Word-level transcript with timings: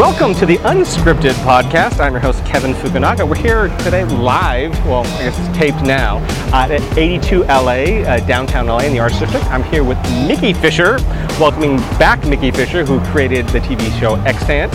Welcome 0.00 0.34
to 0.36 0.46
the 0.46 0.56
Unscripted 0.56 1.34
Podcast. 1.44 2.00
I'm 2.00 2.12
your 2.12 2.22
host, 2.22 2.42
Kevin 2.46 2.72
Fukunaga. 2.72 3.28
We're 3.28 3.36
here 3.36 3.68
today 3.80 4.02
live, 4.04 4.72
well, 4.86 5.04
I 5.04 5.24
guess 5.24 5.38
it's 5.38 5.58
taped 5.58 5.82
now, 5.82 6.20
uh, 6.54 6.68
at 6.70 6.80
82 6.96 7.42
LA, 7.42 8.00
uh, 8.08 8.26
downtown 8.26 8.64
LA 8.64 8.78
in 8.78 8.94
the 8.94 8.98
Arts 8.98 9.18
District. 9.18 9.44
I'm 9.48 9.62
here 9.62 9.84
with 9.84 9.98
Mickey 10.26 10.54
Fisher, 10.54 10.96
welcoming 11.38 11.76
back 11.98 12.26
Mickey 12.26 12.50
Fisher, 12.50 12.82
who 12.82 12.98
created 13.12 13.46
the 13.50 13.60
TV 13.60 13.90
show 14.00 14.14
Extant. 14.24 14.72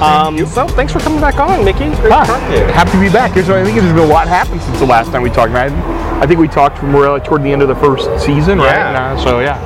Um, 0.00 0.46
so 0.46 0.68
thanks 0.68 0.92
for 0.92 1.00
coming 1.00 1.20
back 1.20 1.40
on, 1.40 1.64
Mickey. 1.64 1.86
Great 1.96 2.12
to 2.12 2.56
you. 2.56 2.64
Happy 2.72 2.92
to 2.92 3.00
be 3.00 3.10
back. 3.10 3.32
Here's 3.32 3.48
what 3.48 3.58
I 3.58 3.64
think 3.64 3.76
there's 3.76 3.92
been 3.92 3.98
a 3.98 4.06
lot 4.06 4.28
happened 4.28 4.62
since 4.62 4.78
the 4.78 4.86
last 4.86 5.10
time 5.10 5.22
we 5.22 5.30
talked. 5.30 5.50
man. 5.52 5.72
I 6.22 6.28
think 6.28 6.38
we 6.38 6.46
talked 6.46 6.80
more 6.84 7.10
like 7.10 7.24
toward 7.24 7.42
the 7.42 7.50
end 7.50 7.62
of 7.62 7.66
the 7.68 7.74
first 7.74 8.04
season, 8.24 8.58
right? 8.58 8.76
Yeah. 8.76 9.14
Uh, 9.14 9.24
so 9.24 9.40
yeah, 9.40 9.58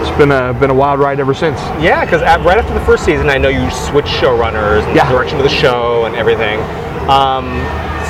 it's 0.00 0.16
been 0.18 0.30
a 0.32 0.52
been 0.54 0.70
a 0.70 0.74
wild 0.74 1.00
ride 1.00 1.20
ever 1.20 1.34
since. 1.34 1.58
Yeah, 1.82 2.04
because 2.04 2.22
right 2.22 2.58
after 2.58 2.74
the 2.74 2.84
first 2.84 3.04
season, 3.04 3.28
I 3.30 3.38
know 3.38 3.48
you 3.48 3.70
switched 3.70 4.08
showrunners 4.08 4.84
and 4.86 4.96
Yeah. 4.96 5.06
the 5.06 5.14
direction 5.14 5.38
of 5.38 5.44
the 5.44 5.48
show 5.50 6.04
and 6.06 6.14
everything. 6.16 6.60
Um, 7.08 7.64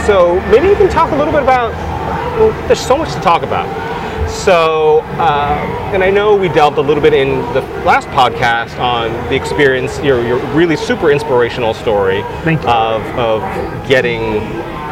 so 0.06 0.40
maybe 0.50 0.68
you 0.68 0.74
can 0.76 0.88
talk 0.88 1.10
a 1.12 1.16
little 1.16 1.32
bit 1.32 1.42
about. 1.42 1.72
Well, 2.38 2.52
there's 2.66 2.80
so 2.80 2.96
much 2.96 3.12
to 3.14 3.20
talk 3.20 3.42
about. 3.42 3.66
So, 4.28 5.00
uh, 5.18 5.90
and 5.94 6.04
I 6.04 6.10
know 6.10 6.36
we 6.36 6.48
delved 6.48 6.76
a 6.78 6.82
little 6.82 7.02
bit 7.02 7.14
in 7.14 7.40
the 7.54 7.62
last 7.84 8.06
podcast 8.08 8.78
on 8.78 9.10
the 9.30 9.34
experience, 9.34 9.98
your, 10.00 10.22
your 10.26 10.38
really 10.54 10.76
super 10.76 11.10
inspirational 11.10 11.72
story 11.74 12.20
of 12.20 13.02
of 13.18 13.40
getting 13.88 14.20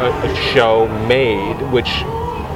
a, 0.00 0.10
a 0.24 0.34
show 0.52 0.88
made, 1.06 1.56
which 1.70 2.02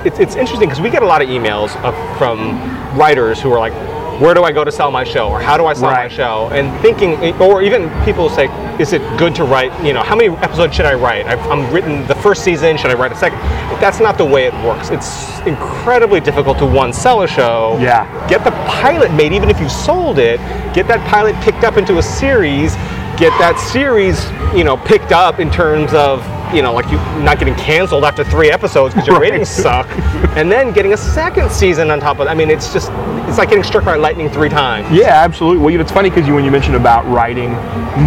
it's, 0.07 0.19
it's 0.19 0.37
interesting 0.37 0.69
because 0.69 0.80
we 0.80 0.88
get 0.91 1.02
a 1.02 1.07
lot 1.07 1.21
of 1.21 1.29
emails 1.29 1.77
of, 1.85 1.95
from 2.19 2.59
writers 2.99 3.41
who 3.41 3.52
are 3.52 3.59
like, 3.60 3.75
where 4.21 4.35
do 4.35 4.43
I 4.45 4.52
go 4.52 4.65
to 4.65 4.71
sell 4.71 4.90
my 4.90 5.02
show? 5.02 5.29
Or 5.30 5.40
how 5.40 5.57
do 5.57 5.65
I 5.66 5.73
sell 5.73 5.90
my 5.90 6.09
show? 6.09 6.51
And 6.52 6.79
thinking, 6.82 7.15
or 7.40 7.63
even 7.63 7.88
people 8.04 8.29
say, 8.29 8.46
is 8.79 8.93
it 8.93 9.01
good 9.18 9.35
to 9.37 9.45
write, 9.45 9.73
you 9.85 9.93
know, 9.95 10.02
how 10.02 10.15
many 10.15 10.29
episodes 10.37 10.74
should 10.76 10.85
I 10.85 10.95
write? 10.95 11.26
I've, 11.26 11.40
I'm 11.51 11.73
written 11.73 12.07
the 12.07 12.15
first 12.16 12.45
season, 12.45 12.76
should 12.76 12.91
I 12.91 12.95
write 12.95 13.13
a 13.13 13.16
second? 13.16 13.38
That's 13.80 13.98
not 13.98 14.18
the 14.18 14.24
way 14.24 14.45
it 14.46 14.52
works. 14.65 14.91
It's 14.91 15.41
incredibly 15.46 16.21
difficult 16.21 16.59
to 16.59 16.66
one, 16.66 16.93
sell 16.93 17.23
a 17.23 17.26
show, 17.29 17.79
Yeah. 17.80 18.04
get 18.29 18.45
the 18.45 18.51
pilot 18.68 19.13
made, 19.15 19.32
even 19.32 19.48
if 19.48 19.59
you 19.59 19.68
sold 19.71 20.18
it, 20.18 20.38
get 20.74 20.87
that 20.88 21.01
pilot 21.09 21.35
picked 21.43 21.65
up 21.65 21.79
into 21.79 21.96
a 21.98 22.02
series, 22.02 22.74
get 23.16 23.32
that 23.38 23.59
series, 23.73 24.23
you 24.57 24.65
know, 24.65 24.76
picked 24.76 25.13
up 25.13 25.41
in 25.41 25.51
terms 25.51 25.95
of, 25.95 26.21
you 26.54 26.62
know, 26.62 26.73
like 26.73 26.90
you 26.90 26.96
not 27.23 27.38
getting 27.38 27.54
canceled 27.54 28.04
after 28.04 28.24
three 28.24 28.51
episodes 28.51 28.95
because 28.95 29.06
your 29.06 29.16
Right. 29.18 29.30
ratings 29.32 29.48
suck, 29.48 29.87
and 30.37 30.51
then 30.51 30.73
getting 30.73 30.92
a 30.92 30.96
second 30.96 31.51
season 31.51 31.90
on 31.90 32.01
top 32.01 32.18
of. 32.18 32.26
I 32.29 32.34
mean, 32.34 32.51
it's 32.51 32.73
just, 32.73 32.90
it's 33.29 33.38
like 33.38 33.48
getting 33.51 33.65
struck 33.65 33.84
by 33.84 33.96
lightning 33.96 34.29
three 34.30 34.48
times. 34.48 34.90
Yeah, 34.90 35.23
absolutely. 35.24 35.59
Well, 35.60 35.70
you 35.70 35.79
know, 35.79 35.82
it's 35.82 35.92
funny 35.92 36.10
because 36.10 36.26
you, 36.26 36.34
when 36.34 36.45
you 36.45 36.51
mentioned 36.51 36.76
about 36.76 37.07
writing 37.07 37.52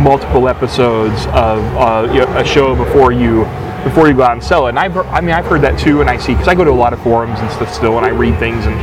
multiple 0.04 0.48
episodes 0.48 1.26
of 1.28 1.60
uh, 1.76 2.10
you 2.14 2.20
know, 2.22 2.38
a 2.38 2.44
show 2.46 2.76
before 2.76 3.12
you 3.12 3.46
before 3.84 4.08
you 4.08 4.14
go 4.14 4.24
out 4.24 4.32
and 4.32 4.44
sell 4.44 4.68
it, 4.68 4.70
and 4.70 4.80
I've, 4.80 4.96
I 4.98 5.20
mean 5.22 5.32
I've 5.36 5.46
heard 5.46 5.62
that 5.62 5.78
too, 5.78 6.02
and 6.02 6.10
I 6.10 6.18
see 6.18 6.34
because 6.34 6.48
I 6.48 6.56
go 6.56 6.64
to 6.64 6.72
a 6.72 6.72
lot 6.72 6.94
of 6.94 7.02
forums 7.04 7.40
and 7.40 7.52
stuff 7.52 7.74
still, 7.74 7.98
and 7.98 8.06
I 8.06 8.10
read 8.10 8.38
things 8.40 8.66
and. 8.66 8.76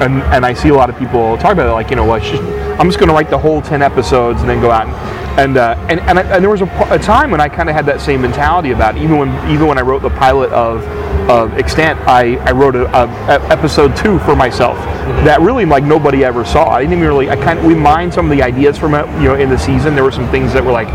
And, 0.00 0.20
and 0.34 0.44
I 0.44 0.52
see 0.52 0.70
a 0.70 0.74
lot 0.74 0.90
of 0.90 0.98
people 0.98 1.36
talk 1.36 1.52
about 1.52 1.68
it 1.68 1.72
like 1.72 1.90
you 1.90 1.94
know 1.96 2.04
well, 2.04 2.18
just, 2.18 2.42
I'm 2.80 2.88
just 2.88 2.98
going 2.98 3.08
to 3.08 3.14
write 3.14 3.30
the 3.30 3.38
whole 3.38 3.62
ten 3.62 3.82
episodes 3.82 4.40
and 4.40 4.50
then 4.50 4.60
go 4.60 4.68
out 4.68 4.88
and 4.88 4.94
and 5.38 5.56
uh, 5.56 5.74
and, 5.88 6.00
and, 6.00 6.18
I, 6.18 6.22
and 6.22 6.42
there 6.42 6.50
was 6.50 6.60
a, 6.60 6.86
a 6.90 6.98
time 6.98 7.30
when 7.30 7.40
I 7.40 7.48
kind 7.48 7.68
of 7.68 7.74
had 7.74 7.86
that 7.86 8.00
same 8.00 8.20
mentality 8.22 8.72
about 8.72 8.96
it. 8.96 9.02
even 9.02 9.18
when 9.18 9.28
even 9.50 9.66
when 9.66 9.78
I 9.78 9.80
wrote 9.80 10.02
the 10.02 10.10
pilot 10.10 10.50
of 10.52 10.84
of 11.30 11.54
Extant 11.54 11.98
I, 12.00 12.36
I 12.44 12.52
wrote 12.52 12.74
a, 12.74 12.84
a, 12.86 13.06
a 13.06 13.48
episode 13.48 13.96
two 13.96 14.18
for 14.20 14.36
myself 14.36 14.76
that 15.24 15.40
really 15.40 15.64
like 15.64 15.84
nobody 15.84 16.24
ever 16.24 16.44
saw. 16.44 16.70
I 16.70 16.80
didn't 16.80 16.94
even 16.94 17.06
really 17.06 17.30
I 17.30 17.36
kind 17.36 17.58
of 17.58 17.64
we 17.64 17.74
mined 17.74 18.12
some 18.12 18.30
of 18.30 18.36
the 18.36 18.42
ideas 18.42 18.76
from 18.76 18.94
it 18.94 19.06
you 19.20 19.28
know 19.28 19.34
in 19.34 19.48
the 19.48 19.58
season. 19.58 19.94
There 19.94 20.04
were 20.04 20.12
some 20.12 20.30
things 20.30 20.52
that 20.52 20.64
were 20.64 20.72
like 20.72 20.88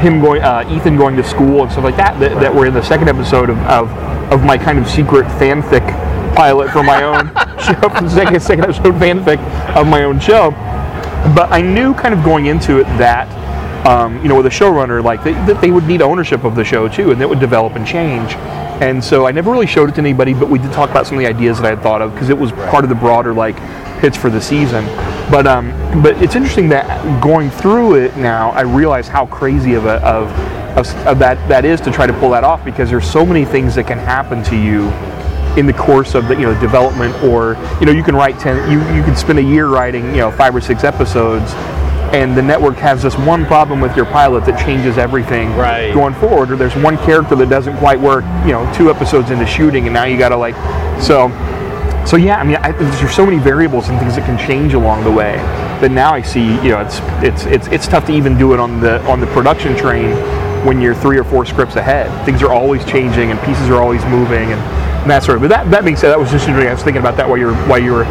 him 0.00 0.20
going 0.20 0.42
uh, 0.42 0.68
Ethan 0.70 0.96
going 0.96 1.16
to 1.16 1.24
school 1.24 1.62
and 1.62 1.70
stuff 1.70 1.84
like 1.84 1.96
that 1.96 2.18
that, 2.20 2.40
that 2.40 2.54
were 2.54 2.66
in 2.66 2.74
the 2.74 2.82
second 2.82 3.08
episode 3.08 3.50
of, 3.50 3.58
of 3.58 3.90
of 4.32 4.44
my 4.44 4.58
kind 4.58 4.78
of 4.78 4.88
secret 4.88 5.24
fanfic 5.38 5.86
pilot 6.34 6.70
for 6.70 6.82
my 6.82 7.02
own 7.02 7.26
show 7.58 7.88
the 7.88 8.08
second, 8.14 8.40
second 8.40 8.64
episode 8.64 8.94
fanfic 8.94 9.38
of 9.76 9.86
my 9.86 10.04
own 10.04 10.18
show. 10.20 10.50
But 11.34 11.50
I 11.50 11.60
knew 11.60 11.94
kind 11.94 12.14
of 12.14 12.24
going 12.24 12.46
into 12.46 12.78
it 12.78 12.84
that 12.98 13.28
um, 13.86 14.20
you 14.22 14.28
know 14.28 14.36
with 14.36 14.46
a 14.46 14.50
showrunner 14.50 15.02
like 15.02 15.22
they, 15.22 15.32
that 15.32 15.60
they 15.60 15.70
would 15.70 15.84
need 15.84 16.02
ownership 16.02 16.44
of 16.44 16.54
the 16.54 16.64
show 16.64 16.88
too 16.88 17.10
and 17.10 17.20
it 17.20 17.28
would 17.28 17.40
develop 17.40 17.74
and 17.74 17.86
change. 17.86 18.32
And 18.80 19.02
so 19.02 19.26
I 19.26 19.32
never 19.32 19.50
really 19.50 19.66
showed 19.66 19.88
it 19.88 19.92
to 19.96 20.00
anybody 20.00 20.34
but 20.34 20.48
we 20.48 20.58
did 20.58 20.72
talk 20.72 20.90
about 20.90 21.06
some 21.06 21.16
of 21.16 21.20
the 21.20 21.26
ideas 21.26 21.58
that 21.58 21.66
I 21.66 21.70
had 21.70 21.82
thought 21.82 22.02
of 22.02 22.12
because 22.12 22.28
it 22.28 22.38
was 22.38 22.52
part 22.52 22.84
of 22.84 22.88
the 22.88 22.96
broader 22.96 23.32
like 23.32 23.56
pitch 24.00 24.16
for 24.16 24.30
the 24.30 24.40
season. 24.40 24.84
But 25.30 25.46
um, 25.46 25.70
but 26.02 26.20
it's 26.22 26.34
interesting 26.34 26.68
that 26.70 27.22
going 27.22 27.50
through 27.50 27.96
it 27.96 28.16
now 28.16 28.50
I 28.50 28.62
realize 28.62 29.08
how 29.08 29.26
crazy 29.26 29.74
of 29.74 29.86
a 29.86 29.96
of, 30.04 30.30
of, 30.78 31.06
of 31.06 31.18
that 31.18 31.48
that 31.48 31.64
is 31.64 31.80
to 31.82 31.90
try 31.90 32.06
to 32.06 32.12
pull 32.14 32.30
that 32.30 32.44
off 32.44 32.64
because 32.64 32.90
there's 32.90 33.10
so 33.10 33.24
many 33.24 33.44
things 33.44 33.74
that 33.74 33.86
can 33.86 33.98
happen 33.98 34.42
to 34.44 34.56
you 34.56 34.90
in 35.58 35.66
the 35.66 35.72
course 35.72 36.14
of 36.14 36.28
the 36.28 36.34
you 36.34 36.42
know 36.42 36.60
development 36.60 37.14
or 37.24 37.56
you 37.80 37.86
know 37.86 37.92
you 37.92 38.04
can 38.04 38.14
write 38.14 38.38
10 38.38 38.70
you 38.70 38.78
you 38.94 39.02
can 39.02 39.16
spend 39.16 39.38
a 39.38 39.42
year 39.42 39.66
writing 39.66 40.04
you 40.10 40.18
know 40.18 40.30
five 40.30 40.54
or 40.54 40.60
six 40.60 40.84
episodes 40.84 41.52
and 42.12 42.36
the 42.36 42.42
network 42.42 42.76
has 42.76 43.02
this 43.02 43.16
one 43.18 43.44
problem 43.46 43.80
with 43.80 43.94
your 43.96 44.06
pilot 44.06 44.44
that 44.46 44.58
changes 44.64 44.96
everything 44.98 45.54
Right. 45.56 45.92
going 45.92 46.14
forward 46.14 46.50
or 46.50 46.56
there's 46.56 46.74
one 46.76 46.96
character 46.98 47.34
that 47.36 47.48
doesn't 47.50 47.76
quite 47.78 48.00
work 48.00 48.24
you 48.46 48.52
know 48.52 48.70
two 48.74 48.90
episodes 48.90 49.30
into 49.30 49.46
shooting 49.46 49.84
and 49.86 49.92
now 49.94 50.04
you 50.04 50.16
got 50.18 50.30
to 50.30 50.36
like 50.36 50.54
so 51.02 51.28
so 52.06 52.16
yeah 52.16 52.36
i 52.38 52.44
mean 52.44 52.56
I, 52.56 52.72
there's 52.72 53.14
so 53.14 53.26
many 53.26 53.38
variables 53.38 53.88
and 53.90 53.98
things 53.98 54.16
that 54.16 54.24
can 54.24 54.38
change 54.38 54.72
along 54.74 55.04
the 55.04 55.10
way 55.10 55.36
that 55.82 55.90
now 55.90 56.14
i 56.14 56.22
see 56.22 56.54
you 56.62 56.70
know 56.70 56.80
it's 56.80 57.00
it's 57.22 57.44
it's 57.44 57.66
it's 57.68 57.86
tough 57.86 58.06
to 58.06 58.12
even 58.12 58.38
do 58.38 58.54
it 58.54 58.60
on 58.60 58.80
the 58.80 59.00
on 59.06 59.20
the 59.20 59.26
production 59.28 59.76
train 59.76 60.16
when 60.66 60.80
you're 60.80 60.94
three 60.94 61.18
or 61.18 61.24
four 61.24 61.44
scripts 61.44 61.76
ahead 61.76 62.08
things 62.24 62.42
are 62.42 62.52
always 62.52 62.84
changing 62.86 63.30
and 63.30 63.38
pieces 63.42 63.68
are 63.68 63.82
always 63.82 64.02
moving 64.06 64.50
and, 64.52 64.60
and 65.02 65.10
that 65.10 65.22
sort 65.22 65.36
of 65.36 65.42
but 65.42 65.48
that 65.48 65.70
that 65.70 65.84
being 65.84 65.96
said 65.96 66.08
that 66.08 66.18
was 66.18 66.30
just 66.30 66.46
interesting 66.48 66.70
i 66.70 66.72
was 66.74 66.82
thinking 66.82 67.00
about 67.00 67.16
that 67.18 67.28
while 67.28 67.36
you 67.38 67.46
were 67.46 67.54
while 67.68 67.78
you 67.78 67.92
were 67.92 68.04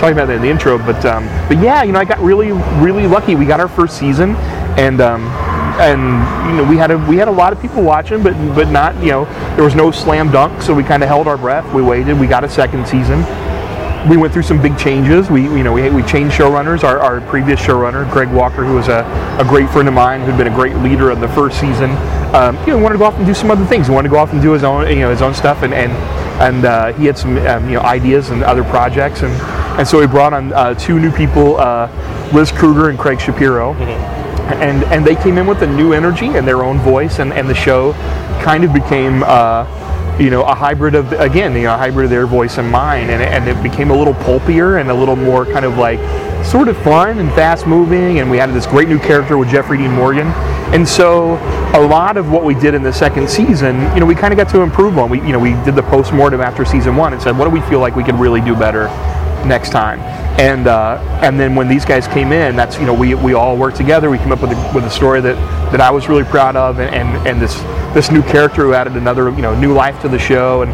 talking 0.00 0.14
about 0.14 0.26
that 0.26 0.36
in 0.36 0.42
the 0.42 0.48
intro 0.48 0.78
but 0.78 1.04
um 1.04 1.26
but 1.46 1.58
yeah 1.62 1.82
you 1.82 1.92
know 1.92 1.98
i 1.98 2.04
got 2.04 2.18
really 2.20 2.52
really 2.82 3.06
lucky 3.06 3.34
we 3.34 3.44
got 3.44 3.60
our 3.60 3.68
first 3.68 3.98
season 3.98 4.34
and 4.78 5.00
um 5.00 5.22
and 5.78 6.00
you 6.50 6.56
know 6.56 6.68
we 6.68 6.76
had 6.76 6.90
a 6.90 6.98
we 7.06 7.16
had 7.16 7.28
a 7.28 7.30
lot 7.30 7.52
of 7.52 7.60
people 7.60 7.82
watching 7.82 8.22
but 8.22 8.32
but 8.54 8.68
not 8.70 8.94
you 9.02 9.10
know 9.10 9.26
there 9.54 9.64
was 9.64 9.74
no 9.74 9.90
slam 9.90 10.30
dunk 10.32 10.62
so 10.62 10.74
we 10.74 10.82
kind 10.82 11.02
of 11.02 11.08
held 11.08 11.28
our 11.28 11.36
breath 11.36 11.70
we 11.74 11.82
waited 11.82 12.18
we 12.18 12.26
got 12.26 12.44
a 12.44 12.48
second 12.48 12.86
season 12.86 13.22
we 14.08 14.16
went 14.16 14.32
through 14.32 14.44
some 14.44 14.62
big 14.62 14.78
changes. 14.78 15.28
We, 15.28 15.42
you 15.42 15.62
know, 15.62 15.72
we, 15.74 15.90
we 15.90 16.02
changed 16.02 16.34
showrunners. 16.34 16.84
Our, 16.84 17.00
our 17.00 17.20
previous 17.20 17.60
showrunner, 17.60 18.10
Greg 18.10 18.30
Walker, 18.30 18.64
who 18.64 18.74
was 18.74 18.88
a, 18.88 19.04
a 19.38 19.44
great 19.44 19.68
friend 19.68 19.88
of 19.88 19.94
mine, 19.94 20.22
who'd 20.22 20.38
been 20.38 20.46
a 20.46 20.54
great 20.54 20.74
leader 20.76 21.10
of 21.10 21.20
the 21.20 21.28
first 21.28 21.60
season, 21.60 21.90
um, 22.34 22.56
you 22.60 22.68
know, 22.68 22.78
wanted 22.78 22.94
to 22.94 22.98
go 22.98 23.04
off 23.04 23.16
and 23.16 23.26
do 23.26 23.34
some 23.34 23.50
other 23.50 23.66
things. 23.66 23.88
He 23.88 23.92
wanted 23.92 24.08
to 24.08 24.14
go 24.14 24.18
off 24.18 24.32
and 24.32 24.40
do 24.40 24.52
his 24.52 24.64
own, 24.64 24.88
you 24.88 25.00
know, 25.00 25.10
his 25.10 25.20
own 25.20 25.34
stuff, 25.34 25.62
and 25.62 25.74
and 25.74 25.92
and 26.40 26.64
uh, 26.64 26.92
he 26.94 27.06
had 27.06 27.18
some, 27.18 27.36
um, 27.46 27.66
you 27.68 27.74
know, 27.74 27.82
ideas 27.82 28.30
and 28.30 28.42
other 28.42 28.64
projects, 28.64 29.22
and 29.22 29.32
and 29.78 29.86
so 29.86 30.00
he 30.00 30.06
brought 30.06 30.32
on 30.32 30.52
uh, 30.52 30.74
two 30.74 30.98
new 30.98 31.12
people, 31.12 31.56
uh, 31.56 31.88
Liz 32.32 32.50
Kruger 32.50 32.88
and 32.88 32.98
Craig 32.98 33.20
Shapiro. 33.20 33.74
And 34.50 34.82
and 34.84 35.06
they 35.06 35.14
came 35.14 35.38
in 35.38 35.46
with 35.46 35.62
a 35.62 35.66
new 35.66 35.92
energy 35.92 36.26
and 36.26 36.46
their 36.46 36.64
own 36.64 36.78
voice. 36.78 37.20
And, 37.20 37.32
and 37.32 37.48
the 37.48 37.54
show 37.54 37.92
kind 38.42 38.64
of 38.64 38.72
became 38.72 39.22
uh, 39.22 39.64
you 40.20 40.28
know 40.30 40.42
a 40.42 40.54
hybrid 40.54 40.94
of 40.94 41.10
again 41.12 41.54
you 41.56 41.62
know 41.62 41.74
a 41.74 41.78
hybrid 41.78 42.04
of 42.04 42.10
their 42.10 42.26
voice 42.26 42.58
and 42.58 42.70
mine 42.70 43.08
and, 43.08 43.22
it- 43.22 43.28
and 43.32 43.48
it 43.48 43.60
became 43.62 43.90
a 43.90 43.96
little 43.96 44.14
pulpier 44.14 44.76
and 44.76 44.90
a 44.90 44.94
little 44.94 45.16
more 45.16 45.46
kind 45.46 45.64
of 45.64 45.78
like 45.78 45.98
sort 46.44 46.68
of 46.68 46.76
fun 46.82 47.18
and 47.18 47.30
fast 47.32 47.66
moving 47.66 48.20
and 48.20 48.30
we 48.30 48.36
had 48.36 48.50
this 48.52 48.66
great 48.66 48.88
new 48.88 48.98
character 48.98 49.36
with 49.38 49.48
Jeffrey 49.50 49.76
Dean 49.78 49.90
Morgan. 49.92 50.26
And 50.74 50.88
so 50.88 51.34
a 51.74 51.80
lot 51.86 52.16
of 52.16 52.30
what 52.30 52.44
we 52.44 52.54
did 52.54 52.74
in 52.74 52.82
the 52.82 52.92
second 52.92 53.28
season 53.28 53.80
you 53.94 54.00
know 54.00 54.06
we 54.06 54.14
kind 54.14 54.32
of 54.32 54.36
got 54.36 54.48
to 54.50 54.60
improve 54.60 54.98
on. 54.98 55.08
We 55.10 55.20
you 55.20 55.32
know 55.32 55.38
we 55.38 55.52
did 55.64 55.74
the 55.74 55.82
post-mortem 55.82 56.40
after 56.40 56.64
season 56.64 56.96
one 56.96 57.12
and 57.14 57.20
said 57.22 57.36
what 57.36 57.44
do 57.46 57.50
we 57.50 57.60
feel 57.62 57.80
like 57.80 57.96
we 57.96 58.04
could 58.04 58.16
really 58.16 58.40
do 58.40 58.54
better 58.54 58.88
next 59.46 59.70
time. 59.70 60.00
And 60.40 60.66
uh, 60.66 60.98
and 61.22 61.38
then 61.38 61.54
when 61.54 61.68
these 61.68 61.84
guys 61.84 62.08
came 62.08 62.32
in, 62.32 62.56
that's 62.56 62.78
you 62.78 62.86
know 62.86 62.94
we, 62.94 63.14
we 63.14 63.34
all 63.34 63.56
worked 63.56 63.76
together. 63.76 64.08
We 64.08 64.18
came 64.18 64.32
up 64.32 64.40
with 64.40 64.52
a, 64.52 64.72
with 64.74 64.84
a 64.84 64.90
story 64.90 65.20
that, 65.20 65.34
that 65.70 65.80
I 65.80 65.90
was 65.90 66.08
really 66.08 66.24
proud 66.24 66.56
of, 66.56 66.78
and, 66.78 66.94
and, 66.94 67.28
and 67.28 67.40
this 67.40 67.60
this 67.94 68.10
new 68.10 68.22
character 68.22 68.62
who 68.62 68.72
added 68.72 68.96
another 68.96 69.30
you 69.30 69.42
know 69.42 69.58
new 69.58 69.74
life 69.74 70.00
to 70.02 70.08
the 70.08 70.18
show, 70.18 70.62
and, 70.62 70.72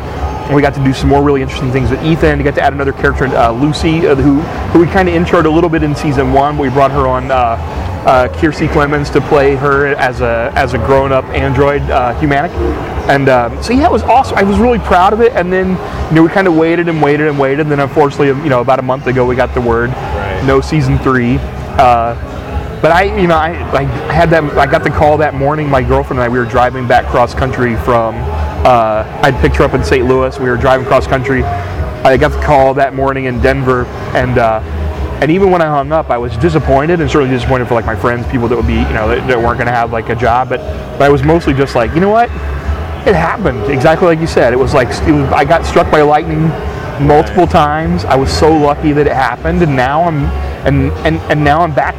we 0.55 0.63
got 0.63 0.75
to 0.75 0.85
do 0.85 0.93
some 0.93 1.09
more 1.09 1.25
really 1.25 1.43
interesting 1.43 1.73
things 1.73 1.91
with 1.91 2.01
Ethan. 2.05 2.39
We 2.39 2.45
got 2.45 2.55
to 2.55 2.63
add 2.63 2.73
another 2.73 2.93
character, 2.93 3.27
uh, 3.27 3.51
Lucy, 3.51 4.07
uh, 4.07 4.15
who 4.15 4.41
who 4.71 4.79
we 4.79 4.87
kind 4.87 5.09
of 5.09 5.15
introed 5.17 5.45
a 5.45 5.51
little 5.51 5.69
bit 5.69 5.83
in 5.83 5.97
season 5.97 6.33
one. 6.33 6.57
We 6.57 6.69
brought 6.69 6.93
her 6.93 7.09
on. 7.09 7.33
Uh, 7.33 7.83
uh, 8.07 8.29
Kiersey 8.29 8.69
Clemons 8.69 9.13
to 9.13 9.21
play 9.21 9.57
her 9.57 9.89
as 9.97 10.21
a 10.21 10.53
as 10.55 10.75
a 10.75 10.79
grown 10.79 11.11
up 11.11 11.25
android 11.27 11.83
uh, 11.91 12.15
humanich, 12.21 12.53
and 13.09 13.29
um, 13.29 13.63
so 13.63 13.73
yeah, 13.73 13.87
it 13.87 13.93
was 13.93 14.03
awesome. 14.03 14.37
I 14.37 14.43
was 14.43 14.59
really 14.59 14.79
proud 14.79 15.13
of 15.13 15.21
it. 15.21 15.33
And 15.33 15.53
then 15.53 15.71
you 16.11 16.15
know 16.17 16.23
we 16.23 16.29
kind 16.29 16.47
of 16.47 16.55
waited 16.57 16.89
and 16.89 17.01
waited 17.03 17.27
and 17.29 17.39
waited. 17.39 17.61
And 17.61 17.71
then 17.71 17.81
unfortunately, 17.81 18.29
you 18.29 18.49
know, 18.49 18.61
about 18.61 18.79
a 18.79 18.83
month 18.83 19.07
ago, 19.07 19.25
we 19.27 19.37
got 19.37 19.55
the 19.55 19.61
word 19.61 19.91
Right. 19.91 20.45
no 20.45 20.61
season 20.61 20.99
three. 20.99 21.37
Uh, 21.79 22.15
but 22.83 22.93
I, 22.93 23.05
you 23.19 23.27
know, 23.27 23.37
I, 23.37 23.51
I 23.73 23.83
had 24.13 24.29
that. 24.31 24.45
I 24.59 24.67
got 24.67 24.85
the 24.85 24.91
call 24.91 25.17
that 25.19 25.35
morning. 25.35 25.69
My 25.69 25.83
girlfriend 25.83 26.21
and 26.21 26.25
I, 26.25 26.29
we 26.29 26.39
were 26.39 26.45
driving 26.45 26.87
back 26.87 27.07
cross 27.07 27.35
country 27.35 27.75
from. 27.77 28.15
Uh, 28.67 29.21
I'd 29.23 29.35
picked 29.41 29.57
her 29.57 29.65
up 29.65 29.75
in 29.75 29.83
St. 29.85 30.05
Louis. 30.07 30.39
We 30.39 30.49
were 30.49 30.57
driving 30.57 30.87
cross 30.87 31.07
country. 31.07 31.43
I 31.43 32.17
got 32.17 32.33
the 32.33 32.41
call 32.43 32.75
that 32.75 32.95
morning 32.95 33.25
in 33.25 33.41
Denver, 33.41 33.85
and 34.15 34.39
uh, 34.39 34.61
And 35.23 35.31
even 35.31 35.51
when 35.51 35.63
I 35.63 35.67
hung 35.67 35.91
up, 35.93 36.11
I 36.11 36.19
was 36.19 36.37
disappointed 36.37 37.01
and 37.01 37.11
certainly 37.11 37.35
disappointed 37.35 37.67
for 37.69 37.75
like 37.75 37.87
my 37.87 37.97
friends, 37.97 38.27
people 38.29 38.49
that 38.49 38.57
would 38.57 38.67
be, 38.67 38.75
you 38.75 38.93
know, 38.93 39.09
that, 39.09 39.27
that 39.27 39.39
weren't 39.39 39.57
going 39.59 39.67
to 39.67 39.73
have 39.73 39.91
like 39.91 40.11
a 40.11 40.15
job. 40.15 40.51
But, 40.51 40.59
but 40.99 41.03
I 41.03 41.09
was 41.09 41.23
mostly 41.23 41.55
just 41.55 41.75
like, 41.75 41.95
you 41.95 42.01
know 42.01 42.11
what? 42.11 42.29
It 43.07 43.15
happened 43.15 43.71
exactly 43.71 44.09
like 44.09 44.19
you 44.19 44.27
said. 44.27 44.53
It 44.53 44.59
was 44.59 44.75
like 44.75 44.89
it 44.89 45.13
was, 45.13 45.31
I 45.33 45.45
got 45.45 45.65
struck 45.65 45.91
by 45.91 46.03
lightning 46.03 46.49
multiple 47.07 47.45
Right. 47.45 47.51
times. 47.51 48.05
I 48.05 48.17
was 48.17 48.31
so 48.37 48.53
lucky 48.53 48.93
that 48.93 49.07
it 49.07 49.13
happened, 49.13 49.63
and 49.63 49.77
now 49.77 50.03
I'm 50.03 50.25
and 50.67 50.91
and, 51.07 51.17
and 51.31 51.45
now 51.45 51.61
I'm 51.61 51.73
back 51.73 51.95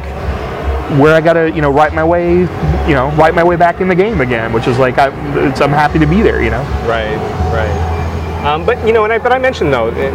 where 0.98 1.14
I 1.14 1.20
gotta 1.20 1.50
you 1.50 1.62
know 1.62 1.70
write 1.70 1.94
my 1.94 2.04
way 2.04 2.40
you 2.40 2.94
know 2.94 3.10
write 3.16 3.34
my 3.34 3.42
way 3.44 3.56
back 3.56 3.80
in 3.80 3.88
the 3.88 3.94
game 3.94 4.20
again, 4.20 4.52
which 4.52 4.66
is 4.66 4.78
like 4.78 4.98
I, 4.98 5.08
it's, 5.48 5.60
I'm 5.60 5.70
happy 5.70 5.98
to 5.98 6.06
be 6.06 6.20
there. 6.20 6.42
You 6.42 6.50
know. 6.50 6.62
Right, 6.86 7.16
right. 7.54 8.44
Um, 8.44 8.66
but 8.66 8.84
you 8.86 8.92
know, 8.92 9.04
and 9.04 9.12
I 9.12 9.18
but 9.18 9.32
I 9.32 9.38
mentioned 9.38 9.72
though 9.72 9.88
in, 9.88 10.14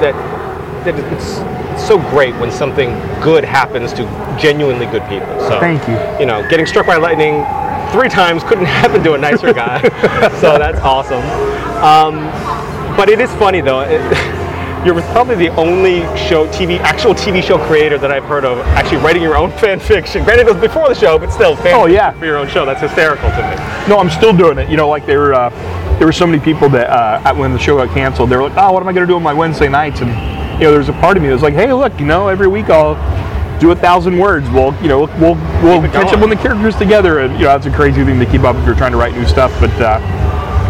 that 0.00 0.14
that 0.84 0.94
it's, 1.12 1.38
it's 1.72 1.86
so 1.86 1.98
great 2.10 2.34
when 2.36 2.50
something 2.50 2.90
good 3.22 3.44
happens 3.44 3.92
to 3.94 4.02
genuinely 4.38 4.86
good 4.86 5.02
people. 5.08 5.28
So 5.40 5.58
Thank 5.60 5.86
you. 5.88 5.96
You 6.20 6.26
know, 6.26 6.46
getting 6.50 6.66
struck 6.66 6.86
by 6.86 6.96
lightning 6.96 7.44
three 7.90 8.08
times 8.08 8.42
couldn't 8.44 8.64
happen 8.80 9.02
to 9.04 9.14
a 9.14 9.18
nicer 9.18 9.52
guy. 9.52 9.80
so 10.40 10.58
that's 10.58 10.78
awesome. 10.80 11.22
Um, 11.82 12.26
but 12.96 13.08
it 13.08 13.20
is 13.20 13.30
funny 13.34 13.60
though. 13.60 13.80
It, 13.80 14.00
you're 14.86 15.00
probably 15.12 15.34
the 15.36 15.48
only 15.56 16.00
show 16.16 16.46
TV 16.48 16.78
actual 16.78 17.12
TV 17.14 17.42
show 17.42 17.58
creator 17.66 17.98
that 17.98 18.10
I've 18.10 18.24
heard 18.24 18.44
of 18.46 18.58
actually 18.68 18.98
writing 18.98 19.22
your 19.22 19.36
own 19.36 19.50
fan 19.58 19.78
fiction. 19.78 20.24
Granted, 20.24 20.46
it 20.46 20.52
was 20.54 20.60
before 20.62 20.88
the 20.88 20.94
show, 20.94 21.18
but 21.18 21.30
still, 21.30 21.54
fan 21.56 21.74
Oh, 21.74 21.86
yeah. 21.86 22.12
for 22.12 22.24
your 22.24 22.38
own 22.38 22.48
show. 22.48 22.64
That's 22.64 22.80
hysterical 22.80 23.28
to 23.30 23.36
me. 23.36 23.88
No, 23.88 23.98
I'm 23.98 24.08
still 24.10 24.34
doing 24.34 24.58
it. 24.58 24.70
You 24.70 24.76
know, 24.78 24.88
like 24.88 25.04
there 25.04 25.18
were 25.20 25.34
uh, 25.34 25.50
there 25.98 26.06
were 26.06 26.12
so 26.12 26.26
many 26.26 26.42
people 26.42 26.68
that 26.70 26.88
uh, 26.88 27.34
when 27.34 27.52
the 27.52 27.58
show 27.58 27.76
got 27.76 27.92
canceled, 27.94 28.30
they 28.30 28.36
were 28.36 28.44
like, 28.44 28.56
"Oh, 28.56 28.72
what 28.72 28.82
am 28.82 28.88
I 28.88 28.92
going 28.92 29.06
to 29.06 29.10
do 29.10 29.16
on 29.16 29.22
my 29.22 29.34
Wednesday 29.34 29.68
nights?" 29.68 30.00
And 30.00 30.08
you 30.58 30.64
know, 30.66 30.72
there's 30.72 30.88
a 30.88 30.94
part 30.94 31.16
of 31.18 31.22
me 31.22 31.28
that 31.28 31.34
was 31.34 31.42
like, 31.42 31.54
"Hey, 31.54 31.72
look, 31.74 31.98
you 32.00 32.06
know, 32.06 32.28
every 32.28 32.46
week 32.48 32.70
I'll 32.70 32.94
do 33.60 33.70
a 33.70 33.76
thousand 33.76 34.18
words. 34.18 34.48
We'll, 34.50 34.74
you 34.82 34.88
know, 34.88 35.00
we'll 35.20 35.36
we'll 35.62 35.82
catch 35.90 36.12
up 36.12 36.22
on 36.22 36.30
the 36.30 36.36
characters 36.36 36.74
together." 36.76 37.20
And 37.20 37.34
you 37.34 37.40
know, 37.40 37.58
that's 37.58 37.66
a 37.66 37.70
crazy 37.70 38.04
thing 38.04 38.18
to 38.18 38.26
keep 38.26 38.42
up 38.42 38.56
if 38.56 38.66
you're 38.66 38.74
trying 38.74 38.92
to 38.92 38.98
write 38.98 39.14
new 39.14 39.26
stuff. 39.26 39.52
But 39.60 39.70
uh, 39.80 39.98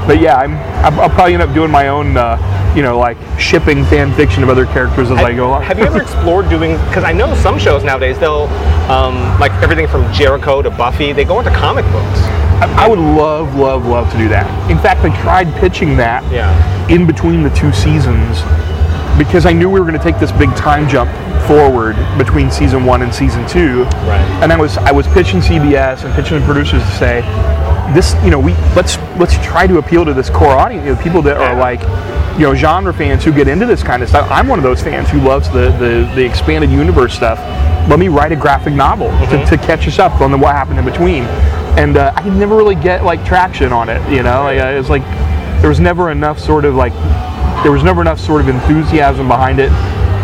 but 0.07 0.21
yeah, 0.21 0.37
I'm 0.37 0.55
I'll 0.99 1.09
probably 1.11 1.35
end 1.35 1.43
up 1.43 1.55
doing 1.55 1.71
my 1.71 1.89
own. 1.89 2.17
Uh, 2.17 2.37
you 2.77 2.83
know, 2.83 2.97
like 2.99 3.17
shipping 3.37 3.85
fan 3.87 4.15
fiction 4.15 4.45
of 4.45 4.49
other 4.49 4.65
characters 4.65 5.11
as 5.11 5.19
I 5.19 5.35
go 5.35 5.49
along. 5.49 5.63
Have 5.63 5.79
you 5.79 5.85
ever 5.87 6.01
explored 6.03 6.49
doing? 6.49 6.77
Because 6.87 7.03
I 7.03 7.13
know 7.13 7.35
some 7.35 7.59
shows 7.59 7.83
nowadays 7.83 8.17
they'll, 8.19 8.45
um, 8.89 9.17
like 9.41 9.51
everything 9.55 9.89
from 9.89 10.11
Jericho 10.13 10.63
to 10.63 10.71
Buffy, 10.71 11.13
they 11.13 11.25
go 11.25 11.41
into 11.41 11.51
comic 11.51 11.85
books. 11.87 12.21
I, 12.63 12.85
I 12.85 12.89
would 12.89 13.01
love, 13.01 13.57
love, 13.57 13.87
love 13.87 14.09
to 14.13 14.19
do 14.19 14.29
that. 14.29 14.71
In 14.71 14.79
fact, 14.79 15.01
I 15.01 15.21
tried 15.21 15.53
pitching 15.59 15.97
that 15.97 16.23
Yeah. 16.31 16.87
in 16.89 17.07
between 17.09 17.43
the 17.43 17.51
two 17.51 17.73
seasons 17.73 18.39
because 19.20 19.44
I 19.44 19.52
knew 19.52 19.69
we 19.69 19.78
were 19.78 19.84
going 19.84 19.99
to 19.99 20.02
take 20.02 20.19
this 20.19 20.32
big 20.32 20.49
time 20.56 20.88
jump 20.88 21.11
forward 21.46 21.94
between 22.17 22.50
season 22.50 22.87
one 22.87 23.02
and 23.02 23.14
season 23.14 23.46
two. 23.46 23.82
Right. 23.82 24.40
And 24.43 24.50
I 24.50 24.58
was 24.58 24.78
I 24.78 24.93
was 24.93 25.06
pitching 25.08 25.40
CBS 25.40 26.05
and 26.05 26.14
pitching 26.14 26.40
the 26.40 26.46
producers 26.46 26.82
to 26.82 26.90
say, 26.93 27.20
this 27.94 28.14
you 28.25 28.31
know 28.31 28.38
we 28.38 28.55
let's 28.75 28.96
let's 29.19 29.34
try 29.44 29.67
to 29.67 29.76
appeal 29.76 30.06
to 30.06 30.14
this 30.14 30.31
core 30.31 30.56
audience, 30.56 30.87
you 30.87 30.94
know, 30.94 31.02
people 31.02 31.20
that 31.22 31.37
are 31.37 31.55
like 31.55 31.82
you 32.38 32.46
know 32.46 32.55
genre 32.55 32.94
fans 32.94 33.22
who 33.22 33.31
get 33.31 33.46
into 33.46 33.67
this 33.67 33.82
kind 33.82 34.02
of 34.02 34.08
stuff. 34.08 34.26
I'm 34.31 34.49
one 34.49 34.58
of 34.58 34.62
those 34.62 34.82
fans 34.82 35.11
who 35.11 35.20
loves 35.20 35.50
the 35.50 35.70
the, 35.72 36.11
the 36.14 36.25
expanded 36.25 36.70
universe 36.70 37.14
stuff. 37.14 37.38
Let 37.90 37.99
me 37.99 38.08
write 38.08 38.32
a 38.32 38.37
graphic 38.37 38.72
novel 38.72 39.11
to, 39.28 39.44
to 39.44 39.56
catch 39.58 39.87
us 39.87 39.99
up 39.99 40.22
on 40.22 40.31
the, 40.31 40.38
what 40.38 40.55
happened 40.55 40.78
in 40.78 40.84
between. 40.87 41.25
And 41.76 41.96
uh, 41.99 42.12
I 42.17 42.22
could 42.22 42.37
never 42.37 42.56
really 42.56 42.75
get 42.75 43.05
like 43.05 43.22
traction 43.26 43.70
on 43.70 43.90
it. 43.90 44.00
You 44.11 44.22
know, 44.22 44.44
like, 44.44 44.61
uh, 44.61 44.69
it 44.69 44.78
was 44.78 44.88
like 44.88 45.02
there 45.61 45.69
was 45.69 45.81
never 45.81 46.11
enough 46.11 46.38
sort 46.38 46.64
of 46.64 46.75
like 46.75 46.94
there 47.62 47.73
was 47.73 47.83
never 47.83 48.01
enough 48.01 48.19
sort 48.21 48.41
of 48.41 48.49
enthusiasm 48.49 49.29
behind 49.29 49.59
it. 49.61 49.71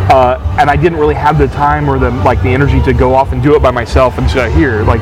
Uh, 0.08 0.38
and 0.60 0.70
I 0.70 0.76
didn't 0.76 0.98
really 0.98 1.14
have 1.16 1.36
the 1.36 1.48
time 1.48 1.88
or 1.90 1.98
the 1.98 2.10
like 2.10 2.40
the 2.42 2.50
energy 2.50 2.80
to 2.82 2.92
go 2.92 3.12
off 3.14 3.32
and 3.32 3.42
do 3.42 3.56
it 3.56 3.62
by 3.62 3.72
myself 3.72 4.18
and 4.18 4.30
say 4.30 4.52
here 4.52 4.82
like 4.84 5.00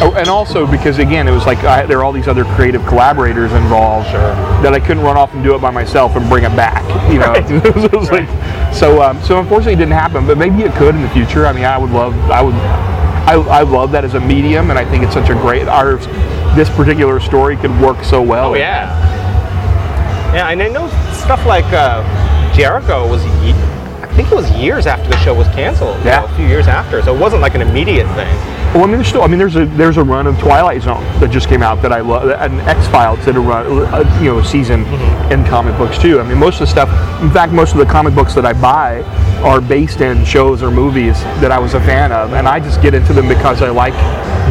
oh, 0.00 0.14
and 0.16 0.28
also 0.28 0.68
because 0.70 1.00
again 1.00 1.26
it 1.26 1.32
was 1.32 1.46
like 1.46 1.58
I, 1.64 1.84
there 1.84 1.98
are 1.98 2.04
all 2.04 2.12
these 2.12 2.28
other 2.28 2.44
creative 2.44 2.86
collaborators 2.86 3.50
involved 3.52 4.08
Sure. 4.08 4.20
that 4.62 4.72
I 4.72 4.78
couldn't 4.78 5.02
run 5.02 5.16
off 5.16 5.34
and 5.34 5.42
do 5.42 5.56
it 5.56 5.60
by 5.60 5.72
myself 5.72 6.14
and 6.14 6.28
bring 6.28 6.44
it 6.44 6.54
back 6.54 6.84
you 7.12 7.18
know 7.18 7.32
Right. 7.32 7.44
it 7.50 7.92
was 7.92 8.08
like 8.12 8.28
so 8.72 9.02
um, 9.02 9.20
so 9.24 9.40
unfortunately 9.40 9.72
it 9.72 9.78
didn't 9.78 9.94
happen 9.98 10.24
but 10.28 10.38
maybe 10.38 10.62
it 10.62 10.72
could 10.74 10.94
in 10.94 11.02
the 11.02 11.10
future 11.10 11.44
I 11.44 11.52
mean 11.52 11.64
I 11.64 11.76
would 11.76 11.90
love 11.90 12.14
I 12.30 12.40
would 12.40 12.54
I, 12.54 13.34
I 13.34 13.62
love 13.62 13.90
that 13.90 14.04
as 14.04 14.14
a 14.14 14.20
medium 14.20 14.70
and 14.70 14.78
I 14.78 14.84
think 14.88 15.02
it's 15.02 15.12
such 15.12 15.28
a 15.28 15.34
great 15.34 15.66
our 15.66 15.96
this 16.54 16.70
particular 16.70 17.18
story 17.18 17.56
could 17.56 17.72
work 17.80 18.04
so 18.04 18.22
well 18.22 18.50
Oh 18.50 18.54
yeah. 18.54 19.09
Yeah, 20.34 20.48
and 20.48 20.62
I 20.62 20.68
know 20.68 20.88
stuff 21.12 21.44
like 21.46 21.64
uh, 21.66 22.02
Jericho 22.54 23.08
was. 23.08 23.22
I 23.24 24.12
think 24.14 24.30
it 24.30 24.34
was 24.34 24.50
years 24.52 24.86
after 24.86 25.08
the 25.08 25.16
show 25.18 25.34
was 25.34 25.46
canceled. 25.48 25.96
Yeah. 26.04 26.20
know, 26.20 26.32
a 26.32 26.36
few 26.36 26.46
years 26.46 26.66
after, 26.66 27.02
so 27.02 27.14
it 27.14 27.18
wasn't 27.18 27.42
like 27.42 27.54
an 27.54 27.62
immediate 27.62 28.06
thing. 28.14 28.59
Well, 28.72 28.84
I 28.84 28.86
mean, 28.86 28.92
there's 28.96 29.08
still. 29.08 29.22
I 29.22 29.26
mean, 29.26 29.38
there's 29.38 29.56
a 29.56 29.66
there's 29.66 29.96
a 29.96 30.04
run 30.04 30.28
of 30.28 30.38
Twilight 30.38 30.82
Zone 30.82 31.02
that 31.18 31.30
just 31.32 31.48
came 31.48 31.60
out 31.60 31.82
that 31.82 31.92
I 31.92 32.00
love, 32.00 32.30
and 32.30 32.60
X 32.60 32.86
Files 32.86 33.18
did 33.24 33.34
a 33.36 33.40
run, 33.40 33.66
uh, 33.92 34.18
you 34.22 34.26
know, 34.30 34.38
a 34.38 34.44
season 34.44 34.84
in 35.32 35.44
comic 35.44 35.76
books 35.76 35.98
too. 35.98 36.20
I 36.20 36.22
mean, 36.22 36.38
most 36.38 36.54
of 36.54 36.60
the 36.60 36.66
stuff. 36.68 36.88
In 37.20 37.30
fact, 37.32 37.52
most 37.52 37.72
of 37.72 37.78
the 37.78 37.84
comic 37.86 38.14
books 38.14 38.32
that 38.36 38.46
I 38.46 38.52
buy 38.52 39.02
are 39.42 39.60
based 39.60 40.02
in 40.02 40.24
shows 40.24 40.62
or 40.62 40.70
movies 40.70 41.20
that 41.40 41.50
I 41.50 41.58
was 41.58 41.74
a 41.74 41.80
fan 41.80 42.12
of, 42.12 42.32
and 42.34 42.46
I 42.46 42.60
just 42.60 42.80
get 42.80 42.94
into 42.94 43.12
them 43.12 43.26
because 43.26 43.60
I 43.60 43.70
like 43.70 43.94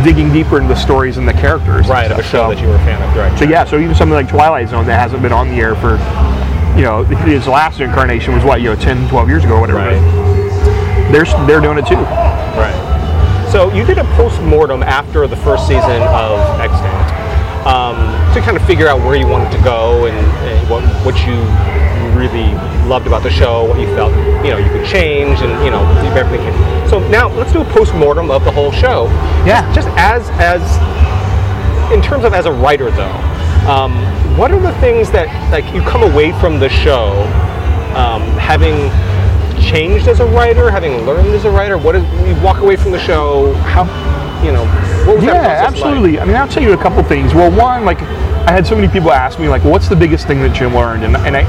digging 0.04 0.34
deeper 0.34 0.58
into 0.58 0.68
the 0.68 0.76
stories 0.80 1.16
and 1.16 1.26
the 1.26 1.34
characters. 1.34 1.88
Right, 1.88 2.12
of 2.12 2.20
a 2.20 2.24
show 2.24 2.50
So- 2.50 2.50
that 2.50 2.62
you 2.62 2.68
were 2.68 2.76
a 2.76 2.80
fan 2.80 3.02
of, 3.02 3.16
right? 3.16 3.40
so 3.40 3.46
yeah, 3.46 3.64
so 3.64 3.80
even 3.80 3.96
something 3.96 4.14
like 4.16 4.28
Twilight 4.28 4.68
Zone 4.68 4.86
that 4.88 5.00
hasn't 5.00 5.22
been 5.22 5.32
on 5.34 5.48
the 5.48 5.56
air 5.62 5.76
for, 5.76 5.92
you 6.78 6.84
know, 6.84 7.04
his 7.04 7.48
last 7.48 7.80
incarnation 7.80 8.34
was 8.36 8.44
what, 8.44 8.60
you 8.62 8.70
know, 8.70 8.76
10, 8.76 9.08
12 9.08 9.30
years 9.30 9.46
ago 9.46 9.56
or 9.56 9.62
whatever. 9.62 9.80
Right. 9.80 11.12
They're 11.12 11.26
they're 11.48 11.62
doing 11.62 11.78
it 11.78 11.88
too. 11.88 11.96
Right. 11.96 12.79
So 13.52 13.74
you 13.74 13.84
did 13.84 13.98
a 13.98 14.04
post-mortem 14.16 14.84
after 14.84 15.26
the 15.26 15.36
first 15.38 15.68
season 15.68 16.02
of 16.04 16.38
Extant 16.62 16.94
um, 17.66 17.98
to 18.36 18.42
kind 18.42 18.56
of 18.56 18.64
figure 18.66 18.88
out 18.88 19.00
where 19.00 19.16
you 19.16 19.26
wanted 19.28 19.52
to 19.58 19.64
go 19.64 20.06
and, 20.06 20.18
and 20.18 20.70
what 20.70 20.84
what 21.04 21.18
you 21.26 21.34
really 22.16 22.54
loved 22.88 23.08
about 23.08 23.24
the 23.24 23.32
show, 23.32 23.66
what 23.66 23.80
you 23.80 23.88
felt 23.96 24.14
you 24.46 24.52
know 24.52 24.58
you 24.58 24.70
could 24.70 24.86
change, 24.86 25.42
and 25.42 25.52
you 25.66 25.72
know 25.72 25.84
everything. 26.16 26.46
Can. 26.46 26.90
So 26.90 27.00
now 27.10 27.28
let's 27.30 27.52
do 27.52 27.62
a 27.62 27.66
post-mortem 27.66 28.30
of 28.30 28.44
the 28.46 28.52
whole 28.52 28.72
show. 28.72 29.06
Yeah. 29.46 29.66
Just, 29.74 29.88
just 29.88 29.98
as 29.98 30.30
as 30.34 31.92
in 31.92 32.04
terms 32.04 32.26
of 32.26 32.36
as 32.36 32.46
a 32.46 32.52
writer 32.52 32.92
though, 32.92 33.18
um, 33.68 33.94
what 34.38 34.52
are 34.52 34.60
the 34.60 34.74
things 34.80 35.10
that 35.10 35.28
like 35.52 35.66
you 35.74 35.82
come 35.82 36.04
away 36.04 36.34
from 36.40 36.60
the 36.60 36.70
show 36.70 37.12
um, 37.96 38.22
having 38.38 38.92
changed 39.60 40.08
as 40.08 40.20
a 40.20 40.26
writer, 40.26 40.72
having 40.72 41.06
learned 41.06 41.28
as 41.30 41.46
a 41.46 41.52
writer? 41.52 41.78
what 41.78 41.90
What 41.90 41.96
is 41.96 42.04
you 42.28 42.44
walk 42.44 42.60
away 42.60 42.76
from 42.76 42.92
the 42.92 43.00
show? 43.00 43.54
How 43.54 43.84
you 44.44 44.52
know? 44.52 44.66
What 45.06 45.18
was 45.18 45.26
Yeah, 45.26 45.66
absolutely. 45.68 46.14
Like? 46.14 46.22
I 46.22 46.26
mean, 46.26 46.36
I'll 46.36 46.48
tell 46.48 46.64
you 46.64 46.74
a 46.74 46.78
couple 46.78 47.04
things. 47.04 47.34
Well, 47.34 47.52
one, 47.52 47.86
like, 47.86 48.02
I 48.02 48.52
had 48.52 48.66
so 48.66 48.76
many 48.76 48.88
people 48.88 49.12
ask 49.12 49.40
me, 49.40 49.50
like, 49.50 49.64
what's 49.64 49.90
the 49.90 49.96
biggest 49.96 50.28
thing 50.28 50.42
that 50.42 50.56
Jim 50.56 50.74
learned? 50.74 51.04
And, 51.04 51.16
and 51.18 51.36
I, 51.36 51.42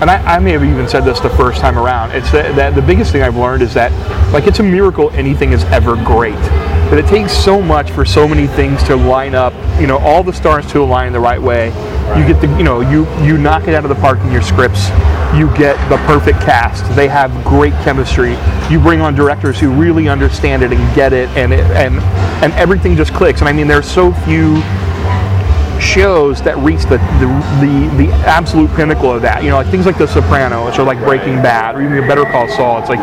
and 0.00 0.10
I, 0.10 0.36
I 0.36 0.38
may 0.38 0.52
have 0.52 0.64
even 0.64 0.88
said 0.88 1.04
this 1.04 1.20
the 1.20 1.30
first 1.30 1.60
time 1.60 1.78
around. 1.78 2.12
It's 2.12 2.30
that, 2.32 2.56
that 2.56 2.74
the 2.74 2.82
biggest 2.82 3.12
thing 3.12 3.22
I've 3.22 3.36
learned 3.36 3.62
is 3.62 3.74
that, 3.74 3.92
like, 4.32 4.46
it's 4.46 4.58
a 4.58 4.62
miracle 4.62 5.10
anything 5.10 5.52
is 5.52 5.64
ever 5.64 5.96
great. 5.96 6.40
But 6.88 6.98
it 6.98 7.06
takes 7.06 7.32
so 7.32 7.60
much 7.60 7.90
for 7.90 8.04
so 8.04 8.26
many 8.26 8.46
things 8.46 8.82
to 8.84 8.96
line 8.96 9.34
up. 9.34 9.52
You 9.80 9.86
know, 9.86 9.98
all 9.98 10.22
the 10.22 10.32
stars 10.32 10.66
to 10.72 10.82
align 10.82 11.12
the 11.12 11.20
right 11.20 11.40
way. 11.40 11.70
You 12.16 12.26
get 12.26 12.40
the, 12.40 12.48
you 12.58 12.64
know, 12.64 12.80
you 12.80 13.06
you 13.24 13.38
knock 13.38 13.68
it 13.68 13.74
out 13.74 13.84
of 13.84 13.88
the 13.88 14.00
park 14.00 14.18
in 14.20 14.32
your 14.32 14.42
scripts. 14.42 14.88
You 15.36 15.46
get 15.56 15.76
the 15.88 15.96
perfect 16.06 16.40
cast. 16.40 16.84
They 16.96 17.06
have 17.06 17.32
great 17.44 17.72
chemistry. 17.84 18.36
You 18.68 18.80
bring 18.80 19.00
on 19.00 19.14
directors 19.14 19.60
who 19.60 19.70
really 19.70 20.08
understand 20.08 20.64
it 20.64 20.72
and 20.72 20.94
get 20.96 21.12
it, 21.12 21.28
and 21.30 21.52
it, 21.52 21.60
and 21.70 22.00
and 22.42 22.52
everything 22.54 22.96
just 22.96 23.12
clicks. 23.14 23.40
And 23.40 23.48
I 23.48 23.52
mean, 23.52 23.68
there's 23.68 23.88
so 23.88 24.12
few 24.12 24.60
shows 25.80 26.42
that 26.42 26.58
reach 26.58 26.82
the 26.82 26.98
the, 27.20 27.28
the 27.60 28.06
the 28.06 28.12
absolute 28.26 28.74
pinnacle 28.74 29.12
of 29.14 29.22
that. 29.22 29.44
You 29.44 29.50
know, 29.50 29.56
like 29.56 29.68
things 29.68 29.86
like 29.86 29.96
The 29.96 30.08
Sopranos 30.08 30.78
or 30.78 30.82
like 30.82 30.98
Breaking 30.98 31.36
Bad 31.36 31.76
or 31.76 31.82
even 31.82 32.06
Better 32.08 32.24
Call 32.24 32.48
Saul. 32.48 32.80
It's 32.80 32.88
like 32.88 33.00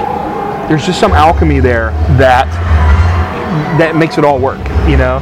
there's 0.67 0.85
just 0.85 0.99
some 0.99 1.13
alchemy 1.13 1.61
there 1.61 1.91
that 2.17 2.45
that 3.79 3.95
makes 3.95 4.17
it 4.17 4.25
all 4.25 4.37
work. 4.37 4.59
You 4.87 4.97
know. 4.97 5.21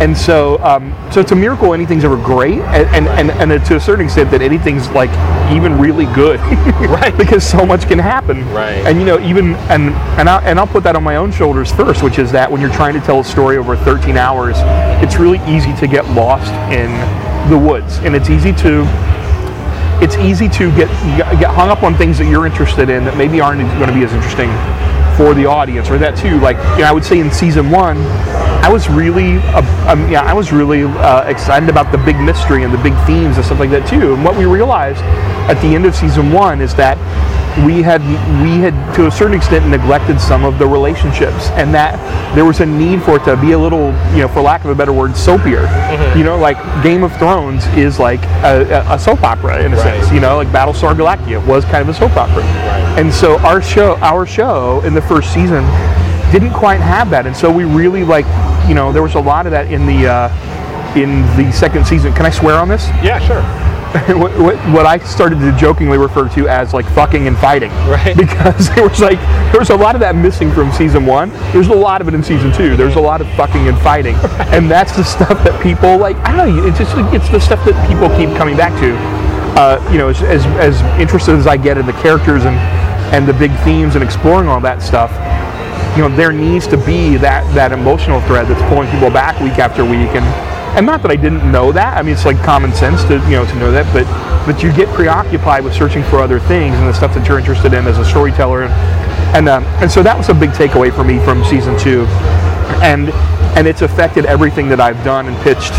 And 0.00 0.16
so, 0.16 0.62
um, 0.62 0.94
so 1.12 1.20
it's 1.20 1.32
a 1.32 1.36
miracle 1.36 1.72
anything's 1.72 2.04
ever 2.04 2.16
great, 2.16 2.60
and, 2.60 3.06
and, 3.08 3.30
and, 3.30 3.52
and 3.52 3.64
to 3.66 3.76
a 3.76 3.80
certain 3.80 4.04
extent 4.04 4.30
that 4.32 4.42
anything's 4.42 4.88
like 4.90 5.10
even 5.52 5.78
really 5.78 6.06
good, 6.06 6.40
Right. 6.40 7.14
Because 7.24 7.46
so 7.48 7.64
much 7.64 7.86
can 7.86 7.98
happen, 7.98 8.44
Right. 8.52 8.84
And 8.86 8.98
you 8.98 9.06
know, 9.06 9.20
even 9.20 9.54
and 9.70 9.90
and 10.18 10.28
I, 10.28 10.42
and 10.42 10.58
I'll 10.58 10.66
put 10.66 10.82
that 10.84 10.96
on 10.96 11.02
my 11.02 11.16
own 11.16 11.30
shoulders 11.32 11.72
first, 11.72 12.02
which 12.02 12.18
is 12.18 12.32
that 12.32 12.50
when 12.50 12.60
you're 12.60 12.72
trying 12.72 12.94
to 12.94 13.00
tell 13.00 13.20
a 13.20 13.24
story 13.24 13.56
over 13.56 13.76
13 13.76 14.16
hours, 14.16 14.56
it's 15.02 15.16
really 15.16 15.40
easy 15.46 15.72
to 15.76 15.86
get 15.86 16.06
lost 16.10 16.52
in 16.72 16.90
the 17.50 17.58
woods, 17.58 17.98
and 17.98 18.14
it's 18.14 18.30
easy 18.30 18.52
to 18.52 18.84
it's 20.02 20.16
easy 20.16 20.48
to 20.48 20.70
get 20.76 20.88
get 21.38 21.50
hung 21.50 21.68
up 21.70 21.82
on 21.82 21.94
things 21.94 22.18
that 22.18 22.26
you're 22.26 22.46
interested 22.46 22.90
in 22.90 23.04
that 23.04 23.16
maybe 23.16 23.40
aren't 23.40 23.60
going 23.78 23.88
to 23.88 23.94
be 23.94 24.04
as 24.04 24.12
interesting 24.12 24.50
for 25.16 25.34
the 25.34 25.46
audience, 25.46 25.88
or 25.88 25.98
that 25.98 26.16
too. 26.16 26.38
Like 26.40 26.56
you 26.76 26.82
know, 26.82 26.88
I 26.88 26.92
would 26.92 27.04
say 27.04 27.20
in 27.20 27.30
season 27.30 27.70
one, 27.70 27.96
I 28.64 28.72
was 28.72 28.88
really, 28.88 29.36
uh, 29.52 29.92
um, 29.92 30.08
yeah, 30.10 30.22
I 30.22 30.32
was 30.32 30.50
really 30.50 30.84
uh, 30.84 31.24
excited 31.28 31.68
about 31.68 31.92
the 31.92 31.98
big 31.98 32.16
mystery 32.18 32.64
and 32.64 32.72
the 32.72 32.78
big 32.82 32.94
themes 33.06 33.36
and 33.36 33.44
stuff 33.44 33.60
like 33.60 33.68
that 33.70 33.86
too. 33.86 34.14
And 34.14 34.24
what 34.24 34.38
we 34.38 34.46
realized 34.46 35.02
at 35.52 35.60
the 35.60 35.74
end 35.74 35.84
of 35.84 35.94
season 35.94 36.32
one 36.32 36.62
is 36.62 36.74
that 36.76 36.96
we 37.66 37.82
had 37.82 38.00
we 38.42 38.58
had 38.64 38.72
to 38.96 39.06
a 39.06 39.10
certain 39.10 39.36
extent 39.36 39.68
neglected 39.68 40.18
some 40.18 40.44
of 40.44 40.58
the 40.58 40.66
relationships, 40.66 41.50
and 41.60 41.74
that 41.74 41.94
there 42.34 42.46
was 42.46 42.60
a 42.60 42.66
need 42.66 43.02
for 43.02 43.16
it 43.16 43.24
to 43.26 43.36
be 43.36 43.52
a 43.52 43.58
little, 43.58 43.92
you 44.12 44.22
know, 44.22 44.28
for 44.28 44.40
lack 44.40 44.64
of 44.64 44.70
a 44.70 44.74
better 44.74 44.94
word, 44.94 45.10
soapier. 45.12 45.66
Mm-hmm. 45.66 46.18
You 46.18 46.24
know, 46.24 46.38
like 46.38 46.56
Game 46.82 47.04
of 47.04 47.14
Thrones 47.18 47.66
is 47.76 47.98
like 48.00 48.22
a, 48.42 48.82
a- 48.88 48.98
soap 48.98 49.22
opera 49.22 49.62
in 49.62 49.74
a 49.74 49.76
Right. 49.76 50.00
sense. 50.00 50.10
You 50.10 50.20
know, 50.20 50.36
like 50.38 50.48
Battlestar 50.48 50.94
Galactica 50.96 51.46
was 51.46 51.64
kind 51.66 51.82
of 51.86 51.88
a 51.90 51.94
soap 51.94 52.16
opera, 52.16 52.42
Right. 52.42 52.98
and 52.98 53.12
so 53.12 53.38
our 53.40 53.60
show, 53.60 53.96
our 53.98 54.24
show 54.26 54.80
in 54.86 54.94
the 54.94 55.02
first 55.02 55.32
season 55.34 55.62
didn't 56.32 56.54
quite 56.54 56.80
have 56.80 57.10
that, 57.10 57.26
and 57.26 57.36
so 57.36 57.52
we 57.52 57.62
really 57.64 58.02
like, 58.02 58.24
you 58.68 58.74
know, 58.74 58.92
there 58.92 59.02
was 59.02 59.14
a 59.14 59.20
lot 59.20 59.46
of 59.46 59.52
that 59.52 59.70
in 59.70 59.86
the. 59.86 60.08
Uh, 60.08 60.50
in 60.94 61.22
the 61.36 61.50
second 61.50 61.84
season, 61.84 62.12
can 62.12 62.24
I 62.24 62.30
swear 62.30 62.54
on 62.54 62.68
this? 62.68 62.86
Yeah, 63.02 63.18
sure. 63.18 63.42
what, 64.18 64.36
what, 64.38 64.56
what 64.74 64.86
I 64.86 64.98
started 64.98 65.38
to 65.38 65.56
jokingly 65.56 65.98
refer 65.98 66.28
to 66.30 66.48
as 66.48 66.74
like 66.74 66.84
fucking 66.84 67.28
and 67.28 67.38
fighting. 67.38 67.70
Right. 67.88 68.16
Because 68.24 68.74
there 68.74 68.88
was 68.88 69.00
like 69.00 69.20
there 69.52 69.60
was 69.60 69.70
a 69.70 69.76
lot 69.76 69.94
of 69.94 70.00
that 70.00 70.16
missing 70.16 70.50
from 70.50 70.72
season 70.72 71.06
one. 71.06 71.30
There's 71.52 71.68
a 71.68 71.74
lot 71.74 72.00
of 72.00 72.08
it 72.08 72.14
in 72.14 72.22
season 72.22 72.52
two. 72.52 72.76
There's 72.76 72.96
a 72.96 73.00
lot 73.00 73.20
of 73.20 73.28
fucking 73.34 73.68
and 73.68 73.78
fighting, 73.78 74.14
and 74.54 74.68
that's 74.68 74.96
the 74.96 75.04
stuff 75.04 75.42
that 75.44 75.62
people 75.62 75.96
like. 75.98 76.16
I 76.18 76.34
don't 76.34 76.56
know. 76.56 76.66
It's 76.66 76.78
just 76.78 76.92
it's 77.14 77.28
the 77.28 77.38
stuff 77.38 77.64
that 77.64 77.76
people 77.86 78.08
keep 78.16 78.36
coming 78.36 78.56
back 78.56 78.72
to. 78.80 78.96
Uh, 79.56 79.90
you 79.92 79.98
know, 79.98 80.08
as, 80.08 80.22
as 80.22 80.44
as 80.58 80.80
interested 80.98 81.36
as 81.36 81.46
I 81.46 81.56
get 81.56 81.78
in 81.78 81.86
the 81.86 81.92
characters 81.92 82.44
and 82.44 82.56
and 83.14 83.28
the 83.28 83.34
big 83.34 83.52
themes 83.62 83.94
and 83.94 84.02
exploring 84.02 84.48
all 84.48 84.60
that 84.60 84.82
stuff. 84.82 85.12
You 85.96 86.02
know, 86.02 86.16
there 86.16 86.32
needs 86.32 86.66
to 86.68 86.76
be 86.76 87.16
that 87.18 87.42
that 87.54 87.72
emotional 87.72 88.20
thread 88.22 88.48
that's 88.48 88.62
pulling 88.68 88.90
people 88.90 89.10
back 89.10 89.40
week 89.40 89.58
after 89.58 89.84
week 89.84 90.10
and 90.14 90.24
and 90.76 90.84
not 90.84 91.02
that 91.02 91.10
I 91.12 91.16
didn't 91.16 91.50
know 91.50 91.70
that. 91.70 91.96
I 91.96 92.02
mean, 92.02 92.14
it's 92.14 92.24
like 92.24 92.36
common 92.42 92.72
sense 92.72 93.04
to 93.04 93.14
you 93.30 93.36
know 93.38 93.46
to 93.46 93.54
know 93.56 93.70
that, 93.70 93.86
but 93.92 94.04
but 94.44 94.62
you 94.62 94.72
get 94.72 94.88
preoccupied 94.88 95.62
with 95.62 95.74
searching 95.74 96.02
for 96.04 96.18
other 96.18 96.40
things 96.40 96.74
and 96.76 96.88
the 96.88 96.92
stuff 96.92 97.14
that 97.14 97.28
you're 97.28 97.38
interested 97.38 97.72
in 97.72 97.86
as 97.86 97.98
a 97.98 98.04
storyteller, 98.04 98.64
and 98.64 98.72
and 99.36 99.48
um, 99.48 99.64
and 99.80 99.90
so 99.90 100.02
that 100.02 100.18
was 100.18 100.28
a 100.28 100.34
big 100.34 100.50
takeaway 100.50 100.92
for 100.92 101.04
me 101.04 101.18
from 101.20 101.44
season 101.44 101.78
two, 101.78 102.06
and 102.82 103.10
and 103.56 103.68
it's 103.68 103.82
affected 103.82 104.26
everything 104.26 104.68
that 104.68 104.80
I've 104.80 105.02
done 105.04 105.28
and 105.28 105.36
pitched 105.42 105.72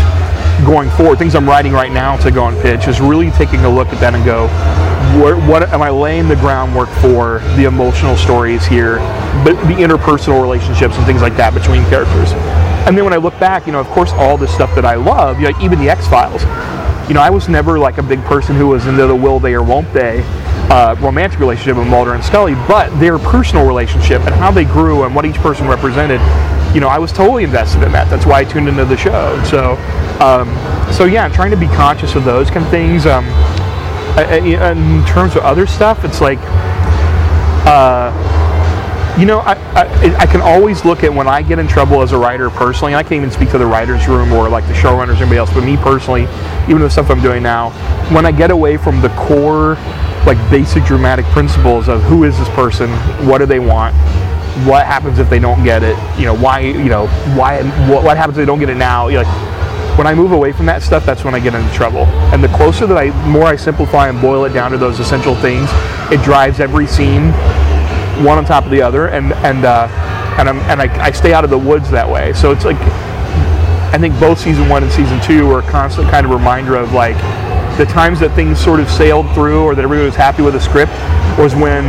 going 0.64 0.88
forward. 0.90 1.18
Things 1.18 1.34
I'm 1.34 1.46
writing 1.46 1.72
right 1.72 1.92
now 1.92 2.16
to 2.18 2.30
go 2.30 2.46
and 2.48 2.58
pitch 2.62 2.88
is 2.88 3.00
really 3.00 3.30
taking 3.32 3.60
a 3.64 3.68
look 3.68 3.88
at 3.88 4.00
that 4.00 4.14
and 4.14 4.24
go, 4.24 4.48
what, 5.20 5.36
what 5.46 5.62
am 5.70 5.82
I 5.82 5.90
laying 5.90 6.28
the 6.28 6.36
groundwork 6.36 6.88
for 7.00 7.40
the 7.56 7.64
emotional 7.64 8.16
stories 8.16 8.64
here, 8.64 8.98
but 9.44 9.54
the 9.66 9.74
interpersonal 9.74 10.40
relationships 10.40 10.96
and 10.96 11.06
things 11.06 11.22
like 11.22 11.36
that 11.36 11.54
between 11.54 11.84
characters. 11.86 12.32
And 12.86 12.96
then 12.96 13.04
when 13.04 13.12
I 13.12 13.16
look 13.16 13.38
back, 13.40 13.66
you 13.66 13.72
know, 13.72 13.80
of 13.80 13.88
course, 13.88 14.12
all 14.12 14.36
the 14.36 14.48
stuff 14.48 14.74
that 14.74 14.84
I 14.84 14.94
love, 14.94 15.40
you 15.40 15.50
know, 15.50 15.60
even 15.60 15.78
the 15.78 15.90
X 15.90 16.06
Files. 16.06 16.42
You 17.08 17.14
know, 17.14 17.20
I 17.20 17.30
was 17.30 17.48
never 17.48 17.78
like 17.78 17.98
a 17.98 18.02
big 18.02 18.20
person 18.24 18.56
who 18.56 18.68
was 18.68 18.86
into 18.86 19.06
the 19.06 19.14
will 19.14 19.38
they 19.38 19.54
or 19.54 19.62
won't 19.62 19.92
they 19.92 20.24
uh, 20.70 20.96
romantic 21.00 21.38
relationship 21.38 21.76
with 21.76 21.86
Mulder 21.86 22.14
and 22.14 22.24
Scully, 22.24 22.54
but 22.66 22.88
their 22.98 23.18
personal 23.18 23.66
relationship 23.66 24.22
and 24.22 24.34
how 24.34 24.50
they 24.50 24.64
grew 24.64 25.04
and 25.04 25.14
what 25.14 25.24
each 25.24 25.36
person 25.36 25.68
represented. 25.68 26.20
You 26.74 26.80
know, 26.80 26.88
I 26.88 26.98
was 26.98 27.12
totally 27.12 27.44
invested 27.44 27.82
in 27.82 27.92
that. 27.92 28.10
That's 28.10 28.26
why 28.26 28.40
I 28.40 28.44
tuned 28.44 28.68
into 28.68 28.84
the 28.84 28.96
show. 28.96 29.42
So, 29.44 29.76
um, 30.20 30.48
so 30.92 31.04
yeah, 31.04 31.24
I'm 31.24 31.32
trying 31.32 31.52
to 31.52 31.56
be 31.56 31.68
conscious 31.68 32.14
of 32.16 32.24
those 32.24 32.50
kind 32.50 32.64
of 32.64 32.70
things. 32.70 33.06
Um, 33.06 33.24
in 34.18 35.04
terms 35.06 35.36
of 35.36 35.42
other 35.42 35.66
stuff, 35.66 36.04
it's 36.04 36.20
like, 36.20 36.38
uh, 37.66 38.10
you 39.18 39.24
know, 39.24 39.40
I, 39.40 39.54
I, 39.74 40.16
I 40.18 40.26
can 40.26 40.42
always 40.42 40.84
look 40.84 41.02
at 41.02 41.12
when 41.12 41.26
I 41.26 41.40
get 41.40 41.58
in 41.58 41.66
trouble 41.66 42.02
as 42.02 42.12
a 42.12 42.18
writer 42.18 42.50
personally. 42.50 42.94
I 42.94 43.02
can't 43.02 43.14
even 43.14 43.30
speak 43.30 43.50
to 43.50 43.58
the 43.58 43.66
writers' 43.66 44.06
room 44.08 44.30
or 44.32 44.48
like 44.48 44.66
the 44.66 44.74
showrunners 44.74 45.14
or 45.14 45.22
anybody 45.22 45.38
else, 45.38 45.52
but 45.52 45.64
me 45.64 45.76
personally, 45.78 46.22
even 46.68 46.80
the 46.80 46.90
stuff 46.90 47.10
I'm 47.10 47.22
doing 47.22 47.42
now, 47.42 47.70
when 48.14 48.26
I 48.26 48.32
get 48.32 48.50
away 48.50 48.76
from 48.76 49.00
the 49.00 49.08
core, 49.10 49.76
like 50.26 50.38
basic 50.50 50.84
dramatic 50.84 51.24
principles 51.26 51.88
of 51.88 52.02
who 52.02 52.24
is 52.24 52.38
this 52.38 52.48
person, 52.50 52.90
what 53.26 53.38
do 53.38 53.46
they 53.46 53.58
want, 53.58 53.94
what 54.66 54.84
happens 54.84 55.18
if 55.18 55.30
they 55.30 55.38
don't 55.38 55.64
get 55.64 55.82
it, 55.82 55.96
you 56.18 56.26
know, 56.26 56.36
why, 56.36 56.60
you 56.60 56.90
know, 56.90 57.06
why, 57.36 57.62
what, 57.88 58.04
what 58.04 58.16
happens 58.18 58.36
if 58.36 58.42
they 58.42 58.46
don't 58.46 58.60
get 58.60 58.68
it 58.68 58.76
now, 58.76 59.08
You're 59.08 59.24
like 59.24 59.56
when 59.96 60.06
I 60.06 60.14
move 60.14 60.32
away 60.32 60.52
from 60.52 60.66
that 60.66 60.82
stuff, 60.82 61.06
that's 61.06 61.24
when 61.24 61.34
I 61.34 61.40
get 61.40 61.54
into 61.54 61.72
trouble. 61.72 62.04
And 62.34 62.44
the 62.44 62.48
closer 62.48 62.86
that 62.86 62.98
I, 62.98 63.08
more 63.26 63.44
I 63.44 63.56
simplify 63.56 64.10
and 64.10 64.20
boil 64.20 64.44
it 64.44 64.50
down 64.50 64.72
to 64.72 64.76
those 64.76 65.00
essential 65.00 65.34
things, 65.36 65.70
it 66.12 66.22
drives 66.22 66.60
every 66.60 66.86
scene 66.86 67.32
one 68.24 68.38
on 68.38 68.44
top 68.44 68.64
of 68.64 68.70
the 68.70 68.82
other, 68.82 69.08
and 69.08 69.32
and 69.32 69.64
uh, 69.64 69.88
and 70.38 70.48
I'm 70.48 70.58
and 70.70 70.80
I, 70.80 71.06
I 71.06 71.10
stay 71.10 71.32
out 71.32 71.44
of 71.44 71.50
the 71.50 71.58
woods 71.58 71.90
that 71.90 72.08
way. 72.08 72.32
So 72.32 72.52
it's 72.52 72.64
like 72.64 72.76
I 73.92 73.98
think 73.98 74.18
both 74.18 74.38
season 74.38 74.68
one 74.68 74.82
and 74.82 74.92
season 74.92 75.20
two 75.22 75.46
were 75.46 75.60
a 75.60 75.70
constant 75.70 76.08
kind 76.10 76.26
of 76.26 76.32
reminder 76.32 76.76
of 76.76 76.92
like 76.92 77.16
the 77.78 77.86
times 77.86 78.20
that 78.20 78.34
things 78.34 78.58
sort 78.58 78.80
of 78.80 78.88
sailed 78.90 79.32
through 79.34 79.62
or 79.62 79.74
that 79.74 79.82
everybody 79.82 80.06
was 80.06 80.16
happy 80.16 80.42
with 80.42 80.54
the 80.54 80.60
script 80.60 80.92
was 81.38 81.54
when 81.54 81.84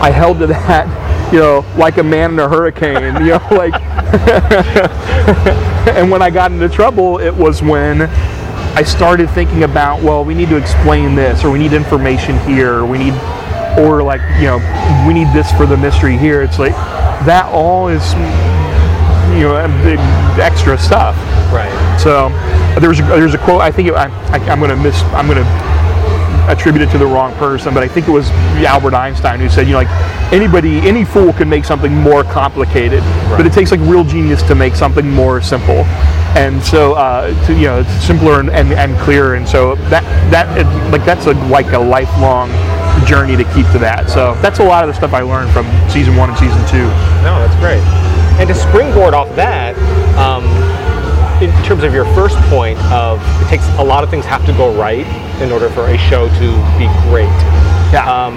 I 0.00 0.10
held 0.10 0.38
to 0.40 0.46
that, 0.48 1.30
you 1.32 1.38
know, 1.38 1.64
like 1.76 1.98
a 1.98 2.02
man 2.02 2.32
in 2.32 2.38
a 2.38 2.48
hurricane, 2.48 3.14
you 3.22 3.30
know, 3.30 3.46
like 3.50 3.74
and 5.88 6.10
when 6.10 6.22
I 6.22 6.30
got 6.30 6.50
into 6.50 6.68
trouble, 6.68 7.18
it 7.18 7.34
was 7.34 7.62
when 7.62 8.02
I 8.78 8.82
started 8.82 9.28
thinking 9.30 9.64
about, 9.64 10.02
well, 10.02 10.24
we 10.24 10.34
need 10.34 10.48
to 10.50 10.56
explain 10.56 11.14
this, 11.14 11.44
or 11.44 11.50
we 11.50 11.58
need 11.58 11.72
information 11.72 12.38
here, 12.40 12.74
or 12.74 12.86
we 12.86 12.98
need, 12.98 13.12
or 13.78 14.02
like, 14.02 14.20
you 14.38 14.46
know, 14.46 14.58
we 15.06 15.14
need 15.14 15.32
this 15.32 15.50
for 15.52 15.66
the 15.66 15.76
mystery 15.76 16.16
here. 16.16 16.42
It's 16.42 16.58
like 16.58 16.72
that 17.26 17.46
all 17.52 17.88
is, 17.88 18.12
you 19.34 19.44
know, 19.44 19.56
extra 20.40 20.78
stuff. 20.78 21.16
Right. 21.52 21.72
So 22.00 22.28
there's 22.80 23.00
a, 23.00 23.02
there's 23.04 23.34
a 23.34 23.38
quote. 23.38 23.60
I 23.60 23.70
think 23.70 23.88
it, 23.88 23.94
I, 23.94 24.08
I, 24.30 24.38
I'm 24.50 24.58
going 24.58 24.70
to 24.70 24.76
miss. 24.76 25.00
I'm 25.14 25.26
going 25.26 25.42
to 25.42 25.78
attribute 26.48 26.82
it 26.82 26.90
to 26.90 26.98
the 26.98 27.06
wrong 27.06 27.34
person, 27.34 27.74
but 27.74 27.82
I 27.82 27.88
think 27.88 28.08
it 28.08 28.10
was 28.10 28.30
Albert 28.64 28.94
Einstein 28.94 29.38
who 29.38 29.50
said, 29.50 29.66
you 29.66 29.72
know, 29.72 29.78
like 29.78 30.32
anybody, 30.32 30.78
any 30.88 31.04
fool 31.04 31.34
can 31.34 31.46
make 31.46 31.66
something 31.66 31.94
more 31.94 32.24
complicated, 32.24 33.02
but 33.28 33.44
it 33.46 33.52
takes 33.52 33.70
like 33.70 33.80
real 33.80 34.02
genius 34.02 34.42
to 34.44 34.54
make 34.54 34.74
something 34.74 35.08
more 35.10 35.42
simple. 35.42 35.84
And 36.36 36.62
so, 36.62 36.94
uh, 36.94 37.46
to, 37.46 37.52
you 37.52 37.66
know, 37.66 37.80
it's 37.80 37.90
simpler 38.04 38.40
and, 38.40 38.48
and, 38.48 38.72
and 38.72 38.98
clearer. 39.00 39.34
And 39.34 39.46
so 39.46 39.74
that 39.90 40.04
that 40.30 40.46
it, 40.56 40.64
like 40.90 41.04
that's 41.04 41.26
a, 41.26 41.32
like 41.48 41.72
a 41.72 41.78
lifelong 41.78 42.50
journey 43.08 43.36
to 43.36 43.44
keep 43.54 43.64
to 43.72 43.78
that. 43.80 44.10
So 44.10 44.34
that's 44.44 44.58
a 44.58 44.64
lot 44.64 44.84
of 44.84 44.88
the 44.88 44.94
stuff 44.94 45.14
I 45.14 45.22
learned 45.22 45.50
from 45.50 45.64
season 45.88 46.14
one 46.16 46.28
and 46.28 46.38
season 46.38 46.60
two. 46.68 46.84
No, 47.24 47.40
that's 47.40 47.56
great. 47.56 47.80
And 48.38 48.46
to 48.48 48.54
springboard 48.54 49.14
off 49.14 49.34
that, 49.34 49.74
um, 50.20 50.44
in 51.42 51.50
terms 51.64 51.82
of 51.84 51.94
your 51.94 52.04
first 52.14 52.36
point 52.52 52.78
of 52.92 53.18
it 53.42 53.48
takes 53.48 53.66
a 53.78 53.82
lot 53.82 54.04
of 54.04 54.10
things 54.10 54.24
have 54.26 54.44
to 54.46 54.52
go 54.52 54.74
right 54.78 55.06
in 55.40 55.50
order 55.50 55.70
for 55.70 55.86
a 55.88 55.96
show 55.96 56.28
to 56.28 56.48
be 56.76 56.86
great. 57.08 57.32
Yeah. 57.90 58.04
Um, 58.04 58.36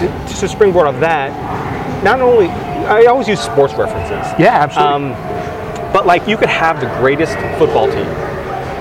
t- 0.00 0.08
just 0.28 0.40
to 0.40 0.48
springboard 0.48 0.86
off 0.88 0.98
that, 1.00 1.30
not 2.02 2.20
only 2.20 2.48
I 2.48 3.06
always 3.06 3.28
use 3.28 3.40
sports 3.40 3.74
references. 3.74 4.26
yeah, 4.38 4.62
absolutely. 4.62 5.12
Um, 5.14 5.92
but 5.92 6.06
like 6.06 6.26
you 6.26 6.36
could 6.36 6.48
have 6.48 6.80
the 6.80 6.86
greatest 6.98 7.34
football 7.58 7.86
team 7.90 8.06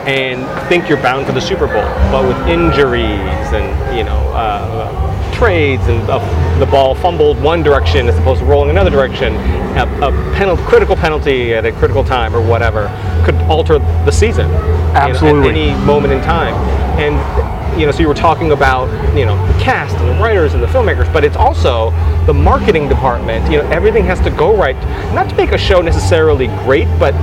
and 0.07 0.45
think 0.69 0.87
you're 0.87 1.01
bound 1.01 1.25
for 1.25 1.31
the 1.31 1.41
Super 1.41 1.67
Bowl, 1.67 1.83
but 2.11 2.27
with 2.27 2.37
injuries 2.47 3.53
and 3.53 3.97
you 3.97 4.03
know 4.03 4.17
uh, 4.33 5.33
trades 5.33 5.85
and 5.87 6.01
uh, 6.09 6.19
the 6.59 6.65
ball 6.65 6.95
fumbled 6.95 7.41
one 7.41 7.61
direction 7.63 8.07
as 8.07 8.17
opposed 8.17 8.39
to 8.39 8.45
rolling 8.45 8.69
another 8.69 8.89
direction, 8.89 9.35
a, 9.77 9.83
a 10.01 10.33
penal- 10.35 10.57
critical 10.57 10.95
penalty 10.95 11.53
at 11.53 11.65
a 11.65 11.71
critical 11.73 12.03
time 12.03 12.35
or 12.35 12.41
whatever 12.41 12.87
could 13.25 13.35
alter 13.49 13.79
the 13.79 14.11
season 14.11 14.47
you 14.47 14.53
know, 14.53 14.91
Absolutely. 14.95 15.49
at 15.49 15.55
any 15.55 15.85
moment 15.85 16.13
in 16.13 16.21
time. 16.21 16.53
And 16.99 17.79
you 17.79 17.85
know, 17.85 17.91
so 17.91 17.99
you 17.99 18.07
were 18.07 18.13
talking 18.13 18.53
about 18.53 18.87
you 19.17 19.25
know 19.25 19.35
the 19.51 19.59
cast 19.61 19.95
and 19.97 20.07
the 20.07 20.23
writers 20.23 20.53
and 20.53 20.63
the 20.63 20.67
filmmakers, 20.67 21.11
but 21.11 21.25
it's 21.25 21.35
also 21.35 21.91
the 22.25 22.33
marketing 22.33 22.87
department. 22.87 23.51
You 23.51 23.61
know, 23.61 23.69
everything 23.69 24.05
has 24.05 24.19
to 24.21 24.29
go 24.29 24.55
right, 24.55 24.75
not 25.13 25.29
to 25.29 25.35
make 25.35 25.51
a 25.51 25.57
show 25.57 25.81
necessarily 25.81 26.47
great, 26.63 26.87
but 26.97 27.13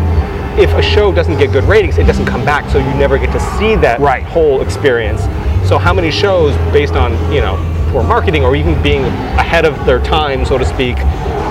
if 0.59 0.71
a 0.75 0.83
show 0.83 1.13
doesn't 1.13 1.39
get 1.39 1.53
good 1.53 1.65
ratings, 1.65 1.99
it 1.99 2.07
doesn't 2.07 2.27
come 2.27 2.45
back, 2.45 2.69
so 2.71 2.79
you 2.79 2.95
never 2.95 3.19
get 3.19 3.33
to 3.33 3.41
see 3.59 3.75
that 3.77 4.01
Right. 4.01 4.23
whole 4.23 4.61
experience. 4.61 5.23
So 5.69 5.79
how 5.79 5.93
many 5.95 6.11
shows, 6.11 6.55
based 6.73 6.95
on 6.95 7.13
you 7.33 7.41
know 7.41 7.59
poor 7.93 8.03
marketing 8.03 8.45
or 8.45 8.57
even 8.57 8.81
being 8.83 9.05
ahead 9.39 9.65
of 9.65 9.85
their 9.87 10.01
time, 10.01 10.45
so 10.45 10.59
to 10.59 10.65
speak, 10.65 10.97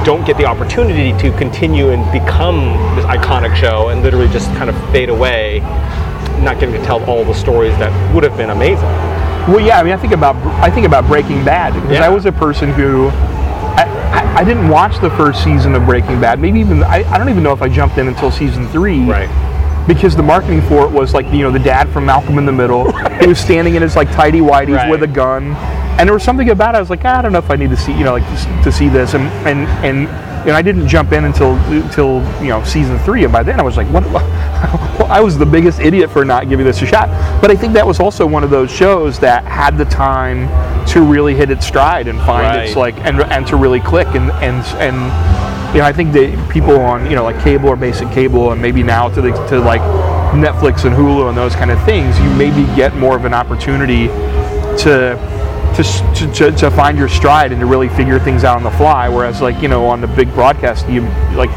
don't 0.04 0.26
get 0.26 0.38
the 0.38 0.46
opportunity 0.46 1.14
to 1.20 1.32
continue 1.38 1.92
and 1.92 2.12
become 2.12 2.76
this 2.96 3.06
iconic 3.06 3.56
show 3.56 3.90
and 3.90 4.02
literally 4.02 4.28
just 4.30 4.48
kind 4.56 4.70
of 4.70 4.92
fade 4.92 5.10
away, 5.10 5.60
not 6.42 6.60
getting 6.60 6.74
to 6.74 6.84
tell 6.84 7.04
all 7.06 7.24
the 7.24 7.34
stories 7.34 7.76
that 7.78 7.92
would 8.14 8.24
have 8.24 8.36
been 8.38 8.50
amazing. 8.50 8.90
Well, 9.48 9.60
yeah. 9.60 9.80
I 9.80 9.84
mean, 9.84 9.94
I 9.94 9.98
think 9.98 10.14
about 10.14 10.36
I 10.64 10.70
think 10.70 10.86
about 10.86 11.08
Breaking 11.08 11.44
Bad 11.44 11.74
because 11.74 11.92
Yeah. 11.92 12.06
I 12.06 12.10
was 12.10 12.26
a 12.26 12.32
person 12.32 12.72
who 12.74 13.10
I, 13.78 13.86
I, 14.12 14.42
I 14.42 14.44
didn't 14.44 14.70
watch 14.70 15.00
the 15.00 15.10
first 15.12 15.44
season 15.44 15.74
of 15.76 15.86
Breaking 15.86 16.20
Bad. 16.22 16.40
Maybe 16.40 16.60
even 16.60 16.84
I, 16.84 17.04
I 17.12 17.18
don't 17.18 17.30
even 17.30 17.44
know 17.44 17.54
if 17.54 17.62
I 17.62 17.70
jumped 17.70 17.98
in 17.98 18.08
until 18.08 18.32
season 18.32 18.68
three. 18.70 19.06
Because 19.88 20.16
the 20.16 20.22
marketing 20.24 20.62
for 20.64 20.86
it 20.86 20.92
was 20.92 21.14
like 21.14 21.26
you 21.34 21.40
know 21.40 21.50
the 21.52 21.58
dad 21.60 21.90
from 21.90 22.06
Malcolm 22.06 22.38
in 22.38 22.46
the 22.46 22.52
Middle, 22.52 22.92
who 22.92 23.30
was 23.30 23.40
standing 23.40 23.74
in 23.76 23.82
his 23.82 23.96
like 23.96 24.12
tidy 24.12 24.40
whities 24.40 24.76
Right. 24.76 24.92
with 24.92 25.02
a 25.02 25.08
gun, 25.08 25.54
and 25.98 26.08
there 26.08 26.14
was 26.14 26.22
something 26.24 26.50
about 26.52 26.76
it. 26.76 26.78
I 26.78 26.80
was 26.80 26.92
like, 26.92 27.04
"Ah, 27.04 27.18
I 27.18 27.22
don't 27.24 27.32
know 27.34 27.40
if 27.40 27.50
I 27.50 27.56
need 27.56 27.72
to 27.72 27.78
see 27.78 27.92
you 27.92 28.04
know 28.04 28.14
like 28.14 28.24
to, 28.28 28.64
to 28.66 28.72
see 28.72 28.90
this, 28.90 29.16
and 29.16 29.24
and 29.48 29.68
and 29.84 30.08
and 30.48 30.52
I 30.52 30.62
didn't 30.62 30.88
jump 30.88 31.12
in 31.14 31.26
until 31.26 31.56
until 31.72 32.22
you 32.44 32.50
know 32.50 32.64
season 32.64 33.00
three, 33.00 33.24
and 33.24 33.34
by 33.34 33.42
then 33.42 33.60
I 33.60 33.64
was 33.64 33.76
like, 33.76 33.88
what? 33.88 34.04
Well, 35.00 35.08
I 35.12 35.20
was 35.22 35.38
the 35.38 35.46
biggest 35.46 35.80
idiot 35.80 36.10
for 36.12 36.24
not 36.24 36.50
giving 36.50 36.66
this 36.66 36.82
a 36.82 36.86
shot. 36.86 37.10
But 37.42 37.52
I 37.52 37.56
think 37.56 37.74
that 37.74 37.86
was 37.86 38.00
also 38.00 38.26
one 38.26 38.44
of 38.44 38.50
those 38.50 38.72
shows 38.72 39.20
that 39.20 39.44
had 39.46 39.78
the 39.78 39.86
time 39.86 40.48
to 40.88 41.02
really 41.02 41.36
hit 41.36 41.50
its 41.50 41.66
stride 41.66 42.08
and 42.08 42.20
find 42.20 42.62
its 42.62 42.76
like 42.76 42.96
and 43.00 43.22
and 43.22 43.46
to 43.48 43.56
really 43.56 43.80
click 43.80 44.08
and 44.10 44.32
and 44.32 44.64
and 44.82 44.96
you 45.74 45.82
know 45.82 45.86
I 45.86 45.94
think 45.94 46.14
that 46.14 46.50
people 46.52 46.80
on 46.80 47.10
you 47.10 47.16
know 47.16 47.24
like 47.24 47.42
cable 47.44 47.70
or 47.70 47.76
basic 47.76 48.10
cable 48.12 48.52
and 48.52 48.62
maybe 48.62 48.84
now 48.84 49.10
to 49.10 49.22
the 49.22 49.32
to 49.48 49.60
like 49.60 49.82
Netflix 50.32 50.86
and 50.86 50.96
Hulu 50.96 51.28
and 51.30 51.38
those 51.38 51.56
kind 51.56 51.72
of 51.72 51.84
things, 51.84 52.18
you 52.20 52.30
maybe 52.36 52.64
get 52.76 52.96
more 52.96 53.16
of 53.16 53.26
an 53.26 53.34
opportunity 53.34 54.08
to 54.78 55.32
to, 55.76 55.84
to, 56.16 56.34
to, 56.34 56.52
to 56.52 56.72
find 56.72 56.98
your 56.98 57.08
stride 57.08 57.52
and 57.54 57.62
to 57.62 57.66
really 57.66 57.88
figure 57.90 58.20
things 58.20 58.44
out 58.44 58.58
on 58.58 58.64
the 58.64 58.72
fly. 58.72 59.08
Whereas, 59.08 59.42
like 59.42 59.62
you 59.62 59.68
know, 59.68 59.86
on 59.86 60.02
the 60.02 60.08
big 60.08 60.34
broadcast, 60.34 60.88
you 60.90 61.02
like 61.36 61.50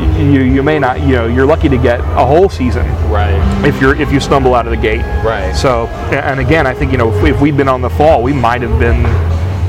you 0.00 0.42
you 0.42 0.62
may 0.62 0.78
not 0.78 1.00
you 1.00 1.14
know 1.16 1.26
you're 1.26 1.46
lucky 1.46 1.68
to 1.68 1.76
get 1.78 2.00
a 2.00 2.24
whole 2.26 2.48
season 2.48 2.86
Right. 3.10 3.34
if 3.66 3.80
you're 3.80 3.94
if 4.00 4.12
you 4.12 4.20
stumble 4.20 4.54
out 4.54 4.66
of 4.66 4.70
the 4.70 4.76
gate. 4.76 5.02
Right. 5.24 5.54
So 5.54 5.86
and 6.12 6.40
again, 6.40 6.66
I 6.66 6.74
think 6.74 6.92
you 6.92 6.98
know 6.98 7.12
if, 7.12 7.22
we, 7.22 7.30
if 7.30 7.40
we'd 7.40 7.56
been 7.56 7.68
on 7.68 7.80
the 7.80 7.90
fall, 7.90 8.22
we 8.22 8.32
might 8.32 8.62
have 8.62 8.78
been 8.78 9.04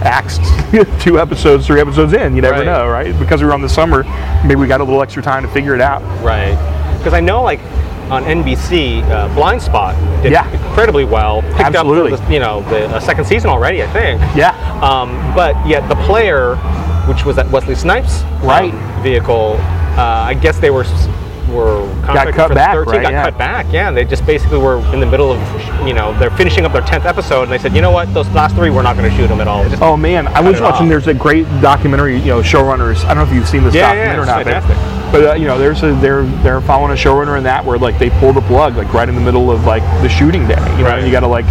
axed 0.03 0.41
two 1.01 1.19
episodes, 1.19 1.67
three 1.67 1.81
episodes 1.81 2.13
in. 2.13 2.35
You 2.35 2.41
never 2.41 2.57
Right. 2.59 2.65
know, 2.65 2.87
right? 2.87 3.17
Because 3.19 3.41
we 3.41 3.47
were 3.47 3.53
on 3.53 3.61
the 3.61 3.69
summer, 3.69 4.03
maybe 4.43 4.55
we 4.55 4.67
got 4.67 4.81
a 4.81 4.83
little 4.83 5.01
extra 5.01 5.21
time 5.21 5.43
to 5.43 5.49
figure 5.49 5.75
it 5.75 5.81
out. 5.81 6.01
Right. 6.23 6.55
Because 6.97 7.13
I 7.13 7.19
know, 7.19 7.43
like 7.43 7.59
on 8.09 8.23
NBC, 8.23 9.03
uh, 9.03 9.27
Blindspot 9.35 9.95
did 10.23 10.31
Yeah. 10.31 10.49
incredibly 10.51 11.03
well. 11.05 11.41
Picked 11.41 11.59
Absolutely. 11.75 12.13
up, 12.13 12.25
the, 12.27 12.33
you 12.33 12.39
know, 12.39 12.61
the 12.69 12.87
uh, 12.87 12.99
second 12.99 13.25
season 13.25 13.49
already, 13.49 13.83
I 13.83 13.87
think. 13.87 14.19
Yeah. 14.35 14.51
Um, 14.81 15.11
but 15.35 15.53
yet 15.67 15.87
the 15.89 15.95
player, 16.07 16.55
which 17.07 17.25
was 17.25 17.35
that 17.35 17.49
Wesley 17.51 17.75
Snipes 17.75 18.23
um, 18.23 18.41
Right. 18.47 18.73
vehicle, 19.03 19.57
uh, 19.99 20.23
I 20.31 20.33
guess 20.33 20.57
they 20.59 20.69
were 20.69 20.85
were 21.49 21.81
contracted 22.03 22.35
cut 22.35 22.53
back, 22.53 22.75
13, 22.75 22.93
right? 22.93 23.01
got 23.01 23.11
Yeah. 23.11 23.23
cut 23.23 23.37
back. 23.39 23.65
Yeah, 23.71 23.89
they 23.89 24.05
just 24.05 24.23
basically 24.23 24.59
were 24.59 24.77
in 24.93 24.99
the 24.99 25.05
middle 25.07 25.31
of, 25.31 25.39
you 25.87 25.93
know, 25.95 26.13
they're 26.19 26.29
finishing 26.29 26.63
up 26.63 26.73
their 26.73 26.83
tenth 26.83 27.05
episode, 27.05 27.41
and 27.43 27.51
they 27.51 27.57
said, 27.57 27.75
you 27.75 27.81
know 27.81 27.89
what, 27.89 28.13
those 28.13 28.29
last 28.29 28.55
three, 28.55 28.69
we're 28.69 28.83
not 28.83 28.95
going 28.95 29.09
to 29.09 29.17
shoot 29.17 29.25
them 29.29 29.41
at 29.41 29.47
all. 29.47 29.65
Oh 29.81 29.97
man, 29.97 30.27
I 30.27 30.41
was 30.41 30.61
watching. 30.61 30.83
off. 30.85 30.89
There's 30.89 31.07
a 31.07 31.13
great 31.15 31.45
documentary, 31.59 32.19
you 32.19 32.27
know, 32.27 32.41
showrunners. 32.41 33.03
I 33.05 33.15
don't 33.15 33.25
know 33.25 33.31
if 33.31 33.33
you've 33.33 33.47
seen 33.49 33.63
this 33.63 33.73
Yeah, 33.73 33.91
yeah, 33.93 34.13
documentary 34.13 34.21
it's 34.21 34.29
or 34.29 34.31
not, 34.31 34.45
but- 34.45 34.53
fantastic. 34.75 35.11
but 35.11 35.29
uh, 35.31 35.33
you 35.33 35.47
know, 35.47 35.57
there's 35.57 35.81
a 35.81 35.91
they're 35.95 36.23
they're 36.43 36.61
following 36.61 36.91
a 36.91 36.95
showrunner 36.95 37.35
in 37.35 37.43
that 37.45 37.65
where 37.65 37.79
like 37.79 37.97
they 37.97 38.11
pull 38.11 38.31
the 38.31 38.41
plug 38.41 38.75
like 38.77 38.93
right 38.93 39.09
in 39.09 39.15
the 39.15 39.21
middle 39.21 39.49
of 39.49 39.65
like 39.65 39.81
the 40.03 40.07
shooting 40.09 40.47
day. 40.47 40.53
You 40.77 40.83
know, 40.83 40.89
Right. 40.91 41.03
you 41.03 41.11
got 41.11 41.21
to 41.21 41.27
like 41.27 41.45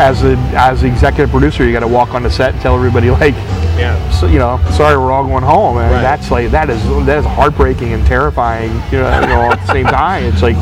as 0.00 0.22
a 0.24 0.36
as 0.56 0.80
the 0.80 0.86
executive 0.88 1.30
producer, 1.30 1.64
you 1.64 1.72
got 1.72 1.80
to 1.80 1.88
walk 1.88 2.14
on 2.14 2.22
the 2.22 2.30
set 2.30 2.52
and 2.54 2.62
tell 2.62 2.74
everybody 2.74 3.10
like, 3.22 3.34
yeah. 3.76 4.10
so, 4.10 4.26
you 4.26 4.38
know, 4.38 4.58
sorry, 4.72 4.96
we're 4.96 5.12
all 5.12 5.24
going 5.26 5.44
home, 5.44 5.76
and 5.78 5.92
Right. 5.92 6.00
that's 6.02 6.30
like 6.30 6.50
that 6.50 6.70
is 6.70 6.82
that 7.06 7.18
is 7.18 7.24
heartbreaking 7.24 7.92
and 7.92 8.04
terrifying. 8.06 8.70
You 8.90 8.98
know, 8.98 9.20
you 9.20 9.26
know 9.26 9.50
at 9.52 9.60
the 9.66 9.72
same 9.72 9.86
time, 9.86 10.24
it's 10.24 10.42
like 10.42 10.56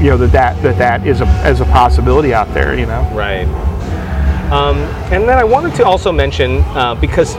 you 0.00 0.10
know 0.10 0.16
that 0.18 0.32
that 0.32 0.62
that 0.62 0.78
that 0.78 1.06
is 1.06 1.20
a 1.22 1.26
as 1.44 1.60
a 1.60 1.64
possibility 1.64 2.34
out 2.34 2.52
there. 2.54 2.78
You 2.78 2.86
know. 2.86 3.02
Right. 3.14 3.46
Um, 4.52 4.76
and 5.12 5.28
then 5.28 5.38
I 5.38 5.44
wanted 5.44 5.74
to 5.76 5.84
also 5.84 6.10
mention 6.12 6.58
uh, 6.74 6.94
because 6.94 7.36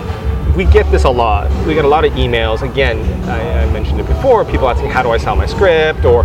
we 0.56 0.66
get 0.66 0.90
this 0.92 1.06
a 1.06 1.10
lot. 1.10 1.50
We 1.66 1.74
get 1.74 1.86
a 1.86 1.88
lot 1.88 2.06
of 2.06 2.14
emails. 2.14 2.62
Again, 2.70 2.98
I, 3.30 3.64
I 3.64 3.72
mentioned 3.72 4.00
it 4.00 4.08
before. 4.08 4.46
People 4.46 4.68
asking, 4.70 4.90
"How 4.90 5.04
do 5.04 5.12
I 5.12 5.18
sell 5.18 5.36
my 5.36 5.46
script?" 5.46 6.06
Or 6.06 6.24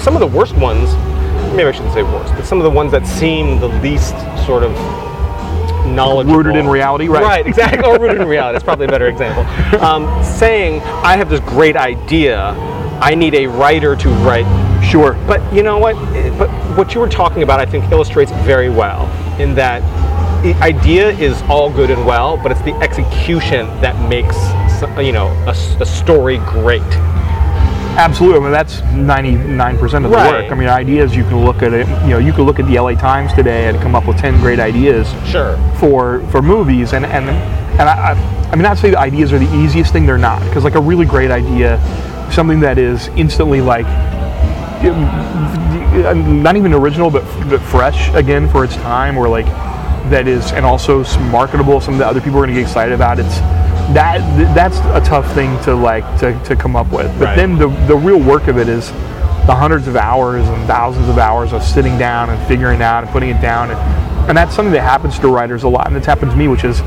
some 0.00 0.14
of 0.16 0.20
the 0.20 0.26
worst 0.26 0.54
ones. 0.56 0.90
Maybe 1.50 1.64
I 1.68 1.72
shouldn't 1.72 1.94
say 1.94 2.02
worst, 2.02 2.34
but 2.34 2.44
some 2.44 2.58
of 2.58 2.64
the 2.64 2.70
ones 2.70 2.92
that 2.92 3.06
seem 3.06 3.60
the 3.60 3.68
least 3.68 4.14
sort 4.46 4.62
of 4.62 4.72
knowledgeable. 5.86 6.36
Rooted 6.36 6.56
in 6.56 6.68
reality, 6.68 7.08
right. 7.08 7.22
Right, 7.22 7.46
exactly. 7.46 7.84
Or 7.84 7.98
rooted 7.98 8.20
in 8.20 8.28
reality. 8.28 8.54
That's 8.54 8.64
probably 8.64 8.86
a 8.86 8.90
better 8.90 9.08
example. 9.08 9.44
Um, 9.82 10.22
saying, 10.22 10.80
"I 10.82 11.16
have 11.16 11.28
this 11.28 11.40
great 11.40 11.76
idea. 11.76 12.50
I 13.02 13.14
need 13.14 13.34
a 13.34 13.46
writer 13.46 13.96
to 13.96 14.08
write 14.24 14.46
Sure. 14.84 15.14
but 15.26 15.40
you 15.52 15.62
know 15.62 15.78
what? 15.78 15.94
But 16.38 16.48
what 16.76 16.94
you 16.94 17.00
were 17.00 17.08
talking 17.08 17.42
about, 17.42 17.60
I 17.60 17.66
think, 17.66 17.90
illustrates 17.92 18.32
very 18.44 18.68
well 18.70 19.08
in 19.40 19.54
that 19.54 19.80
the 20.42 20.54
idea 20.54 21.10
is 21.10 21.40
all 21.42 21.70
good 21.70 21.90
and 21.90 22.06
well, 22.06 22.36
but 22.36 22.50
it's 22.50 22.62
the 22.62 22.74
execution 22.76 23.66
that 23.80 23.94
makes 24.08 24.36
you 24.98 25.12
know 25.12 25.28
a 25.46 25.86
story 25.86 26.38
great. 26.38 26.82
Absolutely. 27.96 28.38
I 28.38 28.42
mean, 28.42 28.52
that's 28.52 28.80
99% 28.94 30.04
of 30.04 30.10
the 30.10 30.16
Right. 30.16 30.44
work. 30.44 30.52
I 30.52 30.54
mean, 30.54 30.68
ideas, 30.68 31.14
you 31.14 31.24
can 31.24 31.44
look 31.44 31.62
at 31.62 31.72
it, 31.72 31.86
you 32.04 32.10
know, 32.10 32.18
you 32.18 32.32
can 32.32 32.44
look 32.44 32.58
at 32.58 32.66
the 32.66 32.78
LA 32.78 32.94
Times 32.94 33.32
today 33.34 33.68
and 33.68 33.80
come 33.80 33.94
up 33.94 34.06
with 34.06 34.16
10 34.18 34.40
great 34.40 34.58
ideas 34.60 35.12
Sure. 35.26 35.56
for 35.74 36.20
for 36.30 36.40
movies. 36.40 36.92
And, 36.92 37.04
and, 37.04 37.28
and 37.28 37.82
I, 37.88 38.12
I, 38.12 38.48
I 38.52 38.54
mean, 38.56 38.62
not 38.62 38.76
to 38.76 38.80
say 38.82 38.90
the 38.90 38.98
ideas 38.98 39.32
are 39.32 39.38
the 39.38 39.54
easiest 39.54 39.92
thing, 39.92 40.06
they're 40.06 40.18
not. 40.18 40.40
Because, 40.44 40.64
like, 40.64 40.76
a 40.76 40.80
really 40.80 41.04
great 41.04 41.30
idea, 41.30 41.78
something 42.30 42.60
that 42.60 42.78
is 42.78 43.08
instantly, 43.16 43.60
like, 43.60 43.86
not 44.82 46.56
even 46.56 46.72
original, 46.72 47.10
but, 47.10 47.24
but 47.48 47.60
fresh 47.60 48.12
again 48.14 48.48
for 48.48 48.64
its 48.64 48.76
time, 48.76 49.18
or 49.18 49.28
like 49.28 49.46
that 50.10 50.26
is, 50.26 50.52
and 50.52 50.64
also 50.64 51.04
marketable, 51.30 51.80
something 51.80 51.98
that 51.98 52.08
other 52.08 52.20
people 52.20 52.38
are 52.38 52.42
going 52.46 52.54
to 52.54 52.60
get 52.60 52.62
excited 52.66 52.94
about. 52.94 53.18
It's 53.18 53.38
that 53.94 54.18
that's 54.54 54.78
a 54.78 55.00
tough 55.08 55.32
thing 55.34 55.58
to 55.64 55.74
like 55.74 56.04
to, 56.20 56.38
to 56.44 56.56
come 56.56 56.76
up 56.76 56.92
with. 56.92 57.06
But 57.18 57.24
Right. 57.26 57.36
then 57.36 57.58
the 57.58 57.68
the 57.86 57.96
real 57.96 58.20
work 58.20 58.48
of 58.48 58.58
it 58.58 58.68
is 58.68 58.90
the 59.46 59.54
hundreds 59.54 59.88
of 59.88 59.96
hours 59.96 60.46
and 60.46 60.66
thousands 60.66 61.08
of 61.08 61.18
hours 61.18 61.52
of 61.52 61.62
sitting 61.62 61.98
down 61.98 62.30
and 62.30 62.46
figuring 62.46 62.76
it 62.80 62.82
out 62.82 63.02
and 63.04 63.12
putting 63.12 63.30
it 63.30 63.40
down, 63.40 63.70
and, 63.70 63.78
and 64.28 64.36
that's 64.38 64.54
something 64.54 64.72
that 64.72 64.82
happens 64.82 65.18
to 65.18 65.28
writers 65.28 65.62
a 65.64 65.68
lot, 65.68 65.86
and 65.88 65.96
it's 65.96 66.06
happened 66.06 66.30
to 66.30 66.36
me, 66.36 66.48
which 66.48 66.64
is. 66.64 66.80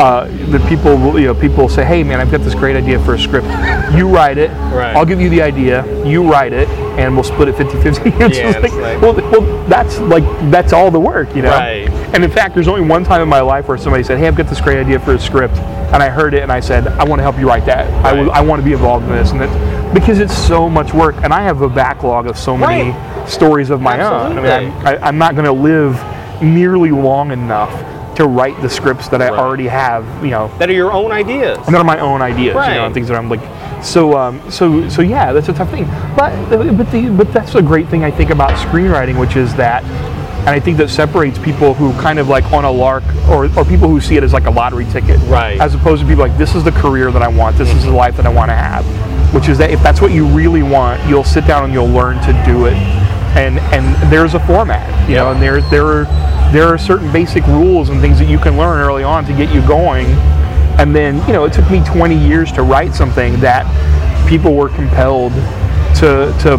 Uh, 0.00 0.28
the 0.52 0.60
people, 0.68 1.18
you 1.18 1.26
know, 1.26 1.34
people 1.34 1.68
say, 1.68 1.84
"Hey, 1.84 2.04
man, 2.04 2.20
I've 2.20 2.30
got 2.30 2.42
this 2.42 2.54
great 2.54 2.76
idea 2.76 3.00
for 3.00 3.14
a 3.14 3.18
script. 3.18 3.48
You 3.96 4.08
write 4.08 4.38
it. 4.38 4.48
Right. 4.72 4.94
I'll 4.94 5.04
give 5.04 5.20
you 5.20 5.28
the 5.28 5.42
idea. 5.42 5.84
You 6.06 6.22
write 6.22 6.52
it, 6.52 6.68
and 6.96 7.14
we'll 7.16 7.24
split 7.24 7.48
it 7.48 7.56
50-50." 7.56 8.20
It's 8.20 8.38
Yeah, 8.38 8.50
like, 8.60 8.72
like- 8.74 9.02
well, 9.02 9.14
well, 9.14 9.66
that's 9.66 9.98
like 9.98 10.22
that's 10.52 10.72
all 10.72 10.92
the 10.92 11.00
work, 11.00 11.34
you 11.34 11.42
know. 11.42 11.50
Right. 11.50 11.88
And 12.14 12.24
in 12.24 12.30
fact, 12.30 12.54
there's 12.54 12.68
only 12.68 12.80
one 12.82 13.04
time 13.04 13.20
in 13.20 13.28
my 13.28 13.40
life 13.40 13.68
where 13.68 13.76
somebody 13.78 14.02
said, 14.02 14.18
"Hey, 14.18 14.26
I've 14.26 14.34
got 14.36 14.46
this 14.48 14.60
great 14.60 14.78
idea 14.78 14.98
for 14.98 15.12
a 15.14 15.18
script," 15.18 15.56
and 15.92 16.02
I 16.02 16.08
heard 16.08 16.32
it, 16.34 16.42
and 16.42 16.50
I 16.50 16.60
said, 16.60 16.86
"I 16.98 17.04
want 17.04 17.18
to 17.18 17.22
help 17.22 17.38
you 17.38 17.46
write 17.46 17.66
that. 17.66 17.86
I 18.04 18.12
Right. 18.12 18.18
would- 18.18 18.30
I 18.30 18.40
want 18.40 18.60
to 18.60 18.64
be 18.64 18.72
involved 18.72 19.06
in 19.06 19.12
this," 19.12 19.30
and 19.32 19.42
it, 19.42 19.50
because 19.94 20.18
it's 20.18 20.34
so 20.36 20.68
much 20.68 20.92
work, 20.94 21.16
and 21.22 21.32
I 21.34 21.42
have 21.42 21.60
a 21.62 21.68
backlog 21.68 22.26
of 22.26 22.36
so 22.38 22.56
many 22.56 22.94
stories 23.26 23.70
of 23.70 23.80
my 23.82 24.00
own. 24.00 24.38
I 24.38 24.40
mean, 24.40 24.50
I'm, 24.52 24.86
I, 24.86 24.98
I'm 25.02 25.18
not 25.18 25.34
going 25.34 25.44
to 25.46 25.52
live 25.52 26.02
nearly 26.40 26.90
long 26.90 27.30
enough 27.30 27.70
to 28.14 28.26
write 28.26 28.60
the 28.62 28.68
scripts 28.68 29.08
that 29.08 29.20
I 29.22 29.28
Right. 29.28 29.38
already 29.38 29.68
have, 29.68 30.04
you 30.22 30.30
know, 30.30 30.50
That 30.58 30.68
are 30.70 30.72
your 30.72 30.92
own 30.92 31.12
ideas. 31.12 31.58
and 31.66 31.74
they're 31.74 31.84
my 31.84 31.98
own 32.00 32.20
ideas, 32.22 32.54
you 32.68 32.74
know, 32.74 32.86
and 32.86 32.94
things 32.94 33.06
that 33.08 33.16
I'm 33.16 33.28
like. 33.28 33.40
So, 33.80 34.18
um, 34.18 34.40
so, 34.48 34.88
so 34.88 35.02
yeah, 35.02 35.32
that's 35.32 35.48
a 35.48 35.52
tough 35.52 35.70
thing. 35.70 35.86
But, 36.16 36.32
but 36.50 36.90
the, 36.90 37.10
but 37.10 37.32
that's 37.32 37.54
a 37.54 37.62
great 37.62 37.86
thing 37.88 38.02
I 38.04 38.10
think 38.10 38.30
about 38.30 38.50
screenwriting, 38.54 39.16
which 39.18 39.36
is 39.36 39.54
that, 39.54 39.84
and 40.48 40.56
I 40.56 40.60
think 40.60 40.78
that 40.78 40.88
separates 40.88 41.38
people 41.38 41.74
who 41.74 41.92
kind 42.00 42.18
of 42.18 42.28
like 42.28 42.50
on 42.54 42.64
a 42.64 42.70
lark, 42.70 43.04
or, 43.28 43.54
or 43.54 43.66
people 43.66 43.86
who 43.86 44.00
see 44.00 44.16
it 44.16 44.22
as 44.22 44.32
like 44.32 44.46
a 44.46 44.50
lottery 44.50 44.86
ticket, 44.86 45.20
Right. 45.24 45.60
As 45.60 45.74
opposed 45.74 46.00
to 46.00 46.08
people 46.08 46.26
like 46.26 46.38
this 46.38 46.54
is 46.54 46.64
the 46.64 46.72
career 46.72 47.12
that 47.12 47.20
I 47.20 47.28
want, 47.28 47.58
this 47.58 47.68
is 47.68 47.84
the 47.84 47.90
life 47.90 48.16
that 48.16 48.24
I 48.24 48.30
want 48.30 48.50
to 48.50 48.54
have, 48.54 48.82
which 49.34 49.50
is 49.50 49.58
that 49.58 49.70
if 49.70 49.82
that's 49.82 50.00
what 50.00 50.10
you 50.10 50.26
really 50.26 50.62
want, 50.62 51.06
you'll 51.06 51.22
sit 51.22 51.46
down 51.46 51.64
and 51.64 51.72
you'll 51.74 51.90
learn 51.90 52.16
to 52.22 52.32
do 52.46 52.64
it, 52.64 52.72
and 53.36 53.58
and 53.74 54.10
there's 54.10 54.32
a 54.32 54.40
format, 54.40 54.88
you 55.06 55.16
know, 55.16 55.32
and 55.32 55.42
there 55.42 55.60
there 55.68 55.84
are 55.84 56.04
there 56.50 56.64
are 56.64 56.78
certain 56.78 57.12
basic 57.12 57.46
rules 57.48 57.90
and 57.90 58.00
things 58.00 58.18
that 58.18 58.28
you 58.30 58.38
can 58.38 58.56
learn 58.56 58.80
early 58.80 59.02
on 59.02 59.26
to 59.26 59.34
get 59.34 59.54
you 59.54 59.60
going. 59.68 60.06
And 60.78 60.96
then 60.96 61.16
you 61.26 61.34
know 61.34 61.44
it 61.44 61.52
took 61.52 61.70
me 61.70 61.84
20 61.84 62.16
years 62.16 62.50
to 62.52 62.62
write 62.62 62.94
something 62.94 63.38
that 63.40 63.66
people 64.26 64.54
were 64.54 64.70
compelled 64.70 65.34
to 65.96 66.34
to 66.40 66.56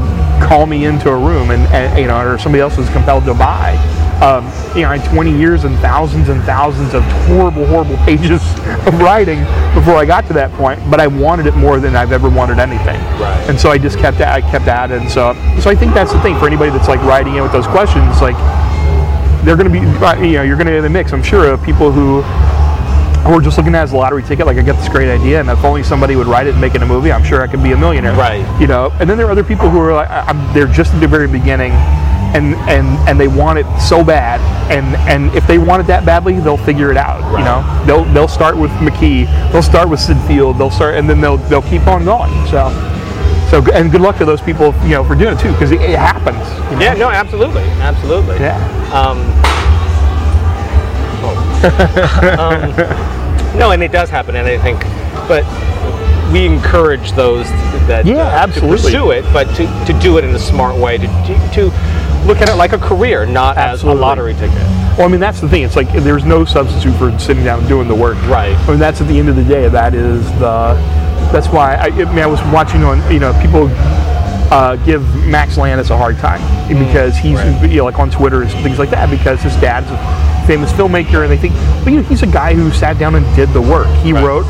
call 0.48 0.66
me 0.66 0.86
into 0.86 1.10
a 1.10 1.18
room 1.18 1.52
and, 1.52 1.62
and 1.74 2.00
you 2.00 2.08
know 2.08 2.20
or 2.26 2.38
somebody 2.38 2.62
else 2.62 2.78
was 2.78 2.90
compelled 2.90 3.26
to 3.26 3.34
buy 3.34 3.76
um, 4.22 4.46
you 4.76 4.82
know 4.84 4.90
I 4.90 4.98
had 4.98 5.12
20 5.14 5.38
years 5.38 5.64
and 5.64 5.78
thousands 5.80 6.30
and 6.30 6.42
thousands 6.44 6.94
of 6.94 7.04
horrible 7.28 7.66
horrible 7.68 7.98
pages 8.06 8.42
of 8.88 9.00
writing 9.00 9.40
before 9.74 9.96
I 9.96 10.06
got 10.06 10.26
to 10.28 10.34
that 10.34 10.52
point 10.54 10.80
but 10.90 11.00
I 11.00 11.08
wanted 11.08 11.46
it 11.46 11.56
more 11.56 11.80
than 11.80 11.96
I've 11.96 12.12
ever 12.12 12.30
wanted 12.30 12.60
anything 12.60 13.00
Right. 13.20 13.50
and 13.50 13.60
so 13.60 13.70
I 13.70 13.78
just 13.78 13.98
kept 14.00 14.20
at 14.20 14.34
I 14.34 14.42
kept 14.42 14.68
at 14.68 14.92
it 14.92 15.02
and 15.02 15.10
so 15.10 15.34
so 15.60 15.70
I 15.70 15.76
think 15.76 15.94
that's 15.94 16.14
the 16.14 16.22
thing 16.22 16.38
for 16.40 16.48
anybody 16.48 16.72
that's 16.72 16.88
like 16.88 17.02
writing 17.02 17.36
in 17.36 17.44
with 17.44 17.52
those 17.52 17.68
questions 17.68 18.22
like 18.22 18.36
they're 19.46 19.56
going 19.56 19.72
to 19.72 19.74
be, 19.74 19.80
you 20.28 20.34
know, 20.34 20.44
you're 20.44 20.58
going 20.58 20.68
to 20.68 20.74
be 20.74 20.78
in 20.78 20.84
the 20.84 20.90
mix. 20.90 21.14
I'm 21.14 21.24
sure 21.24 21.50
of 21.50 21.64
people 21.64 21.94
who 21.94 22.22
are 23.26 23.42
just 23.42 23.58
looking 23.58 23.76
at 23.76 23.82
it 23.82 23.84
as 23.84 23.92
a 23.94 23.98
lottery 23.98 24.24
ticket. 24.24 24.46
Like 24.46 24.58
I 24.58 24.62
get 24.62 24.76
this 24.78 24.90
great 24.90 25.10
idea, 25.10 25.40
and 25.40 25.50
if 25.50 25.64
only 25.64 25.84
somebody 25.84 26.16
would 26.16 26.28
write 26.28 26.48
it 26.48 26.52
and 26.52 26.62
make 26.62 26.76
it 26.76 26.82
a 26.82 26.86
movie, 26.86 27.12
I'm 27.12 27.24
sure 27.24 27.42
I 27.42 27.48
could 27.48 27.62
be 27.64 27.72
a 27.74 27.78
millionaire. 27.78 28.14
Right. 28.14 28.44
You 28.62 28.68
know. 28.68 28.92
And 29.00 29.10
then 29.10 29.18
there 29.18 29.28
are 29.28 29.32
other 29.32 29.44
people 29.44 29.70
who 29.70 29.80
are 29.80 29.94
like, 29.94 30.10
I- 30.10 30.22
I'm, 30.22 30.54
they're 30.54 30.68
just 30.68 30.94
at 30.94 31.00
the 31.00 31.08
very 31.08 31.28
beginning, 31.28 31.72
and 32.34 32.56
and 32.70 32.88
and 33.10 33.20
they 33.20 33.28
want 33.28 33.60
it 33.60 33.66
so 33.80 34.04
bad, 34.04 34.40
and 34.72 34.96
and 35.10 35.34
if 35.36 35.46
they 35.48 35.58
want 35.58 35.82
it 35.82 35.88
that 35.88 36.06
badly, 36.06 36.40
they'll 36.40 36.58
figure 36.58 36.92
it 36.92 36.98
out. 36.98 37.22
You 37.38 37.44
know. 37.46 37.86
They'll 37.86 38.06
they'll 38.14 38.28
start 38.28 38.58
with 38.58 38.72
McKee. 38.72 39.26
They'll 39.52 39.64
start 39.64 39.90
with 39.90 40.00
Sid 40.00 40.18
Field. 40.28 40.58
They'll 40.58 40.72
start, 40.72 40.96
and 40.96 41.10
then 41.10 41.20
they'll 41.22 41.38
they'll 41.38 41.62
keep 41.64 41.88
on 41.88 42.06
going. 42.06 42.32
So. 42.48 42.70
So 43.50 43.66
and 43.74 43.92
good 43.92 44.02
luck 44.02 44.16
to 44.20 44.26
those 44.26 44.42
people, 44.42 44.76
you 44.84 44.90
know, 44.90 45.04
for 45.04 45.16
doing 45.16 45.34
it 45.36 45.40
too, 45.40 45.52
because 45.54 45.72
it, 45.72 45.82
it 45.82 45.98
happens. 45.98 46.38
you 46.70 46.76
know? 46.78 46.82
Yeah, 46.86 46.94
no, 46.94 47.10
absolutely, 47.10 47.64
absolutely. 47.82 48.36
Yeah. 48.38 48.60
Um. 48.94 49.18
um, 52.40 53.58
no, 53.58 53.72
and 53.72 53.84
it 53.84 53.92
does 53.92 54.10
happen, 54.10 54.36
and 54.36 54.48
I 54.48 54.58
think, 54.58 54.80
but 55.28 55.44
we 56.32 56.46
encourage 56.46 57.12
those 57.14 57.48
that 57.88 58.06
Yeah, 58.06 58.18
uh, 58.18 58.30
absolutely. 58.30 58.78
to 58.78 58.84
pursue 58.84 59.12
it, 59.12 59.24
but 59.34 59.46
to, 59.56 59.66
to 59.92 60.00
do 60.00 60.18
it 60.18 60.24
in 60.24 60.36
a 60.36 60.40
smart 60.40 60.76
way, 60.76 60.98
to, 60.98 61.08
to, 61.54 61.72
look 62.26 62.42
at 62.42 62.50
it 62.50 62.56
like 62.56 62.74
a 62.74 62.78
career, 62.78 63.26
not 63.26 63.58
Absolutely. 63.58 63.94
as 63.94 63.98
a 63.98 64.02
lottery 64.02 64.34
ticket. 64.34 64.58
Well, 64.98 65.04
I 65.04 65.08
mean, 65.08 65.22
that's 65.22 65.40
the 65.40 65.48
thing. 65.48 65.64
It's 65.64 65.78
like 65.78 65.90
there's 65.94 66.26
no 66.26 66.44
substitute 66.44 66.94
for 66.98 67.18
sitting 67.18 67.46
down 67.46 67.60
and 67.60 67.68
doing 67.70 67.88
the 67.88 67.96
work. 67.96 68.18
Right. 68.28 68.54
I 68.56 68.68
mean, 68.72 68.78
that's 68.78 69.00
at 69.00 69.08
the 69.08 69.18
end 69.18 69.30
of 69.30 69.38
the 69.38 69.44
day. 69.44 69.70
That 69.70 69.96
is 69.96 70.26
the. 70.34 70.76
That's 71.32 71.48
why 71.48 71.76
I, 71.76 71.86
I 71.86 71.92
mean 71.92 72.20
I 72.20 72.28
was 72.28 72.42
watching 72.52 72.84
on 72.84 73.00
you 73.12 73.20
know 73.20 73.32
people 73.42 73.70
uh, 74.52 74.76
give 74.86 75.02
Max 75.28 75.58
Landis 75.58 75.92
a 75.92 75.98
hard 75.98 76.18
time 76.18 76.42
because 76.68 77.16
he's 77.16 77.40
Mm, 77.40 77.62
right. 77.62 77.72
you 77.72 77.78
know 77.78 77.86
like 77.86 78.00
on 78.00 78.12
Twitter 78.12 78.42
and 78.42 78.52
things 78.52 78.78
like 78.80 78.90
that 78.90 79.10
because 79.10 79.42
his 79.42 79.56
dad's 79.62 79.88
famous 80.50 80.72
filmmaker 80.74 81.22
and 81.22 81.32
they 81.32 81.38
think 81.38 81.54
but 81.84 81.94
you 81.94 81.98
know 82.02 82.08
he's 82.10 82.24
a 82.24 82.28
guy 82.42 82.56
who 82.56 82.72
sat 82.72 82.98
down 82.98 83.14
and 83.14 83.24
did 83.36 83.50
the 83.50 83.62
work. 83.62 83.86
He 84.02 84.14
Right. 84.14 84.24
wrote 84.26 84.46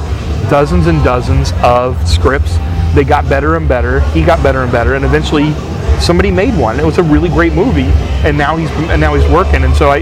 dozens 0.50 0.88
and 0.88 1.04
dozens 1.04 1.52
of 1.62 1.98
scripts. 2.08 2.58
They 2.96 3.04
got 3.04 3.28
better 3.28 3.58
and 3.58 3.68
better. 3.68 4.00
He 4.16 4.24
got 4.24 4.42
better 4.42 4.62
and 4.64 4.72
better, 4.72 4.96
and 4.96 5.04
eventually 5.04 5.52
somebody 6.00 6.32
made 6.32 6.56
one. 6.58 6.80
It 6.80 6.86
was 6.86 6.98
a 7.00 7.04
really 7.04 7.28
great 7.28 7.52
movie, 7.54 7.92
and 8.26 8.38
now 8.38 8.56
he's 8.56 8.72
and 8.90 9.02
now 9.02 9.14
he's 9.14 9.30
working. 9.30 9.64
And 9.66 9.76
so 9.76 9.90
I, 9.92 9.98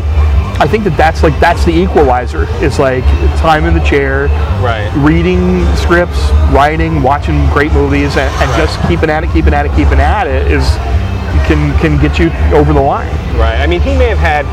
I 0.60 0.68
think 0.68 0.84
that 0.84 0.96
that's 0.96 1.24
like 1.24 1.38
that's 1.40 1.66
the 1.66 1.74
equalizer. 1.74 2.46
It's 2.64 2.78
like 2.78 3.04
time 3.42 3.66
in 3.66 3.74
the 3.74 3.84
chair, 3.84 4.28
Right. 4.62 4.88
reading 4.98 5.66
scripts, 5.76 6.22
writing, 6.54 7.02
watching 7.02 7.40
great 7.50 7.74
movies, 7.74 8.16
and, 8.16 8.30
and 8.42 8.50
just 8.62 8.80
keeping 8.88 9.10
at 9.10 9.24
it, 9.24 9.32
keeping 9.34 9.54
at 9.56 9.66
it, 9.66 9.72
keeping 9.76 10.00
at 10.00 10.28
it 10.28 10.50
is 10.52 10.64
can 11.48 11.78
can 11.80 12.00
get 12.02 12.20
you 12.20 12.30
over 12.56 12.74
the 12.74 12.82
line. 12.82 13.08
Right. 13.38 13.60
I 13.60 13.68
mean, 13.68 13.82
he 13.82 13.96
may 13.98 14.08
have 14.10 14.18
had, 14.18 14.46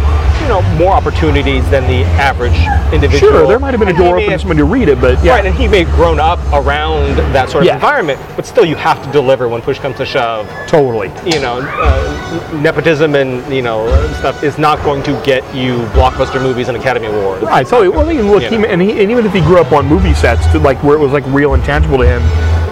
you 0.43 0.49
know, 0.49 0.61
more 0.79 0.93
opportunities 0.93 1.69
than 1.71 1.85
the 1.87 2.05
average 2.21 2.53
individual. 2.93 3.33
Sure, 3.33 3.47
there 3.47 3.59
might 3.59 3.71
have 3.71 3.81
been 3.81 3.89
a 3.89 3.93
And 3.93 3.99
he 3.99 4.05
door 4.05 4.17
open 4.17 4.31
have- 4.31 4.41
for 4.41 4.49
somebody 4.49 4.59
to 4.59 4.65
read 4.65 4.89
it, 4.91 5.01
but 5.01 5.23
yeah, 5.25 5.33
Right, 5.37 5.47
and 5.47 5.55
he 5.55 5.67
may 5.69 5.85
have 5.85 5.95
grown 5.95 6.21
up 6.21 6.39
around 6.53 7.17
that 7.33 7.49
sort 7.49 7.63
of 7.63 7.67
Yeah. 7.69 7.75
environment, 7.77 8.19
but 8.37 8.45
still, 8.45 8.65
you 8.65 8.77
have 8.77 9.03
to 9.05 9.09
deliver 9.11 9.49
when 9.49 9.63
push 9.63 9.79
comes 9.79 9.97
to 9.97 10.05
shove. 10.05 10.47
totally. 10.67 11.11
You 11.25 11.41
know, 11.41 11.61
uh, 11.81 12.55
nepotism 12.61 13.15
and 13.15 13.43
you 13.53 13.63
know 13.63 13.87
stuff 14.19 14.43
is 14.45 14.59
not 14.59 14.83
going 14.83 15.03
to 15.05 15.13
get 15.25 15.43
you 15.55 15.79
blockbuster 15.95 16.43
movies 16.43 16.69
and 16.69 16.77
Academy 16.77 17.07
Awards. 17.07 17.45
Tell 17.71 17.83
you, 17.85 17.91
well, 17.93 18.09
I 18.09 18.13
mean, 18.13 18.31
look, 18.31 18.43
he, 18.43 18.57
and, 18.57 18.83
he, 18.83 19.01
and 19.03 19.11
even 19.11 19.25
if 19.25 19.33
he 19.33 19.41
grew 19.41 19.59
up 19.59 19.73
on 19.73 19.87
movie 19.87 20.13
sets, 20.15 20.47
to 20.49 20.59
like 20.59 20.83
where 20.83 20.95
it 20.97 21.01
was 21.01 21.13
like 21.13 21.25
real 21.29 21.55
and 21.55 21.65
tangible 21.65 21.97
to 21.99 22.07
him, 22.07 22.23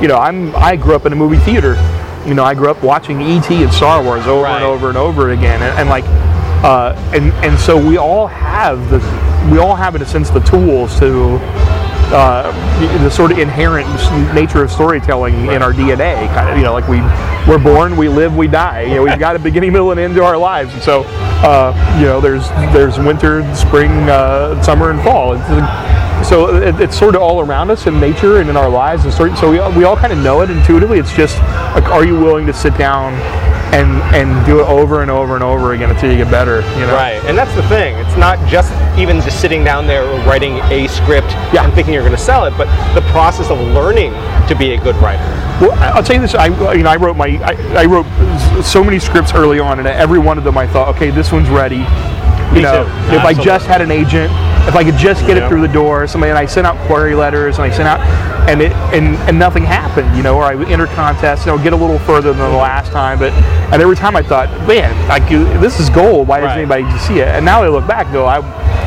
you 0.02 0.08
know, 0.08 0.16
I'm 0.18 0.54
I 0.56 0.76
grew 0.76 0.94
up 0.94 1.06
in 1.06 1.12
a 1.12 1.16
movie 1.16 1.38
theater. 1.38 1.76
You 2.26 2.34
know, 2.34 2.44
I 2.44 2.54
grew 2.54 2.70
up 2.70 2.82
watching 2.82 3.20
E.T. 3.20 3.62
and 3.62 3.72
Star 3.72 4.02
Wars 4.02 4.26
over 4.26 4.42
Right. 4.44 4.56
and 4.56 4.64
over 4.64 4.88
and 4.88 4.96
over 4.98 5.30
again, 5.30 5.62
and, 5.62 5.78
and 5.78 5.88
like, 5.88 6.04
uh, 6.64 6.94
and 7.14 7.32
and 7.44 7.58
so 7.58 7.76
we 7.76 7.96
all 7.98 8.26
have 8.28 8.90
the, 8.90 8.98
we 9.50 9.58
all 9.58 9.74
have 9.74 9.96
in 9.96 10.02
a 10.02 10.06
sense 10.06 10.30
the 10.30 10.40
tools 10.40 10.98
to. 11.00 11.38
Uh, 12.14 12.52
the 13.02 13.10
sort 13.10 13.32
of 13.32 13.38
inherent 13.38 13.86
nature 14.34 14.62
of 14.62 14.70
storytelling 14.70 15.46
in 15.46 15.62
our 15.62 15.72
DNA, 15.72 16.28
kind 16.34 16.50
of, 16.50 16.58
you 16.58 16.62
know, 16.62 16.74
like 16.74 16.86
we 16.86 17.00
we're 17.50 17.58
born, 17.62 17.96
we 17.96 18.06
live, 18.10 18.36
we 18.36 18.46
die. 18.46 18.82
You 18.82 18.96
know, 18.96 19.02
we've 19.02 19.18
got 19.18 19.34
a 19.34 19.38
beginning, 19.38 19.72
middle, 19.72 19.92
and 19.92 19.98
end 19.98 20.14
to 20.16 20.22
our 20.22 20.36
lives. 20.36 20.74
And 20.74 20.82
so, 20.82 21.04
uh, 21.06 21.96
you 21.98 22.04
know, 22.04 22.20
there's 22.20 22.46
there's 22.74 22.98
winter, 22.98 23.42
spring, 23.54 23.90
uh, 24.10 24.60
summer, 24.62 24.90
and 24.90 25.00
fall. 25.02 25.32
It's, 25.32 25.42
so 26.24 26.56
it, 26.56 26.80
it's 26.80 26.98
sort 26.98 27.14
of 27.14 27.22
all 27.22 27.40
around 27.40 27.70
us 27.70 27.86
in 27.86 28.00
nature 28.00 28.40
and 28.40 28.48
in 28.50 28.56
our 28.56 28.68
lives. 28.68 29.04
And 29.04 29.12
sort 29.12 29.36
so 29.38 29.50
we 29.50 29.58
all, 29.58 29.72
we 29.72 29.84
all 29.84 29.96
kind 29.96 30.12
of 30.12 30.18
know 30.18 30.40
it 30.42 30.50
intuitively. 30.50 30.98
It's 30.98 31.14
just, 31.14 31.36
like, 31.74 31.84
are 31.86 32.04
you 32.04 32.18
willing 32.18 32.46
to 32.46 32.52
sit 32.52 32.76
down 32.78 33.14
and 33.72 34.02
and 34.14 34.44
do 34.44 34.60
it 34.60 34.66
over 34.66 35.00
and 35.00 35.10
over 35.10 35.34
and 35.34 35.42
over 35.42 35.72
again 35.72 35.90
until 35.90 36.10
you 36.10 36.16
get 36.18 36.30
better? 36.30 36.60
You 36.78 36.86
know, 36.86 36.94
Right, 36.94 37.22
and 37.24 37.36
that's 37.36 37.54
the 37.54 37.62
thing. 37.68 37.94
It's 37.96 38.16
not 38.16 38.38
just 38.48 38.70
even 38.98 39.16
just 39.22 39.40
sitting 39.40 39.64
down 39.64 39.86
there 39.86 40.04
writing 40.26 40.58
a 40.70 40.86
script 40.88 41.30
Yeah. 41.52 41.64
and 41.64 41.72
thinking 41.72 41.94
you're 41.94 42.02
going 42.02 42.14
to 42.16 42.20
sell 42.22 42.44
it, 42.44 42.54
but 42.58 42.66
the 42.94 43.00
process 43.12 43.50
of 43.50 43.58
learning 43.58 44.12
to 44.48 44.54
be 44.54 44.72
a 44.74 44.78
good 44.80 44.96
writer. 44.96 45.22
Well, 45.60 45.72
I'll 45.94 46.02
tell 46.02 46.16
you 46.16 46.22
this. 46.22 46.34
I 46.34 46.46
you 46.74 46.82
know 46.82 46.90
I 46.90 46.96
wrote 46.96 47.16
my 47.16 47.28
I, 47.42 47.82
I 47.82 47.84
wrote 47.86 48.06
so 48.62 48.84
many 48.84 48.98
scripts 48.98 49.32
early 49.32 49.58
on, 49.58 49.78
and 49.78 49.88
every 49.88 50.18
one 50.18 50.36
of 50.36 50.44
them 50.44 50.58
I 50.58 50.66
thought, 50.66 50.94
okay, 50.96 51.10
this 51.10 51.32
one's 51.32 51.48
ready. 51.48 51.84
You 52.52 52.58
Me 52.58 52.62
know, 52.62 52.84
too. 52.84 53.14
if 53.16 53.24
I 53.24 53.32
just 53.34 53.66
had 53.66 53.80
an 53.80 53.90
agent, 53.90 54.30
if 54.68 54.76
I 54.76 54.84
could 54.84 54.96
just 54.96 55.26
get 55.26 55.36
Yeah. 55.36 55.46
it 55.46 55.48
through 55.48 55.62
the 55.62 55.72
door, 55.72 56.06
somebody, 56.06 56.30
and 56.30 56.38
I 56.38 56.46
sent 56.46 56.66
out 56.66 56.76
query 56.86 57.14
letters, 57.14 57.56
and 57.56 57.64
I 57.64 57.70
sent 57.70 57.88
out, 57.88 58.00
and 58.48 58.60
it 58.60 58.72
and, 58.92 59.16
and 59.28 59.38
nothing 59.38 59.64
happened. 59.64 60.14
You 60.16 60.22
know, 60.22 60.36
or 60.36 60.44
I 60.44 60.54
would 60.54 60.68
enter 60.68 60.86
contests, 60.88 61.42
and 61.42 61.50
I 61.50 61.54
would 61.54 61.62
get 61.64 61.72
a 61.72 61.76
little 61.76 61.98
further 62.00 62.32
than 62.32 62.50
the 62.50 62.56
last 62.56 62.92
time, 62.92 63.18
but 63.18 63.32
and 63.72 63.80
every 63.80 63.96
time 63.96 64.14
I 64.16 64.22
thought, 64.22 64.48
man, 64.68 64.92
like 65.08 65.26
this 65.28 65.80
is 65.80 65.88
gold. 65.88 66.28
Why 66.28 66.40
doesn't 66.40 66.68
Right. 66.68 66.78
anybody 66.80 66.98
see 66.98 67.20
it? 67.20 67.28
And 67.28 67.44
now 67.44 67.62
I 67.62 67.68
look 67.68 67.86
back, 67.86 68.04
and 68.06 68.14
go, 68.14 68.26
I 68.26 68.36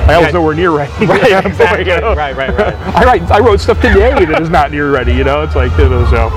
I 0.08 0.18
was 0.20 0.28
Yeah. 0.28 0.32
nowhere 0.34 0.54
near 0.56 0.70
ready. 0.72 0.92
Right, 1.08 1.32
at 1.32 1.44
that 1.44 1.44
point, 1.44 1.82
exactly. 1.82 1.92
Oh. 2.04 2.16
Right, 2.16 2.36
right, 2.38 2.56
right. 2.56 2.76
I 2.96 3.04
write 3.04 3.32
I 3.32 3.40
wrote 3.40 3.60
stuff 3.60 3.82
today 3.82 4.26
that 4.26 4.40
is 4.42 4.50
not 4.52 4.72
near 4.72 4.92
ready. 4.92 5.14
You 5.14 5.24
know, 5.24 5.42
it's 5.42 5.56
like 5.56 5.76
you 5.80 5.90
know 5.90 6.06
so. 6.06 6.30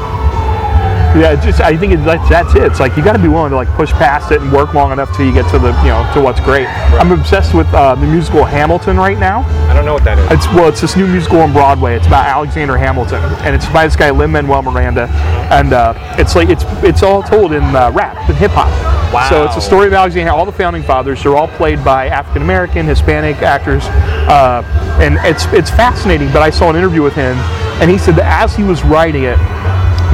Yeah, 1.17 1.35
just 1.43 1.61
I 1.61 1.77
think 1.77 1.95
it's, 1.95 2.05
that's, 2.05 2.29
that's 2.29 2.55
it. 2.55 2.63
It's 2.63 2.81
like 2.81 2.97
you 2.97 3.03
got 3.03 3.15
to 3.15 3.19
be 3.19 3.29
willing 3.29 3.51
to 3.51 3.57
like 3.57 3.69
push 3.71 3.91
past 3.93 4.31
it 4.31 4.43
and 4.43 4.53
work 4.53 4.75
long 4.75 4.93
enough 4.93 5.15
till 5.17 5.27
you 5.27 5.33
get 5.33 5.51
to 5.51 5.59
the 5.59 5.73
you 5.83 5.89
know 5.89 6.09
to 6.15 6.21
what's 6.21 6.39
great. 6.41 6.67
I'm 7.01 7.13
obsessed 7.13 7.55
with 7.55 7.67
uh, 7.75 7.95
the 7.95 8.07
musical 8.07 8.45
Hamilton 8.45 8.97
right 8.97 9.19
now. 9.19 9.41
I 9.69 9.75
don't 9.75 9.85
know 9.85 9.95
what 9.95 10.05
that 10.05 10.19
is. 10.19 10.31
It's 10.31 10.47
well, 10.55 10.69
it's 10.69 10.81
this 10.81 10.97
new 10.97 11.07
musical 11.07 11.41
on 11.41 11.53
Broadway. 11.53 11.97
It's 11.97 12.07
about 12.07 12.27
Alexander 12.27 12.77
Hamilton, 12.77 13.23
and 13.43 13.55
it's 13.55 13.67
by 13.71 13.87
this 13.87 13.97
guy 13.97 14.11
Lin 14.11 14.31
Manuel 14.31 14.63
Miranda, 14.63 15.09
and 15.51 15.73
uh, 15.73 15.95
it's 16.19 16.37
like 16.37 16.51
it's 16.51 16.65
it's 16.85 17.03
all 17.03 17.23
told 17.23 17.53
in 17.53 17.65
uh, 17.65 17.91
rap 17.93 18.29
and 18.29 18.37
hip 18.37 18.53
hop. 18.53 18.69
Wow. 19.13 19.29
So 19.31 19.45
it's 19.45 19.57
a 19.57 19.61
story 19.61 19.87
of 19.87 19.95
Alexander. 19.95 20.31
All 20.31 20.45
the 20.45 20.53
founding 20.53 20.83
fathers. 20.83 21.23
They're 21.23 21.37
all 21.37 21.49
played 21.49 21.83
by 21.83 22.09
African 22.09 22.43
American, 22.43 22.87
Hispanic 22.87 23.37
actors, 23.43 23.85
uh, 24.29 24.63
and 25.01 25.17
it's 25.23 25.47
it's 25.47 25.71
fascinating. 25.71 26.29
But 26.29 26.43
I 26.43 26.51
saw 26.51 26.69
an 26.69 26.77
interview 26.77 27.03
with 27.03 27.15
him, 27.15 27.37
and 27.81 27.91
he 27.91 27.97
said 27.97 28.17
that 28.17 28.43
as 28.43 28.55
he 28.55 28.63
was 28.63 28.85
writing 28.85 29.25
it, 29.25 29.39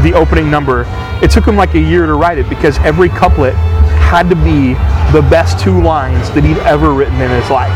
the 0.04 0.12
opening 0.12 0.50
number, 0.50 0.84
it 1.24 1.30
took 1.30 1.44
him 1.44 1.56
like 1.56 1.74
a 1.74 1.80
year 1.80 2.06
to 2.06 2.14
write 2.14 2.38
it 2.38 2.48
because 2.48 2.78
every 2.78 3.08
couplet 3.08 3.54
had 3.98 4.28
to 4.28 4.36
be 4.36 4.74
the 5.16 5.26
best 5.28 5.58
two 5.58 5.82
lines 5.82 6.30
that 6.30 6.44
he'd 6.44 6.58
ever 6.58 6.92
written 6.92 7.20
in 7.20 7.30
his 7.30 7.50
life. 7.50 7.74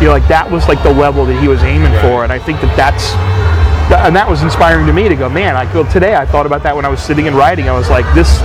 You 0.00 0.06
know, 0.06 0.12
like 0.12 0.28
that 0.28 0.48
was 0.48 0.68
like 0.68 0.82
the 0.82 0.92
level 0.92 1.24
that 1.26 1.40
he 1.40 1.48
was 1.48 1.62
aiming 1.62 1.92
for, 2.00 2.22
and 2.22 2.32
I 2.32 2.38
think 2.38 2.60
that 2.60 2.76
that's. 2.76 3.12
And 3.90 4.14
that 4.14 4.30
was 4.30 4.42
inspiring 4.42 4.86
to 4.86 4.92
me 4.92 5.08
to 5.08 5.16
go, 5.16 5.28
man. 5.28 5.56
I 5.56 5.70
go 5.72 5.82
today. 5.90 6.14
I 6.14 6.24
thought 6.24 6.46
about 6.46 6.62
that 6.62 6.76
when 6.76 6.84
I 6.84 6.88
was 6.88 7.02
sitting 7.02 7.26
and 7.26 7.34
writing. 7.34 7.68
I 7.68 7.72
was 7.72 7.90
like, 7.90 8.06
this, 8.14 8.38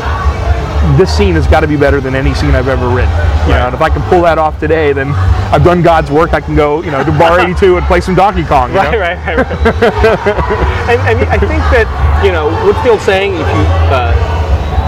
this 0.98 1.16
scene 1.16 1.36
has 1.36 1.48
got 1.48 1.62
to 1.62 1.68
be 1.68 1.76
better 1.78 2.00
than 2.00 2.16
any 2.16 2.34
scene 2.34 2.52
I've 2.52 2.68
ever 2.68 2.88
written. 2.88 3.12
You 3.46 3.54
know, 3.54 3.68
and 3.68 3.76
if 3.76 3.82
I 3.82 3.90
can 3.90 4.02
pull 4.10 4.22
that 4.24 4.38
off 4.38 4.60
today, 4.60 4.94
then 4.94 5.12
I've 5.54 5.64
done 5.64 5.82
God's 5.82 6.10
work. 6.12 6.34
I 6.34 6.42
can 6.42 6.56
go, 6.56 6.82
you 6.82 6.92
know, 6.92 7.04
to 7.04 7.12
Bar 7.12 7.40
82 7.46 7.78
and 7.78 7.86
play 7.86 8.02
some 8.02 8.16
Donkey 8.16 8.44
Kong. 8.44 8.72
You 8.72 8.78
Right, 8.78 8.92
know? 8.92 9.00
right, 9.00 9.18
right, 9.28 9.38
right. 9.38 10.90
and, 10.90 11.00
and 11.10 11.18
I 11.30 11.38
think 11.38 11.62
that 11.74 11.88
you 12.26 12.32
know 12.32 12.50
what's 12.66 12.82
the 12.84 12.90
old 12.92 13.02
saying? 13.02 13.34
If 13.34 13.48
you 13.48 13.64
uh, 13.94 14.14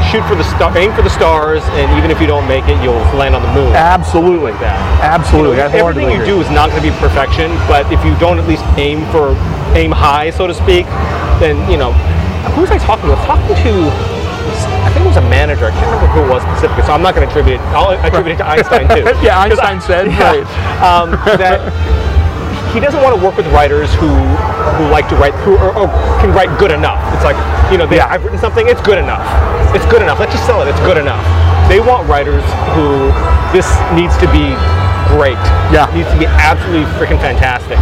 shoot 0.09 0.23
for 0.25 0.35
the 0.35 0.43
star, 0.55 0.75
aim 0.77 0.93
for 0.93 1.01
the 1.01 1.09
stars, 1.09 1.61
and 1.77 1.91
even 1.97 2.09
if 2.11 2.19
you 2.21 2.27
don't 2.27 2.47
make 2.47 2.65
it, 2.65 2.81
you'll 2.81 2.97
land 3.17 3.35
on 3.35 3.41
the 3.43 3.53
moon. 3.53 3.73
Absolutely. 3.75 4.51
that. 4.63 4.77
Absolutely. 5.03 5.61
I 5.61 5.69
Everything 5.73 6.09
you 6.09 6.23
do 6.25 6.39
is 6.41 6.49
not 6.49 6.69
going 6.69 6.81
to 6.81 6.87
be 6.87 6.95
perfection, 6.97 7.51
but 7.67 7.85
if 7.91 8.03
you 8.05 8.15
don't 8.17 8.39
at 8.39 8.47
least 8.47 8.63
aim 8.77 9.05
for 9.11 9.35
aim 9.75 9.91
high, 9.91 10.29
so 10.31 10.47
to 10.47 10.53
speak, 10.53 10.85
then 11.41 11.57
you 11.69 11.77
know. 11.77 11.93
Who 12.55 12.61
was 12.61 12.71
I 12.71 12.77
talking 12.79 13.09
with? 13.09 13.19
Talking 13.27 13.53
to, 13.53 13.91
think 14.97 15.05
it 15.05 15.13
was 15.13 15.21
a 15.21 15.29
manager. 15.29 15.69
I 15.69 15.71
can't 15.77 15.85
remember 15.93 16.09
who 16.09 16.25
it 16.25 16.29
was 16.33 16.41
specifically, 16.41 16.81
so 16.83 16.93
I'm 16.93 17.05
not 17.05 17.13
going 17.13 17.25
to 17.25 17.29
attribute 17.29 17.61
it. 17.61 17.65
I'll 17.69 17.93
attribute 17.93 18.33
it 18.33 18.41
to 18.41 18.47
Einstein 18.49 18.89
too. 18.89 19.05
Yeah, 19.21 19.37
Einstein 19.39 19.77
said, 19.81 20.07
yeah, 20.11 20.41
right. 20.41 20.47
um, 20.81 21.11
that 21.37 21.61
he 22.73 22.79
doesn't 22.81 23.01
want 23.01 23.13
to 23.17 23.21
work 23.21 23.37
with 23.37 23.45
writers 23.53 23.93
who 24.01 24.09
who 24.09 24.83
like 24.89 25.07
to 25.09 25.15
write 25.17 25.33
who 25.45 25.57
or, 25.57 25.73
or 25.73 25.87
can 26.21 26.33
write 26.33 26.51
good 26.59 26.71
enough. 26.71 26.99
It's 27.13 27.23
like 27.23 27.37
you 27.71 27.77
know, 27.77 27.85
they, 27.85 27.97
Yeah. 27.97 28.09
I've 28.09 28.23
written 28.23 28.39
something. 28.39 28.67
It's 28.67 28.81
good 28.81 28.97
enough. 28.97 29.23
It's 29.75 29.85
good 29.85 30.01
enough. 30.01 30.19
Let's 30.19 30.33
just 30.33 30.45
sell 30.45 30.61
it. 30.61 30.67
It's 30.67 30.81
good 30.81 30.97
enough. 30.97 31.21
They 31.69 31.79
want 31.79 32.07
writers 32.09 32.43
who 32.73 33.11
this 33.53 33.67
needs 33.93 34.15
to 34.17 34.27
be 34.33 34.53
great. 35.13 35.39
Yeah. 35.73 35.89
needs 35.93 36.09
to 36.11 36.19
be 36.19 36.25
absolutely 36.27 36.85
freaking 36.97 37.19
fantastic. 37.21 37.77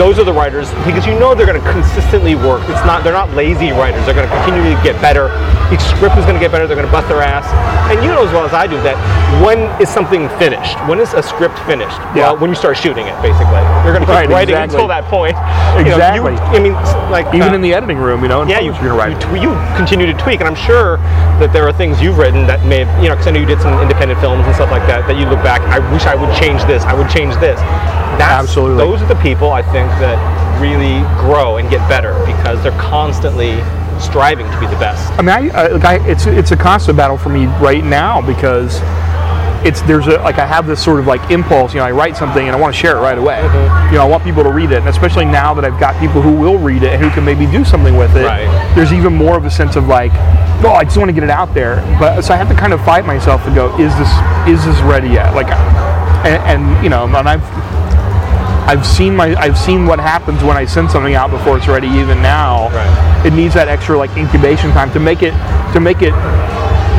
Those 0.00 0.18
are 0.18 0.24
the 0.24 0.32
writers 0.32 0.72
because 0.88 1.04
you 1.04 1.12
know 1.20 1.34
they're 1.34 1.44
going 1.44 1.60
to 1.60 1.68
consistently 1.76 2.32
work. 2.34 2.64
It's 2.72 2.80
not 2.88 3.04
they're 3.04 3.12
not 3.12 3.28
lazy 3.36 3.68
writers. 3.68 4.00
They're 4.08 4.16
going 4.16 4.24
to 4.24 4.34
continue 4.40 4.64
to 4.72 4.80
get 4.82 4.96
better. 5.04 5.28
Each 5.68 5.84
script 5.92 6.16
is 6.16 6.24
going 6.24 6.40
to 6.40 6.40
get 6.40 6.48
better. 6.50 6.66
They're 6.66 6.80
going 6.80 6.88
to 6.88 6.92
bust 6.92 7.08
their 7.12 7.20
ass. 7.20 7.44
And 7.92 8.00
you 8.00 8.08
know 8.08 8.24
as 8.24 8.32
well 8.32 8.46
as 8.48 8.54
I 8.56 8.66
do 8.66 8.80
that 8.80 8.96
when 9.44 9.68
is 9.76 9.92
something 9.92 10.32
finished? 10.40 10.80
When 10.88 10.98
is 11.04 11.12
a 11.12 11.22
script 11.22 11.58
finished? 11.68 12.00
Yeah. 12.16 12.32
Well, 12.32 12.38
when 12.40 12.48
you 12.48 12.56
start 12.56 12.80
shooting 12.80 13.06
it, 13.06 13.16
basically. 13.20 13.60
You're 13.84 13.92
going 13.92 14.00
to 14.00 14.08
keep 14.08 14.24
Right, 14.24 14.28
writing 14.28 14.56
exactly. 14.56 14.80
until 14.80 14.88
that 14.88 15.04
point. 15.12 15.36
You 15.76 15.92
know, 15.92 16.00
you- 16.00 16.00
Exactly. 16.00 16.34
I 16.48 16.58
mean, 16.64 16.72
like 17.12 17.28
Even 17.36 17.52
uh, 17.52 17.60
in 17.60 17.62
the 17.62 17.72
editing 17.76 17.98
room, 17.98 18.22
you 18.24 18.28
know, 18.28 18.42
yeah, 18.48 18.58
you, 18.58 18.72
you're 18.82 18.96
right. 18.96 19.12
you, 19.36 19.48
you 19.48 19.52
continue 19.76 20.06
to 20.08 20.16
tweak, 20.16 20.40
and 20.40 20.48
I'm 20.48 20.56
sure 20.56 20.96
that 21.44 21.52
there 21.52 21.68
are 21.68 21.72
things 21.76 22.00
you've 22.00 22.16
written 22.18 22.46
that 22.48 22.64
may, 22.66 22.84
have, 22.84 22.90
you 23.02 23.08
know, 23.08 23.14
because 23.14 23.28
I 23.28 23.32
know 23.36 23.40
you 23.40 23.46
did 23.46 23.60
some 23.60 23.76
independent 23.80 24.18
films 24.20 24.44
and 24.48 24.54
stuff 24.56 24.70
like 24.72 24.84
that. 24.88 25.06
That 25.06 25.16
you 25.20 25.28
look 25.28 25.44
back, 25.44 25.60
I 25.68 25.78
wish 25.92 26.04
I 26.08 26.16
would 26.16 26.32
change 26.40 26.64
this. 26.64 26.82
I 26.84 26.92
would 26.96 27.08
change 27.08 27.36
this. 27.36 27.60
That's, 28.18 28.48
Absolutely. 28.48 28.78
Those 28.78 29.02
are 29.02 29.08
the 29.08 29.20
people 29.20 29.50
I 29.52 29.62
think 29.62 29.88
that 30.00 30.18
really 30.60 31.00
grow 31.18 31.56
and 31.56 31.70
get 31.70 31.86
better 31.88 32.12
because 32.26 32.62
they're 32.62 32.78
constantly 32.78 33.60
striving 34.00 34.50
to 34.50 34.60
be 34.60 34.66
the 34.66 34.76
best. 34.76 35.10
I 35.18 35.22
mean, 35.22 35.30
I, 35.30 35.48
I, 35.48 35.66
like 35.68 35.84
I, 35.84 36.08
it's 36.08 36.26
it's 36.26 36.50
a 36.52 36.56
constant 36.56 36.96
battle 36.96 37.18
for 37.18 37.28
me 37.28 37.46
right 37.60 37.84
now 37.84 38.20
because 38.20 38.80
it's 39.64 39.82
there's 39.82 40.06
a 40.06 40.18
like 40.18 40.38
I 40.38 40.46
have 40.46 40.66
this 40.66 40.82
sort 40.82 41.00
of 41.00 41.06
like 41.06 41.30
impulse. 41.30 41.74
You 41.74 41.80
know, 41.80 41.86
I 41.86 41.90
write 41.90 42.16
something 42.16 42.46
and 42.46 42.56
I 42.56 42.60
want 42.60 42.74
to 42.74 42.80
share 42.80 42.96
it 42.96 43.00
right 43.00 43.18
away. 43.18 43.40
Mm-hmm. 43.40 43.92
You 43.92 43.98
know, 43.98 44.06
I 44.06 44.08
want 44.08 44.24
people 44.24 44.42
to 44.42 44.50
read 44.50 44.72
it, 44.72 44.78
and 44.78 44.88
especially 44.88 45.24
now 45.24 45.54
that 45.54 45.64
I've 45.64 45.78
got 45.78 45.98
people 46.00 46.22
who 46.22 46.32
will 46.32 46.58
read 46.58 46.82
it 46.82 46.92
and 46.92 47.02
who 47.02 47.10
can 47.10 47.24
maybe 47.24 47.46
do 47.46 47.64
something 47.64 47.96
with 47.96 48.16
it. 48.16 48.24
Right. 48.24 48.74
There's 48.74 48.92
even 48.92 49.14
more 49.14 49.36
of 49.36 49.44
a 49.44 49.50
sense 49.50 49.76
of 49.76 49.86
like 49.86 50.12
oh, 50.62 50.72
I 50.72 50.84
just 50.84 50.96
want 50.96 51.08
to 51.08 51.12
get 51.12 51.24
it 51.24 51.30
out 51.30 51.54
there. 51.54 51.76
But 51.98 52.22
so 52.22 52.34
I 52.34 52.36
have 52.36 52.48
to 52.48 52.54
kind 52.54 52.72
of 52.72 52.84
fight 52.84 53.06
myself 53.06 53.44
to 53.44 53.54
go, 53.54 53.72
is 53.78 53.96
this 53.96 54.10
is 54.48 54.64
this 54.64 54.80
ready 54.82 55.08
yet? 55.08 55.34
Like, 55.34 55.48
and, 55.48 56.62
and 56.62 56.84
you 56.84 56.90
know, 56.90 57.04
and 57.04 57.28
I've 57.28 57.69
I've 58.66 58.86
seen 58.86 59.16
my 59.16 59.34
I've 59.36 59.58
seen 59.58 59.86
what 59.86 59.98
happens 59.98 60.42
when 60.44 60.56
I 60.56 60.64
send 60.64 60.90
something 60.90 61.14
out 61.14 61.30
before 61.30 61.56
it's 61.58 61.66
ready. 61.68 61.88
Even 61.88 62.22
now, 62.22 62.68
Right. 62.68 63.22
it 63.26 63.32
needs 63.32 63.54
that 63.54 63.68
extra 63.68 63.96
like 63.98 64.16
incubation 64.16 64.70
time 64.72 64.92
to 64.92 65.00
make 65.00 65.22
it 65.22 65.32
to 65.72 65.80
make 65.80 66.02
it 66.02 66.12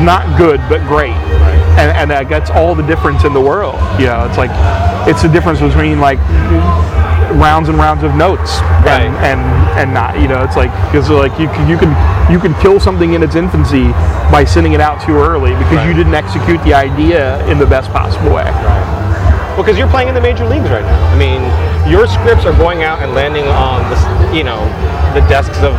not 0.02 0.36
good 0.38 0.60
but 0.68 0.80
great. 0.88 1.14
And, 1.80 1.90
and 1.96 2.12
uh, 2.12 2.24
that's 2.28 2.50
all 2.50 2.74
the 2.74 2.82
difference 2.82 3.24
in 3.24 3.32
the 3.32 3.40
world. 3.40 3.76
You 3.98 4.06
know, 4.06 4.26
it's 4.28 4.36
like 4.36 4.50
it's 5.08 5.22
the 5.22 5.28
difference 5.28 5.60
between 5.60 6.00
like 6.00 6.18
rounds 7.40 7.68
and 7.70 7.78
rounds 7.78 8.02
of 8.04 8.14
notes 8.14 8.60
Right. 8.84 9.02
and, 9.08 9.14
and 9.24 9.40
and 9.78 9.94
not. 9.94 10.20
You 10.20 10.28
know, 10.28 10.42
it's 10.44 10.56
like 10.56 10.70
because 10.90 11.08
like 11.08 11.32
you 11.40 11.46
can 11.48 11.68
you 11.68 11.78
can 11.78 11.90
you 12.30 12.38
can 12.38 12.52
kill 12.60 12.78
something 12.80 13.14
in 13.14 13.22
its 13.22 13.34
infancy 13.36 13.84
by 14.30 14.44
sending 14.44 14.72
it 14.74 14.80
out 14.80 15.00
too 15.02 15.16
early 15.16 15.54
because 15.56 15.86
you 15.86 15.94
didn't 15.94 16.14
execute 16.14 16.62
the 16.64 16.74
idea 16.74 17.44
in 17.48 17.58
the 17.58 17.66
best 17.66 17.90
possible 17.90 18.34
way. 18.34 18.44
Well, 18.44 18.81
because 19.56 19.76
you're 19.78 19.88
playing 19.88 20.08
in 20.08 20.14
the 20.14 20.20
major 20.20 20.46
leagues 20.46 20.68
right 20.70 20.84
now. 20.84 21.00
I 21.12 21.16
mean, 21.18 21.42
your 21.90 22.06
scripts 22.06 22.44
are 22.44 22.56
going 22.56 22.82
out 22.82 23.00
and 23.02 23.12
landing 23.14 23.44
on 23.48 23.82
the, 23.90 24.36
you 24.36 24.44
know, 24.44 24.60
the 25.14 25.20
desks 25.28 25.58
of 25.62 25.74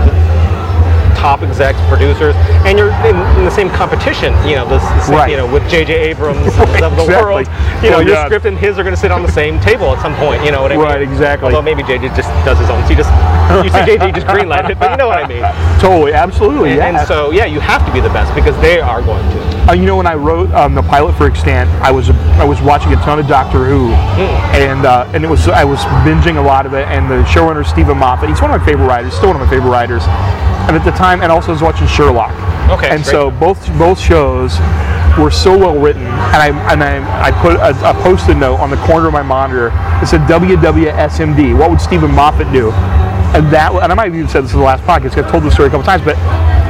top 1.17 1.41
execs, 1.41 1.79
producers, 1.87 2.35
and 2.67 2.77
you're 2.77 2.91
in, 3.07 3.15
in 3.39 3.45
the 3.45 3.51
same 3.51 3.69
competition. 3.69 4.33
You 4.45 4.55
know, 4.57 4.67
this, 4.67 4.83
this- 4.99 5.07
Right. 5.09 5.31
you 5.31 5.37
know, 5.37 5.47
with 5.51 5.63
J.J. 5.69 5.93
Abrams 6.11 6.37
Right, 6.57 6.81
of 6.83 6.95
the 6.97 7.03
exactly. 7.03 7.15
world. 7.15 7.47
You 7.83 7.89
know, 7.91 7.97
Oh, 7.97 7.99
your 8.01 8.15
God. 8.15 8.25
script 8.25 8.45
and 8.45 8.57
his 8.57 8.77
are 8.77 8.83
going 8.83 8.95
to 8.95 8.99
sit 8.99 9.11
on 9.11 9.21
the 9.21 9.31
same 9.31 9.59
table 9.61 9.95
at 9.95 10.01
some 10.01 10.15
point. 10.15 10.43
You 10.43 10.51
know 10.51 10.61
what 10.61 10.71
I 10.73 10.75
mean? 10.75 10.83
Right, 10.85 11.01
exactly. 11.01 11.45
Although 11.47 11.61
maybe 11.61 11.81
J.J. 11.83 12.09
just 12.09 12.27
does 12.43 12.59
his 12.59 12.69
own. 12.69 12.83
So 12.83 12.89
you 12.89 12.95
just 12.97 13.11
you 13.63 13.69
see 13.71 13.85
J.J. 13.97 14.11
just 14.11 14.27
greenlight 14.27 14.69
it, 14.69 14.77
but 14.79 14.91
you 14.91 14.97
know 14.97 15.07
what 15.07 15.23
I 15.23 15.27
mean. 15.27 15.43
Totally, 15.79 16.11
absolutely, 16.13 16.71
And, 16.71 16.77
yeah. 16.79 16.99
and 16.99 17.07
so 17.07 17.31
yeah, 17.31 17.45
you 17.45 17.61
have 17.61 17.85
to 17.87 17.93
be 17.93 18.01
the 18.01 18.09
best 18.09 18.33
because 18.35 18.59
they 18.59 18.81
are 18.81 19.01
going 19.01 19.23
to. 19.31 19.62
Uh, 19.67 19.71
you 19.73 19.85
know, 19.85 19.95
when 19.95 20.07
I 20.07 20.15
wrote 20.15 20.51
um, 20.51 20.75
the 20.75 20.81
pilot 20.83 21.15
for 21.15 21.25
Extant, 21.25 21.69
I 21.81 21.89
was 21.89 22.09
I 22.09 22.43
was 22.43 22.59
watching 22.61 22.91
a 22.91 22.97
ton 22.97 23.17
of 23.19 23.27
Doctor 23.27 23.63
Who, 23.63 23.91
and 24.59 24.85
uh, 24.85 25.09
and 25.13 25.23
it 25.23 25.29
was 25.29 25.47
I 25.47 25.63
was 25.63 25.79
binging 26.05 26.35
a 26.37 26.41
lot 26.41 26.65
of 26.65 26.73
it. 26.73 26.85
And 26.89 27.09
the 27.09 27.23
showrunner 27.23 27.65
Steven 27.65 27.97
Moffat, 27.97 28.27
he's 28.29 28.41
one 28.41 28.51
of 28.51 28.59
my 28.59 28.65
favorite 28.65 28.87
writers, 28.87 29.13
still 29.13 29.29
one 29.29 29.37
of 29.41 29.41
my 29.41 29.49
favorite 29.49 29.69
writers. 29.71 30.03
And 30.67 30.75
at 30.75 30.83
the 30.83 30.91
time, 30.91 31.21
and 31.21 31.31
also 31.31 31.49
I 31.49 31.51
was 31.53 31.61
watching 31.61 31.87
Sherlock. 31.87 32.31
Okay, 32.71 32.89
And 32.89 33.03
great. 33.03 33.11
so 33.11 33.31
both 33.31 33.65
both 33.77 33.99
shows 33.99 34.59
were 35.17 35.31
so 35.31 35.57
well 35.57 35.79
written, 35.79 36.03
and 36.03 36.11
I 36.43 36.47
and 36.73 36.83
I, 36.83 37.27
I 37.27 37.31
put 37.41 37.55
a, 37.55 37.71
a 37.89 37.93
post-it 38.03 38.35
note 38.35 38.57
on 38.59 38.69
the 38.69 38.77
corner 38.85 39.07
of 39.07 39.13
my 39.13 39.21
monitor 39.23 39.69
that 39.69 40.07
said 40.07 40.21
WWSMD. 40.27 41.57
What 41.57 41.69
would 41.69 41.79
Steven 41.81 42.11
Moffat 42.11 42.51
do? 42.51 42.71
And 43.33 43.47
that, 43.51 43.71
and 43.73 43.91
I 43.91 43.95
might 43.95 44.05
have 44.05 44.15
even 44.15 44.27
said 44.27 44.43
this 44.43 44.53
in 44.53 44.59
the 44.59 44.65
last 44.65 44.83
podcast. 44.83 45.17
I've 45.17 45.31
told 45.31 45.43
this 45.43 45.53
story 45.53 45.67
a 45.67 45.71
couple 45.71 45.85
times, 45.85 46.03
but 46.03 46.15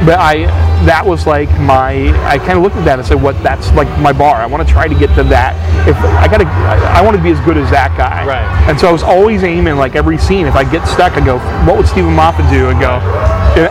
but 0.06 0.18
I 0.20 0.46
that 0.86 1.06
was 1.06 1.26
like 1.26 1.50
my 1.62 2.10
I 2.28 2.38
kind 2.38 2.54
of 2.54 2.64
looked 2.64 2.76
at 2.76 2.86
that 2.86 3.00
and 3.00 3.08
said, 3.08 3.22
what 3.22 3.42
that's 3.44 3.72
like 3.74 3.88
my 4.00 4.14
bar. 4.14 4.36
I 4.38 4.46
want 4.46 4.66
to 4.68 4.72
try 4.72 4.88
to 4.88 4.96
get 4.96 5.14
to 5.16 5.24
that. 5.24 5.56
If 5.88 5.98
I 5.98 6.28
got 6.28 6.38
to, 6.40 6.46
I, 6.46 7.00
I 7.00 7.02
want 7.02 7.18
to 7.18 7.24
be 7.24 7.32
as 7.32 7.40
good 7.42 7.58
as 7.58 7.70
that 7.72 7.96
guy. 7.98 8.26
Right. 8.26 8.70
And 8.70 8.80
so 8.80 8.88
I 8.88 8.92
was 8.92 9.04
always 9.04 9.44
aiming 9.44 9.76
like 9.76 9.96
every 9.96 10.18
scene. 10.18 10.46
If 10.46 10.56
I 10.56 10.64
get 10.70 10.86
stuck, 10.88 11.14
I 11.14 11.26
go, 11.26 11.40
what 11.66 11.78
would 11.78 11.88
Steven 11.88 12.14
Moffat 12.14 12.50
do? 12.50 12.70
And 12.70 12.80
go, 12.80 13.00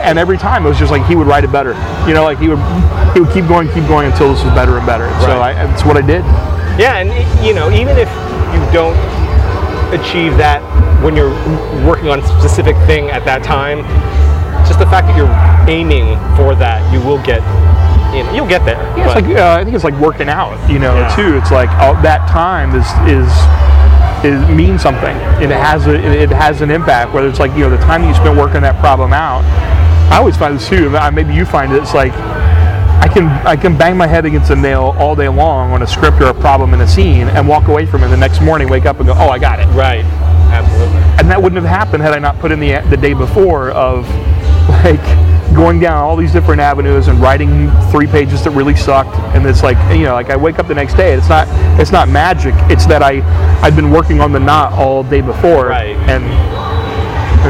and 0.00 0.18
every 0.18 0.38
time 0.38 0.64
it 0.64 0.68
was 0.68 0.78
just 0.78 0.90
like 0.92 1.04
he 1.06 1.14
would 1.14 1.26
write 1.26 1.44
it 1.44 1.52
better. 1.52 1.72
You 2.06 2.14
know, 2.14 2.24
like 2.24 2.38
he 2.38 2.48
would 2.48 2.60
he 3.14 3.20
would 3.20 3.32
keep 3.32 3.46
going, 3.48 3.68
keep 3.68 3.86
going 3.86 4.10
until 4.10 4.32
this 4.32 4.42
was 4.44 4.52
better 4.54 4.76
and 4.78 4.86
better. 4.86 5.08
So 5.20 5.38
Right. 5.38 5.56
I, 5.56 5.66
that's 5.66 5.84
what 5.84 5.96
I 5.96 6.02
did. 6.02 6.24
Yeah, 6.80 6.98
and 6.98 7.10
you 7.44 7.52
know, 7.52 7.70
even 7.70 7.96
if 7.98 8.08
you 8.52 8.60
don't 8.72 8.96
achieve 9.92 10.36
that 10.38 10.60
when 11.04 11.16
you're 11.16 11.32
working 11.86 12.08
on 12.08 12.20
a 12.20 12.26
specific 12.40 12.76
thing 12.86 13.10
at 13.10 13.24
that 13.24 13.42
time, 13.42 13.84
just 14.72 14.78
the 14.82 14.90
fact 14.90 15.06
that 15.06 15.16
you're 15.16 15.28
aiming 15.68 16.16
for 16.36 16.54
that, 16.54 16.80
you 16.92 17.00
will 17.00 17.20
get, 17.22 17.44
you 18.16 18.24
know, 18.24 18.32
you'll 18.32 18.48
get 18.48 18.64
there. 18.64 18.80
Yeah, 18.96 19.04
it's 19.06 19.14
like 19.14 19.36
uh, 19.36 19.52
I 19.60 19.64
think 19.64 19.74
it's 19.76 19.84
like 19.84 19.98
working 20.00 20.28
out, 20.30 20.56
you 20.70 20.78
know, 20.78 20.94
Yeah. 20.96 21.14
too. 21.14 21.36
It's 21.36 21.50
like 21.50 21.68
oh, 21.84 21.92
that 22.02 22.26
time 22.28 22.72
is 22.74 22.88
is 23.04 23.28
is 24.24 24.40
means 24.56 24.80
something. 24.80 25.14
It 25.44 25.50
has 25.50 25.86
a, 25.86 25.94
it 25.94 26.30
has 26.30 26.62
an 26.62 26.70
impact. 26.70 27.12
Whether 27.12 27.28
it's 27.28 27.38
like 27.40 27.52
you 27.52 27.60
know 27.60 27.70
the 27.70 27.76
time 27.84 28.02
you 28.04 28.14
spent 28.14 28.38
working 28.38 28.62
that 28.62 28.80
problem 28.80 29.12
out. 29.12 29.44
I 30.10 30.16
always 30.16 30.36
find 30.38 30.56
this 30.56 30.66
too. 30.68 30.96
uh, 30.96 31.10
Maybe 31.10 31.34
you 31.34 31.44
find 31.44 31.72
it. 31.72 31.82
It's 31.82 31.92
like 31.94 32.12
I 32.14 33.08
can 33.12 33.26
I 33.46 33.56
can 33.56 33.76
bang 33.76 33.96
my 33.98 34.06
head 34.06 34.24
against 34.24 34.50
a 34.50 34.56
nail 34.56 34.94
all 34.98 35.14
day 35.14 35.28
long 35.28 35.72
on 35.72 35.82
a 35.82 35.86
script 35.86 36.18
or 36.22 36.28
a 36.28 36.34
problem 36.34 36.72
in 36.72 36.80
a 36.80 36.88
scene 36.88 37.28
and 37.28 37.46
walk 37.46 37.68
away 37.68 37.84
from 37.84 38.04
it 38.04 38.08
the 38.08 38.16
next 38.16 38.40
morning, 38.40 38.70
wake 38.70 38.86
up 38.86 38.98
and 39.00 39.06
go, 39.06 39.12
oh, 39.16 39.28
I 39.28 39.38
got 39.38 39.58
it. 39.60 39.66
right, 39.74 40.04
absolutely. 40.52 40.98
and 41.18 41.28
that 41.30 41.42
wouldn't 41.42 41.60
have 41.60 41.68
happened 41.68 42.02
had 42.02 42.12
I 42.14 42.18
not 42.20 42.38
put 42.38 42.52
in 42.52 42.60
the 42.60 42.80
the 42.90 42.96
day 42.96 43.12
before 43.14 43.70
of 43.72 44.06
like 44.68 45.02
going 45.54 45.78
down 45.80 45.98
all 46.02 46.16
these 46.16 46.32
different 46.32 46.60
avenues 46.60 47.08
and 47.08 47.18
writing 47.20 47.70
three 47.90 48.06
pages 48.06 48.42
that 48.44 48.50
really 48.50 48.74
sucked 48.74 49.14
and 49.36 49.44
it's 49.46 49.62
like 49.62 49.76
you 49.94 50.04
know 50.04 50.14
like 50.14 50.30
I 50.30 50.36
wake 50.36 50.58
up 50.58 50.66
the 50.66 50.74
next 50.74 50.94
day 50.94 51.12
it's 51.12 51.28
not 51.28 51.46
it's 51.78 51.92
not 51.92 52.08
magic 52.08 52.54
it's 52.70 52.86
that 52.86 53.02
I 53.02 53.20
I've 53.60 53.76
been 53.76 53.90
working 53.90 54.20
on 54.20 54.32
the 54.32 54.40
knot 54.40 54.72
all 54.72 55.02
day 55.02 55.20
before 55.20 55.66
Right. 55.66 55.96
and 56.08 56.24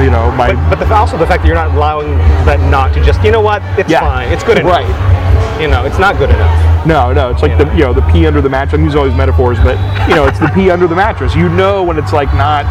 you 0.04 0.10
know 0.10 0.32
my 0.32 0.52
But, 0.54 0.70
but 0.78 0.88
the, 0.88 0.94
also 0.94 1.16
the 1.16 1.26
fact 1.26 1.42
that 1.42 1.46
you're 1.46 1.54
not 1.54 1.70
allowing 1.76 2.16
that 2.46 2.58
knot 2.70 2.92
to 2.94 3.04
just, 3.04 3.22
you 3.22 3.30
know 3.30 3.42
what, 3.42 3.62
it's 3.78 3.90
Yeah. 3.90 4.00
fine, 4.00 4.32
it's 4.32 4.42
good 4.42 4.58
enough. 4.58 4.72
Right. 4.72 5.60
You 5.60 5.68
know, 5.68 5.84
it's 5.84 5.98
not 5.98 6.16
good 6.18 6.30
enough. 6.30 6.86
no 6.86 7.12
no 7.12 7.30
it's 7.30 7.42
like 7.42 7.52
You 7.52 7.58
the 7.64 7.72
you 7.76 7.80
know 7.84 7.92
the 7.92 8.02
pee 8.10 8.26
under 8.26 8.40
the 8.40 8.48
mattress 8.48 8.74
I'm 8.74 8.84
using 8.84 8.98
all 8.98 9.06
these 9.06 9.14
metaphors 9.16 9.58
but 9.60 9.76
you 10.08 10.16
know 10.16 10.26
it's 10.26 10.40
the 10.40 10.48
pee 10.48 10.70
under 10.70 10.88
the 10.88 10.96
mattress 10.96 11.36
you 11.36 11.48
know 11.48 11.84
when 11.84 11.98
it's 11.98 12.12
like 12.12 12.32
not 12.34 12.64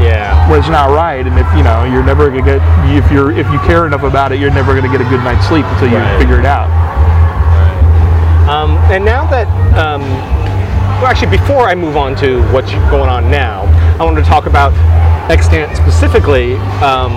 Yeah. 0.00 0.32
It's 0.58 0.68
not 0.68 0.90
right 0.90 1.26
and 1.26 1.38
if 1.38 1.46
you 1.56 1.62
know 1.62 1.84
you're 1.84 2.02
never 2.02 2.28
gonna 2.28 2.42
get 2.42 2.60
if 2.96 3.10
you're 3.12 3.30
if 3.32 3.46
you 3.52 3.58
care 3.60 3.86
enough 3.86 4.02
about 4.02 4.32
it 4.32 4.40
you're 4.40 4.50
never 4.52 4.74
gonna 4.74 4.90
get 4.90 5.00
a 5.00 5.08
good 5.08 5.22
night's 5.22 5.46
sleep 5.46 5.64
until 5.66 5.88
you 5.88 5.96
Right. 5.96 6.18
figure 6.18 6.38
it 6.38 6.46
out 6.46 6.68
Um, 8.48 8.78
and 8.90 9.04
now 9.04 9.26
that, 9.30 9.46
um, 9.78 10.02
well, 10.98 11.06
actually, 11.06 11.30
before 11.30 11.68
I 11.68 11.74
move 11.76 11.96
on 11.96 12.16
to 12.16 12.42
what's 12.50 12.72
going 12.90 13.08
on 13.08 13.30
now, 13.30 13.62
I 14.00 14.02
wanted 14.04 14.24
to 14.24 14.26
talk 14.28 14.46
about 14.46 14.72
extant 15.30 15.76
specifically. 15.76 16.56
Um, 16.82 17.12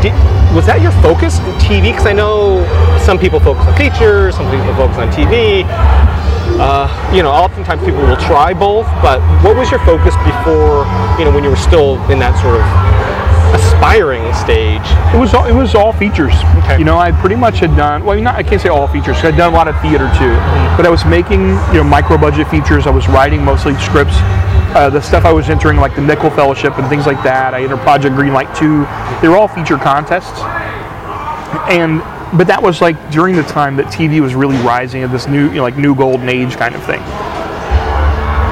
did, 0.00 0.14
was 0.54 0.66
that 0.66 0.78
your 0.82 0.92
focus, 1.02 1.40
TV? 1.58 1.90
Because 1.90 2.06
I 2.06 2.12
know 2.12 2.62
some 3.02 3.18
people 3.18 3.40
focus 3.40 3.66
on 3.66 3.74
features, 3.76 4.36
some 4.36 4.46
people 4.54 4.72
focus 4.76 4.98
on 4.98 5.10
TV. 5.10 5.66
Uh, 6.60 6.86
you 7.14 7.22
know, 7.22 7.30
oftentimes 7.30 7.82
people 7.84 8.00
will 8.02 8.16
try 8.16 8.52
both, 8.54 8.86
but 9.02 9.20
what 9.42 9.56
was 9.56 9.70
your 9.70 9.80
focus 9.80 10.14
before, 10.24 10.84
you 11.18 11.24
know, 11.24 11.32
when 11.34 11.42
you 11.44 11.50
were 11.50 11.56
still 11.56 11.94
in 12.10 12.18
that 12.18 12.34
sort 12.42 12.56
of 12.60 12.64
aspiring 13.54 14.22
stage? 14.34 14.82
It 15.14 15.18
was 15.18 15.34
all, 15.34 15.46
it 15.46 15.52
was 15.54 15.74
all 15.74 15.92
features. 15.92 16.32
Okay. 16.64 16.78
You 16.78 16.84
know, 16.84 16.98
I 16.98 17.12
pretty 17.12 17.36
much 17.36 17.58
had 17.58 17.76
done 17.76 18.04
well. 18.04 18.20
Not 18.20 18.34
I 18.36 18.42
can't 18.42 18.60
say 18.60 18.68
all 18.68 18.86
features. 18.88 19.16
I'd 19.24 19.36
done 19.36 19.52
a 19.52 19.56
lot 19.56 19.68
of 19.68 19.78
theater 19.80 20.08
too, 20.18 20.32
Mm-hmm. 20.32 20.76
but 20.76 20.86
I 20.86 20.90
was 20.90 21.04
making 21.04 21.48
you 21.72 21.80
know 21.80 21.84
micro 21.84 22.16
budget 22.18 22.48
features. 22.48 22.86
I 22.86 22.90
was 22.90 23.08
writing 23.08 23.44
mostly 23.44 23.74
scripts. 23.76 24.14
Uh, 24.74 24.88
the 24.88 25.00
stuff 25.02 25.24
I 25.26 25.32
was 25.32 25.50
entering, 25.50 25.76
like 25.78 25.94
the 25.96 26.00
Nicholl 26.00 26.34
Fellowship 26.34 26.78
and 26.78 26.88
things 26.88 27.06
like 27.06 27.22
that. 27.24 27.52
I 27.52 27.62
entered 27.62 27.80
Project 27.80 28.14
Greenlight 28.16 28.56
2. 28.56 28.86
They 29.20 29.28
were 29.28 29.36
all 29.36 29.48
feature 29.48 29.76
contests, 29.76 30.40
and 31.68 32.00
but 32.36 32.46
that 32.46 32.62
was 32.62 32.80
like 32.80 33.10
during 33.10 33.36
the 33.36 33.42
time 33.42 33.76
that 33.76 33.86
TV 33.86 34.20
was 34.20 34.34
really 34.34 34.56
rising 34.58 35.02
at 35.02 35.10
this 35.10 35.26
new 35.26 35.48
you 35.48 35.56
know, 35.56 35.62
like 35.62 35.76
new 35.76 35.94
golden 35.94 36.28
age 36.28 36.56
kind 36.56 36.74
of 36.74 36.82
thing. 36.84 37.00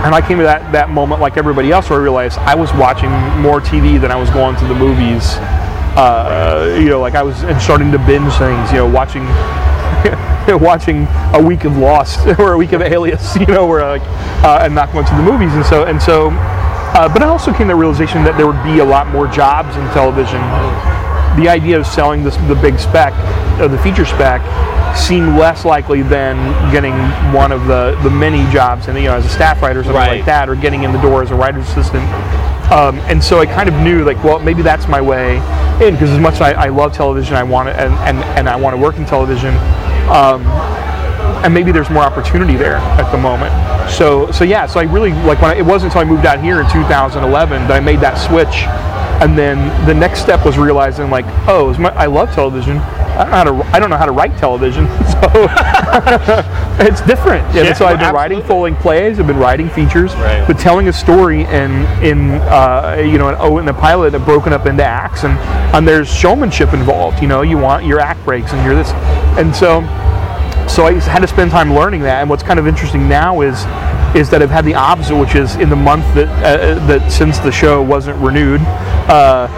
And 0.00 0.14
I 0.14 0.26
came 0.26 0.38
to 0.38 0.44
that, 0.44 0.72
that 0.72 0.88
moment 0.88 1.20
like 1.20 1.36
everybody 1.36 1.70
else 1.72 1.90
where 1.90 1.98
I 1.98 2.02
realized 2.02 2.38
I 2.38 2.54
was 2.54 2.72
watching 2.72 3.10
more 3.40 3.60
TV 3.60 4.00
than 4.00 4.10
I 4.10 4.16
was 4.16 4.30
going 4.30 4.56
to 4.56 4.66
the 4.66 4.74
movies. 4.74 5.36
Uh, 5.96 6.76
you 6.80 6.88
know, 6.88 7.00
like 7.00 7.14
I 7.14 7.22
was 7.22 7.36
starting 7.62 7.92
to 7.92 7.98
binge 7.98 8.32
things, 8.34 8.70
you 8.70 8.78
know, 8.78 8.88
watching 8.88 9.24
watching 10.60 11.06
a 11.34 11.42
week 11.42 11.64
of 11.64 11.76
Lost 11.76 12.26
or 12.38 12.52
a 12.52 12.58
week 12.58 12.72
of 12.72 12.80
Alias, 12.80 13.36
you 13.40 13.46
know, 13.46 13.66
where 13.66 13.86
like 13.86 14.02
uh, 14.44 14.60
and 14.62 14.74
not 14.74 14.92
going 14.92 15.04
to 15.06 15.14
the 15.14 15.22
movies. 15.22 15.52
And 15.54 15.64
so 15.66 15.84
and 15.84 16.00
so 16.00 16.30
uh, 16.92 17.08
but 17.08 17.22
I 17.22 17.28
also 17.28 17.52
came 17.52 17.68
to 17.68 17.74
the 17.74 17.76
realization 17.76 18.24
that 18.24 18.36
there 18.36 18.46
would 18.46 18.64
be 18.64 18.80
a 18.80 18.84
lot 18.84 19.06
more 19.08 19.28
jobs 19.28 19.76
in 19.76 19.86
television. 19.94 20.40
The 21.40 21.48
idea 21.48 21.78
of 21.78 21.86
selling 21.86 22.22
this, 22.22 22.36
the 22.48 22.54
big 22.54 22.78
spec, 22.78 23.14
uh, 23.58 23.66
the 23.66 23.78
feature 23.78 24.04
spec, 24.04 24.42
seemed 24.94 25.38
less 25.38 25.64
likely 25.64 26.02
than 26.02 26.36
getting 26.70 26.92
one 27.32 27.50
of 27.50 27.66
the, 27.66 27.98
the 28.02 28.10
many 28.10 28.44
jobs, 28.52 28.88
and 28.88 28.98
you 28.98 29.04
know, 29.04 29.14
as 29.14 29.24
a 29.24 29.30
staff 29.30 29.62
writer 29.62 29.80
or 29.80 29.84
something 29.84 29.96
Right. 29.96 30.16
like 30.18 30.26
that, 30.26 30.50
or 30.50 30.54
getting 30.54 30.82
in 30.82 30.92
the 30.92 31.00
door 31.00 31.22
as 31.22 31.30
a 31.30 31.34
writer's 31.34 31.66
assistant. 31.70 32.04
Um, 32.70 32.98
and 33.08 33.24
so 33.24 33.38
I 33.40 33.46
kind 33.46 33.68
of 33.70 33.74
knew, 33.76 34.04
like, 34.04 34.22
well, 34.22 34.38
maybe 34.38 34.60
that's 34.60 34.86
my 34.86 35.00
way 35.00 35.36
in, 35.80 35.94
because 35.94 36.10
as 36.10 36.18
much 36.18 36.34
as 36.34 36.40
I, 36.42 36.52
I 36.52 36.68
love 36.68 36.92
television, 36.92 37.34
I 37.36 37.42
want 37.42 37.68
to, 37.68 37.74
and, 37.74 37.94
and, 37.94 38.18
and 38.38 38.48
I 38.48 38.56
want 38.56 38.76
to 38.76 38.82
work 38.82 38.96
in 38.96 39.06
television. 39.06 39.54
Um, 40.10 40.44
and 41.42 41.54
maybe 41.54 41.72
there's 41.72 41.88
more 41.88 42.02
opportunity 42.02 42.54
there 42.56 42.76
at 42.76 43.10
the 43.10 43.16
moment. 43.18 43.50
So, 43.90 44.30
so 44.30 44.44
yeah. 44.44 44.66
So 44.66 44.78
I 44.78 44.82
really 44.82 45.12
like 45.24 45.40
when 45.40 45.52
I, 45.52 45.54
it 45.54 45.64
wasn't 45.64 45.94
until 45.94 46.06
I 46.06 46.10
moved 46.10 46.26
out 46.26 46.42
here 46.42 46.60
in 46.60 46.68
2011 46.70 47.62
that 47.66 47.72
I 47.72 47.80
made 47.80 48.00
that 48.00 48.16
switch 48.18 48.66
And 49.20 49.36
then 49.36 49.58
the 49.86 49.94
next 49.94 50.20
step 50.20 50.44
was 50.46 50.56
realizing 50.56 51.10
like, 51.10 51.26
oh, 51.46 51.74
my, 51.78 51.90
I 51.90 52.06
love 52.06 52.32
television. 52.32 52.78
I 52.78 53.42
don't, 53.44 53.56
know 53.56 53.62
how 53.62 53.62
to, 53.70 53.76
I 53.76 53.80
don't 53.80 53.90
know 53.90 53.96
how 53.98 54.06
to 54.06 54.12
write 54.12 54.36
television, 54.38 54.86
so 55.12 55.20
it's 56.80 57.02
different. 57.02 57.44
And 57.48 57.66
Yeah, 57.66 57.72
so 57.74 57.84
I've 57.84 57.98
been 57.98 58.14
writing 58.14 58.38
absolutely. 58.38 58.46
full-length 58.48 58.80
plays. 58.80 59.20
I've 59.20 59.26
been 59.26 59.36
writing 59.36 59.68
features, 59.68 60.14
Right. 60.14 60.42
but 60.46 60.58
telling 60.58 60.88
a 60.88 60.92
story 60.92 61.42
in 61.42 61.84
in 62.02 62.30
uh, 62.48 62.96
you 63.04 63.18
know 63.18 63.28
an, 63.28 63.36
oh 63.38 63.58
in 63.58 63.66
the 63.66 63.74
pilot 63.74 64.14
and 64.14 64.24
broken 64.24 64.54
up 64.54 64.64
into 64.64 64.84
acts 64.84 65.24
and 65.24 65.36
and 65.74 65.86
there's 65.86 66.08
showmanship 66.08 66.72
involved. 66.72 67.20
You 67.20 67.28
know, 67.28 67.42
you 67.42 67.58
want 67.58 67.84
your 67.84 68.00
act 68.00 68.24
breaks 68.24 68.52
and 68.52 68.64
you're 68.64 68.74
this, 68.74 68.90
and 69.38 69.54
so 69.54 69.82
so 70.66 70.86
I 70.86 70.92
had 70.94 71.18
to 71.20 71.28
spend 71.28 71.50
time 71.50 71.74
learning 71.74 72.00
that. 72.02 72.20
And 72.20 72.30
what's 72.30 72.42
kind 72.44 72.58
of 72.58 72.66
interesting 72.66 73.06
now 73.08 73.42
is 73.42 73.64
is 74.14 74.28
that 74.30 74.42
I've 74.42 74.50
had 74.50 74.64
the 74.64 74.74
opposite, 74.74 75.16
which 75.16 75.34
is 75.34 75.56
in 75.56 75.68
the 75.68 75.76
month 75.76 76.04
that 76.14 76.28
uh, 76.44 76.86
that 76.86 77.10
since 77.10 77.38
the 77.38 77.52
show 77.52 77.82
wasn't 77.82 78.18
renewed, 78.18 78.60
uh, 79.08 79.48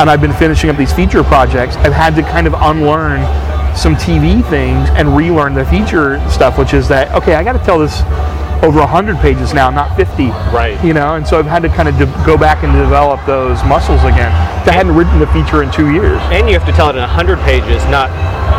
and 0.00 0.10
I've 0.10 0.20
been 0.20 0.32
finishing 0.32 0.70
up 0.70 0.76
these 0.76 0.92
feature 0.92 1.22
projects, 1.22 1.76
I've 1.76 1.92
had 1.92 2.14
to 2.16 2.22
kind 2.22 2.46
of 2.46 2.54
unlearn 2.54 3.20
some 3.76 3.94
TV 3.94 4.48
things 4.50 4.88
and 4.90 5.16
relearn 5.16 5.54
the 5.54 5.64
feature 5.64 6.20
stuff, 6.28 6.58
which 6.58 6.74
is 6.74 6.88
that 6.88 7.14
okay, 7.14 7.34
I 7.34 7.44
got 7.44 7.52
to 7.52 7.64
tell 7.64 7.78
this 7.78 8.00
over 8.62 8.80
100 8.80 9.16
pages 9.18 9.54
now, 9.54 9.70
not 9.70 9.96
50. 9.96 10.28
Right. 10.52 10.82
You 10.84 10.92
know, 10.92 11.14
and 11.14 11.26
so 11.26 11.38
I've 11.38 11.46
had 11.46 11.62
to 11.62 11.68
kind 11.70 11.88
of 11.88 11.96
de- 11.96 12.26
go 12.26 12.36
back 12.36 12.62
and 12.62 12.72
develop 12.72 13.24
those 13.26 13.62
muscles 13.64 14.00
again. 14.02 14.30
I 14.68 14.72
hadn't 14.72 14.94
written 14.94 15.18
the 15.18 15.26
feature 15.28 15.62
in 15.62 15.70
two 15.72 15.90
years. 15.92 16.20
And 16.30 16.46
you 16.48 16.58
have 16.58 16.66
to 16.68 16.72
tell 16.72 16.88
it 16.90 16.94
in 16.96 17.00
100 17.00 17.38
pages, 17.40 17.82
not 17.88 18.10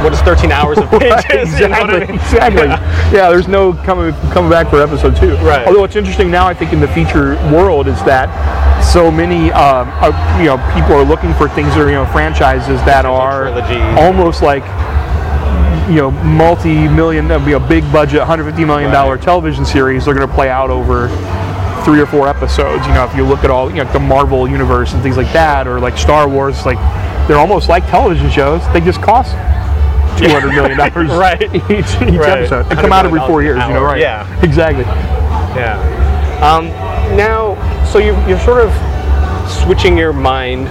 what 0.03 0.11
is 0.13 0.19
13 0.21 0.51
hours 0.51 0.79
of 0.79 0.89
pages. 0.99 1.13
Right, 1.13 1.37
you 1.61 1.67
know 1.67 1.75
I 1.75 1.97
exactly. 2.01 2.07
mean? 2.07 2.71
Exactly. 2.71 3.15
Yeah. 3.15 3.29
there's 3.29 3.47
no 3.47 3.73
coming 3.73 4.13
coming 4.31 4.49
back 4.49 4.69
for 4.69 4.81
episode 4.81 5.15
two. 5.15 5.35
Right. 5.37 5.67
Although 5.67 5.81
what's 5.81 5.95
interesting 5.95 6.31
now, 6.31 6.47
I 6.47 6.53
think 6.55 6.73
in 6.73 6.79
the 6.79 6.87
feature 6.87 7.35
world 7.53 7.87
is 7.87 8.01
that 8.05 8.29
so 8.81 9.11
many 9.11 9.51
um, 9.51 9.87
uh, 10.01 10.09
you 10.39 10.45
know 10.45 10.57
people 10.73 10.93
are 10.97 11.05
looking 11.05 11.33
for 11.35 11.47
things 11.49 11.69
that 11.75 11.81
are 11.81 11.89
you 11.89 11.95
know 11.95 12.05
franchises 12.07 12.79
that 12.89 13.05
are 13.05 13.51
trilogy. 13.51 13.79
almost 14.01 14.41
like 14.41 14.63
you 15.89 15.95
know 15.97 16.11
multi-million 16.11 17.25
you 17.29 17.37
know 17.37 17.59
big 17.59 17.83
budget 17.91 18.19
150 18.19 18.65
million 18.65 18.91
dollar 18.91 19.15
Right. 19.15 19.23
television 19.23 19.65
series 19.65 20.05
they're 20.05 20.13
going 20.15 20.27
to 20.27 20.33
play 20.33 20.49
out 20.49 20.69
over 20.69 21.07
three 21.83 21.99
or 21.99 22.05
four 22.05 22.27
episodes 22.27 22.85
you 22.87 22.93
know 22.93 23.03
if 23.05 23.15
you 23.15 23.23
look 23.25 23.43
at 23.43 23.49
all 23.49 23.69
you 23.69 23.83
know 23.83 23.91
the 23.91 23.99
marvel 23.99 24.47
universe 24.47 24.93
and 24.93 25.01
things 25.01 25.17
like 25.17 25.31
that 25.33 25.67
or 25.67 25.79
like 25.79 25.97
star 25.97 26.29
wars 26.29 26.65
like 26.65 26.77
they're 27.27 27.37
almost 27.39 27.69
like 27.69 27.85
television 27.87 28.29
shows 28.29 28.61
they 28.73 28.79
just 28.81 29.01
cost 29.01 29.31
200 30.19 30.49
million 30.53 30.77
dollars 30.93 31.09
Right. 31.09 31.41
each, 31.71 31.85
each 32.01 32.19
Right. 32.19 32.39
episode 32.43 32.67
and 32.69 32.79
come 32.79 32.91
out 32.93 33.05
every 33.05 33.19
four 33.21 33.41
years 33.41 33.57
$100 33.57 33.67
you 33.69 33.73
know 33.73 33.83
right 33.83 33.99
yeah. 33.99 34.43
exactly 34.43 34.83
Yeah. 35.55 35.79
Um, 36.41 36.67
now, 37.17 37.53
so 37.85 37.99
you, 37.99 38.15
you're 38.27 38.39
sort 38.39 38.61
of 38.65 38.71
switching 39.63 39.95
your 39.95 40.11
mind. 40.13 40.67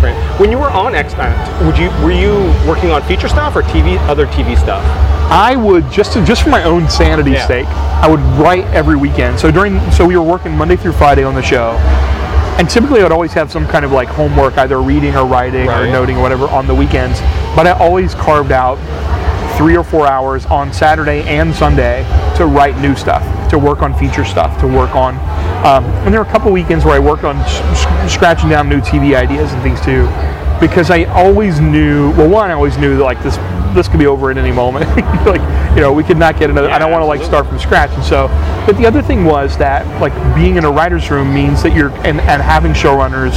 Fran- 0.00 0.40
When 0.40 0.50
you 0.50 0.58
were 0.58 0.70
on 0.70 0.94
Extant, 0.94 1.34
would 1.66 1.76
you 1.78 1.90
were 2.02 2.12
you 2.12 2.32
working 2.68 2.90
on 2.90 3.02
feature 3.02 3.28
stuff 3.28 3.54
or 3.56 3.62
TV, 3.62 3.98
other 4.08 4.26
TV 4.26 4.56
stuff? 4.58 4.82
I 5.30 5.54
would 5.54 5.88
just 5.92 6.12
to, 6.14 6.24
just 6.24 6.42
for 6.42 6.50
my 6.50 6.64
own 6.64 6.88
sanity's 6.88 7.34
Yeah. 7.34 7.46
sake, 7.46 7.66
I 7.68 8.08
would 8.08 8.20
write 8.40 8.64
every 8.74 8.96
weekend. 8.96 9.38
So 9.38 9.50
during 9.50 9.78
so 9.92 10.04
we 10.06 10.16
were 10.16 10.22
working 10.24 10.56
Monday 10.56 10.76
through 10.76 10.92
Friday 10.92 11.22
on 11.22 11.34
the 11.34 11.42
show, 11.42 11.72
and 12.58 12.68
typically 12.68 13.02
I'd 13.02 13.12
always 13.12 13.32
have 13.34 13.50
some 13.52 13.66
kind 13.68 13.84
of 13.84 13.92
like 13.92 14.08
homework, 14.08 14.58
either 14.58 14.80
reading 14.80 15.14
or 15.16 15.24
writing 15.26 15.68
or 15.68 15.86
noting 15.86 16.16
or 16.16 16.22
whatever 16.22 16.48
on 16.48 16.66
the 16.66 16.74
weekends. 16.74 17.20
But 17.54 17.66
I 17.66 17.72
always 17.72 18.14
carved 18.14 18.50
out 18.52 18.78
three 19.56 19.76
or 19.76 19.84
four 19.84 20.06
hours 20.06 20.46
on 20.46 20.72
Saturday 20.72 21.22
and 21.28 21.54
Sunday 21.54 22.04
to 22.36 22.46
write 22.46 22.78
new 22.78 22.96
stuff, 22.96 23.22
to 23.50 23.58
work 23.58 23.82
on 23.82 23.92
feature 23.94 24.24
stuff, 24.24 24.58
to 24.60 24.66
work 24.66 24.94
on. 24.96 25.14
Um, 25.64 25.84
and 26.04 26.12
there 26.14 26.22
were 26.22 26.28
a 26.28 26.32
couple 26.32 26.50
weekends 26.52 26.84
where 26.84 26.94
I 26.94 26.98
worked 26.98 27.24
on 27.24 27.36
s- 27.36 27.60
s- 27.60 28.12
scratching 28.12 28.48
down 28.48 28.68
new 28.68 28.80
TV 28.80 29.14
ideas 29.14 29.52
and 29.52 29.62
things 29.62 29.80
too, 29.82 30.04
because 30.58 30.90
I 30.90 31.04
always 31.04 31.60
knew. 31.60 32.12
Well, 32.12 32.28
one, 32.30 32.50
I 32.50 32.54
always 32.54 32.78
knew 32.78 32.96
that 32.96 33.04
like 33.04 33.22
this 33.22 33.36
this 33.74 33.86
could 33.86 34.00
be 34.00 34.06
over 34.06 34.30
at 34.30 34.38
any 34.38 34.52
moment. 34.52 34.86
like 35.26 35.42
you 35.76 35.82
know, 35.82 35.92
we 35.92 36.02
could 36.02 36.16
not 36.16 36.38
get 36.38 36.50
another. 36.50 36.68
Yeah, 36.68 36.76
I 36.76 36.78
don't 36.78 36.90
want 36.90 37.02
to 37.02 37.06
like 37.06 37.22
start 37.22 37.46
from 37.46 37.58
scratch, 37.58 37.90
and 37.92 38.02
so. 38.02 38.28
But 38.66 38.78
the 38.78 38.86
other 38.86 39.02
thing 39.02 39.24
was 39.24 39.56
that 39.58 39.86
like 40.00 40.14
being 40.34 40.56
in 40.56 40.64
a 40.64 40.70
writer's 40.70 41.10
room 41.10 41.32
means 41.32 41.62
that 41.62 41.74
you're 41.74 41.90
and, 42.06 42.20
and 42.20 42.42
having 42.42 42.72
showrunners 42.72 43.36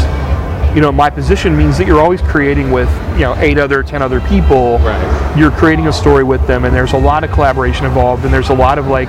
you 0.74 0.82
know, 0.82 0.92
my 0.92 1.08
position 1.08 1.56
means 1.56 1.78
that 1.78 1.86
you're 1.86 2.02
always 2.02 2.20
creating 2.22 2.72
with, 2.72 2.90
you 3.14 3.20
know, 3.20 3.36
eight 3.38 3.60
other, 3.60 3.84
ten 3.84 4.02
other 4.02 4.20
people. 4.22 4.80
Right. 4.80 5.36
You're 5.38 5.52
creating 5.52 5.86
a 5.86 5.94
story 5.94 6.24
with 6.24 6.48
them, 6.48 6.66
and 6.66 6.76
there's 6.76 6.94
a 6.94 6.98
lot 6.98 7.24
of 7.24 7.32
collaboration 7.32 7.86
involved, 7.86 8.26
and 8.26 8.34
there's 8.34 8.50
a 8.50 8.56
lot 8.56 8.80
of 8.80 8.88
like, 8.88 9.08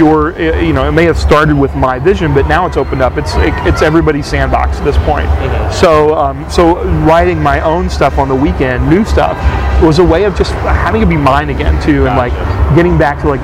your, 0.00 0.32
uh, 0.32 0.60
you 0.60 0.72
know, 0.72 0.88
it 0.88 0.92
may 0.92 1.04
have 1.04 1.18
started 1.18 1.56
with 1.56 1.74
my 1.76 1.98
vision, 1.98 2.32
but 2.32 2.48
now 2.48 2.66
it's 2.66 2.78
opened 2.78 3.02
up. 3.02 3.18
It's 3.18 3.34
it, 3.36 3.52
it's 3.68 3.82
everybody's 3.82 4.26
sandbox 4.26 4.78
at 4.78 4.84
this 4.84 4.96
point. 5.08 5.28
Mhm. 5.28 5.72
So, 5.72 6.14
um, 6.16 6.36
so 6.48 6.82
writing 7.10 7.38
my 7.42 7.60
own 7.60 7.90
stuff 7.90 8.18
on 8.18 8.28
the 8.28 8.34
weekend, 8.34 8.88
new 8.88 9.04
stuff, 9.04 9.36
was 9.82 9.98
a 9.98 10.04
way 10.04 10.24
of 10.24 10.34
just 10.36 10.52
having 10.86 11.02
it 11.02 11.08
be 11.08 11.16
mine 11.16 11.50
again 11.50 11.80
too, 11.82 12.06
and 12.06 12.16
like 12.16 12.32
getting 12.74 12.96
back 12.96 13.20
to 13.20 13.28
like 13.28 13.40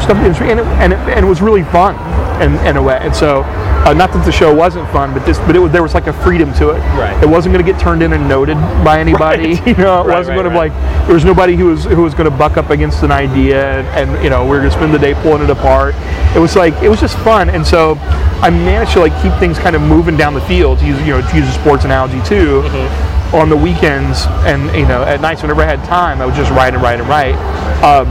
stuff, 0.00 0.16
and 0.16 0.60
it, 0.60 0.66
and 0.82 0.92
it, 0.92 0.98
and 1.16 1.24
it 1.24 1.28
was 1.28 1.42
really 1.42 1.64
fun, 1.64 1.94
in, 2.42 2.54
in 2.66 2.76
a 2.76 2.82
way. 2.82 2.98
And 3.00 3.14
so, 3.14 3.42
uh, 3.42 3.92
not 3.92 4.12
that 4.12 4.24
the 4.24 4.32
show 4.32 4.54
wasn't 4.54 4.88
fun, 4.90 5.12
but 5.14 5.24
this, 5.26 5.38
but 5.40 5.54
it 5.56 5.58
was 5.58 5.72
there 5.72 5.82
was 5.82 5.94
like 5.94 6.06
a 6.06 6.12
freedom 6.12 6.52
to 6.54 6.70
it. 6.70 6.78
Right. 6.98 7.20
It 7.22 7.28
wasn't 7.28 7.54
going 7.54 7.64
to 7.64 7.70
get 7.72 7.80
turned 7.80 8.02
in 8.02 8.12
and 8.12 8.28
noted 8.28 8.56
by 8.84 8.98
anybody. 9.00 9.54
Right. 9.54 9.66
You 9.66 9.74
know, 9.74 10.00
it 10.02 10.06
Right, 10.06 10.18
wasn't 10.18 10.36
right, 10.38 10.42
going 10.44 10.52
to 10.52 10.56
like 10.56 11.06
there 11.06 11.14
was 11.14 11.24
nobody 11.24 11.56
who 11.56 11.66
was 11.66 11.84
who 11.84 12.02
was 12.02 12.14
going 12.14 12.30
to 12.30 12.36
buck 12.36 12.56
up 12.56 12.70
against 12.70 13.02
an 13.02 13.12
idea, 13.12 13.80
and, 13.80 13.86
and 14.10 14.24
you 14.24 14.30
know 14.30 14.44
we 14.44 14.50
were 14.50 14.58
going 14.58 14.70
to 14.70 14.76
spend 14.76 14.92
the 14.94 14.98
day 14.98 15.14
pulling 15.22 15.42
it 15.42 15.50
apart. 15.50 15.94
It 16.34 16.38
was 16.40 16.56
like 16.56 16.74
it 16.82 16.88
was 16.88 17.00
just 17.00 17.16
fun, 17.18 17.48
and 17.50 17.66
so 17.66 17.94
I 18.42 18.50
managed 18.50 18.92
to 18.92 19.00
like 19.00 19.12
keep 19.22 19.32
things 19.34 19.58
kind 19.58 19.74
of 19.76 19.82
moving 19.82 20.16
down 20.16 20.34
the 20.34 20.40
field. 20.42 20.78
To 20.80 20.86
use 20.86 21.00
you 21.00 21.14
know 21.14 21.20
to 21.20 21.36
use 21.36 21.48
a 21.48 21.52
sports 21.52 21.84
analogy 21.84 22.20
too. 22.28 22.62
Mm-hmm. 22.62 23.34
On 23.34 23.48
the 23.48 23.56
weekends 23.56 24.24
and 24.46 24.72
you 24.76 24.86
know 24.86 25.02
at 25.02 25.20
nights 25.20 25.42
whenever 25.42 25.60
I 25.62 25.66
had 25.66 25.84
time, 25.84 26.22
I 26.22 26.26
would 26.26 26.34
just 26.36 26.50
write 26.52 26.74
and 26.74 26.82
write 26.82 27.00
and 27.00 27.08
write. 27.08 27.34
Um, 27.82 28.06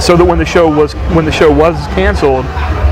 so 0.00 0.16
that 0.16 0.24
when 0.24 0.38
the 0.38 0.44
show 0.44 0.68
was 0.68 0.92
when 1.14 1.24
the 1.24 1.32
show 1.32 1.52
was 1.52 1.76
canceled, 1.88 2.44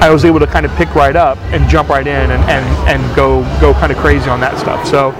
I 0.02 0.10
was 0.10 0.24
able 0.24 0.40
to 0.40 0.46
kind 0.46 0.66
of 0.66 0.74
pick 0.76 0.94
right 0.94 1.16
up 1.16 1.38
and 1.52 1.68
jump 1.68 1.88
right 1.88 2.06
in 2.06 2.30
and, 2.30 2.42
and, 2.50 2.88
and 2.88 3.16
go 3.16 3.42
go 3.60 3.72
kind 3.74 3.92
of 3.92 3.98
crazy 3.98 4.28
on 4.28 4.40
that 4.40 4.58
stuff. 4.58 4.86
So 4.86 5.10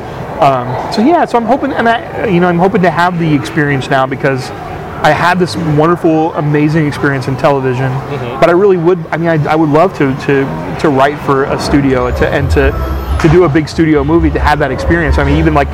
um, 0.41 0.93
so 0.93 1.03
yeah, 1.03 1.25
so 1.25 1.39
I'm 1.39 1.45
hoping 1.45 1.73
and 1.73 1.89
I 1.89 2.27
you 2.27 2.41
know 2.41 2.49
I'm 2.49 2.59
hoping 2.59 2.83
to 2.83 2.91
have 2.91 3.19
the 3.19 3.35
experience 3.35 3.89
now 3.89 4.07
because 4.07 4.51
I 5.03 5.11
had 5.11 5.39
this 5.39 5.57
wonderful, 5.57 6.33
amazing 6.35 6.87
experience 6.87 7.27
in 7.27 7.37
television. 7.37 7.91
But 8.41 8.49
I 8.49 8.53
really 8.53 8.77
would 8.77 8.99
I 9.07 9.17
mean 9.17 9.29
I, 9.29 9.53
I 9.53 9.57
would 9.57 9.71
love 9.71 9.97
to 9.99 10.15
to 10.27 10.79
to 10.81 10.89
write 10.89 11.19
for 11.27 11.45
a 11.45 11.61
studio 11.61 12.07
and 12.07 12.17
to 12.19 12.29
and 12.29 12.51
to 12.53 12.71
to 13.21 13.29
do 13.29 13.45
a 13.45 13.49
big 13.49 13.69
studio 13.69 14.05
movie 14.05 14.31
to 14.31 14.41
have 14.41 14.59
that 14.61 14.71
experience. 14.71 15.19
I 15.19 15.25
mean 15.25 15.39
even 15.39 15.55
like 15.55 15.69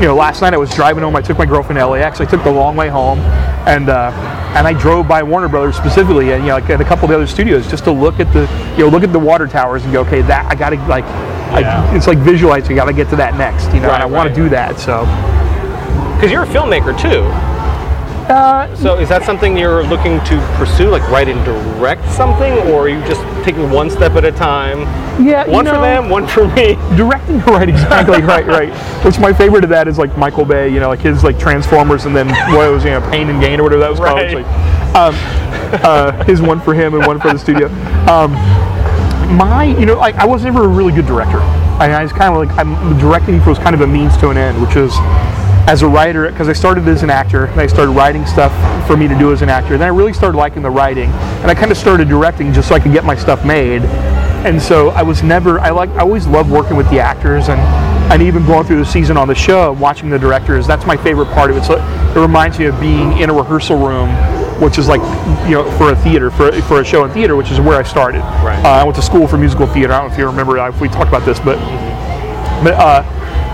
you 0.00 0.06
know, 0.08 0.14
last 0.14 0.40
night 0.42 0.54
I 0.54 0.56
was 0.56 0.70
driving 0.74 1.02
home. 1.02 1.14
I 1.16 1.20
took 1.22 1.38
my 1.38 1.46
girlfriend 1.46 1.78
to 1.78 1.86
LAX. 1.86 2.20
I 2.20 2.24
took 2.24 2.42
the 2.42 2.50
long 2.50 2.76
way 2.76 2.88
home, 2.88 3.18
and 3.66 3.88
uh, 3.88 4.10
and 4.56 4.66
I 4.66 4.72
drove 4.72 5.06
by 5.08 5.22
Warner 5.22 5.48
Brothers 5.48 5.76
specifically, 5.76 6.32
and 6.32 6.42
you 6.42 6.48
know, 6.48 6.54
like, 6.56 6.68
and 6.70 6.80
a 6.82 6.84
couple 6.84 7.04
of 7.04 7.10
the 7.10 7.16
other 7.16 7.26
studios, 7.26 7.68
just 7.70 7.84
to 7.84 7.92
look 7.92 8.20
at 8.20 8.32
the, 8.32 8.42
you 8.76 8.84
know, 8.84 8.88
look 8.88 9.02
at 9.02 9.12
the 9.12 9.18
water 9.18 9.46
towers 9.46 9.84
and 9.84 9.92
go, 9.92 10.00
okay, 10.02 10.22
that 10.22 10.46
I 10.50 10.54
gotta 10.54 10.76
like, 10.86 11.04
Yeah. 11.60 11.88
I, 11.90 11.96
it's 11.96 12.06
like 12.06 12.18
visualizing. 12.18 12.72
I 12.72 12.74
gotta 12.76 12.92
get 12.92 13.08
to 13.10 13.16
that 13.16 13.36
next, 13.36 13.66
you 13.74 13.80
know, 13.80 13.88
Right, 13.88 13.94
and 13.94 14.02
I 14.02 14.06
want 14.06 14.28
right. 14.28 14.34
to 14.36 14.42
do 14.42 14.48
that. 14.50 14.78
So, 14.78 15.04
Because 16.16 16.30
you're 16.32 16.42
a 16.44 16.46
filmmaker 16.46 16.92
too. 16.98 17.22
Uh, 18.32 18.74
So 18.76 18.98
is 18.98 19.08
that 19.10 19.22
something 19.24 19.56
you're 19.56 19.84
looking 19.84 20.18
to 20.24 20.54
pursue, 20.56 20.88
like 20.88 21.02
write 21.10 21.28
and 21.28 21.44
direct 21.44 22.08
something, 22.10 22.52
or 22.70 22.82
are 22.84 22.88
you 22.88 23.00
just 23.06 23.20
taking 23.44 23.70
one 23.70 23.90
step 23.90 24.12
at 24.12 24.24
a 24.24 24.32
time? 24.32 24.80
yeah, 25.22 25.46
One 25.46 25.66
you 25.66 25.72
for 25.72 25.78
them, 25.80 26.08
one 26.08 26.26
for 26.26 26.48
me. 26.48 26.74
directing 26.96 27.40
right 27.40 27.68
exactly 27.68 28.22
right 28.34 28.46
right 28.46 28.72
which 29.04 29.18
my 29.18 29.32
favorite 29.32 29.62
of 29.62 29.68
that 29.70 29.86
is 29.86 29.98
like 29.98 30.16
michael 30.16 30.44
bay 30.44 30.68
you 30.72 30.80
know 30.80 30.88
like 30.88 31.00
his 31.00 31.22
like 31.22 31.38
transformers 31.38 32.06
and 32.06 32.16
then 32.16 32.28
what 32.54 32.70
was 32.70 32.82
you 32.84 32.90
know 32.90 33.00
pain 33.10 33.28
and 33.28 33.40
gain 33.40 33.60
or 33.60 33.64
whatever 33.64 33.80
that 33.82 33.90
was 33.90 33.98
called 34.00 34.18
Right. 34.20 34.34
like, 34.36 34.46
um, 34.96 35.14
uh, 35.84 36.24
his 36.24 36.40
one 36.40 36.60
for 36.60 36.72
him 36.74 36.94
and 36.94 37.06
one 37.06 37.20
for 37.20 37.30
the 37.32 37.38
studio 37.38 37.66
um, 38.10 38.32
my 39.36 39.64
you 39.64 39.84
know 39.86 39.96
like 39.98 40.14
i 40.16 40.24
was 40.26 40.44
never 40.44 40.64
a 40.64 40.68
really 40.68 40.92
good 40.92 41.06
director 41.06 41.38
i, 41.80 41.90
I 41.90 42.02
was 42.02 42.12
kind 42.12 42.34
of 42.34 42.38
like 42.46 42.56
i'm 42.58 42.98
directing 42.98 43.44
was 43.44 43.58
kind 43.58 43.74
of 43.74 43.80
a 43.82 43.86
means 43.86 44.16
to 44.18 44.30
an 44.30 44.36
end 44.38 44.60
which 44.62 44.76
is 44.76 44.92
as 45.68 45.82
a 45.82 45.86
writer 45.86 46.30
because 46.30 46.48
i 46.48 46.52
started 46.52 46.86
as 46.88 47.02
an 47.02 47.10
actor 47.10 47.46
and 47.46 47.60
i 47.60 47.66
started 47.66 47.92
writing 47.92 48.26
stuff 48.26 48.52
for 48.86 48.96
me 48.96 49.06
to 49.06 49.16
do 49.18 49.32
as 49.32 49.42
an 49.42 49.48
actor 49.48 49.78
then 49.78 49.86
i 49.86 49.92
really 49.94 50.12
started 50.12 50.36
liking 50.36 50.62
the 50.62 50.70
writing 50.70 51.10
and 51.10 51.50
i 51.50 51.54
kind 51.54 51.70
of 51.70 51.76
started 51.76 52.08
directing 52.08 52.52
just 52.52 52.68
so 52.68 52.74
i 52.74 52.80
could 52.80 52.92
get 52.92 53.04
my 53.04 53.14
stuff 53.14 53.44
made 53.44 53.82
and 54.44 54.60
so 54.60 54.88
I 54.90 55.02
was 55.02 55.22
never 55.22 55.60
I 55.60 55.70
like 55.70 55.90
I 55.90 56.00
always 56.00 56.26
loved 56.26 56.50
working 56.50 56.76
with 56.76 56.88
the 56.90 56.98
actors 56.98 57.48
and 57.48 57.60
and 58.12 58.20
even 58.22 58.44
going 58.44 58.66
through 58.66 58.78
the 58.78 58.84
season 58.84 59.16
on 59.16 59.28
the 59.28 59.34
show, 59.34 59.72
watching 59.72 60.10
the 60.10 60.18
directors. 60.18 60.66
That's 60.66 60.84
my 60.84 60.96
favorite 60.96 61.26
part 61.26 61.50
of 61.50 61.56
it. 61.56 61.64
So 61.64 61.76
it 61.76 62.20
reminds 62.20 62.58
me 62.58 62.66
of 62.66 62.78
being 62.80 63.18
in 63.18 63.30
a 63.30 63.32
rehearsal 63.32 63.76
room, 63.76 64.10
which 64.60 64.78
is 64.78 64.88
like 64.88 65.00
you 65.48 65.54
know 65.54 65.70
for 65.78 65.92
a 65.92 65.96
theater 65.96 66.30
for 66.30 66.50
for 66.62 66.80
a 66.80 66.84
show 66.84 67.04
in 67.04 67.10
theater, 67.12 67.36
which 67.36 67.50
is 67.50 67.60
where 67.60 67.78
I 67.78 67.84
started. 67.84 68.20
Right. 68.44 68.62
Uh, 68.64 68.68
I 68.68 68.84
went 68.84 68.96
to 68.96 69.02
school 69.02 69.28
for 69.28 69.38
musical 69.38 69.66
theater. 69.66 69.92
I 69.92 69.98
don't 69.98 70.08
know 70.08 70.12
if 70.12 70.18
you 70.18 70.26
remember 70.26 70.58
uh, 70.58 70.68
if 70.68 70.80
we 70.80 70.88
talked 70.88 71.08
about 71.08 71.24
this, 71.24 71.38
but 71.38 71.56
but 72.64 72.74
uh, 72.74 73.02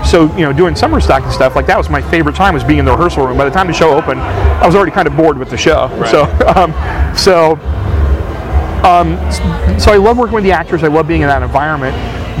so 0.09 0.25
you 0.35 0.41
know 0.41 0.51
doing 0.51 0.75
summer 0.75 0.99
stock 0.99 1.23
and 1.23 1.31
stuff 1.31 1.55
like 1.55 1.67
that 1.67 1.77
was 1.77 1.89
my 1.89 2.01
favorite 2.01 2.35
time 2.35 2.53
was 2.53 2.63
being 2.63 2.79
in 2.79 2.85
the 2.85 2.91
rehearsal 2.91 3.25
room. 3.25 3.37
By 3.37 3.45
the 3.45 3.51
time 3.51 3.67
the 3.67 3.73
show 3.73 3.91
opened, 3.95 4.19
I 4.19 4.65
was 4.65 4.75
already 4.75 4.91
kind 4.91 5.07
of 5.07 5.15
bored 5.15 5.37
with 5.37 5.49
the 5.49 5.57
show. 5.57 5.87
Right. 5.89 6.09
So 6.09 6.23
um, 6.55 6.73
so 7.15 7.55
um, 8.83 9.17
so 9.79 9.91
I 9.91 9.97
love 9.97 10.17
working 10.17 10.35
with 10.35 10.43
the 10.43 10.51
actors. 10.51 10.83
I 10.83 10.87
love 10.87 11.07
being 11.07 11.21
in 11.21 11.27
that 11.27 11.43
environment. 11.43 11.95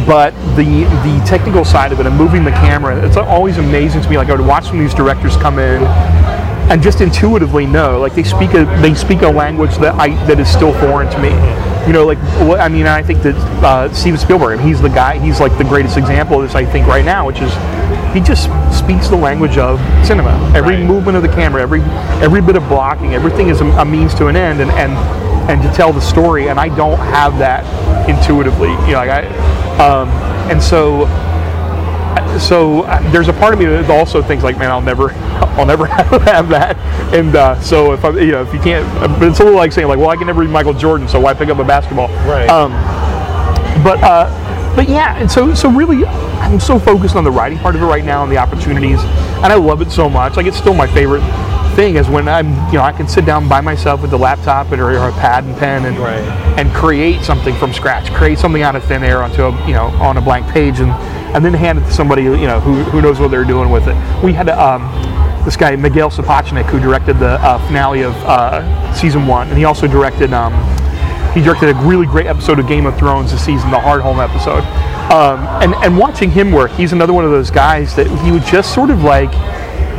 but 0.07 0.31
the 0.55 0.85
the 1.03 1.23
technical 1.27 1.63
side 1.65 1.91
of 1.91 1.99
it 1.99 2.05
and 2.05 2.15
moving 2.15 2.43
the 2.43 2.51
camera, 2.51 3.05
it's 3.05 3.17
always 3.17 3.57
amazing 3.57 4.01
to 4.01 4.09
me. 4.09 4.17
Like 4.17 4.29
I 4.29 4.35
would 4.35 4.45
watch 4.45 4.65
some 4.65 4.75
of 4.75 4.81
these 4.81 4.93
directors 4.93 5.35
come 5.37 5.59
in 5.59 5.83
and 6.71 6.81
just 6.81 7.01
intuitively 7.01 7.65
know, 7.65 7.99
like 7.99 8.15
they 8.15 8.23
speak 8.23 8.53
a 8.53 8.65
they 8.81 8.93
speak 8.93 9.21
a 9.21 9.27
language 9.27 9.75
that 9.77 9.95
I 9.95 10.09
that 10.25 10.39
is 10.39 10.49
still 10.49 10.73
foreign 10.73 11.09
to 11.11 11.19
me. 11.19 11.68
You 11.87 11.93
know, 11.93 12.05
like 12.05 12.19
what 12.47 12.59
I 12.59 12.67
mean, 12.67 12.85
I 12.87 13.01
think 13.01 13.23
that 13.23 13.35
uh, 13.63 13.91
Steven 13.93 14.19
Spielberg, 14.19 14.59
he's 14.59 14.81
the 14.81 14.89
guy, 14.89 15.17
he's 15.17 15.39
like 15.39 15.57
the 15.57 15.63
greatest 15.63 15.97
example 15.97 16.37
of 16.41 16.43
this. 16.47 16.55
I 16.55 16.65
think 16.65 16.85
right 16.87 17.05
now, 17.05 17.25
which 17.25 17.39
is 17.39 17.51
he 18.13 18.19
just 18.19 18.43
speaks 18.77 19.07
the 19.07 19.15
language 19.15 19.57
of 19.57 19.79
cinema. 20.05 20.31
Every 20.55 20.75
Right. 20.75 20.85
movement 20.85 21.15
of 21.17 21.23
the 21.23 21.29
camera, 21.29 21.61
every 21.61 21.81
every 22.21 22.41
bit 22.41 22.55
of 22.55 22.67
blocking, 22.67 23.13
everything 23.15 23.49
is 23.49 23.61
a, 23.61 23.65
a 23.65 23.85
means 23.85 24.13
to 24.15 24.27
an 24.27 24.35
end, 24.35 24.61
and 24.61 24.69
and 24.71 24.91
and 25.49 25.61
to 25.63 25.71
tell 25.73 25.91
the 25.93 26.01
story. 26.01 26.49
And 26.49 26.59
I 26.59 26.69
don't 26.75 26.99
have 26.99 27.37
that 27.39 27.63
intuitively. 28.09 28.69
You 28.69 28.93
know, 28.93 29.03
like 29.05 29.09
I, 29.09 29.25
um, 29.79 30.09
and 30.51 30.61
so 30.61 31.05
so 32.39 32.83
uh, 32.83 33.11
there's 33.11 33.27
a 33.27 33.33
part 33.33 33.53
of 33.53 33.59
me 33.59 33.65
that 33.65 33.89
also 33.89 34.21
thinks 34.21 34.43
like, 34.43 34.57
man, 34.57 34.71
I'll 34.71 34.81
never, 34.81 35.11
I'll 35.11 35.65
never 35.65 35.85
have 35.87 36.49
that. 36.49 36.77
And 37.13 37.35
uh, 37.35 37.59
so 37.61 37.93
if 37.93 38.03
I, 38.05 38.09
you 38.19 38.31
know, 38.31 38.41
if 38.41 38.53
you 38.53 38.59
can't, 38.59 38.87
but 39.19 39.27
it's 39.27 39.39
a 39.39 39.43
little 39.43 39.57
like 39.57 39.71
saying 39.71 39.87
like, 39.87 39.99
well, 39.99 40.09
I 40.09 40.15
can 40.15 40.27
never 40.27 40.43
be 40.43 40.49
Michael 40.49 40.73
Jordan, 40.73 41.07
so 41.07 41.19
why 41.19 41.33
pick 41.33 41.49
up 41.49 41.59
a 41.59 41.63
basketball? 41.63 42.07
Right. 42.27 42.49
Um, 42.49 42.71
but 43.83 44.01
uh, 44.03 44.75
but 44.75 44.89
yeah, 44.89 45.17
and 45.17 45.29
so 45.29 45.53
so 45.53 45.69
really, 45.69 46.05
I'm 46.05 46.59
so 46.59 46.79
focused 46.79 47.15
on 47.15 47.23
the 47.23 47.31
writing 47.31 47.57
part 47.57 47.75
of 47.75 47.81
it 47.81 47.85
right 47.85 48.03
now 48.03 48.23
and 48.23 48.31
the 48.31 48.37
opportunities, 48.37 48.99
and 49.01 49.45
I 49.45 49.55
love 49.55 49.81
it 49.81 49.91
so 49.91 50.09
much. 50.09 50.37
Like 50.37 50.45
it's 50.45 50.57
still 50.57 50.73
my 50.73 50.87
favorite 50.87 51.23
thing 51.75 51.95
is 51.95 52.09
when 52.09 52.27
I'm, 52.27 52.49
you 52.67 52.73
know, 52.73 52.81
I 52.81 52.91
can 52.91 53.07
sit 53.07 53.25
down 53.25 53.47
by 53.47 53.61
myself 53.61 54.01
with 54.01 54.11
the 54.11 54.17
laptop 54.17 54.71
and, 54.71 54.81
or, 54.81 54.91
a 54.91 55.11
pad 55.13 55.45
and 55.45 55.55
pen 55.57 55.85
and 55.85 55.97
Right. 55.97 56.19
and 56.59 56.73
create 56.73 57.23
something 57.23 57.55
from 57.55 57.73
scratch, 57.73 58.11
create 58.13 58.37
something 58.37 58.61
out 58.63 58.75
of 58.75 58.83
thin 58.83 59.03
air 59.03 59.23
onto 59.23 59.43
a, 59.43 59.67
you 59.67 59.73
know, 59.73 59.85
on 60.01 60.17
a 60.17 60.21
blank 60.21 60.47
page, 60.47 60.79
and 60.79 60.91
and 61.33 61.43
then 61.43 61.53
hand 61.53 61.79
it 61.79 61.83
to 61.83 61.91
somebody, 61.91 62.23
you 62.23 62.47
know, 62.47 62.59
who, 62.59 62.83
who 62.83 63.01
knows 63.01 63.19
what 63.19 63.31
they're 63.31 63.45
doing 63.45 63.69
with 63.69 63.87
it. 63.87 63.95
We 64.23 64.33
had 64.33 64.49
um, 64.49 64.81
this 65.45 65.55
guy 65.55 65.75
Miguel 65.75 66.09
Sapochnik 66.09 66.65
who 66.65 66.79
directed 66.79 67.19
the 67.19 67.39
uh, 67.41 67.65
finale 67.67 68.03
of 68.03 68.15
uh, 68.25 68.93
season 68.93 69.27
one, 69.27 69.47
and 69.49 69.57
he 69.57 69.65
also 69.65 69.87
directed. 69.87 70.33
Um, 70.33 70.53
he 71.33 71.41
directed 71.41 71.69
a 71.69 71.75
really 71.81 72.07
great 72.07 72.25
episode 72.25 72.57
of 72.59 72.67
Game 72.67 72.87
of 72.87 72.97
Thrones 72.97 73.31
this 73.31 73.45
season, 73.45 73.69
the 73.69 73.77
Hardhome 73.77 74.17
episode. 74.17 74.63
Um, 75.13 75.45
and 75.61 75.73
and 75.75 75.97
watching 75.97 76.31
him 76.31 76.51
work, 76.51 76.71
he's 76.71 76.91
another 76.91 77.13
one 77.13 77.23
of 77.25 77.31
those 77.31 77.51
guys 77.51 77.95
that 77.95 78.07
he 78.23 78.31
would 78.31 78.43
just 78.43 78.73
sort 78.73 78.89
of 78.89 79.03
like 79.03 79.31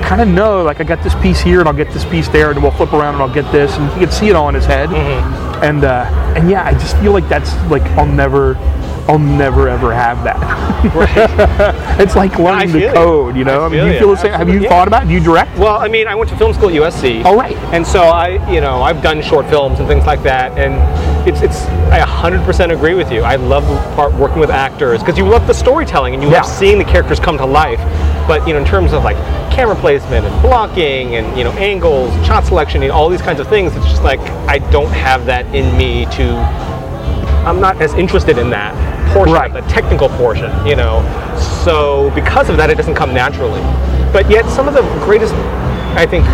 kind 0.02 0.20
of 0.20 0.28
know, 0.28 0.62
like 0.64 0.80
I 0.80 0.84
got 0.84 1.02
this 1.04 1.14
piece 1.16 1.40
here 1.40 1.60
and 1.60 1.68
I'll 1.68 1.74
get 1.74 1.92
this 1.92 2.04
piece 2.04 2.26
there, 2.28 2.50
and 2.50 2.60
we'll 2.62 2.72
flip 2.72 2.92
around 2.92 3.14
and 3.14 3.22
I'll 3.22 3.32
get 3.32 3.50
this, 3.52 3.76
and 3.76 3.92
he 3.92 4.00
could 4.00 4.12
see 4.12 4.28
it 4.28 4.34
all 4.34 4.48
in 4.48 4.54
his 4.54 4.64
head. 4.64 4.90
And 5.62 5.84
uh, 5.84 6.06
and 6.36 6.50
yeah, 6.50 6.64
I 6.64 6.72
just 6.72 6.96
feel 6.98 7.12
like 7.12 7.28
that's 7.28 7.54
like 7.70 7.82
I'll 7.96 8.06
never, 8.06 8.54
I'll 9.10 9.18
never 9.18 9.68
ever 9.68 9.92
have 9.92 10.22
that. 10.22 10.38
it's 12.00 12.14
like 12.14 12.38
learning 12.38 12.70
the 12.70 12.92
code, 12.94 13.36
you 13.36 13.42
know. 13.42 13.62
I 13.62 13.66
I, 13.66 13.68
mean, 13.68 13.92
you 13.92 13.98
feel 13.98 14.10
the 14.10 14.16
same? 14.16 14.32
Have 14.32 14.48
you 14.48 14.60
yeah. 14.60 14.68
thought 14.68 14.86
about? 14.86 15.02
it? 15.02 15.08
Do 15.08 15.14
you 15.14 15.20
direct? 15.20 15.58
Well, 15.58 15.80
I 15.80 15.88
mean, 15.88 16.06
I 16.06 16.14
went 16.14 16.30
to 16.30 16.36
film 16.36 16.54
school 16.54 16.68
at 16.68 16.74
USC. 16.76 17.22
Oh, 17.24 17.36
right. 17.36 17.56
And 17.74 17.84
so 17.84 18.02
I, 18.02 18.52
you 18.52 18.60
know, 18.60 18.82
I've 18.82 19.02
done 19.02 19.20
short 19.20 19.46
films 19.48 19.80
and 19.80 19.88
things 19.88 20.06
like 20.06 20.22
that, 20.22 20.56
and 20.56 20.74
it's, 21.28 21.42
it's, 21.42 21.62
I 21.90 21.98
100% 21.98 22.72
agree 22.72 22.94
with 22.94 23.10
you. 23.10 23.22
I 23.22 23.34
love 23.34 23.64
part 23.96 24.14
working 24.14 24.38
with 24.38 24.50
actors 24.50 25.00
because 25.00 25.18
you 25.18 25.26
love 25.26 25.44
the 25.48 25.54
storytelling 25.54 26.14
and 26.14 26.22
you 26.22 26.30
Yeah. 26.30 26.42
love 26.42 26.46
seeing 26.46 26.78
the 26.78 26.84
characters 26.84 27.18
come 27.18 27.36
to 27.38 27.46
life. 27.46 27.80
But 28.28 28.46
you 28.46 28.54
know, 28.54 28.60
in 28.60 28.64
terms 28.64 28.92
of 28.92 29.02
like 29.02 29.16
camera 29.52 29.74
placement 29.74 30.24
and 30.24 30.40
blocking 30.42 31.16
and 31.16 31.36
you 31.36 31.42
know 31.42 31.50
angles, 31.52 32.12
shot 32.24 32.44
selection, 32.44 32.84
and 32.84 32.92
all 32.92 33.08
these 33.08 33.22
kinds 33.22 33.40
of 33.40 33.48
things, 33.48 33.74
it's 33.74 33.86
just 33.86 34.04
like 34.04 34.20
I 34.48 34.58
don't 34.70 34.92
have 34.92 35.26
that 35.26 35.52
in 35.52 35.76
me 35.76 36.04
to. 36.12 36.36
I'm 37.44 37.60
not 37.60 37.80
as 37.82 37.92
interested 37.94 38.38
in 38.38 38.50
that 38.50 38.89
portion, 39.12 39.34
Right. 39.34 39.52
the 39.52 39.62
technical 39.62 40.08
portion, 40.10 40.50
you 40.66 40.76
know. 40.76 41.02
So 41.64 42.10
because 42.14 42.48
of 42.48 42.56
that, 42.56 42.70
it 42.70 42.76
doesn't 42.76 42.94
come 42.94 43.12
naturally. 43.14 43.60
But 44.12 44.30
yet, 44.30 44.46
some 44.48 44.66
of 44.68 44.74
the 44.74 44.82
greatest, 45.04 45.34
I 45.96 46.06
think, 46.06 46.24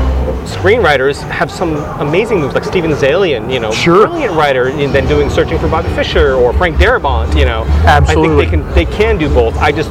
screenwriters 0.47 1.21
have 1.29 1.51
some 1.51 1.77
amazing 2.01 2.41
moves, 2.41 2.55
like 2.55 2.65
Steven 2.65 2.93
Zaillian, 2.93 3.53
you 3.53 3.59
know, 3.61 3.71
Sure. 3.73 4.07
brilliant 4.07 4.35
writer, 4.35 4.69
and 4.69 4.93
then 4.95 5.07
doing 5.09 5.29
Searching 5.31 5.59
for 5.59 5.69
Bobby 5.69 5.89
Fischer 5.91 6.35
or 6.35 6.53
Frank 6.53 6.77
Darabont, 6.77 7.37
you 7.37 7.45
know. 7.45 7.65
Absolutely. 7.85 8.47
I 8.47 8.51
think 8.51 8.65
they 8.75 8.85
can 8.85 8.89
they 8.91 8.97
can 8.97 9.19
do 9.19 9.29
both. 9.29 9.57
I 9.59 9.73
just 9.73 9.91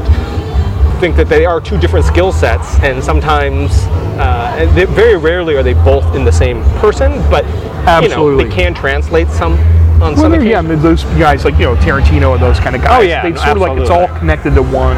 think 0.99 1.15
that 1.17 1.27
they 1.27 1.45
are 1.45 1.59
two 1.59 1.77
different 1.77 2.05
skill 2.05 2.31
sets, 2.31 2.79
and 2.79 3.03
sometimes, 3.03 3.71
uh, 4.17 4.65
very 4.91 5.17
rarely 5.17 5.55
are 5.55 5.63
they 5.63 5.73
both 5.73 6.15
in 6.15 6.23
the 6.23 6.31
same 6.31 6.63
person. 6.79 7.21
But 7.29 7.45
you 7.45 7.51
know, 7.51 7.91
Absolutely. 7.91 8.45
they 8.45 8.55
can 8.55 8.73
translate 8.73 9.27
some 9.29 9.57
on 9.95 10.13
Well, 10.15 10.17
some 10.17 10.45
yeah, 10.45 10.59
I 10.59 10.61
mean, 10.61 10.81
those 10.81 11.03
guys 11.03 11.45
like 11.45 11.55
you 11.55 11.61
know 11.65 11.75
Tarantino 11.75 12.33
and 12.33 12.41
those 12.41 12.59
kind 12.59 12.75
of 12.75 12.81
guys. 12.81 12.99
Oh, 12.99 13.01
yeah, 13.01 13.23
they 13.23 13.31
no, 13.31 13.37
sort 13.37 13.57
of 13.57 13.61
like 13.61 13.77
it's 13.79 13.89
all 13.89 14.07
connected 14.19 14.53
to 14.55 14.61
one, 14.61 14.97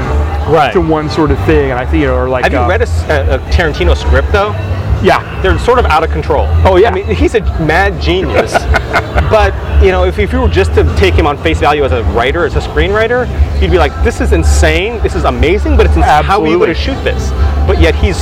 Right. 0.51 0.71
to 0.73 0.81
one 0.81 1.09
sort 1.09 1.31
of 1.31 1.39
thing. 1.45 1.71
And 1.71 1.79
I 1.79 1.85
think 1.85 2.01
you 2.01 2.07
know, 2.07 2.15
or 2.15 2.29
like 2.29 2.43
Have 2.43 2.53
you 2.53 2.59
uh, 2.59 2.67
read 2.67 2.81
a 2.81 2.85
Tarantino 3.51 3.95
script 3.95 4.31
though? 4.31 4.51
Yeah, 5.03 5.41
They're 5.43 5.59
sort 5.59 5.77
of 5.77 5.85
out 5.85 6.03
of 6.03 6.09
control. 6.09 6.47
Oh, 6.65 6.77
yeah. 6.77 6.89
I 6.89 6.93
mean, 6.93 7.05
he's 7.05 7.35
a 7.35 7.41
mad 7.63 8.01
genius. 8.01 8.51
but 9.29 9.53
you 9.83 9.91
know, 9.91 10.05
if, 10.05 10.17
if 10.17 10.33
you 10.33 10.41
were 10.41 10.47
just 10.47 10.73
to 10.73 10.83
take 10.97 11.13
him 11.13 11.27
on 11.27 11.37
face 11.37 11.59
value 11.59 11.83
as 11.83 11.91
a 11.91 12.03
writer, 12.13 12.45
as 12.45 12.55
a 12.55 12.59
screenwriter, 12.59 13.27
you'd 13.61 13.69
be 13.69 13.77
like, 13.77 13.93
"This 14.03 14.21
is 14.21 14.33
insane. 14.33 14.99
This 15.03 15.13
is 15.13 15.23
amazing." 15.23 15.77
But 15.77 15.85
it's 15.85 15.95
ins- 15.95 16.05
how 16.05 16.41
are 16.41 16.47
you 16.47 16.57
going 16.57 16.69
to 16.69 16.73
shoot 16.73 17.01
this? 17.03 17.29
But 17.67 17.79
yet 17.79 17.93
he's, 17.93 18.17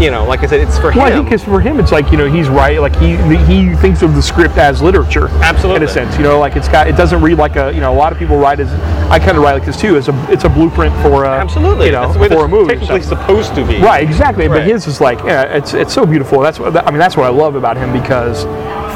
you 0.00 0.10
know, 0.10 0.24
like 0.26 0.40
I 0.40 0.46
said, 0.46 0.60
it's 0.60 0.78
for 0.78 0.90
him. 0.90 0.98
Well, 0.98 1.06
I 1.06 1.10
think 1.12 1.26
because 1.26 1.42
for 1.42 1.60
him, 1.60 1.80
it's 1.80 1.92
like 1.92 2.10
you 2.10 2.18
know 2.18 2.30
he's 2.30 2.48
right. 2.48 2.80
Like 2.80 2.94
he 2.96 3.16
he 3.46 3.74
thinks 3.76 4.02
of 4.02 4.14
the 4.14 4.22
script 4.22 4.56
as 4.58 4.82
literature. 4.82 5.28
Absolutely. 5.28 5.76
In 5.76 5.88
a 5.88 5.88
sense, 5.88 6.16
you 6.16 6.22
know, 6.22 6.38
like 6.38 6.56
it's 6.56 6.68
got 6.68 6.86
it 6.88 6.96
doesn't 6.96 7.20
read 7.22 7.38
like 7.38 7.56
a 7.56 7.72
you 7.72 7.80
know 7.80 7.92
a 7.92 7.96
lot 7.96 8.12
of 8.12 8.18
people 8.18 8.36
write 8.36 8.60
as 8.60 8.70
I 9.10 9.18
kind 9.18 9.36
of 9.36 9.42
write 9.42 9.54
like 9.54 9.64
this 9.64 9.80
too. 9.80 9.96
It's 9.96 10.08
a 10.08 10.32
it's 10.32 10.44
a 10.44 10.48
blueprint 10.48 10.94
for 11.02 11.24
a 11.24 11.30
Absolutely. 11.30 11.86
you 11.86 11.92
know 11.92 12.02
That's 12.02 12.14
the 12.14 12.20
way 12.20 12.28
for 12.28 12.44
a 12.44 12.48
movie. 12.48 12.74
technically 12.74 13.02
So- 13.02 13.08
supposed 13.10 13.54
to 13.54 13.66
be. 13.66 13.78
Right, 13.80 14.06
exactly. 14.06 14.48
But 14.48 14.64
his 14.64 14.86
is 14.86 15.00
like, 15.00 15.18
yeah, 15.20 15.44
it's 15.44 15.72
it's 15.74 15.94
so 15.94 16.04
beautiful. 16.04 16.40
That's 16.40 16.58
what 16.58 16.76
I 16.76 16.90
mean. 16.90 16.98
That's 16.98 17.16
what 17.16 17.26
I 17.26 17.30
love 17.30 17.54
about 17.54 17.76
him 17.76 17.92
because 17.92 18.42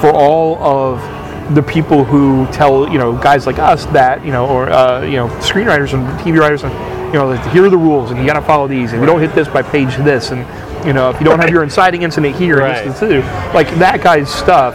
for 0.00 0.10
all 0.12 0.62
of 0.62 1.00
the 1.54 1.62
people 1.62 2.04
who 2.04 2.46
tell 2.52 2.88
you 2.92 2.98
know 2.98 3.12
guys 3.16 3.46
like 3.46 3.58
us 3.58 3.84
that 3.86 4.24
you 4.24 4.30
know 4.32 4.46
or 4.46 4.70
uh, 4.70 5.02
you 5.02 5.16
know 5.16 5.26
screenwriters 5.40 5.94
and 5.94 6.06
TV 6.20 6.38
writers 6.38 6.62
and 6.62 6.72
you 7.12 7.14
know 7.18 7.26
like, 7.28 7.44
here 7.52 7.64
are 7.64 7.70
the 7.70 7.76
rules 7.76 8.10
and 8.12 8.20
you 8.20 8.26
got 8.26 8.34
to 8.34 8.42
follow 8.42 8.68
these 8.68 8.92
and 8.92 9.00
we 9.00 9.06
don't 9.06 9.20
hit 9.20 9.34
this 9.34 9.48
by 9.48 9.60
page 9.60 9.96
this 9.96 10.30
and 10.30 10.46
you 10.86 10.92
know 10.92 11.10
if 11.10 11.18
you 11.20 11.24
don't 11.26 11.38
have 11.40 11.50
your 11.50 11.62
inciting 11.62 12.02
incident 12.02 12.36
here 12.36 12.58
Right. 12.58 12.78
and 12.84 12.90
this, 12.92 13.00
this, 13.00 13.24
this, 13.24 13.54
like 13.54 13.68
that 13.78 14.02
guy's 14.02 14.32
stuff 14.32 14.74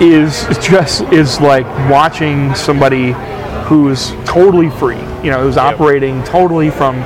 is 0.00 0.46
just 0.62 1.02
is 1.12 1.40
like 1.40 1.66
watching 1.90 2.54
somebody 2.54 3.12
who's 3.66 4.10
totally 4.24 4.70
free 4.70 4.98
you 5.22 5.30
know 5.30 5.42
who's 5.42 5.56
operating 5.56 6.22
totally 6.24 6.70
from 6.70 6.96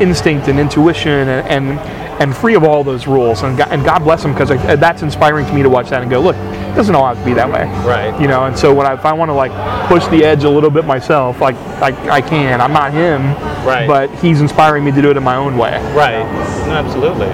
instinct 0.00 0.48
and 0.48 0.58
intuition 0.58 1.28
and 1.28 1.48
and, 1.48 1.78
and 2.20 2.36
free 2.36 2.54
of 2.54 2.62
all 2.62 2.84
those 2.84 3.06
rules 3.08 3.42
and 3.42 3.58
God, 3.58 3.68
and 3.72 3.84
God 3.84 4.00
bless 4.00 4.24
him 4.24 4.32
because 4.32 4.48
that's 4.78 5.02
inspiring 5.02 5.46
to 5.46 5.52
me 5.52 5.62
to 5.62 5.68
watch 5.70 5.90
that 5.90 6.02
and 6.02 6.10
go 6.10 6.20
look 6.20 6.36
it 6.36 6.76
doesn't 6.76 6.94
all 6.94 7.06
have 7.06 7.18
to 7.18 7.24
be 7.24 7.34
that 7.34 7.48
way 7.48 7.64
Right. 7.88 8.20
you 8.20 8.28
know 8.28 8.44
and 8.46 8.56
so 8.56 8.72
when 8.74 8.86
I, 8.86 8.94
if 8.94 9.04
I 9.04 9.12
want 9.12 9.28
to 9.30 9.32
like 9.34 9.52
push 9.88 10.06
the 10.08 10.24
edge 10.24 10.44
a 10.44 10.50
little 10.50 10.70
bit 10.70 10.84
myself 10.84 11.40
like 11.40 11.56
I, 11.82 11.90
I 12.08 12.20
can 12.20 12.60
I'm 12.60 12.72
not 12.72 12.92
him 12.92 13.22
Right. 13.66 13.86
but 13.86 14.10
he's 14.16 14.40
inspiring 14.40 14.84
me 14.84 14.92
to 14.92 15.00
do 15.02 15.10
it 15.10 15.16
in 15.16 15.22
my 15.24 15.36
own 15.36 15.56
way 15.56 15.72
Right. 15.94 16.22
No, 16.66 16.72
absolutely. 16.74 17.28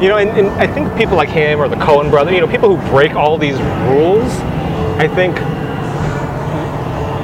You 0.00 0.08
know, 0.08 0.18
and, 0.18 0.30
and 0.30 0.48
I 0.60 0.66
think 0.66 0.94
people 0.96 1.16
like 1.16 1.28
him 1.28 1.58
or 1.58 1.68
the 1.68 1.76
Coen 1.76 2.10
brother, 2.10 2.32
you 2.32 2.40
know, 2.40 2.48
people 2.48 2.76
who 2.76 2.90
break 2.90 3.14
all 3.14 3.38
these 3.38 3.58
rules, 3.88 4.30
I 4.98 5.08
think 5.08 5.36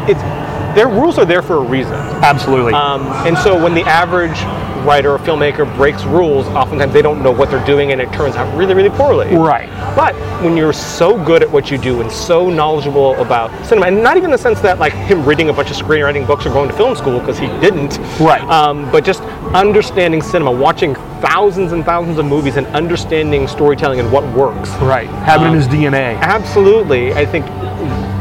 it's 0.08 0.22
their 0.74 0.88
rules 0.88 1.18
are 1.18 1.26
there 1.26 1.42
for 1.42 1.56
a 1.56 1.60
reason. 1.60 1.92
absolutely 1.92 2.72
Um, 2.72 3.02
and 3.26 3.36
so 3.38 3.62
when 3.62 3.74
the 3.74 3.82
average 3.82 4.38
writer 4.84 5.12
or 5.12 5.18
filmmaker 5.18 5.64
breaks 5.76 6.04
rules, 6.04 6.46
oftentimes 6.48 6.92
they 6.92 7.02
don't 7.02 7.22
know 7.22 7.30
what 7.30 7.50
they're 7.50 7.64
doing 7.64 7.92
and 7.92 8.00
it 8.00 8.12
turns 8.12 8.36
out 8.36 8.54
really, 8.56 8.74
really 8.74 8.90
poorly. 8.90 9.34
right 9.36 9.68
But 9.96 10.14
when 10.42 10.56
you're 10.56 10.72
so 10.72 11.22
good 11.24 11.42
at 11.42 11.50
what 11.50 11.70
you 11.70 11.78
do 11.78 12.00
and 12.00 12.10
so 12.10 12.50
knowledgeable 12.50 13.14
about 13.20 13.50
cinema, 13.66 13.86
and 13.86 14.02
not 14.02 14.16
even 14.16 14.30
the 14.30 14.38
sense 14.38 14.60
that 14.60 14.78
like 14.78 14.92
him 14.92 15.24
reading 15.24 15.48
a 15.48 15.52
bunch 15.52 15.70
of 15.70 15.76
screenwriting 15.76 16.26
books 16.26 16.46
or 16.46 16.50
going 16.50 16.68
to 16.68 16.76
film 16.76 16.94
school 16.96 17.20
because 17.20 17.38
he 17.38 17.46
didn't, 17.60 17.98
Right. 18.20 18.42
Um, 18.42 18.90
but 18.90 19.04
just 19.04 19.22
understanding 19.54 20.20
cinema, 20.22 20.50
watching 20.50 20.94
thousands 21.20 21.72
and 21.72 21.84
thousands 21.84 22.18
of 22.18 22.26
movies, 22.26 22.56
and 22.56 22.66
understanding 22.68 23.46
storytelling 23.46 24.00
and 24.00 24.10
what 24.12 24.24
works. 24.34 24.70
right 24.80 25.06
having 25.08 25.48
Um, 25.48 25.54
in 25.54 25.60
his 25.60 25.68
DNA 25.68 26.18
Absolutely, 26.20 27.12
I 27.14 27.24
think 27.24 27.46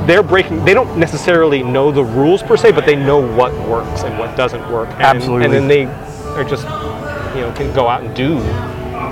they're 0.08 0.24
breaking. 0.24 0.64
They 0.66 0.74
don't 0.74 0.98
necessarily 0.98 1.64
know 1.64 1.92
the 1.92 2.04
rules 2.04 2.42
per 2.42 2.58
se, 2.58 2.72
but 2.72 2.86
they 2.86 2.96
know 2.96 3.18
what 3.18 3.54
works 3.68 4.04
and 4.04 4.18
what 4.18 4.36
doesn't 4.36 4.72
work. 4.72 4.90
And, 4.94 5.02
Absolutely. 5.02 5.46
and 5.46 5.54
then 5.54 5.68
they 5.68 5.86
are 6.38 6.44
just, 6.44 6.64
you 7.36 7.42
know, 7.42 7.54
can 7.56 7.74
go 7.74 7.88
out 7.88 8.04
and 8.04 8.16
do 8.16 8.40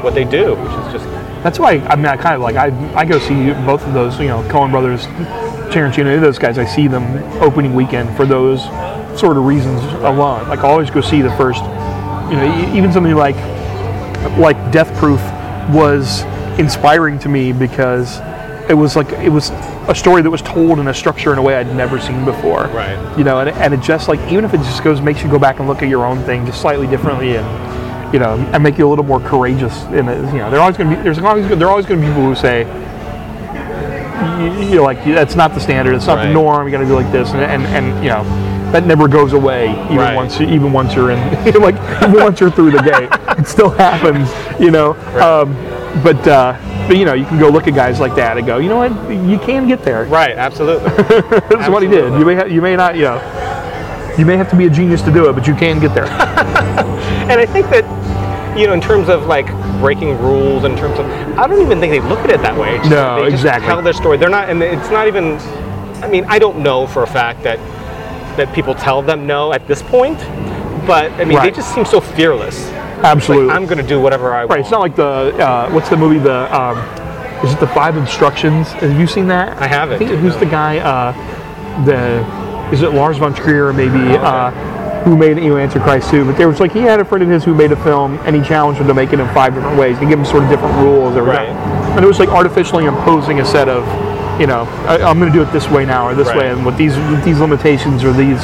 what 0.02 0.14
they 0.14 0.24
do, 0.24 0.56
which 0.56 0.72
is 0.72 0.94
just 0.94 1.06
That's 1.44 1.60
why 1.60 1.74
I 1.88 1.96
mean 1.96 2.06
I 2.06 2.18
kind 2.18 2.36
of 2.36 2.42
like 2.42 2.56
I 2.56 2.68
I 2.96 3.06
go 3.06 3.20
see 3.20 3.52
both 3.66 3.86
of 3.86 3.94
those 3.94 4.20
you 4.20 4.28
know 4.28 4.42
Coen 4.44 4.72
Brothers, 4.72 5.06
Tarantino, 5.74 6.20
those 6.20 6.40
guys. 6.40 6.58
I 6.58 6.66
see 6.66 6.88
them 6.88 7.04
opening 7.42 7.74
weekend 7.74 8.16
for 8.16 8.26
those 8.26 8.64
sort 9.20 9.38
of 9.38 9.46
reasons 9.46 9.84
alone. 10.04 10.48
Like 10.48 10.60
I 10.60 10.70
always 10.70 10.90
go 10.90 11.02
see 11.02 11.22
the 11.22 11.32
first, 11.32 11.64
you 12.32 12.38
know, 12.38 12.74
even 12.74 12.92
something 12.92 13.16
like 13.16 13.36
like 14.38 14.58
Death 14.72 14.96
Proof 14.98 15.22
was 15.74 16.24
inspiring 16.60 17.20
to 17.20 17.30
me 17.30 17.52
because 17.54 18.20
it 18.70 18.74
was 18.76 18.96
like 18.96 19.10
it 19.14 19.30
was 19.30 19.50
a 19.90 19.96
story 19.96 20.22
that 20.22 20.30
was 20.30 20.42
told 20.44 20.78
in 20.80 20.88
a 20.88 20.94
structure 20.94 21.34
in 21.34 21.40
a 21.40 21.42
way 21.42 21.56
I'd 21.56 21.74
never 21.76 22.00
seen 22.00 22.24
before. 22.24 22.66
Right. 22.68 23.18
You 23.18 23.24
know, 23.24 23.40
and, 23.40 23.50
and 23.50 23.74
it 23.74 23.82
just 23.82 24.08
like 24.08 24.20
even 24.32 24.46
if 24.46 24.54
it 24.54 24.58
just 24.60 24.84
goes 24.84 25.02
makes 25.02 25.24
you 25.24 25.30
go 25.30 25.40
back 25.40 25.60
and 25.60 25.68
look 25.68 25.82
at 25.82 25.90
your 25.90 26.06
own 26.06 26.22
thing 26.24 26.46
just 26.46 26.62
slightly 26.62 26.86
differently 26.88 27.36
and 27.38 28.14
you 28.14 28.20
know 28.20 28.36
and 28.54 28.64
make 28.64 28.78
you 28.78 28.88
a 28.88 28.90
little 28.90 29.06
more 29.06 29.20
courageous 29.20 29.84
in 29.86 30.08
it. 30.08 30.18
You 30.34 30.40
know, 30.40 30.52
there 30.52 30.60
always 30.60 30.78
going 30.78 30.90
to 30.92 30.96
be 30.96 31.02
there's 31.02 31.18
always 31.20 31.48
there 31.48 31.68
are 31.68 31.72
always 31.72 31.86
going 31.88 32.00
to 32.00 32.06
be 32.06 32.12
people 32.12 32.24
who 32.24 32.36
say 32.36 32.62
you, 34.40 34.70
you 34.70 34.76
know 34.76 34.84
like 34.84 35.04
that's 35.04 35.36
not 35.36 35.54
the 35.54 35.60
standard, 35.60 35.96
it's 35.96 36.08
not 36.08 36.18
Right. 36.18 36.28
the 36.28 36.34
norm. 36.34 36.68
You 36.68 36.72
got 36.72 36.80
to 36.82 36.86
do 36.86 36.94
like 36.94 37.12
this 37.12 37.30
and, 37.32 37.42
and 37.42 37.64
and 37.66 38.04
you 38.04 38.10
know. 38.10 38.24
That 38.70 38.86
never 38.86 39.08
goes 39.08 39.34
away, 39.34 39.72
even 39.86 39.98
Right. 39.98 40.16
once 40.16 40.40
you, 40.40 40.46
even 40.48 40.72
once 40.72 40.94
you're 40.94 41.10
in, 41.10 41.18
like 41.60 41.74
once 42.14 42.40
you're 42.40 42.52
through 42.52 42.70
the 42.70 42.84
gate, 42.84 43.10
it 43.40 43.48
still 43.48 43.72
happens, 43.72 44.30
you 44.62 44.70
know. 44.70 44.92
Um, 45.20 45.56
but 46.04 46.28
uh, 46.28 46.54
but 46.90 46.98
you 46.98 47.06
know, 47.06 47.14
you 47.14 47.24
can 47.24 47.38
go 47.38 47.50
look 47.50 47.68
at 47.68 47.76
guys 47.76 48.00
like 48.00 48.16
that 48.16 48.40
and 48.40 48.48
go, 48.48 48.58
you 48.58 48.68
know 48.68 48.78
what, 48.78 48.92
you 49.12 49.38
can 49.38 49.68
get 49.68 49.84
there. 49.84 50.06
Right, 50.06 50.36
absolutely. 50.36 50.90
That's 51.48 51.70
what 51.70 51.84
he 51.84 51.88
did. 51.88 52.12
You 52.14 52.26
may 52.26 52.34
ha- 52.34 52.46
you 52.46 52.64
may 52.64 52.76
not, 52.76 52.96
you 52.96 53.04
know, 53.04 54.16
you 54.18 54.26
may 54.26 54.36
have 54.38 54.50
to 54.50 54.56
be 54.56 54.66
a 54.66 54.72
genius 54.72 55.04
to 55.04 55.12
do 55.12 55.30
it, 55.30 55.34
but 55.34 55.46
you 55.46 55.54
can 55.54 55.80
get 55.80 55.94
there. 55.94 56.06
and 57.30 57.40
I 57.40 57.46
think 57.46 57.70
that, 57.70 57.86
you 58.58 58.66
know, 58.66 58.74
in 58.74 58.82
terms 58.82 59.08
of 59.08 59.28
like 59.28 59.46
breaking 59.80 60.18
rules, 60.18 60.64
in 60.64 60.76
terms 60.76 60.98
of, 60.98 61.06
I 61.38 61.46
don't 61.46 61.62
even 61.62 61.80
think 61.80 61.92
they 61.92 62.00
look 62.10 62.22
at 62.22 62.32
it 62.32 62.42
that 62.42 62.58
way. 62.60 62.78
Just 62.78 62.90
No, 62.90 63.18
they 63.24 63.30
just 63.30 63.44
exactly. 63.44 63.68
tell 63.68 63.84
their 63.84 63.94
story. 63.94 64.18
They're 64.18 64.28
not, 64.28 64.50
and 64.50 64.64
it's 64.64 64.90
not 64.90 65.06
even. 65.08 65.38
I 66.04 66.08
mean, 66.08 66.26
I 66.26 66.40
don't 66.40 66.58
know 66.58 66.88
for 66.88 67.04
a 67.04 67.08
fact 67.08 67.44
that 67.44 67.60
that 68.36 68.52
people 68.56 68.74
tell 68.74 69.04
them 69.04 69.28
no 69.28 69.54
at 69.54 69.68
this 69.68 69.84
point, 69.84 70.18
but 70.88 71.12
I 71.12 71.24
mean, 71.26 71.40
they 71.40 71.52
just 71.52 71.72
seem 71.76 71.86
so 71.86 72.02
fearless. 72.02 72.68
Absolutely. 73.04 73.48
Like, 73.48 73.56
I'm 73.56 73.66
going 73.66 73.78
to 73.78 73.88
do 73.88 74.00
whatever 74.00 74.34
I 74.34 74.40
want. 74.40 74.52
right. 74.52 74.60
It's 74.60 74.72
not 74.72 74.82
like 74.82 74.96
the 74.96 75.36
uh, 75.38 75.70
what's 75.72 75.90
the 75.90 75.98
movie? 75.98 76.20
The 76.20 76.54
um, 76.56 76.78
is 77.46 77.54
it 77.54 77.60
the 77.60 77.68
Five 77.68 77.96
Instructions? 77.98 78.68
Have 78.74 79.00
you 79.00 79.08
seen 79.08 79.28
that? 79.28 79.58
I 79.62 79.68
haven't, 79.68 80.00
think, 80.00 80.12
who's 80.12 80.34
no. 80.34 80.40
the 80.40 80.46
guy? 80.46 80.78
Uh, 80.80 81.14
the 81.86 82.74
is 82.74 82.82
it 82.82 82.94
Lars 82.94 83.18
von 83.18 83.34
Trier 83.34 83.72
maybe? 83.74 84.16
Uh, 84.18 84.52
who 85.06 85.18
made 85.18 85.38
you 85.38 85.50
know, 85.50 85.58
Antichrist 85.58 86.10
too? 86.12 86.26
But 86.26 86.38
there 86.38 86.50
was 86.50 86.60
like 86.60 86.74
he 86.74 86.82
had 86.82 87.00
a 87.00 87.06
friend 87.06 87.24
of 87.24 87.30
his 87.30 87.46
who 87.46 87.56
made 87.56 87.72
a 87.72 87.84
film, 87.84 88.20
and 88.26 88.36
he 88.36 88.42
challenged 88.42 88.82
him 88.82 88.88
to 88.88 88.94
make 88.94 89.14
it 89.14 89.20
in 89.20 89.28
five 89.34 89.54
different 89.56 89.78
ways. 89.80 89.98
He 89.98 90.06
gave 90.06 90.20
him 90.20 90.26
sort 90.26 90.44
of 90.44 90.50
different 90.50 90.76
rules 90.76 91.16
every 91.16 91.32
Right. 91.32 91.48
and 91.48 92.04
it 92.04 92.08
was 92.08 92.20
like 92.20 92.28
artificially 92.30 92.84
imposing 92.86 93.40
a 93.40 93.46
set 93.46 93.70
of, 93.70 93.86
you 94.42 94.46
know, 94.46 94.64
I, 94.88 95.02
I'm 95.02 95.18
going 95.18 95.32
to 95.32 95.38
do 95.38 95.42
it 95.42 95.52
this 95.54 95.70
way 95.70 95.86
now 95.86 96.06
or 96.06 96.16
this 96.16 96.28
Right. 96.28 96.38
way, 96.38 96.50
and 96.50 96.66
with 96.66 96.76
these 96.78 96.98
with 96.98 97.24
these 97.24 97.40
limitations 97.40 98.04
or 98.04 98.12
these, 98.12 98.44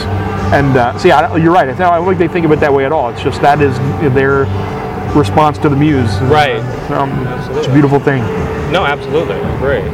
and 0.53 0.77
uh, 0.77 0.97
see, 0.97 1.11
I, 1.11 1.35
you're 1.37 1.51
right. 1.53 1.67
I 1.69 1.73
don't 1.73 2.05
think 2.05 2.19
they 2.19 2.27
think 2.27 2.45
of 2.45 2.51
it 2.51 2.59
that 2.59 2.73
way 2.73 2.85
at 2.85 2.91
all. 2.91 3.09
It's 3.09 3.21
just 3.21 3.41
that 3.41 3.61
is 3.61 3.77
their 4.13 4.45
response 5.15 5.57
to 5.59 5.69
the 5.69 5.75
muse. 5.75 6.19
Right. 6.21 6.59
Um, 6.91 7.11
it's 7.57 7.67
a 7.67 7.71
beautiful 7.73 7.99
thing. 7.99 8.21
No, 8.71 8.85
absolutely. 8.85 9.37
Great. 9.59 9.85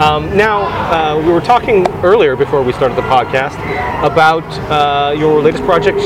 Um, 0.00 0.36
now, 0.36 0.64
uh, 0.92 1.18
we 1.22 1.32
were 1.32 1.40
talking 1.40 1.86
earlier 2.04 2.36
before 2.36 2.62
we 2.62 2.72
started 2.74 2.96
the 2.96 3.02
podcast 3.02 3.54
about 4.04 4.44
uh, 4.70 5.12
your 5.16 5.40
latest 5.40 5.64
project, 5.64 5.96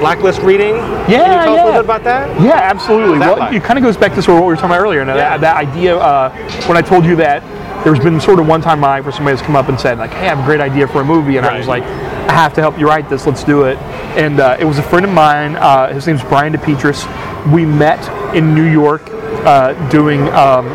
Blacklist 0.00 0.42
Reading. 0.42 0.74
Yeah, 0.74 1.06
Can 1.06 1.10
you 1.10 1.16
Yeah, 1.16 1.26
tell 1.26 1.38
us 1.38 1.46
a 1.46 1.50
yeah. 1.54 1.64
little 1.64 1.72
bit 1.72 1.84
about 1.84 2.04
that? 2.04 2.40
Yeah, 2.42 2.52
absolutely. 2.56 3.18
That 3.20 3.28
Well, 3.28 3.38
like? 3.38 3.54
it 3.54 3.62
kind 3.64 3.78
of 3.78 3.82
goes 3.84 3.96
back 3.96 4.12
to 4.16 4.22
sort 4.22 4.36
of 4.36 4.42
what 4.42 4.48
we 4.48 4.52
were 4.52 4.56
talking 4.56 4.72
about 4.72 4.80
earlier. 4.82 5.02
Now, 5.02 5.14
Yeah. 5.16 5.38
that, 5.38 5.40
that 5.40 5.56
idea, 5.56 5.96
uh, 5.96 6.28
when 6.66 6.76
I 6.76 6.82
told 6.82 7.06
you 7.06 7.16
that 7.16 7.42
there's 7.84 7.98
been 7.98 8.20
sort 8.20 8.40
of 8.40 8.46
one 8.46 8.60
time 8.60 8.82
eye 8.84 9.00
for 9.02 9.12
somebody 9.12 9.36
that's 9.36 9.46
come 9.46 9.56
up 9.56 9.68
and 9.68 9.78
said, 9.78 9.98
like, 9.98 10.10
hey, 10.10 10.26
I 10.26 10.34
have 10.34 10.40
a 10.40 10.44
great 10.44 10.60
idea 10.60 10.86
for 10.88 11.00
a 11.00 11.04
movie. 11.04 11.36
And 11.36 11.46
I 11.46 11.58
was 11.58 11.66
like, 11.66 11.82
I 11.82 12.32
have 12.32 12.52
to 12.54 12.60
help 12.60 12.78
you 12.78 12.86
write 12.86 13.08
this. 13.08 13.26
Let's 13.26 13.44
do 13.44 13.64
it. 13.64 13.78
And 14.18 14.40
uh, 14.40 14.56
it 14.58 14.64
was 14.64 14.78
a 14.78 14.82
friend 14.82 15.04
of 15.06 15.12
mine. 15.12 15.56
Uh, 15.56 15.92
his 15.92 16.06
name's 16.06 16.22
Brian 16.22 16.52
DePetris. 16.52 17.06
We 17.52 17.64
met 17.64 18.34
in 18.34 18.54
New 18.54 18.70
York 18.70 19.02
uh, 19.44 19.72
doing, 19.90 20.28
um, 20.30 20.66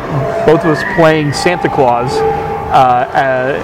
both 0.46 0.64
of 0.64 0.66
us 0.66 0.82
playing 0.96 1.32
Santa 1.32 1.68
Claus. 1.68 2.16
Uh, 2.74 2.76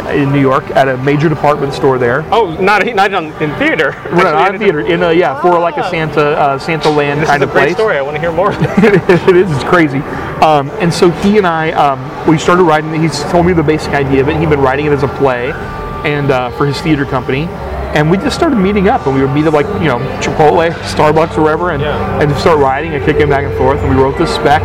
uh, 0.07 0.11
in 0.13 0.31
New 0.31 0.41
York 0.41 0.63
at 0.71 0.87
a 0.87 0.97
major 0.99 1.29
department 1.29 1.75
store 1.75 1.99
there. 1.99 2.25
Oh, 2.31 2.55
not 2.61 2.87
not 2.95 3.13
on, 3.13 3.25
in 3.43 3.53
theater. 3.59 3.91
We're 4.05 4.23
not 4.23 4.53
on 4.53 4.57
theater 4.57 4.79
in 4.87 5.03
a 5.03 5.13
yeah 5.13 5.41
for 5.43 5.59
like 5.59 5.79
a 5.79 5.91
Santa 5.91 6.39
uh, 6.39 6.59
Santa 6.61 6.89
land 6.89 7.21
This 7.21 7.29
kind 7.29 7.43
is 7.43 7.49
a 7.49 7.53
great 7.53 7.63
place. 7.65 7.75
story. 7.75 7.99
I 7.99 8.03
want 8.03 8.15
to 8.15 8.21
hear 8.21 8.31
more. 8.31 8.53
it 8.55 9.35
is. 9.37 9.51
It's 9.51 9.65
crazy. 9.65 9.99
Um, 10.47 10.71
and 10.79 10.95
so 10.95 11.11
he 11.11 11.39
and 11.39 11.47
I, 11.47 11.73
um, 11.73 11.99
we 12.29 12.39
started 12.39 12.63
writing. 12.63 13.03
He's 13.03 13.21
told 13.25 13.47
me 13.47 13.53
the 13.53 13.65
basic 13.65 13.93
idea 13.95 14.21
of 14.21 14.29
it. 14.29 14.37
He'd 14.39 14.49
been 14.49 14.61
writing 14.61 14.87
it 14.87 14.93
as 14.93 15.03
a 15.03 15.09
play, 15.09 15.51
and 16.05 16.31
uh, 16.31 16.51
for 16.57 16.65
his 16.65 16.81
theater 16.81 17.05
company. 17.05 17.47
And 17.99 18.13
we 18.13 18.17
just 18.17 18.37
started 18.37 18.57
meeting 18.61 18.89
up, 18.89 19.09
and 19.09 19.17
we 19.17 19.23
would 19.23 19.35
meet 19.35 19.45
at 19.47 19.53
like 19.53 19.67
you 19.83 19.89
know 19.89 19.99
Chipotle, 20.23 20.71
Starbucks, 20.87 21.37
or 21.37 21.43
wherever, 21.43 21.73
and 21.73 21.83
Yeah. 21.83 22.21
and 22.21 22.31
just 22.31 22.43
start 22.43 22.61
writing 22.61 22.95
and 22.95 23.05
kicking 23.05 23.29
back 23.29 23.43
and 23.43 23.59
forth. 23.59 23.81
And 23.81 23.91
we 23.91 24.01
wrote 24.01 24.17
this 24.19 24.33
spec. 24.33 24.63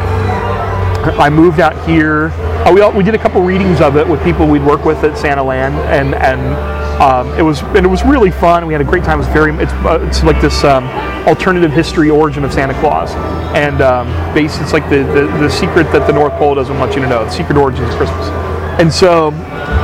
I 1.18 1.32
moved 1.32 1.60
out 1.60 1.74
here. 1.90 2.30
Uh, 2.66 2.72
we 2.74 2.82
all, 2.82 2.92
we 2.92 3.04
did 3.04 3.14
a 3.14 3.18
couple 3.18 3.40
readings 3.44 3.80
of 3.80 3.96
it 3.96 4.08
with 4.08 4.24
people 4.24 4.48
we'd 4.48 4.66
work 4.66 4.86
with 4.86 5.04
at 5.04 5.16
Santa 5.16 5.44
Land, 5.44 5.76
and 5.76 6.16
and 6.16 6.42
um, 7.00 7.32
it 7.38 7.44
was 7.44 7.62
and 7.62 7.86
it 7.86 7.88
was 7.88 8.04
really 8.04 8.32
fun. 8.32 8.66
We 8.66 8.74
had 8.74 8.82
a 8.82 8.86
great 8.86 9.04
time. 9.04 9.20
It's 9.20 9.30
very 9.30 9.54
it's 9.62 9.72
uh, 9.72 10.00
it's 10.02 10.24
like 10.24 10.42
this 10.42 10.64
um, 10.64 10.86
alternative 11.28 11.72
history 11.72 12.10
origin 12.10 12.44
of 12.44 12.52
Santa 12.52 12.74
Claus, 12.80 13.12
and 13.56 13.82
um, 13.82 14.08
based 14.34 14.62
it's 14.62 14.74
like 14.74 14.90
the, 14.90 15.04
the 15.04 15.28
the 15.38 15.50
secret 15.50 15.84
that 15.92 16.08
the 16.08 16.14
North 16.14 16.34
Pole 16.40 16.56
doesn't 16.56 16.80
want 16.80 16.96
you 16.96 17.04
to 17.04 17.08
know. 17.08 17.24
The 17.24 17.30
secret 17.30 17.56
origins 17.56 17.88
of 17.88 17.96
Christmas, 17.98 18.30
and 18.80 18.92
so. 18.92 19.28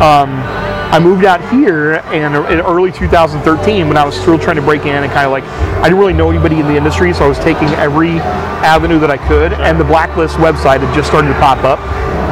Um, 0.02 0.61
I 0.92 1.00
moved 1.00 1.24
out 1.24 1.40
here 1.50 2.04
and 2.12 2.36
in 2.52 2.60
early 2.60 2.92
2013 2.92 3.88
when 3.88 3.96
I 3.96 4.04
was 4.04 4.14
still 4.14 4.38
trying 4.38 4.58
to 4.58 4.62
break 4.62 4.82
in 4.82 4.90
and 4.90 5.12
kind 5.14 5.26
of 5.26 5.32
like 5.32 5.46
I 5.46 5.84
didn't 5.84 6.00
really 6.00 6.12
know 6.12 6.30
anybody 6.30 6.60
in 6.60 6.68
the 6.68 6.76
industry, 6.76 7.14
so 7.14 7.24
I 7.24 7.30
was 7.30 7.40
taking 7.40 7.70
every 7.80 8.20
avenue 8.60 9.00
that 9.00 9.10
I 9.10 9.16
could. 9.16 9.54
And 9.54 9.80
the 9.80 9.86
Blacklist 9.86 10.36
website 10.36 10.82
had 10.82 10.94
just 10.94 11.08
started 11.08 11.30
to 11.30 11.34
pop 11.36 11.64
up, 11.64 11.80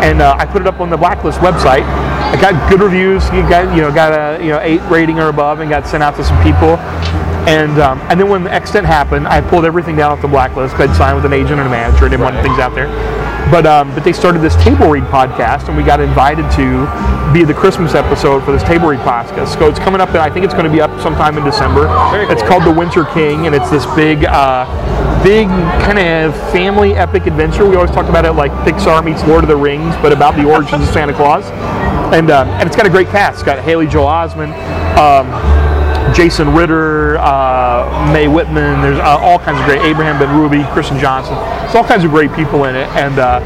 and 0.04 0.22
uh, 0.22 0.36
I 0.38 0.46
put 0.46 0.62
it 0.62 0.68
up 0.68 0.82
on 0.82 0.90
the 0.90 0.98
Blacklist 0.98 1.40
website. 1.40 1.84
I 1.84 2.36
got 2.42 2.70
good 2.70 2.82
reviews. 2.82 3.24
You 3.28 3.48
got 3.48 3.74
you 3.74 3.82
know 3.82 3.94
got 3.94 4.12
a 4.12 4.44
you 4.44 4.50
know 4.50 4.60
eight 4.60 4.82
rating 4.92 5.20
or 5.20 5.30
above, 5.30 5.62
and 5.62 5.70
got 5.70 5.88
sent 5.88 6.04
out 6.04 6.18
to 6.18 6.24
some 6.26 6.44
people. 6.44 6.76
And 7.48 7.80
um, 7.80 8.02
and 8.12 8.20
then 8.20 8.28
when 8.28 8.44
the 8.44 8.52
Extant 8.52 8.86
happened, 8.86 9.26
I 9.26 9.40
pulled 9.40 9.64
everything 9.64 9.96
down 9.96 10.12
off 10.12 10.22
the 10.22 10.28
blacklist. 10.28 10.76
I'd 10.76 10.94
signed 10.98 11.16
with 11.16 11.24
an 11.26 11.32
agent 11.32 11.62
and 11.62 11.68
a 11.68 11.72
manager, 11.72 12.04
and 12.06 12.12
didn't 12.12 12.24
want 12.24 12.36
things 12.46 12.60
out 12.60 12.76
there. 12.76 12.90
But 13.52 13.66
um, 13.66 13.94
but 13.96 14.04
they 14.04 14.14
started 14.14 14.40
this 14.44 14.56
table 14.58 14.88
read 14.90 15.04
podcast, 15.06 15.68
and 15.68 15.76
we 15.78 15.84
got 15.84 16.00
invited 16.00 16.46
to 16.54 16.86
be 17.34 17.44
the 17.44 17.54
Christmas 17.54 17.96
episode 17.96 18.44
for 18.44 18.52
this 18.52 18.62
table 18.64 18.88
read 18.88 19.00
podcast. 19.00 19.58
So 19.58 19.68
it's 19.68 19.80
coming 19.80 20.02
up, 20.02 20.10
and 20.10 20.20
I 20.20 20.30
think 20.30 20.46
it's 20.46 20.54
going 20.54 20.66
to 20.66 20.72
be 20.72 20.82
up 20.82 20.92
sometime 21.02 21.38
in 21.38 21.44
December. 21.44 21.88
Very 22.12 22.26
It's 22.28 22.42
cool. 22.42 22.52
called 22.60 22.64
The 22.66 22.72
Winter 22.80 23.06
King, 23.06 23.48
and 23.48 23.56
it's 23.56 23.70
this 23.72 23.86
big, 23.96 24.26
uh, 24.26 24.66
big 25.24 25.48
kind 25.82 25.98
of 25.98 26.36
family 26.52 26.94
epic 26.94 27.26
adventure. 27.26 27.68
We 27.68 27.76
always 27.76 27.92
talk 27.92 28.08
about 28.08 28.26
it 28.26 28.34
like 28.34 28.52
Pixar 28.68 29.04
meets 29.04 29.24
Lord 29.26 29.44
of 29.44 29.48
the 29.50 29.58
Rings, 29.58 29.96
but 29.98 30.12
about 30.14 30.36
the 30.36 30.48
origins 30.48 30.84
of 30.84 30.90
Santa 30.90 31.14
Claus. 31.14 31.46
And 32.14 32.30
um, 32.32 32.48
and 32.50 32.68
it's 32.68 32.76
got 32.76 32.86
a 32.86 32.90
great 32.90 33.08
cast. 33.10 33.36
It's 33.36 33.44
got 33.44 33.60
Haley 33.64 33.88
Joel 33.88 34.06
Osment. 34.08 34.54
Um, 34.98 35.28
Jason 36.14 36.54
Ritter, 36.54 37.18
uh, 37.18 38.12
Mae 38.14 38.28
Whitman. 38.28 38.82
There's 38.82 39.00
uh, 39.00 39.18
all 39.20 39.40
kinds 39.40 39.60
of 39.60 39.66
great 39.66 39.82
Abraham 39.82 40.22
Benrubi, 40.22 40.72
Kristen 40.74 41.00
Johnston. 41.00 41.36
There's 41.36 41.76
all 41.76 41.84
kinds 41.84 42.04
of 42.04 42.12
great 42.12 42.34
people 42.34 42.66
in 42.66 42.76
it, 42.76 42.88
and 42.90 43.20
uh, 43.20 43.40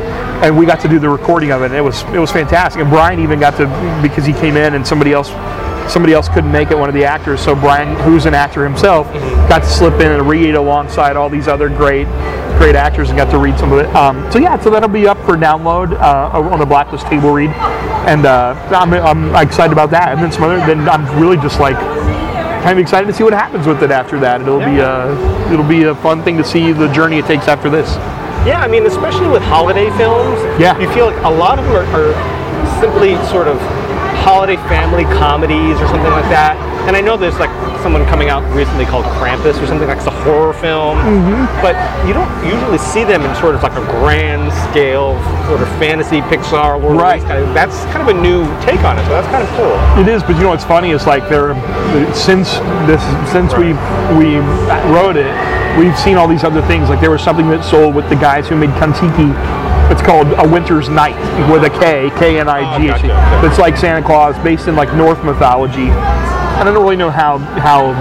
and 0.43 0.57
we 0.57 0.65
got 0.65 0.79
to 0.81 0.87
do 0.87 0.99
the 0.99 1.09
recording 1.09 1.51
of 1.51 1.61
it. 1.61 1.67
And 1.67 1.75
it 1.75 1.81
was 1.81 2.03
it 2.03 2.19
was 2.19 2.31
fantastic. 2.31 2.81
And 2.81 2.89
Brian 2.89 3.19
even 3.19 3.39
got 3.39 3.57
to 3.57 3.67
because 4.01 4.25
he 4.25 4.33
came 4.33 4.57
in 4.57 4.73
and 4.73 4.85
somebody 4.85 5.13
else 5.13 5.29
somebody 5.91 6.13
else 6.13 6.29
couldn't 6.29 6.51
make 6.51 6.71
it, 6.71 6.77
one 6.77 6.89
of 6.89 6.95
the 6.95 7.05
actors. 7.05 7.41
So 7.41 7.55
Brian, 7.55 7.95
who's 8.03 8.25
an 8.25 8.33
actor 8.33 8.63
himself, 8.63 9.11
got 9.49 9.59
to 9.59 9.69
slip 9.69 9.95
in 9.95 10.11
and 10.11 10.27
read 10.27 10.55
alongside 10.55 11.15
all 11.15 11.29
these 11.29 11.47
other 11.47 11.69
great 11.69 12.07
great 12.57 12.75
actors 12.75 13.09
and 13.09 13.17
got 13.17 13.31
to 13.31 13.37
read 13.37 13.57
some 13.57 13.71
of 13.71 13.79
it. 13.79 13.93
Um, 13.95 14.31
so 14.31 14.39
yeah, 14.39 14.59
so 14.59 14.69
that'll 14.69 14.87
be 14.87 15.07
up 15.07 15.17
for 15.25 15.35
download 15.35 15.99
uh, 15.99 16.39
on 16.39 16.59
the 16.59 16.65
Blacklist 16.65 17.05
table 17.07 17.31
read, 17.31 17.49
and 17.49 18.25
uh, 18.25 18.53
I'm, 18.69 18.93
I'm 18.93 19.35
excited 19.45 19.73
about 19.73 19.89
that. 19.91 20.13
And 20.13 20.21
then 20.21 20.31
some 20.31 20.43
other, 20.43 20.57
then 20.57 20.87
I'm 20.87 21.19
really 21.19 21.37
just 21.37 21.59
like 21.59 21.75
kind 22.63 22.79
of 22.79 22.81
excited 22.81 23.07
to 23.07 23.13
see 23.13 23.23
what 23.23 23.33
happens 23.33 23.67
with 23.67 23.83
it 23.83 23.91
after 23.91 24.17
that. 24.19 24.41
It'll 24.41 24.59
be 24.59 24.79
a 24.79 24.87
uh, 24.89 25.51
it'll 25.51 25.67
be 25.67 25.83
a 25.83 25.95
fun 25.95 26.23
thing 26.23 26.37
to 26.37 26.43
see 26.43 26.71
the 26.71 26.87
journey 26.93 27.17
it 27.19 27.25
takes 27.25 27.47
after 27.47 27.69
this. 27.69 27.95
Yeah, 28.47 28.59
I 28.63 28.67
mean, 28.67 28.85
especially 28.85 29.27
with 29.27 29.43
holiday 29.43 29.89
films, 29.97 30.39
Yeah. 30.59 30.77
you 30.79 30.91
feel 30.93 31.05
like 31.07 31.21
a 31.23 31.29
lot 31.29 31.59
of 31.59 31.65
them 31.65 31.75
are, 31.75 31.87
are 31.95 32.11
simply 32.79 33.15
sort 33.31 33.47
of 33.47 33.59
holiday 34.23 34.55
family 34.67 35.03
comedies 35.19 35.79
or 35.79 35.87
something 35.87 36.11
like 36.11 36.27
that. 36.31 36.55
And 36.87 36.95
I 36.97 37.01
know 37.01 37.15
there's 37.15 37.39
like 37.39 37.49
someone 37.81 38.05
coming 38.05 38.29
out 38.29 38.43
recently 38.53 38.85
called 38.85 39.05
Krampus 39.19 39.61
or 39.61 39.67
something 39.67 39.87
like 39.87 39.97
it's 39.97 40.07
a 40.07 40.11
horror 40.23 40.53
film, 40.53 40.97
Mm-hmm. 40.99 41.45
but 41.61 41.75
you 42.07 42.13
don't 42.13 42.27
usually 42.45 42.77
see 42.77 43.03
them 43.03 43.21
in 43.23 43.33
sort 43.39 43.55
of 43.55 43.63
like 43.63 43.71
a 43.73 43.85
grand 44.03 44.51
scale 44.69 45.15
sort 45.47 45.61
of 45.61 45.67
fantasy 45.79 46.19
Pixar 46.27 46.81
world. 46.81 46.99
Right. 46.99 47.21
Kind 47.21 47.43
of, 47.43 47.53
that's 47.53 47.83
kind 47.95 48.01
of 48.01 48.09
a 48.09 48.13
new 48.21 48.43
take 48.61 48.81
on 48.83 48.99
it, 48.99 49.03
so 49.05 49.09
that's 49.15 49.27
kind 49.27 49.43
of 49.43 49.49
cool. 49.55 49.75
It 50.03 50.07
is, 50.11 50.23
but 50.23 50.35
you 50.35 50.43
know 50.43 50.49
what's 50.49 50.63
funny 50.65 50.91
is 50.91 51.07
like 51.07 51.27
there 51.29 51.55
since 52.13 52.51
this 52.87 53.01
since 53.31 53.53
we 53.55 53.71
we 54.19 54.37
wrote 54.91 55.15
it, 55.15 55.31
we've 55.79 55.97
seen 55.99 56.17
all 56.17 56.27
these 56.27 56.43
other 56.43 56.61
things. 56.63 56.89
Like 56.89 56.99
there 56.99 57.11
was 57.11 57.23
something 57.23 57.47
that 57.49 57.63
sold 57.63 57.95
with 57.95 58.09
the 58.09 58.15
guys 58.15 58.47
who 58.47 58.55
made 58.57 58.71
Kon-Tiki. 58.79 59.31
It's 59.91 60.01
called 60.01 60.27
A 60.39 60.47
Winter's 60.47 60.89
Night 60.89 61.15
with 61.51 61.63
a 61.65 61.69
K, 61.69 62.09
K 62.17 62.39
N 62.39 62.47
I 62.49 62.77
G 62.77 62.87
H. 62.89 63.01
Oh. 63.05 63.47
It's 63.47 63.59
like 63.59 63.77
Santa 63.77 64.05
Claus 64.05 64.37
based 64.43 64.67
in 64.67 64.75
like 64.75 64.93
Norse 64.95 65.21
mythology. 65.23 65.89
I 66.55 66.63
don't 66.63 66.73
really 66.73 66.95
know 66.95 67.09
how 67.11 67.37
how 67.37 67.93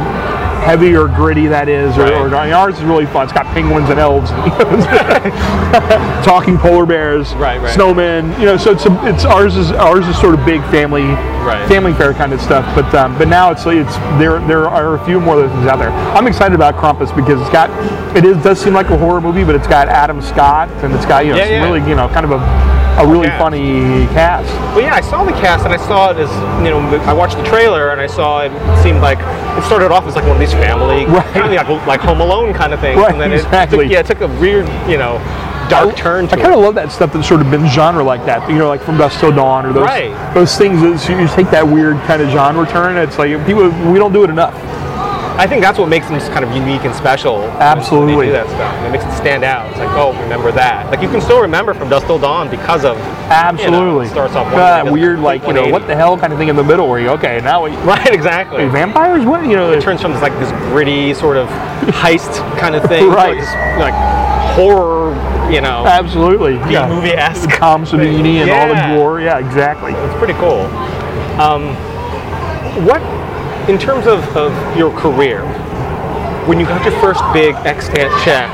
heavy 0.63 0.95
or 0.95 1.09
gritty 1.09 1.49
that 1.49 1.69
is, 1.69 1.99
or, 1.99 2.03
Right. 2.03 2.13
or 2.13 2.35
I 2.37 2.45
mean, 2.45 2.55
ours 2.55 2.77
is 2.79 2.85
really 2.85 3.07
fun. 3.07 3.25
It's 3.25 3.33
got 3.33 3.47
penguins 3.47 3.91
and 3.91 3.99
elves, 3.99 4.31
talking 6.25 6.57
polar 6.57 6.87
bears, 6.87 7.35
Right, 7.35 7.61
right. 7.61 7.77
snowmen. 7.77 8.39
You 8.39 8.47
know, 8.47 8.57
so 8.57 8.71
it's 8.73 8.87
a, 8.87 9.07
it's 9.07 9.25
ours 9.25 9.57
is 9.57 9.73
ours 9.73 10.07
is 10.07 10.17
sort 10.21 10.35
of 10.39 10.45
big 10.47 10.61
family 10.71 11.03
Right. 11.43 11.67
family 11.69 11.93
fair 11.95 12.15
kind 12.15 12.33
of 12.33 12.41
stuff. 12.41 12.65
But 12.77 12.95
um, 12.95 13.19
but 13.19 13.27
now 13.29 13.51
it's 13.51 13.67
it's 13.67 13.97
there 14.19 14.39
there 14.47 14.69
are 14.69 14.95
a 14.95 15.05
few 15.05 15.19
more 15.21 15.35
of 15.41 15.43
those 15.49 15.51
things 15.59 15.67
out 15.67 15.79
there. 15.81 15.91
I'm 15.91 16.27
excited 16.29 16.55
about 16.55 16.77
Krampus 16.77 17.15
because 17.17 17.41
it's 17.41 17.51
got 17.51 17.69
it 18.17 18.25
is 18.25 18.37
does 18.45 18.61
seem 18.61 18.75
like 18.75 18.91
a 18.91 18.97
horror 18.97 19.21
movie, 19.21 19.43
but 19.45 19.55
it's 19.57 19.67
got 19.67 19.89
Adam 19.89 20.23
Scott 20.23 20.69
and 20.85 20.93
it's 20.95 21.07
got 21.07 21.25
you 21.27 21.33
know 21.33 21.39
Yeah, 21.39 21.47
yeah. 21.47 21.65
really 21.65 21.81
you 21.89 21.97
know 21.97 22.09
kind 22.09 22.25
of 22.25 22.31
a 22.33 22.39
a 23.03 23.07
really 23.07 23.27
cast. 23.27 23.39
funny 23.43 24.07
cast. 24.15 24.49
Well, 24.75 24.81
yeah, 24.83 24.95
I 24.95 25.01
saw 25.01 25.25
the 25.25 25.33
cast 25.33 25.65
and 25.65 25.73
I 25.75 25.77
saw 25.77 26.11
it 26.11 26.17
as 26.19 26.31
you 26.65 26.71
know. 26.71 26.81
I 27.05 27.13
watched 27.13 27.37
the 27.37 27.45
trailer 27.45 27.91
and 27.91 28.01
I 28.01 28.07
saw 28.07 28.41
it 28.43 28.53
seemed 28.83 29.01
like 29.01 29.19
it 29.19 29.65
started 29.67 29.91
off 29.93 30.05
as 30.07 30.15
like 30.15 30.25
one 30.25 30.33
of 30.33 30.41
these 30.41 30.53
family, 30.53 31.05
Right. 31.13 31.25
kind 31.35 31.53
of 31.55 31.69
like, 31.69 31.87
like 31.87 32.01
Home 32.01 32.21
Alone 32.21 32.55
kind 32.55 32.73
of 32.73 32.81
thing, 32.81 32.97
Right, 32.99 33.13
and 33.13 33.21
then 33.21 33.33
exactly. 33.33 33.79
it 33.79 33.83
took, 33.83 33.93
yeah, 33.93 34.01
it 34.01 34.07
took 34.07 34.21
a 34.23 34.29
weird, 34.41 34.67
you 34.91 34.99
know, 34.99 35.19
dark 35.69 35.97
turn 35.97 36.27
to 36.29 36.35
I 36.37 36.41
kind 36.41 36.53
of 36.55 36.61
love 36.61 36.75
that 36.75 36.91
stuff 36.93 37.13
that's 37.13 37.27
sort 37.29 37.41
of 37.41 37.51
been 37.51 37.67
genre 37.69 38.03
like 38.03 38.25
that. 38.27 38.49
You 38.51 38.59
know, 38.59 38.69
like 38.69 38.83
From 38.83 38.99
Dusk 38.99 39.21
Till 39.21 39.33
Dawn 39.33 39.65
or 39.67 39.73
those 39.73 39.85
Right. 39.85 40.35
those 40.35 40.57
things 40.57 40.81
that 40.83 41.09
you 41.19 41.27
take 41.29 41.51
that 41.51 41.67
weird 41.67 41.97
kind 42.07 42.21
of 42.23 42.31
genre 42.31 42.67
turn. 42.67 42.97
It's 42.97 43.19
like 43.19 43.31
people 43.47 43.65
we 43.91 43.99
don't 43.99 44.13
do 44.13 44.25
it 44.25 44.31
enough. 44.31 44.55
I 45.43 45.47
think 45.49 45.61
that's 45.61 45.77
what 45.77 45.89
makes 45.89 46.07
them 46.07 46.21
kind 46.33 46.45
of 46.45 46.53
unique 46.55 46.85
and 46.85 46.95
special. 46.95 47.43
Absolutely. 47.59 48.15
when 48.15 48.27
they 48.27 48.27
do 48.27 48.33
that 48.33 48.47
stuff. 48.47 48.87
It 48.87 48.91
makes 48.93 49.03
it 49.05 49.11
stand 49.17 49.43
out. 49.43 49.69
It's 49.71 49.79
like, 49.81 49.89
oh, 49.91 50.13
remember 50.23 50.53
that. 50.53 50.89
Like 50.89 51.03
you 51.03 51.09
can 51.09 51.21
still 51.21 51.41
remember 51.41 51.75
from 51.75 51.89
Dusk 51.89 52.07
Till 52.07 52.21
Dawn 52.21 52.49
because 52.49 52.85
of 52.85 52.97
Absolutely. 53.27 53.77
You 53.77 53.93
know, 53.93 54.01
it 54.03 54.09
starts 54.11 54.35
off 54.37 54.47
one 54.47 54.55
that 54.55 54.87
weird 54.93 55.19
like 55.19 55.43
you 55.45 55.53
know 55.53 55.67
what 55.67 55.89
the 55.89 55.97
hell 55.97 56.17
kind 56.17 56.33
of 56.33 56.39
thing 56.39 56.47
in 56.47 56.55
the 56.55 56.63
middle 56.63 56.89
where 56.89 57.01
you 57.01 57.09
okay 57.09 57.41
now 57.43 57.65
we 57.65 57.71
Right, 57.83 58.15
exactly. 58.15 58.69
Vampires 58.69 59.25
what 59.27 59.45
you 59.45 59.57
know 59.57 59.73
It 59.73 59.83
turns 59.83 60.01
from 60.01 60.13
this 60.13 60.23
like 60.23 60.33
this 60.39 60.53
gritty 60.71 61.13
sort 61.13 61.37
of 61.37 61.49
heist 62.03 62.39
kind 62.61 62.77
of 62.77 62.85
thing 62.85 63.09
Right. 63.09 63.35
to 63.35 63.41
like 63.41 63.41
this 63.41 63.81
like 63.81 63.95
horror, 64.55 65.11
you 65.51 65.61
know, 65.61 65.85
absolutely 65.87 66.55
yeah. 66.73 66.87
movie 66.89 67.15
esque. 67.15 67.51
Tom 67.59 67.85
Savini 67.91 68.43
and 68.43 68.51
all 68.53 68.69
the 68.69 68.97
gore 68.97 69.21
yeah 69.21 69.39
exactly. 69.39 69.91
It's 69.93 70.19
pretty 70.19 70.35
cool. 70.35 70.61
Um, 71.43 71.75
what, 72.87 73.03
in 73.69 73.79
terms 73.79 74.07
of, 74.07 74.25
of 74.37 74.53
your 74.77 74.91
career, 74.99 75.43
when 76.47 76.59
you 76.59 76.67
got 76.67 76.83
your 76.85 76.99
first 77.01 77.21
big 77.33 77.55
Extant 77.67 78.11
check, 78.25 78.51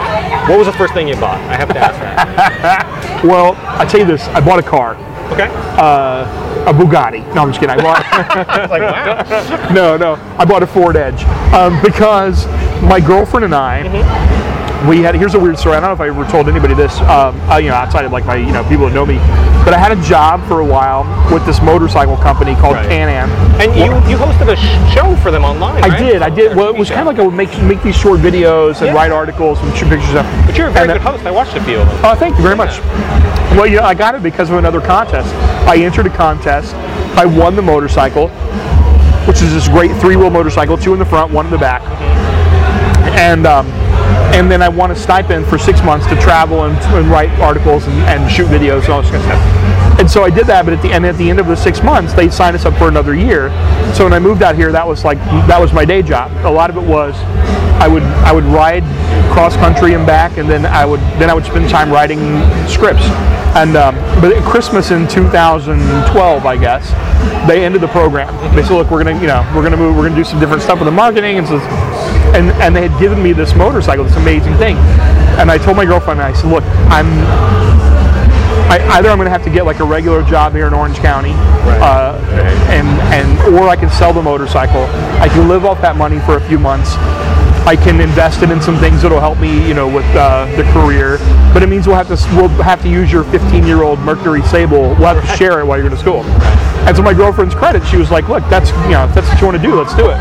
what 0.49 0.59
was 0.59 0.67
the 0.67 0.73
first 0.75 0.93
thing 0.95 1.09
you 1.09 1.17
bought? 1.17 1.39
I 1.49 1.57
have 1.57 1.69
to 1.73 1.79
ask 1.79 1.99
that. 2.01 2.95
Well, 3.25 3.57
I 3.67 3.85
tell 3.85 3.99
you 3.99 4.07
this, 4.07 4.23
I 4.29 4.41
bought 4.41 4.61
a 4.61 4.63
car, 4.63 4.95
Okay. 5.33 5.49
uh, 5.77 6.23
a 6.69 6.73
Bugatti. 6.73 7.23
No, 7.35 7.43
I'm 7.43 7.49
just 7.49 7.59
kidding. 7.59 7.71
I 7.71 7.83
bought. 7.83 8.71
like 8.71 8.83
wow. 8.83 9.73
no, 9.75 9.97
no. 9.97 10.15
I 10.39 10.45
bought 10.45 10.63
a 10.63 10.67
Ford 10.69 10.95
Edge 10.97 11.25
um, 11.53 11.81
because 11.83 12.47
my 12.83 13.01
girlfriend 13.01 13.45
and 13.47 13.55
I. 13.57 13.83
We 14.87 15.03
had 15.03 15.17
here's 15.17 15.35
a 15.35 15.41
weird 15.41 15.59
story. 15.59 15.77
I 15.77 15.81
don't 15.81 15.89
know 15.91 15.95
if 15.95 16.01
I 16.01 16.09
ever 16.09 16.25
told 16.31 16.49
anybody 16.49 16.73
this, 16.73 17.01
um, 17.01 17.39
uh, 17.51 17.57
you 17.57 17.69
know, 17.69 17.75
outside 17.75 18.05
of 18.05 18.13
like 18.13 18.25
my 18.25 18.37
you 18.37 18.53
know 18.53 18.63
people 18.69 18.87
that 18.87 18.95
know 18.95 19.05
me. 19.05 19.17
But 19.65 19.75
I 19.75 19.79
had 19.79 19.91
a 19.91 20.01
job 20.03 20.47
for 20.47 20.61
a 20.61 20.65
while 20.65 21.03
with 21.33 21.45
this 21.45 21.61
motorcycle 21.61 22.17
company 22.17 22.55
called 22.55 22.77
Right. 22.77 22.89
Can-Am. 22.89 23.29
And 23.61 23.75
you 23.75 23.91
you 24.09 24.17
hosted 24.17 24.49
a 24.49 24.57
sh- 24.57 24.95
show 24.95 25.17
for 25.17 25.33
them 25.33 25.45
online. 25.45 25.83
I 25.83 25.89
right? 25.89 25.99
did, 25.99 26.23
I 26.23 26.31
did. 26.31 26.57
Well, 26.57 26.69
it 26.69 26.79
was 26.79 26.89
kind 26.89 27.01
of 27.01 27.07
like 27.07 27.19
I 27.19 27.23
would 27.27 27.35
make 27.35 27.51
make 27.63 27.83
these 27.83 27.97
short 27.97 28.21
videos 28.21 28.79
and 28.79 28.87
Yeah. 28.87 28.93
write 28.95 29.11
articles 29.11 29.59
and 29.61 29.77
shoot 29.77 29.89
pictures 29.89 30.15
of. 30.15 30.25
But 30.47 30.57
you're 30.57 30.69
a 30.69 30.71
very 30.71 30.89
and, 30.89 30.99
good 30.99 31.07
uh, 31.07 31.11
host. 31.13 31.27
I 31.27 31.33
watched 31.33 31.57
a 31.57 31.65
few 31.65 31.81
of 31.81 31.89
them. 31.89 31.99
Oh, 32.05 32.15
thank 32.15 32.37
you 32.37 32.43
very 32.43 32.57
much. 32.57 32.79
Well, 33.59 33.67
you 33.67 33.77
know, 33.79 33.83
I 33.83 33.95
got 33.95 34.15
it 34.15 34.23
because 34.23 34.49
of 34.49 34.57
another 34.59 34.81
contest. 34.81 35.35
I 35.67 35.79
entered 35.79 36.07
a 36.07 36.11
contest. 36.11 36.75
I 37.19 37.27
won 37.27 37.57
the 37.57 37.63
motorcycle, 37.63 38.29
which 39.27 39.43
is 39.43 39.53
this 39.53 39.67
great 39.67 39.91
three-wheel 39.97 40.31
motorcycle, 40.31 40.79
two 40.79 40.93
in 40.93 41.01
the 41.01 41.05
front, 41.05 41.33
one 41.33 41.47
in 41.47 41.51
the 41.51 41.59
back, 41.59 41.83
and 43.19 43.45
um, 43.45 43.67
and 44.39 44.49
then 44.49 44.63
I 44.63 44.69
won 44.69 44.93
a 44.93 44.95
stipend 44.95 45.49
for 45.49 45.59
six 45.59 45.83
months 45.83 46.07
to 46.07 46.15
travel 46.21 46.63
and, 46.63 46.79
and 46.95 47.09
write 47.09 47.29
articles 47.41 47.85
and, 47.89 47.97
and 48.03 48.31
shoot 48.31 48.47
videos 48.47 48.85
and 48.85 48.91
all 48.91 49.03
this 49.03 49.11
kind 49.11 49.21
of 49.21 49.25
stuff. 49.25 49.99
And 49.99 50.09
so 50.09 50.23
I 50.23 50.31
did 50.31 50.47
that, 50.47 50.65
but 50.65 50.73
at 50.75 50.81
the 50.81 50.93
end 50.93 51.05
at 51.07 51.17
the 51.17 51.29
end 51.29 51.41
of 51.41 51.49
the 51.49 51.57
six 51.57 51.83
months, 51.83 52.13
they 52.13 52.31
signed 52.31 52.55
us 52.55 52.65
up 52.65 52.79
for 52.79 52.87
another 52.87 53.17
year. 53.17 53.49
So 53.95 54.05
when 54.05 54.13
I 54.13 54.21
moved 54.21 54.45
out 54.45 54.55
here, 54.55 54.71
that 54.71 54.87
was 54.87 55.05
like 55.05 55.19
that 55.49 55.61
was 55.61 55.73
my 55.73 55.85
day 55.85 56.03
job. 56.03 56.31
A 56.47 56.51
lot 56.51 56.71
of 56.71 56.77
it 56.77 56.89
was 56.89 57.17
I 57.79 57.89
would 57.89 58.03
I 58.03 58.33
would 58.33 58.45
ride 58.45 58.83
cross 59.33 59.57
country 59.57 59.95
and 59.95 60.07
back, 60.07 60.37
and 60.39 60.49
then 60.49 60.67
I 60.67 60.85
would 60.85 61.01
then 61.19 61.31
I 61.31 61.35
would 61.35 61.45
spend 61.45 61.69
time 61.69 61.91
writing 61.91 62.19
scripts. 62.69 63.05
And 63.57 63.77
um, 63.77 63.95
but 64.21 64.33
at 64.33 64.43
Christmas 64.45 64.91
in 64.91 65.09
2012, 65.09 66.47
I 66.47 66.57
guess, 66.57 66.91
they 67.49 67.65
ended 67.65 67.81
the 67.81 67.89
program. 67.89 68.35
They 68.55 68.63
said, 68.63 68.75
"Look, 68.75 68.91
we're 68.91 69.03
gonna 69.03 69.21
you 69.21 69.27
know 69.27 69.49
we're 69.55 69.63
gonna 69.63 69.77
move, 69.77 69.97
we're 69.97 70.09
gonna 70.09 70.17
do 70.17 70.25
some 70.25 70.41
different 70.41 70.63
stuff 70.63 70.79
with 70.79 70.87
the 70.87 70.93
marketing." 70.93 71.39
And 71.39 71.47
so, 71.47 71.59
and 72.35 72.51
and 72.63 72.75
they 72.75 72.89
had 72.89 73.01
given 73.01 73.23
me 73.23 73.33
this 73.33 73.55
motorcycle, 73.55 74.05
this 74.05 74.17
amazing 74.17 74.55
thing. 74.57 74.77
And 75.39 75.51
I 75.51 75.59
told 75.59 75.77
my 75.77 75.85
girlfriend, 75.85 76.21
I 76.21 76.33
said, 76.33 76.51
"Look, 76.51 76.65
I'm 76.91 77.07
I, 78.69 78.99
either 78.99 79.09
I'm 79.09 79.17
going 79.17 79.25
to 79.27 79.31
have 79.31 79.45
to 79.45 79.51
get 79.51 79.65
like 79.65 79.81
a 79.81 79.85
regular 79.85 80.23
job 80.23 80.53
here 80.53 80.67
in 80.67 80.75
Orange 80.75 80.99
County, 80.99 81.33
uh, 81.81 82.21
and 82.69 82.87
and 83.15 83.55
or 83.55 83.67
I 83.67 83.77
can 83.77 83.89
sell 83.89 84.13
the 84.13 84.21
motorcycle. 84.21 84.85
I 85.23 85.29
can 85.29 85.49
live 85.49 85.65
off 85.65 85.81
that 85.81 85.97
money 85.97 86.19
for 86.21 86.37
a 86.37 86.41
few 86.49 86.59
months. 86.59 86.95
I 87.69 87.77
can 87.77 88.01
invest 88.01 88.43
it 88.43 88.51
in 88.51 88.63
some 88.63 88.79
things 88.79 89.03
that'll 89.03 89.21
help 89.21 89.39
me, 89.39 89.69
you 89.69 89.75
know, 89.75 89.87
with 89.87 90.07
uh, 90.17 90.47
the 90.57 90.63
career. 90.73 91.19
But 91.53 91.63
it 91.63 91.69
means 91.69 91.87
we'll 91.87 91.97
have 91.97 92.09
to 92.09 92.17
we'll 92.35 92.49
have 92.63 92.81
to 92.81 92.89
use 92.89 93.13
your 93.13 93.25
15-year-old 93.25 93.99
Mercury 93.99 94.41
Sable. 94.41 94.89
We'll 94.97 95.13
have 95.13 95.21
to 95.21 95.37
share 95.37 95.61
it 95.61 95.67
while 95.67 95.77
you're 95.77 95.87
going 95.87 95.95
to 95.95 96.01
school. 96.01 96.23
And 96.89 96.97
to 96.97 97.03
my 97.03 97.13
girlfriend's 97.13 97.55
credit, 97.55 97.87
she 97.87 97.99
was 97.99 98.11
like, 98.11 98.27
"Look, 98.31 98.43
that's 98.49 98.71
you 98.89 98.97
know, 98.97 99.05
if 99.05 99.15
that's 99.15 99.29
what 99.29 99.39
you 99.39 99.47
want 99.47 99.59
to 99.59 99.63
do, 99.63 99.75
let's 99.75 99.95
do 99.95 100.09
it." 100.09 100.17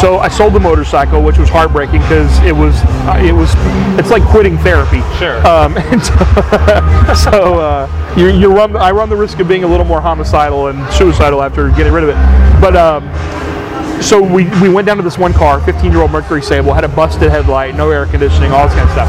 So 0.00 0.20
I 0.20 0.28
sold 0.28 0.54
the 0.54 0.60
motorcycle, 0.60 1.22
which 1.22 1.36
was 1.36 1.50
heartbreaking 1.50 2.00
because 2.00 2.32
it 2.44 2.56
was 2.56 2.80
uh, 3.04 3.20
it 3.22 3.32
was 3.32 3.52
it's 4.00 4.08
like 4.08 4.22
quitting 4.22 4.56
therapy. 4.56 5.02
Sure. 5.18 5.36
Um, 5.46 5.76
and 5.92 6.02
so 6.02 7.30
so, 7.30 7.58
uh, 7.60 8.14
you, 8.16 8.28
you 8.28 8.50
run 8.50 8.74
I 8.74 8.90
run 8.90 9.10
the 9.10 9.16
risk 9.16 9.38
of 9.40 9.48
being 9.48 9.64
a 9.64 9.68
little 9.68 9.84
more 9.84 10.00
homicidal 10.00 10.68
and 10.68 10.90
suicidal 10.94 11.42
after 11.42 11.68
getting 11.72 11.92
rid 11.92 12.04
of 12.04 12.08
it. 12.08 12.16
But 12.58 12.74
um, 12.74 13.04
so 14.02 14.20
we, 14.20 14.44
we 14.60 14.68
went 14.68 14.86
down 14.86 14.96
to 14.96 15.02
this 15.02 15.16
one 15.16 15.32
car, 15.32 15.60
15 15.60 15.90
year 15.90 16.00
old 16.02 16.10
Mercury 16.10 16.42
Sable, 16.42 16.74
had 16.74 16.84
a 16.84 16.88
busted 16.88 17.30
headlight, 17.30 17.74
no 17.74 17.90
air 17.90 18.06
conditioning, 18.06 18.50
all 18.50 18.66
this 18.66 18.76
kind 18.76 18.88
of 18.88 18.92
stuff. 18.92 19.08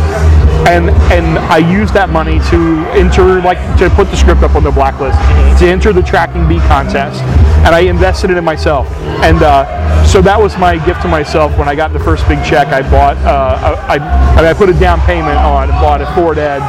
And 0.68 0.90
and 1.12 1.38
I 1.40 1.58
used 1.58 1.94
that 1.94 2.10
money 2.10 2.40
to 2.50 2.86
enter 2.92 3.42
like 3.42 3.58
to 3.80 3.90
put 3.90 4.10
the 4.10 4.16
script 4.16 4.44
up 4.44 4.56
on 4.56 4.64
the 4.64 4.72
blacklist, 4.72 5.18
to 5.60 5.68
enter 5.68 5.92
the 5.92 6.02
Tracking 6.02 6.48
Board 6.48 6.62
contest, 6.70 7.22
and 7.66 7.76
I 7.76 7.82
invested 7.82 8.30
it 8.30 8.38
in 8.38 8.46
myself. 8.46 8.90
And 9.24 9.44
uh, 9.44 10.06
so 10.06 10.22
that 10.22 10.40
was 10.40 10.58
my 10.58 10.84
gift 10.86 11.02
to 11.02 11.08
myself 11.08 11.58
when 11.58 11.68
I 11.68 11.76
got 11.76 11.92
the 11.92 12.00
first 12.00 12.28
big 12.28 12.44
check. 12.46 12.68
I 12.68 12.82
bought 12.82 13.18
uh, 13.18 13.76
I, 13.90 13.98
I, 13.98 14.50
I 14.50 14.54
put 14.54 14.70
a 14.70 14.74
down 14.80 15.02
payment 15.02 15.38
on 15.38 15.70
and 15.70 15.80
bought 15.82 16.02
a 16.02 16.06
Ford 16.16 16.38
Edge, 16.38 16.62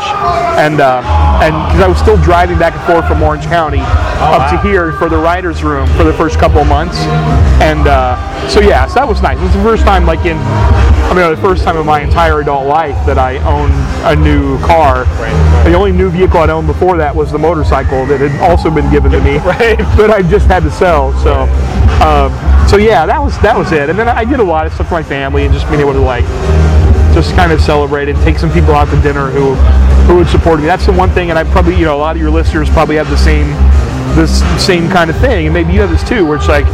and 0.58 0.80
uh, 0.80 1.02
and 1.42 1.54
because 1.68 1.82
I 1.82 1.88
was 1.88 1.98
still 1.98 2.16
driving 2.22 2.58
back 2.58 2.74
and 2.74 2.82
forth 2.84 3.06
from 3.06 3.22
Orange 3.22 3.44
County 3.44 3.82
up 3.82 4.50
to 4.50 4.58
here 4.66 4.92
for 4.92 5.08
the 5.08 5.18
writers' 5.18 5.62
room 5.62 5.86
for 5.96 6.04
the 6.04 6.14
first 6.14 6.38
couple 6.38 6.60
of 6.60 6.66
months, 6.66 6.98
and 7.60 7.86
uh, 7.86 8.13
so 8.50 8.60
yeah, 8.60 8.86
so 8.86 8.94
that 8.94 9.08
was 9.08 9.20
nice. 9.22 9.38
It 9.38 9.42
was 9.42 9.52
the 9.54 9.62
first 9.62 9.84
time, 9.84 10.04
like 10.06 10.24
in, 10.26 10.36
I 10.38 11.12
mean, 11.14 11.28
the 11.30 11.40
first 11.40 11.64
time 11.64 11.76
in 11.76 11.86
my 11.86 12.00
entire 12.00 12.40
adult 12.40 12.66
life 12.66 12.96
that 13.06 13.18
I 13.18 13.38
owned 13.44 13.72
a 14.04 14.16
new 14.16 14.58
car. 14.60 15.04
right. 15.20 15.64
The 15.64 15.74
only 15.74 15.92
new 15.92 16.10
vehicle 16.10 16.40
I'd 16.40 16.50
owned 16.50 16.66
before 16.66 16.96
that 16.98 17.14
was 17.14 17.30
the 17.32 17.38
motorcycle 17.38 18.04
that 18.06 18.20
had 18.20 18.38
also 18.40 18.70
been 18.70 18.90
given 18.90 19.12
to 19.12 19.20
me, 19.20 19.38
Right. 19.44 19.78
that 19.96 20.10
I 20.10 20.22
just 20.22 20.46
had 20.46 20.62
to 20.64 20.70
sell. 20.70 21.12
So, 21.22 21.42
um, 22.04 22.30
so 22.68 22.76
yeah, 22.76 23.06
that 23.06 23.20
was 23.22 23.38
that 23.40 23.56
was 23.56 23.72
it. 23.72 23.88
And 23.90 23.98
then 23.98 24.08
I 24.08 24.24
did 24.24 24.40
a 24.40 24.44
lot 24.44 24.66
of 24.66 24.72
stuff 24.74 24.88
for 24.88 24.94
my 24.94 25.02
family 25.02 25.44
and 25.44 25.52
just 25.54 25.68
being 25.68 25.80
able 25.80 25.92
to 25.94 26.00
like 26.00 26.24
just 27.14 27.34
kind 27.36 27.52
of 27.52 27.60
celebrate 27.60 28.08
and 28.08 28.18
take 28.24 28.38
some 28.38 28.50
people 28.52 28.74
out 28.74 28.88
to 28.88 29.00
dinner 29.00 29.30
who 29.30 29.54
who 30.06 30.16
would 30.16 30.28
support 30.28 30.60
me. 30.60 30.66
That's 30.66 30.84
the 30.86 30.92
one 30.92 31.10
thing, 31.10 31.30
and 31.30 31.38
I 31.38 31.44
probably 31.44 31.76
you 31.76 31.84
know 31.84 31.96
a 31.96 32.02
lot 32.02 32.16
of 32.16 32.20
your 32.22 32.30
listeners 32.30 32.68
probably 32.70 32.96
have 32.96 33.08
the 33.08 33.16
same 33.16 33.46
this 34.16 34.42
same 34.64 34.88
kind 34.90 35.10
of 35.10 35.16
thing, 35.18 35.46
and 35.46 35.54
maybe 35.54 35.72
you 35.72 35.80
have 35.80 35.90
this 35.90 36.06
too, 36.08 36.26
where 36.26 36.36
it's 36.36 36.48
like. 36.48 36.66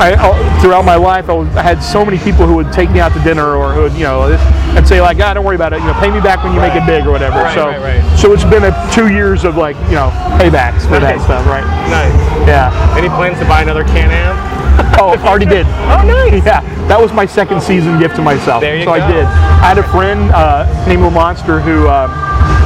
I, 0.00 0.60
throughout 0.60 0.84
my 0.84 0.96
life, 0.96 1.28
I, 1.28 1.32
was, 1.32 1.48
I 1.56 1.62
had 1.62 1.82
so 1.82 2.04
many 2.04 2.18
people 2.18 2.46
who 2.46 2.54
would 2.56 2.72
take 2.72 2.90
me 2.90 3.00
out 3.00 3.12
to 3.12 3.22
dinner, 3.22 3.54
or 3.54 3.72
who 3.72 3.82
would, 3.82 3.92
you 3.94 4.04
know, 4.04 4.32
and 4.32 4.86
say 4.86 5.00
like, 5.00 5.18
"Ah, 5.20 5.34
don't 5.34 5.44
worry 5.44 5.56
about 5.56 5.72
it. 5.72 5.80
You 5.80 5.86
know, 5.86 5.94
pay 5.94 6.10
me 6.10 6.20
back 6.20 6.42
when 6.42 6.52
you 6.52 6.60
make 6.60 6.74
it 6.74 6.86
big, 6.86 7.06
or 7.06 7.12
whatever." 7.12 7.36
Right, 7.36 7.54
so, 7.54 7.68
right, 7.68 8.02
right. 8.02 8.18
so 8.18 8.32
it's 8.32 8.44
been 8.44 8.64
a 8.64 8.72
two 8.92 9.08
years 9.08 9.44
of 9.44 9.56
like, 9.56 9.76
you 9.86 9.96
know, 9.96 10.10
paybacks 10.40 10.82
for 10.82 10.98
that 10.98 11.20
stuff, 11.22 11.46
right? 11.46 11.64
Nice. 11.88 12.14
Yeah. 12.48 12.96
Any 12.98 13.08
plans 13.08 13.38
to 13.38 13.44
buy 13.46 13.62
another 13.62 13.84
Can-Am? 13.84 14.54
Oh, 14.98 15.10
I 15.10 15.26
already 15.26 15.46
did. 15.46 15.66
Oh, 15.90 16.02
nice. 16.06 16.44
Yeah, 16.44 16.60
that 16.88 17.00
was 17.00 17.12
my 17.12 17.26
second 17.26 17.62
season 17.62 17.98
gift 17.98 18.16
to 18.16 18.22
myself. 18.22 18.60
There 18.60 18.76
you 18.76 18.84
so 18.84 18.92
I 18.92 19.06
did. 19.06 19.24
I 19.24 19.68
had 19.68 19.78
a 19.78 19.88
friend 19.90 20.30
uh, 20.32 20.66
named 20.86 21.02
Monster 21.02 21.60
who 21.60 21.88
um, 21.88 22.10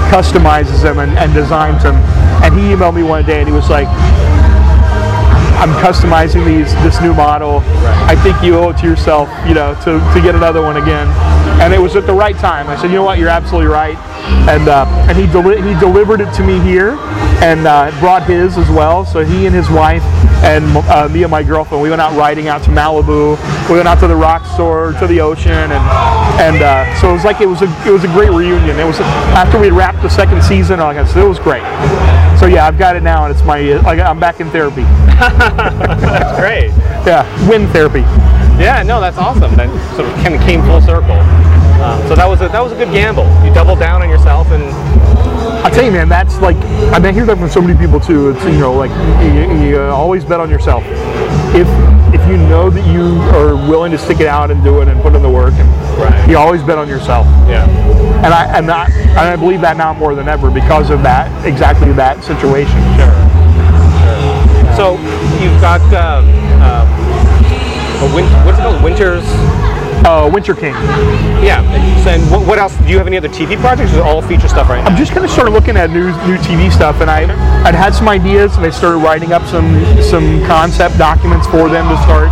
customizes 0.09 0.83
them 0.83 0.99
and, 0.99 1.17
and 1.19 1.33
designs 1.35 1.83
them, 1.83 1.97
and 2.43 2.55
he 2.55 2.73
emailed 2.73 2.95
me 2.95 3.03
one 3.03 3.25
day 3.25 3.41
and 3.41 3.49
he 3.49 3.55
was 3.55 3.69
like, 3.69 3.89
"I'm 5.59 5.75
customizing 5.83 6.45
these 6.45 6.73
this 6.83 7.01
new 7.01 7.15
model. 7.15 7.63
I 8.07 8.15
think 8.23 8.43
you 8.43 8.57
owe 8.59 8.71
it 8.71 8.79
to 8.79 8.87
yourself, 8.87 9.29
you 9.47 9.55
know, 9.55 9.75
to, 9.85 9.99
to 10.15 10.21
get 10.23 10.35
another 10.35 10.63
one 10.63 10.77
again." 10.77 11.09
and 11.61 11.75
it 11.75 11.79
was 11.79 11.97
at 11.97 12.07
the 12.07 12.13
right 12.13 12.37
time. 12.37 12.69
I 12.69 12.77
said, 12.77 12.87
you 12.91 12.97
know 12.97 13.03
what, 13.03 13.19
you're 13.19 13.29
absolutely 13.29 13.67
right, 13.67 13.99
and 14.49 14.69
uh, 14.69 14.87
and 15.09 15.19
he 15.19 15.27
deli- 15.27 15.61
he 15.61 15.79
delivered 15.81 16.21
it 16.21 16.33
to 16.35 16.45
me 16.45 16.61
here, 16.61 16.97
and 17.43 17.67
uh, 17.67 17.91
brought 17.99 18.23
his 18.25 18.57
as 18.57 18.71
well. 18.71 19.05
So 19.05 19.25
he 19.25 19.47
and 19.47 19.55
his 19.55 19.69
wife 19.69 20.05
and 20.45 20.65
uh, 20.89 21.09
me 21.09 21.25
and 21.25 21.31
my 21.31 21.43
girlfriend, 21.43 21.83
we 21.83 21.91
went 21.91 22.01
out 22.01 22.17
riding 22.17 22.47
out 22.47 22.63
to 22.63 22.71
Malibu. 22.71 23.37
We 23.69 23.75
went 23.75 23.89
out 23.89 23.99
to 24.01 24.07
the 24.07 24.15
rock 24.15 24.47
store, 24.47 24.93
to 25.01 25.07
the 25.09 25.21
ocean, 25.21 25.53
and 25.53 25.73
and 26.39 26.63
uh, 26.63 27.01
so 27.01 27.11
it 27.11 27.13
was 27.13 27.25
like 27.25 27.41
it 27.41 27.47
was 27.47 27.63
a 27.63 27.87
it 27.87 27.91
was 27.91 28.05
a 28.05 28.09
great 28.09 28.31
reunion. 28.31 28.79
It 28.79 28.87
was 28.87 29.01
after 29.35 29.59
we 29.59 29.71
wrapped 29.71 30.03
the 30.03 30.11
second 30.11 30.43
season, 30.45 30.79
like 30.79 30.97
I 30.97 31.05
said, 31.05 31.25
it 31.25 31.29
was 31.29 31.41
great. 31.41 31.65
Yeah, 32.49 32.67
I've 32.67 32.79
got 32.79 32.97
it 32.97 33.03
now, 33.03 33.25
and 33.25 33.35
it's 33.35 33.45
my 33.45 33.61
like 33.61 34.01
I'm 34.01 34.19
back 34.19 34.41
in 34.41 34.51
therapy. 34.51 34.83
That's 35.19 36.41
great. 36.41 36.71
Yeah, 37.07 37.49
win 37.49 37.67
therapy. 37.69 38.01
Yeah, 38.59 38.83
no, 38.83 39.01
that's 39.01 39.17
awesome. 39.17 39.55
That 39.55 39.71
sort 39.95 40.09
of 40.09 40.15
kind 40.17 40.35
of 40.35 40.41
came 40.41 40.63
full 40.63 40.81
circle. 40.81 41.15
Um, 41.79 42.03
so 42.09 42.17
that 42.17 42.27
was 42.27 42.41
a, 42.41 42.49
that 42.49 42.61
was 42.61 42.73
a 42.73 42.75
good 42.75 42.91
gamble. 42.91 43.25
You 43.47 43.55
doubled 43.55 43.79
down 43.79 44.03
on 44.03 44.09
yourself, 44.09 44.49
and 44.51 44.65
I 45.65 45.71
tell 45.71 45.85
you, 45.85 45.93
man, 45.93 46.09
that's 46.09 46.39
like 46.39 46.57
I, 46.93 46.99
mean, 46.99 47.07
I 47.07 47.13
hear 47.13 47.25
that 47.27 47.39
from 47.39 47.49
so 47.49 47.61
many 47.61 47.79
people 47.79 48.01
too. 48.01 48.31
It's 48.31 48.45
you 48.45 48.59
know 48.59 48.75
like 48.75 48.91
you, 49.23 49.69
you 49.69 49.81
uh, 49.81 49.95
always 49.95 50.25
bet 50.25 50.41
on 50.41 50.51
yourself. 50.51 50.83
If 51.55 51.69
you 52.29 52.37
know 52.37 52.69
that 52.71 52.87
you 52.93 53.19
are 53.37 53.55
willing 53.69 53.91
to 53.93 53.99
stick 53.99 54.21
it 54.21 54.27
out 54.27 54.51
and 54.51 54.63
do 54.63 54.81
it 54.83 54.89
and 54.89 55.01
put 55.03 55.15
in 55.15 55.23
the 55.23 55.31
work, 55.31 55.55
and 55.55 55.69
Right. 55.99 56.29
you 56.29 56.37
always 56.39 56.63
bet 56.63 56.79
on 56.79 56.87
yourself. 56.89 57.27
yeah, 57.49 57.65
And 58.25 58.33
I 58.35 58.45
and 58.57 58.71
I 58.71 58.85
and 58.91 59.19
I 59.19 59.37
believe 59.37 59.61
that 59.63 59.77
now 59.77 59.93
more 59.95 60.15
than 60.15 60.29
ever 60.29 60.51
because 60.51 60.91
of 60.91 61.03
that 61.03 61.27
exactly 61.47 61.93
that 61.93 62.23
situation. 62.25 62.79
sure, 62.97 63.07
sure. 64.05 64.77
So 64.77 64.93
you've 65.43 65.61
got 65.61 65.81
um, 65.95 66.25
a 68.03 68.15
win- 68.15 68.31
what's 68.45 68.59
it 68.59 68.63
called? 68.63 68.83
Winters. 68.83 69.25
Uh, 70.05 70.31
Winter 70.33 70.55
King. 70.55 70.75
Yeah. 71.43 71.63
And, 72.07 72.23
what, 72.31 72.47
what 72.47 72.59
else? 72.59 72.77
Do 72.79 72.89
you 72.89 72.99
have 72.99 73.07
any 73.07 73.17
other 73.17 73.29
TV 73.29 73.59
projects? 73.59 73.91
Or 73.91 73.95
is 73.95 73.99
it 73.99 74.03
all 74.03 74.23
feature 74.23 74.49
stuff 74.49 74.69
right 74.69 74.83
now? 74.83 74.91
I'm 74.91 74.97
just 74.97 75.13
kind 75.13 75.25
of 75.25 75.31
started 75.31 75.51
looking 75.51 75.77
at 75.77 75.91
new 75.91 76.07
new 76.27 76.39
TV 76.39 76.73
stuff, 76.73 77.01
and 77.01 77.11
I 77.11 77.23
I'd 77.65 77.75
had 77.75 77.95
some 77.95 78.09
ideas, 78.09 78.57
and 78.57 78.65
I 78.65 78.71
started 78.71 78.99
writing 78.99 79.33
up 79.33 79.45
some 79.47 79.69
some 80.03 80.45
concept 80.47 80.97
documents 80.99 81.47
for 81.47 81.69
them 81.69 81.89
to 81.89 82.03
start 82.03 82.29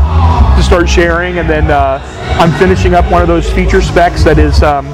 to 0.57 0.63
start 0.63 0.89
sharing, 0.89 1.39
and 1.39 1.49
then 1.49 1.71
uh, 1.71 2.01
I'm 2.41 2.51
finishing 2.59 2.95
up 2.95 3.11
one 3.11 3.21
of 3.21 3.29
those 3.29 3.51
feature 3.53 3.83
specs 3.83 4.25
that 4.25 4.39
is 4.39 4.63
um, 4.63 4.87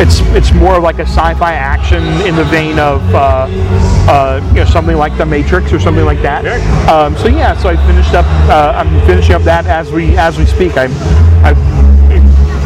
it's 0.00 0.20
it's 0.36 0.52
more 0.52 0.76
of 0.76 0.82
like 0.82 0.98
a 0.98 1.06
sci-fi 1.06 1.52
action 1.52 2.02
in 2.26 2.36
the 2.36 2.44
vein 2.44 2.78
of 2.78 3.02
uh, 3.14 3.46
uh, 4.08 4.40
you 4.50 4.60
know 4.60 4.64
something 4.64 4.96
like 4.96 5.16
The 5.18 5.26
Matrix 5.26 5.72
or 5.72 5.80
something 5.80 6.04
like 6.04 6.22
that. 6.22 6.44
Um, 6.88 7.16
so 7.16 7.28
yeah, 7.28 7.56
so 7.56 7.68
I 7.68 7.76
finished 7.86 8.14
up. 8.14 8.26
Uh, 8.48 8.72
I'm 8.76 9.06
finishing 9.06 9.34
up 9.34 9.42
that 9.42 9.66
as 9.66 9.90
we 9.90 10.16
as 10.16 10.38
we 10.38 10.46
speak. 10.46 10.72
I 10.76 10.84
I've 11.42 11.79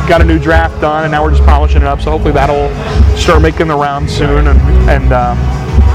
got 0.09 0.21
a 0.21 0.25
new 0.25 0.39
draft 0.39 0.81
done, 0.81 1.05
and 1.05 1.13
now 1.13 1.23
we're 1.23 1.31
just 1.31 1.45
polishing 1.45 1.83
it 1.83 1.89
up. 1.89 2.01
So 2.01 2.11
hopefully 2.11 2.33
that'll 2.33 2.69
start 3.17 3.43
making 3.43 3.69
the 3.69 3.77
rounds 3.77 4.15
soon. 4.15 4.47
And 4.47 4.61
and 4.89 5.13
um, 5.13 5.39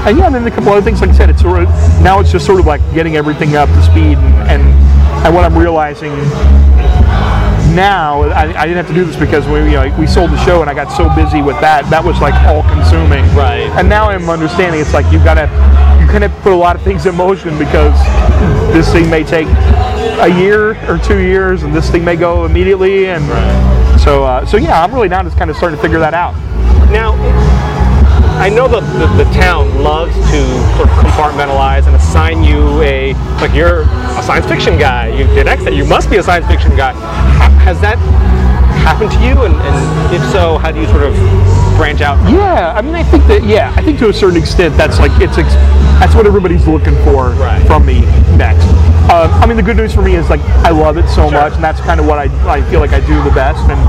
and 0.06 0.18
yeah, 0.18 0.26
and 0.26 0.34
then 0.34 0.46
a 0.46 0.50
couple 0.50 0.72
other 0.72 0.82
things. 0.82 1.00
Like 1.00 1.10
I 1.10 1.14
said, 1.14 1.30
it's 1.30 1.42
sort 1.42 1.62
of 1.62 1.68
now 2.02 2.20
it's 2.20 2.32
just 2.32 2.46
sort 2.46 2.60
of 2.60 2.66
like 2.66 2.80
getting 2.94 3.16
everything 3.16 3.56
up 3.56 3.68
to 3.68 3.82
speed, 3.82 4.18
and 4.18 4.34
and, 4.50 4.62
and 5.26 5.34
what 5.34 5.44
I'm 5.44 5.56
realizing 5.56 6.12
now, 7.74 8.22
I, 8.22 8.62
I 8.62 8.66
didn't 8.66 8.84
have 8.84 8.88
to 8.88 8.94
do 8.94 9.04
this 9.04 9.16
because 9.16 9.46
we 9.46 9.58
you 9.64 9.78
know 9.78 9.96
we 9.98 10.06
sold 10.06 10.30
the 10.30 10.44
show, 10.44 10.60
and 10.60 10.70
I 10.70 10.74
got 10.74 10.90
so 10.96 11.08
busy 11.14 11.42
with 11.42 11.60
that. 11.60 11.88
That 11.90 12.04
was 12.04 12.20
like 12.20 12.34
all 12.44 12.62
consuming. 12.62 13.24
Right. 13.34 13.70
And 13.78 13.88
now 13.88 14.10
I'm 14.10 14.28
understanding 14.28 14.80
it's 14.80 14.94
like 14.94 15.10
you've 15.12 15.24
got 15.24 15.34
to 15.34 15.46
you 16.00 16.10
kind 16.10 16.24
of 16.24 16.32
put 16.42 16.52
a 16.52 16.56
lot 16.56 16.76
of 16.76 16.82
things 16.82 17.06
in 17.06 17.14
motion 17.14 17.56
because 17.58 17.94
this 18.72 18.90
thing 18.92 19.08
may 19.08 19.22
take 19.22 19.46
a 20.20 20.28
year 20.28 20.76
or 20.90 20.98
two 20.98 21.18
years, 21.18 21.62
and 21.62 21.74
this 21.74 21.90
thing 21.90 22.04
may 22.04 22.16
go 22.16 22.44
immediately, 22.44 23.06
and 23.06 23.24
so 24.02 24.24
uh, 24.24 24.44
so 24.46 24.56
yeah, 24.56 24.82
I'm 24.82 24.92
really 24.94 25.08
now 25.08 25.22
just 25.22 25.36
kind 25.36 25.50
of 25.50 25.56
starting 25.56 25.76
to 25.76 25.82
figure 25.82 25.98
that 25.98 26.14
out. 26.14 26.34
Now, 26.90 27.14
I 28.40 28.48
know 28.48 28.66
the, 28.66 28.80
the, 28.80 29.24
the 29.24 29.30
town 29.32 29.82
loves 29.82 30.14
to 30.14 30.40
sort 30.76 30.88
of 30.88 30.94
compartmentalize 30.96 31.86
and 31.86 31.94
assign 31.94 32.42
you 32.42 32.80
a 32.82 33.12
like 33.40 33.52
you're 33.54 33.82
a 33.82 34.22
science 34.22 34.46
fiction 34.46 34.78
guy. 34.78 35.08
You 35.08 35.24
did 35.34 35.46
X. 35.46 35.64
You 35.66 35.84
must 35.84 36.10
be 36.10 36.16
a 36.16 36.22
science 36.22 36.46
fiction 36.46 36.74
guy. 36.76 36.92
Has 37.62 37.80
that 37.82 37.98
happened 38.80 39.10
to 39.12 39.18
you? 39.20 39.44
And, 39.44 39.54
and 39.54 40.14
if 40.14 40.22
so, 40.32 40.56
how 40.58 40.72
do 40.72 40.80
you 40.80 40.86
sort 40.88 41.02
of 41.02 41.14
branch 41.76 42.00
out? 42.00 42.16
Yeah, 42.32 42.72
I 42.74 42.80
mean, 42.80 42.94
I 42.94 43.02
think 43.02 43.24
that 43.26 43.44
yeah, 43.44 43.72
I 43.76 43.82
think 43.82 43.98
to 43.98 44.08
a 44.08 44.12
certain 44.12 44.38
extent 44.38 44.76
that's 44.76 44.98
like 44.98 45.12
it's 45.20 45.36
ex- 45.36 45.54
that's 46.00 46.14
what 46.14 46.26
everybody's 46.26 46.66
looking 46.66 46.94
for 47.04 47.30
Right. 47.36 47.64
from 47.66 47.84
me 47.84 48.00
next. 48.36 48.64
Uh, 49.10 49.26
I 49.42 49.46
mean, 49.46 49.56
the 49.56 49.62
good 49.62 49.76
news 49.76 49.92
for 49.92 50.02
me 50.02 50.14
is 50.14 50.30
like 50.30 50.40
I 50.62 50.70
love 50.70 50.96
it 50.96 51.08
so 51.08 51.28
Sure. 51.28 51.32
much, 51.32 51.54
and 51.54 51.64
that's 51.64 51.80
kind 51.80 51.98
of 51.98 52.06
what 52.06 52.18
I, 52.18 52.26
I 52.48 52.62
feel 52.70 52.78
like 52.78 52.92
I 52.92 53.00
do 53.00 53.20
the 53.24 53.30
best. 53.34 53.58
And 53.68 53.80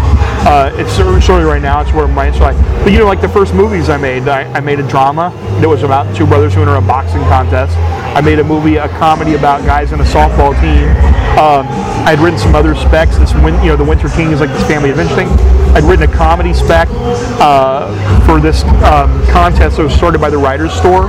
uh, 0.48 0.72
it's 0.82 0.92
cer- 0.94 1.22
certainly 1.22 1.46
right 1.46 1.62
now 1.62 1.80
it's 1.82 1.94
where 1.94 2.08
my 2.08 2.32
so 2.32 2.44
I, 2.46 2.54
but 2.84 2.92
you 2.92 2.98
know, 2.98 3.06
like 3.06 3.22
the 3.22 3.30
first 3.30 3.54
movies 3.54 3.88
I 3.90 3.98
made, 3.98 4.28
I, 4.28 4.52
I 4.52 4.60
made 4.62 4.80
a 4.80 4.88
drama 4.88 5.30
that 5.62 5.70
was 5.70 5.84
about 5.84 6.16
two 6.16 6.26
brothers 6.26 6.56
who 6.56 6.62
enter 6.62 6.76
a 6.76 6.82
boxing 6.82 7.22
contest. 7.30 7.78
I 8.18 8.22
made 8.22 8.40
a 8.40 8.44
movie, 8.44 8.78
a 8.78 8.90
comedy 8.98 9.36
about 9.36 9.64
guys 9.64 9.92
in 9.92 10.00
a 10.02 10.04
softball 10.06 10.60
team. 10.60 10.90
Um, 11.38 11.68
I'd 12.08 12.18
written 12.20 12.40
some 12.40 12.56
other 12.56 12.74
specs. 12.74 13.18
This, 13.20 13.32
win, 13.36 13.54
you 13.64 13.70
know, 13.70 13.78
the 13.78 13.86
Winter 13.86 14.10
King 14.10 14.32
is 14.32 14.40
like 14.40 14.50
this 14.50 14.68
family 14.68 14.90
adventure 14.90 15.16
thing. 15.16 15.61
I'd 15.74 15.84
written 15.84 16.10
a 16.10 16.14
comedy 16.14 16.54
spec 16.54 16.88
uh, 16.92 17.88
for 18.26 18.40
this 18.40 18.64
um, 18.64 19.26
contest 19.28 19.78
that 19.78 19.84
was 19.84 19.94
started 19.94 20.20
by 20.20 20.30
the 20.30 20.38
Writers 20.38 20.74
Store. 20.74 21.08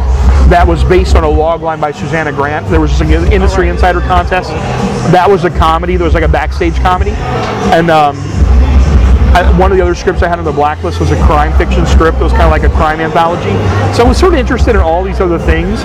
That 0.48 0.64
was 0.66 0.84
based 0.84 1.16
on 1.16 1.24
a 1.24 1.28
log 1.28 1.62
line 1.62 1.80
by 1.80 1.92
Susanna 1.92 2.32
Grant. 2.32 2.68
There 2.68 2.80
was 2.80 3.00
an 3.00 3.10
industry 3.32 3.68
insider 3.68 4.00
contest. 4.00 4.50
That 5.10 5.28
was 5.28 5.44
a 5.44 5.50
comedy. 5.50 5.96
There 5.96 6.04
was 6.04 6.14
like 6.14 6.22
a 6.22 6.28
backstage 6.28 6.76
comedy, 6.76 7.10
and 7.72 7.90
um, 7.90 8.16
I, 9.34 9.50
one 9.58 9.72
of 9.72 9.78
the 9.78 9.82
other 9.82 9.94
scripts 9.94 10.22
I 10.22 10.28
had 10.28 10.38
on 10.38 10.44
the 10.44 10.52
blacklist 10.52 11.00
was 11.00 11.10
a 11.10 11.16
crime 11.24 11.56
fiction 11.56 11.86
script. 11.86 12.18
It 12.18 12.22
was 12.22 12.32
kind 12.32 12.44
of 12.44 12.50
like 12.50 12.64
a 12.64 12.74
crime 12.76 13.00
anthology. 13.00 13.56
So 13.96 14.04
I 14.04 14.08
was 14.08 14.18
sort 14.18 14.34
of 14.34 14.38
interested 14.38 14.76
in 14.76 14.82
all 14.82 15.02
these 15.02 15.20
other 15.20 15.38
things. 15.38 15.80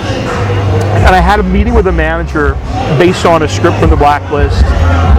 And 1.08 1.16
I 1.16 1.22
had 1.22 1.39
a 1.39 1.43
meeting 1.43 1.74
with 1.74 1.88
a 1.88 1.91
manager 1.91 2.55
based 2.99 3.26
on 3.26 3.41
a 3.41 3.47
script 3.47 3.80
from 3.80 3.89
the 3.89 3.95
blacklist. 3.95 4.62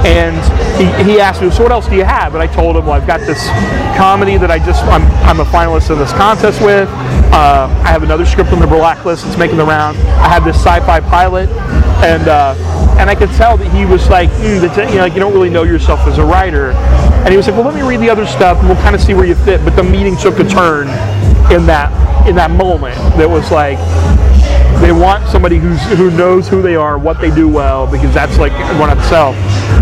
And 0.05 0.37
he, 0.77 1.13
he 1.13 1.19
asked 1.19 1.41
me, 1.41 1.51
so 1.51 1.63
what 1.63 1.73
else 1.73 1.89
do 1.89 1.97
you 1.97 2.05
have? 2.05 2.35
And 2.35 2.43
I 2.43 2.47
told 2.47 2.77
him, 2.77 2.85
well, 2.85 2.93
I've 2.93 3.07
got 3.07 3.21
this 3.21 3.49
comedy 3.97 4.37
that 4.37 4.51
I 4.51 4.59
just, 4.59 4.85
I'm, 4.85 5.03
I'm 5.27 5.41
a 5.41 5.47
finalist 5.47 5.91
in 5.91 5.99
this 5.99 6.13
contest 6.13 6.61
with. 6.61 6.91
Uh, 7.33 7.69
I 7.85 7.89
have 7.89 8.03
another 8.03 8.27
script 8.27 8.51
from 8.51 8.61
the 8.61 8.67
blacklist 8.67 9.25
that's 9.25 9.39
making 9.39 9.57
the 9.57 9.65
round. 9.65 9.97
I 10.21 10.29
have 10.29 10.45
this 10.45 10.57
sci-fi 10.57 11.01
pilot. 11.01 11.49
And, 12.05 12.29
uh, 12.29 12.55
and 13.01 13.09
I 13.09 13.15
could 13.15 13.31
tell 13.31 13.57
that 13.57 13.73
he 13.73 13.87
was 13.87 14.11
like, 14.11 14.29
mm, 14.31 14.61
you 14.91 14.97
know, 14.97 15.03
like 15.03 15.15
you 15.15 15.21
don't 15.21 15.33
really 15.33 15.49
know 15.49 15.63
yourself 15.63 16.01
as 16.01 16.19
a 16.19 16.25
writer. 16.25 16.73
And 16.73 17.31
he 17.31 17.37
was 17.37 17.47
like, 17.47 17.57
well, 17.57 17.65
let 17.65 17.75
me 17.75 17.83
read 17.83 18.01
the 18.01 18.11
other 18.11 18.27
stuff, 18.27 18.59
and 18.59 18.69
we'll 18.69 18.77
kind 18.79 18.95
of 18.95 19.01
see 19.01 19.15
where 19.15 19.25
you 19.25 19.35
fit. 19.37 19.65
But 19.65 19.75
the 19.75 19.85
meeting 19.85 20.17
took 20.17 20.39
a 20.39 20.45
turn 20.45 20.89
in 21.51 21.65
that 21.67 22.29
in 22.29 22.35
that 22.37 22.51
moment. 22.51 22.97
That 23.17 23.31
was 23.31 23.51
like 23.51 23.79
they 24.81 24.93
want 24.93 25.27
somebody 25.29 25.59
who's 25.59 25.83
who 25.99 26.11
knows 26.11 26.49
who 26.49 26.63
they 26.63 26.77
are, 26.77 26.99
what 26.99 27.21
they 27.21 27.31
do 27.35 27.49
well, 27.49 27.87
because 27.91 28.13
that's 28.15 28.39
like 28.39 28.53
one 28.79 28.97
itself. 28.97 29.35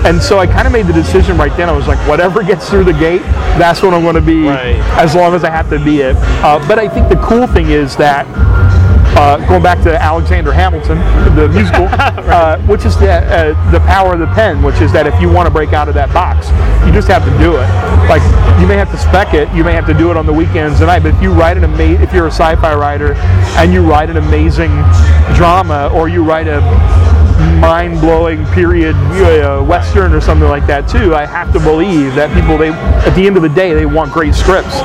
And 0.05 0.21
so 0.23 0.39
I 0.39 0.47
kind 0.47 0.67
of 0.67 0.73
made 0.73 0.87
the 0.87 0.93
decision 0.93 1.37
right 1.37 1.55
then. 1.57 1.69
I 1.69 1.73
was 1.73 1.87
like, 1.89 1.99
whatever 2.09 2.43
gets 2.43 2.69
through 2.71 2.85
the 2.85 2.93
gate, 2.93 3.23
that's 3.59 3.83
what 3.83 3.93
I'm 3.93 4.03
going 4.03 4.15
to 4.15 4.21
be, 4.21 4.47
Right. 4.47 4.77
as 4.99 5.15
long 5.15 5.35
as 5.35 5.45
I 5.45 5.51
have 5.51 5.69
to 5.71 5.83
be 5.85 6.01
it. 6.01 6.17
Uh, 6.43 6.59
but 6.69 6.79
I 6.79 6.89
think 6.89 7.09
the 7.09 7.17
cool 7.17 7.47
thing 7.47 7.71
is 7.71 7.97
that 7.97 8.27
uh, 9.17 9.39
going 9.49 9.63
back 9.63 9.83
to 9.83 10.03
Alexander 10.03 10.53
Hamilton, 10.53 10.99
the 11.35 11.49
musical, 11.49 11.87
uh, 11.91 12.59
which 12.67 12.85
is 12.85 12.99
the, 12.99 13.11
uh, 13.11 13.71
the 13.71 13.81
power 13.81 14.13
of 14.13 14.21
the 14.21 14.27
pen, 14.29 14.63
which 14.63 14.81
is 14.81 14.93
that 14.93 15.07
if 15.07 15.19
you 15.21 15.31
want 15.31 15.47
to 15.47 15.51
break 15.51 15.73
out 15.73 15.89
of 15.89 15.95
that 15.95 16.13
box, 16.13 16.49
you 16.87 16.93
just 16.93 17.09
have 17.09 17.25
to 17.25 17.31
do 17.39 17.57
it. 17.57 17.69
Like 18.09 18.23
you 18.61 18.67
may 18.67 18.77
have 18.77 18.91
to 18.91 18.99
spec 18.99 19.35
it, 19.35 19.53
you 19.55 19.65
may 19.65 19.73
have 19.73 19.87
to 19.87 19.95
do 19.95 20.11
it 20.11 20.17
on 20.17 20.27
the 20.27 20.33
weekends 20.33 20.81
and 20.81 20.89
night, 20.89 21.03
but 21.03 21.15
if 21.15 21.23
you 21.23 21.33
write 21.33 21.57
an 21.57 21.65
amazing, 21.65 22.03
if 22.03 22.13
you're 22.13 22.27
a 22.27 22.31
sci-fi 22.31 22.75
writer 22.75 23.15
and 23.57 23.73
you 23.73 23.83
write 23.83 24.11
an 24.11 24.19
amazing 24.19 24.71
drama 25.35 25.91
or 25.95 26.09
you 26.09 26.23
write 26.23 26.47
a 26.47 26.61
mind-blowing 27.61 28.45
period 28.47 28.95
uh, 28.97 29.63
western 29.63 30.13
or 30.13 30.21
something 30.21 30.49
like 30.49 30.67
that 30.67 30.89
too, 30.89 31.15
I 31.15 31.25
have 31.25 31.53
to 31.53 31.61
believe 31.61 32.15
that 32.15 32.33
people 32.35 32.59
they 32.59 32.71
at 32.71 33.15
the 33.15 33.27
end 33.27 33.37
of 33.37 33.43
the 33.43 33.49
day 33.49 33.73
they 33.73 33.87
want 33.87 34.13
great 34.13 34.35
scripts. 34.35 34.81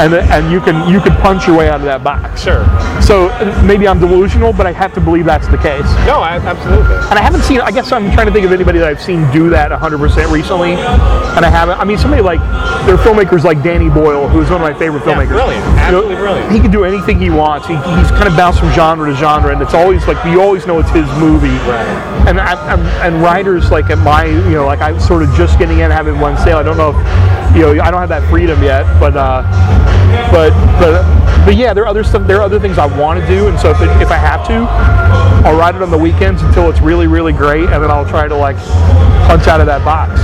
And, 0.00 0.14
and 0.14 0.50
you 0.50 0.60
can 0.62 0.88
you 0.88 0.98
can 0.98 1.12
punch 1.20 1.46
your 1.46 1.56
way 1.58 1.68
out 1.68 1.80
of 1.80 1.84
that 1.86 2.02
box. 2.02 2.42
Sure. 2.42 2.64
So 3.02 3.28
maybe 3.62 3.86
I'm 3.86 4.00
delusional, 4.00 4.52
but 4.54 4.66
I 4.66 4.72
have 4.72 4.94
to 4.94 5.00
believe 5.00 5.26
that's 5.26 5.46
the 5.48 5.58
case. 5.58 5.84
No, 6.08 6.20
I, 6.24 6.36
absolutely. 6.40 6.96
And 7.10 7.18
I 7.18 7.22
haven't 7.22 7.42
seen. 7.42 7.60
I 7.60 7.70
guess 7.70 7.92
I'm 7.92 8.10
trying 8.12 8.26
to 8.26 8.32
think 8.32 8.46
of 8.46 8.52
anybody 8.52 8.78
that 8.78 8.88
I've 8.88 9.00
seen 9.02 9.30
do 9.30 9.50
that 9.50 9.70
100% 9.70 10.32
recently, 10.32 10.72
and 10.72 11.44
I 11.44 11.50
haven't. 11.50 11.78
I 11.78 11.84
mean, 11.84 11.98
somebody 11.98 12.22
like 12.22 12.40
there 12.86 12.94
are 12.94 13.04
filmmakers 13.04 13.44
like 13.44 13.62
Danny 13.62 13.90
Boyle, 13.90 14.26
who's 14.26 14.48
one 14.50 14.62
of 14.62 14.66
my 14.72 14.72
favorite 14.78 15.04
Yeah, 15.04 15.14
filmmakers. 15.14 15.36
brilliant. 15.36 15.64
You 15.66 15.72
know, 15.72 15.78
Absolutely 15.84 16.16
brilliant. 16.16 16.52
He 16.52 16.60
can 16.60 16.70
do 16.70 16.84
anything 16.84 17.20
he 17.20 17.28
wants. 17.28 17.66
He, 17.68 17.74
he's 17.76 18.10
kind 18.16 18.26
of 18.26 18.34
bounced 18.36 18.60
from 18.60 18.72
genre 18.72 19.06
to 19.10 19.14
genre, 19.16 19.52
and 19.52 19.60
it's 19.60 19.74
always 19.74 20.06
like 20.08 20.16
you 20.24 20.40
always 20.40 20.66
know 20.66 20.78
it's 20.78 20.90
his 20.90 21.08
movie. 21.20 21.48
Right. 21.68 22.24
And 22.26 22.40
I, 22.40 22.54
I'm, 22.72 22.80
and 23.04 23.22
writers 23.22 23.70
like 23.70 23.90
at 23.90 23.98
my, 23.98 24.24
you 24.24 24.56
know, 24.56 24.64
like 24.64 24.80
I'm 24.80 24.98
sort 24.98 25.22
of 25.22 25.28
just 25.34 25.58
getting 25.58 25.80
in, 25.80 25.90
having 25.90 26.18
one 26.20 26.38
sale. 26.38 26.56
I 26.56 26.62
don't 26.62 26.76
know 26.78 26.90
if, 26.96 27.56
you 27.56 27.62
know, 27.62 27.82
I 27.82 27.90
don't 27.90 28.00
have 28.00 28.08
that 28.10 28.28
freedom 28.30 28.62
yet, 28.62 28.84
but, 29.00 29.16
uh, 29.16 29.42
but, 30.30 30.50
but, 30.78 31.02
but 31.44 31.56
yeah, 31.56 31.72
there 31.74 31.84
are 31.84 31.88
other 31.88 32.04
stuff. 32.04 32.26
There 32.26 32.38
are 32.38 32.42
other 32.42 32.60
things 32.60 32.78
I 32.78 32.86
want 32.86 33.20
to 33.20 33.26
do, 33.26 33.48
and 33.48 33.58
so 33.58 33.70
if, 33.70 33.80
it, 33.80 33.88
if 34.02 34.10
I 34.10 34.16
have 34.16 34.46
to, 34.48 34.66
I'll 35.46 35.56
write 35.58 35.74
it 35.74 35.82
on 35.82 35.90
the 35.90 35.98
weekends 35.98 36.42
until 36.42 36.68
it's 36.70 36.80
really, 36.80 37.06
really 37.06 37.32
great, 37.32 37.64
and 37.70 37.82
then 37.82 37.90
I'll 37.90 38.06
try 38.08 38.28
to 38.28 38.36
like 38.36 38.56
punch 39.26 39.46
out 39.48 39.60
of 39.60 39.66
that 39.66 39.84
box. 39.84 40.20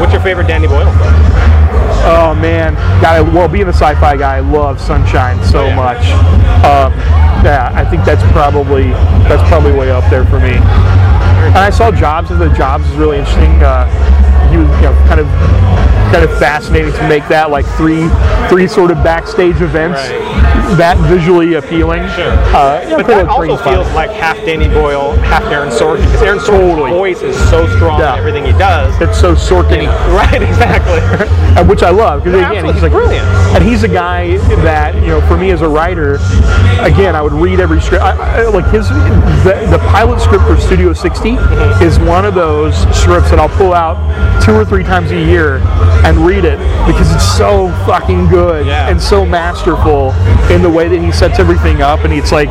What's 0.00 0.12
your 0.12 0.22
favorite 0.22 0.46
Danny 0.46 0.66
Boyle? 0.66 0.90
Oh 2.08 2.36
man, 2.40 2.74
guy. 3.02 3.20
Well, 3.20 3.48
being 3.48 3.66
a 3.66 3.72
sci-fi 3.72 4.16
guy, 4.16 4.36
I 4.36 4.40
love 4.40 4.80
Sunshine 4.80 5.42
so 5.44 5.60
Oh, 5.60 5.66
yeah. 5.66 5.76
much. 5.76 6.04
Um, 6.62 6.92
yeah, 7.44 7.70
I 7.74 7.84
think 7.84 8.04
that's 8.04 8.22
probably 8.32 8.90
that's 9.26 9.42
probably 9.48 9.72
way 9.72 9.90
up 9.90 10.08
there 10.10 10.24
for 10.26 10.38
me. 10.38 10.54
And 11.46 11.58
I 11.58 11.70
saw 11.70 11.90
Jobs. 11.90 12.30
and 12.30 12.40
The 12.40 12.48
Jobs 12.54 12.86
is 12.90 12.96
really 12.96 13.18
interesting. 13.18 13.62
Uh, 13.62 13.86
he 14.50 14.56
was, 14.58 14.68
you 14.78 14.82
know, 14.86 14.94
kind 15.10 15.20
of 15.20 15.26
kind 16.12 16.24
of 16.24 16.30
fascinating 16.38 16.92
to 16.92 17.08
make 17.08 17.26
that 17.28 17.50
like 17.50 17.66
three 17.76 18.08
three 18.48 18.66
sort 18.68 18.90
of 18.90 19.02
backstage 19.02 19.60
events 19.60 20.00
that 20.78 20.96
visually 21.08 21.54
appealing. 21.54 22.02
Sure. 22.10 22.32
Uh, 22.54 22.82
yeah, 22.82 22.96
But 22.96 23.06
that 23.06 23.28
also 23.28 23.44
Spring's 23.54 23.60
fun. 23.62 23.74
feels 23.74 23.94
like 23.94 24.10
half 24.10 24.36
Danny 24.44 24.68
Boyle, 24.68 25.12
half 25.22 25.44
Aaron 25.44 25.68
Sorkin. 25.70 26.04
Because 26.06 26.22
Aaron 26.22 26.38
Sorkin's 26.40 26.46
Totally. 26.74 26.90
voice 26.90 27.22
is 27.22 27.36
so 27.50 27.66
strong 27.76 28.00
Yeah. 28.00 28.14
in 28.14 28.18
everything 28.18 28.44
he 28.44 28.52
does. 28.52 28.92
it's 29.00 29.18
so 29.18 29.34
Sorkin, 29.34 29.82
You 29.82 29.86
know, 29.86 30.14
right, 30.16 30.42
exactly. 30.42 31.00
which 31.66 31.82
I 31.82 31.90
love 31.90 32.22
because 32.24 32.40
Yeah, 32.40 32.50
again 32.50 32.64
he's 32.72 32.82
like 32.82 32.92
brilliant. 32.92 33.26
and 33.54 33.62
he's 33.64 33.82
a 33.84 33.88
guy 33.88 34.36
that 34.64 34.94
you 34.96 35.08
know 35.08 35.20
for 35.22 35.36
me 35.36 35.50
as 35.52 35.62
a 35.62 35.68
writer, 35.68 36.14
again 36.80 37.14
I 37.14 37.22
would 37.22 37.32
read 37.32 37.60
every 37.60 37.80
script. 37.80 38.02
I, 38.04 38.42
I, 38.42 38.48
like 38.48 38.66
his 38.72 38.88
the, 38.88 39.66
the 39.70 39.78
pilot 39.90 40.20
script 40.20 40.44
for 40.44 40.56
Studio 40.60 40.92
60 40.92 41.26
Mm-hmm. 41.36 41.82
is 41.84 41.98
one 41.98 42.24
of 42.24 42.34
those 42.34 42.76
scripts 42.96 43.30
that 43.30 43.38
I'll 43.38 43.48
pull 43.56 43.72
out 43.72 43.96
two 44.42 44.52
or 44.54 44.64
three 44.64 44.82
times 44.84 45.10
a 45.12 45.16
year 45.20 45.58
and 46.04 46.18
read 46.18 46.44
it 46.44 46.58
because 46.86 47.12
it's 47.14 47.36
so 47.36 47.68
fucking 47.86 48.28
good 48.28 48.66
Yeah. 48.66 48.88
and 48.88 49.00
so 49.00 49.24
masterful 49.24 50.12
in 50.52 50.62
the 50.62 50.70
way 50.70 50.88
that 50.88 51.00
he 51.00 51.10
sets 51.12 51.38
everything 51.38 51.82
up. 51.82 52.04
And 52.04 52.12
it's 52.12 52.32
like 52.32 52.50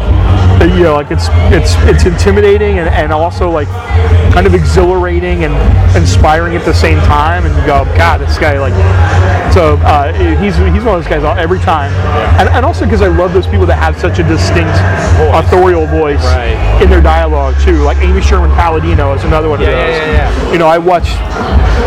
you 0.76 0.84
know 0.84 0.96
like 0.96 1.12
it's 1.12 1.28
it's 1.54 1.76
it's 1.90 2.06
intimidating 2.06 2.80
and, 2.80 2.90
and 2.90 3.12
also 3.14 3.50
like 3.50 3.68
kind 4.34 4.48
of 4.48 4.54
exhilarating 4.56 5.44
and 5.46 5.54
inspiring 5.96 6.56
at 6.56 6.66
the 6.66 6.74
same 6.74 6.98
time. 7.00 7.46
And 7.46 7.56
you 7.56 7.66
go 7.66 7.86
god 7.96 8.20
this 8.20 8.38
guy 8.38 8.60
like 8.60 8.74
so 9.54 9.78
uh, 9.86 10.12
he's 10.42 10.56
he's 10.58 10.84
one 10.84 10.98
of 10.98 11.04
those 11.04 11.08
guys 11.08 11.24
all- 11.24 11.38
every 11.38 11.60
time. 11.60 11.92
And, 12.40 12.50
and 12.50 12.66
also 12.66 12.84
because 12.84 13.02
I 13.02 13.08
love 13.08 13.32
those 13.34 13.48
people 13.48 13.66
that 13.68 13.78
have 13.80 13.98
such 14.00 14.20
a 14.20 14.24
distinct 14.24 14.76
authorial 15.34 15.86
voice 15.88 16.24
Right. 16.26 16.82
in 16.84 16.90
their 16.90 17.02
dialogue 17.02 17.56
too. 17.62 17.78
Like 17.84 17.98
Amy 18.00 18.22
Sherman 18.22 18.52
Palladino 18.52 19.14
is 19.14 19.24
another 19.24 19.48
one 19.50 19.62
of 19.62 19.68
Yeah, 19.68 19.76
yeah, 19.76 19.86
those. 19.88 19.96
yeah, 19.98 20.44
yeah. 20.44 20.52
you 20.52 20.58
know 20.58 20.68
I 20.68 20.78
watched 20.78 21.16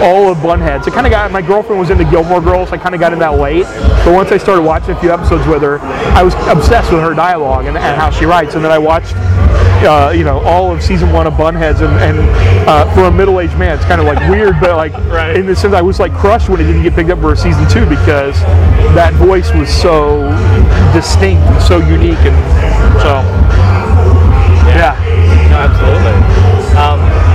all 0.03 0.31
of 0.31 0.39
Bunheads. 0.39 0.87
I 0.87 0.91
kind 0.91 1.07
of 1.07 1.11
got 1.11 1.31
my 1.33 1.43
girlfriend 1.49 1.81
was 1.81 1.91
into 1.91 2.05
Gilmore 2.05 2.41
Girls 2.41 2.71
I 2.71 2.77
kind 2.79 2.95
of 2.95 3.01
got 3.01 3.13
in 3.13 3.19
that 3.21 3.39
late 3.39 3.65
but 4.05 4.13
once 4.13 4.31
I 4.31 4.37
started 4.39 4.63
watching 4.63 4.91
a 4.91 5.01
few 5.01 5.11
episodes 5.11 5.47
with 5.49 5.63
her 5.63 5.79
I 6.15 6.23
was 6.23 6.35
obsessed 6.47 6.93
with 6.93 7.01
her 7.01 7.15
dialogue 7.15 7.65
and, 7.67 7.77
and 7.77 7.97
how 8.01 8.11
she 8.11 8.27
writes 8.27 8.55
and 8.55 8.65
then 8.65 8.71
I 8.71 8.79
watched 8.79 9.15
uh, 9.83 10.13
you 10.15 10.25
know 10.25 10.41
all 10.41 10.71
of 10.73 10.83
season 10.83 11.11
one 11.13 11.27
of 11.27 11.35
Bunheads 11.35 11.81
and, 11.81 11.95
and 12.05 12.19
uh, 12.69 12.93
for 12.95 13.05
a 13.05 13.11
middle-aged 13.11 13.57
man 13.59 13.77
it's 13.77 13.85
kind 13.87 14.01
of 14.01 14.07
like 14.07 14.19
weird 14.29 14.61
but 14.61 14.77
like 14.77 14.93
Right. 15.09 15.35
in 15.37 15.47
the 15.47 15.57
sense 15.57 15.73
I 15.75 15.81
was 15.83 15.99
like 15.99 16.13
crushed 16.13 16.49
when 16.49 16.61
it 16.61 16.65
didn't 16.65 16.83
get 16.83 16.95
picked 16.95 17.11
up 17.11 17.21
for 17.21 17.35
season 17.35 17.67
two 17.69 17.87
because 17.89 18.39
that 18.95 19.15
voice 19.15 19.53
was 19.55 19.69
so 19.71 20.29
distinct 20.93 21.43
and 21.47 21.63
so 21.63 21.79
unique 21.79 22.19
and 22.29 22.37
so 23.01 23.23
yeah, 24.69 24.95
No, 25.51 25.57
absolutely. 25.65 26.13
Um, 26.77 27.01
yeah, 27.01 27.28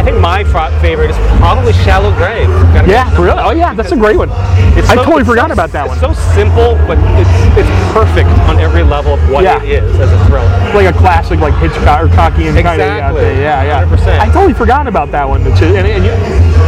I 0.00 0.02
think 0.02 0.16
my 0.18 0.42
favorite 0.80 1.10
is 1.10 1.16
probably 1.36 1.74
Shallow 1.84 2.10
Grave. 2.16 2.48
Yeah 2.88 3.04
really 3.20 3.36
oh 3.38 3.50
yeah 3.52 3.74
that's 3.74 3.92
a 3.92 3.96
great 3.96 4.16
one 4.16 4.30
I 4.30 4.94
so- 4.96 5.04
totally 5.04 5.24
forgot 5.24 5.48
so- 5.48 5.52
about 5.52 5.70
that 5.72 5.86
one. 5.86 5.98
it's 5.98 6.06
so 6.06 6.14
simple, 6.32 6.80
but 6.88 6.96
it's 7.20 7.28
it's 7.60 7.72
perfect 7.92 8.30
on 8.48 8.56
every 8.58 8.82
level 8.82 9.12
of 9.14 9.20
what 9.30 9.44
Yeah. 9.44 9.62
it 9.62 9.84
is 9.84 10.00
as 10.00 10.10
a 10.10 10.18
thriller. 10.24 10.48
It's 10.64 10.74
like 10.74 10.88
a 10.88 10.96
classic 10.96 11.38
like 11.40 11.52
Hitchcock 11.60 12.00
or 12.02 12.08
Cockian 12.08 12.56
kind 12.62 12.80
of 12.80 12.88
Exactly. 12.88 13.44
yeah 13.44 13.62
yeah 13.62 13.84
100%. 13.84 14.18
I 14.20 14.26
totally 14.32 14.54
forgot 14.54 14.86
about 14.88 15.10
that 15.12 15.28
one 15.28 15.44
too 15.44 15.76
and, 15.76 15.86
and 15.86 16.04
you, 16.04 16.12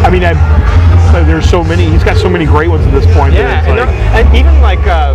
I 0.05 0.11
mean 0.11 0.25
I, 0.25 0.35
there's 1.25 1.49
so 1.49 1.65
many 1.65 1.89
he's 1.89 2.05
got 2.05 2.19
so 2.19 2.29
many 2.29 2.45
great 2.45 2.69
ones 2.69 2.85
at 2.85 2.93
this 2.93 3.07
point 3.17 3.33
Yeah, 3.33 3.65
and, 3.65 3.77
like- 3.79 3.89
there- 3.89 4.23
and 4.25 4.37
even 4.37 4.61
like 4.61 4.85
uh, 4.87 5.15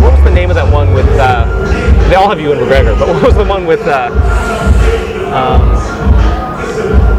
what 0.00 0.12
was 0.14 0.24
the 0.24 0.32
name 0.32 0.48
of 0.48 0.56
that 0.56 0.72
one 0.72 0.94
with? 0.94 1.06
Uh, 1.18 1.44
they 2.08 2.14
all 2.14 2.28
have 2.30 2.40
Ewan 2.40 2.58
McGregor, 2.60 2.96
but 2.98 3.08
what 3.12 3.22
was 3.22 3.34
the 3.34 3.44
one 3.44 3.66
with 3.66 3.80
uh, 3.86 4.08
um, 5.34 5.76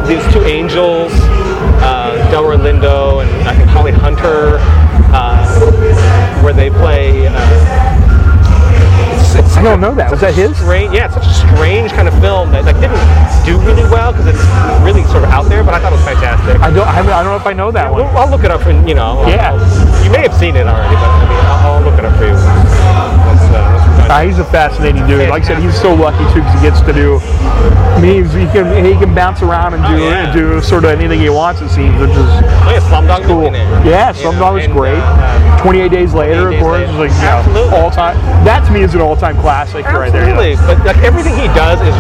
these 0.10 0.26
two 0.34 0.41
angels, 0.43 1.12
uh, 1.86 2.18
Delroy 2.34 2.57
Lindo 2.57 3.22
and 3.24 3.30
I 3.47 3.55
think 3.55 3.70
Holly 3.70 3.91
Hunter, 3.91 4.57
uh, 5.14 6.41
where 6.43 6.53
they 6.53 6.70
play. 6.72 7.28
Uh, 7.28 7.38
it's, 9.14 9.36
it's 9.36 9.57
I 9.57 9.62
don't 9.62 9.80
know 9.80 9.93
that. 9.93 10.10
Was 10.10 10.22
that 10.22 10.34
his? 10.34 10.57
strange. 10.57 10.93
Yeah, 10.93 11.05
it's 11.05 11.14
such 11.14 11.28
a 11.30 11.34
strange 11.53 11.91
kind 11.93 12.07
of 12.07 12.14
film 12.20 12.49
that 12.51 12.66
like 12.66 12.76
didn't 12.82 12.97
do 13.45 13.62
really 13.62 13.86
well 13.93 14.12
because 14.12 14.26
it's 14.34 14.41
really 14.82 15.03
sort 15.14 15.22
of 15.24 15.30
out 15.30 15.45
there. 15.45 15.64
But 15.64 15.76
I 15.76 15.80
thought 15.80 15.93
it 15.93 16.01
was 16.01 16.05
fantastic. 16.10 16.57
I 16.60 16.74
don't 16.74 16.88
I, 16.88 16.99
I 17.05 17.22
don't 17.22 17.30
know 17.30 17.38
if 17.38 17.45
I 17.45 17.53
know 17.53 17.70
that 17.72 17.93
We'll- 17.93 18.05
one 18.10 18.18
I'll 18.18 18.30
look 18.30 18.43
it 18.43 18.49
up 18.51 18.66
and 18.66 18.89
you 18.89 18.95
know. 18.95 19.22
I'll- 19.22 19.30
Yeah. 19.30 19.53
I'll- 19.53 20.03
you 20.03 20.10
may 20.10 20.26
have 20.26 20.34
seen 20.34 20.55
it 20.55 20.66
already, 20.66 20.95
but 20.97 21.05
I 21.05 21.22
mean, 21.30 21.45
I'll, 21.45 21.74
I'll 21.78 21.84
look 21.86 21.99
it 21.99 22.05
up 22.05 22.18
for 22.18 22.26
you. 22.26 22.34
Uh, 24.10 24.18
once 24.18 24.18
we're 24.18 24.18
done. 24.18 24.26
Uh, 24.26 24.26
he's 24.26 24.39
a 24.39 24.45
fascinating 24.45 25.05
dude. 25.07 25.30
Like 25.30 25.43
I 25.43 25.47
said, 25.47 25.60
he's 25.62 25.80
so 25.80 25.93
lucky 25.93 26.24
too 26.34 26.41
because 26.41 26.53
he 26.55 26.62
gets 26.68 26.82
to 26.82 26.93
do. 26.93 27.20
I 27.22 28.01
mean, 28.01 28.26
he 28.26 28.47
can 28.51 28.86
he 28.86 28.93
can 28.97 29.14
bounce 29.14 29.41
around 29.41 29.74
and 29.74 29.84
do 29.84 30.03
Oh, 30.05 30.10
yeah. 30.10 30.32
do 30.34 30.62
sort 30.62 30.86
of 30.86 30.91
anything 30.91 31.20
he 31.20 31.30
wants. 31.30 31.62
It 31.62 31.70
seems, 31.70 31.99
which 31.99 32.12
is 32.12 32.18
oh 32.18 32.72
yeah, 32.72 32.80
Slumdog 32.89 33.26
cool. 33.28 33.51
Millionaire. 33.51 33.86
Yeah, 33.86 34.14
Slumdog 34.14 34.53
was 34.53 34.68
great. 34.68 34.97
uh, 34.97 35.62
28 35.62 35.91
Days 35.91 36.14
Later, 36.14 36.43
28 36.49 36.57
of 36.57 36.64
course, 36.64 36.89
is 36.89 36.95
like 36.95 37.12
Later. 37.12 37.47
you 37.49 37.53
know, 37.55 37.76
all 37.76 37.91
time. 37.91 38.16
That 38.45 38.66
to 38.66 38.72
me 38.72 38.82
is 38.82 38.95
an 38.95 39.01
all 39.01 39.16
time 39.18 39.36
classic 39.41 39.86
right 39.86 40.12
there. 40.12 40.28
you 40.28 40.34
know. 40.34 40.39
Absolutely, 40.41 40.76
but 40.76 40.86
like 40.95 41.03
everything 41.03 41.36
he 41.36 41.47
does 41.51 41.80
is, 41.84 41.93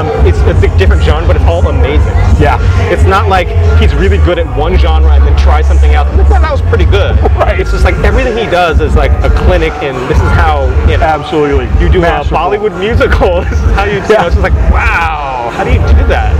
um, 0.00 0.08
it's 0.26 0.38
a 0.48 0.54
big 0.60 0.72
different 0.78 1.02
genre, 1.02 1.26
but 1.26 1.36
it's 1.36 1.44
all 1.44 1.66
amazing. 1.68 2.16
Yeah. 2.40 2.56
It's 2.90 3.04
not 3.04 3.28
like 3.28 3.48
he's 3.78 3.94
really 3.94 4.18
good 4.24 4.38
at 4.38 4.48
one 4.56 4.76
genre 4.78 5.12
and 5.12 5.22
then 5.26 5.36
try 5.38 5.60
something 5.60 5.92
else. 5.92 6.08
That, 6.16 6.28
that 6.40 6.50
was 6.52 6.62
pretty 6.62 6.86
good. 6.86 7.12
Right. 7.42 7.58
It's 7.58 7.72
just 7.72 7.82
like 7.84 7.96
everything 8.04 8.36
he 8.36 8.44
does 8.46 8.80
is 8.80 8.94
like 8.94 9.10
a 9.24 9.30
clinic, 9.44 9.72
and 9.82 9.96
this 10.08 10.16
is 10.16 10.30
how 10.38 10.66
you 10.88 10.96
know 10.96 11.02
Absolutely. 11.04 11.51
You 11.60 11.88
do 11.90 12.02
a 12.02 12.24
Bollywood 12.24 12.78
musical. 12.78 13.42
This 13.52 13.52
is 13.52 13.58
how 13.74 13.84
you. 13.84 13.94
you 13.94 13.98
Yeah. 14.08 14.26
it's 14.26 14.34
just 14.34 14.38
like 14.38 14.54
wow. 14.72 15.50
How 15.52 15.64
do 15.64 15.70
you 15.70 15.78
do 15.78 16.06
that? 16.08 16.32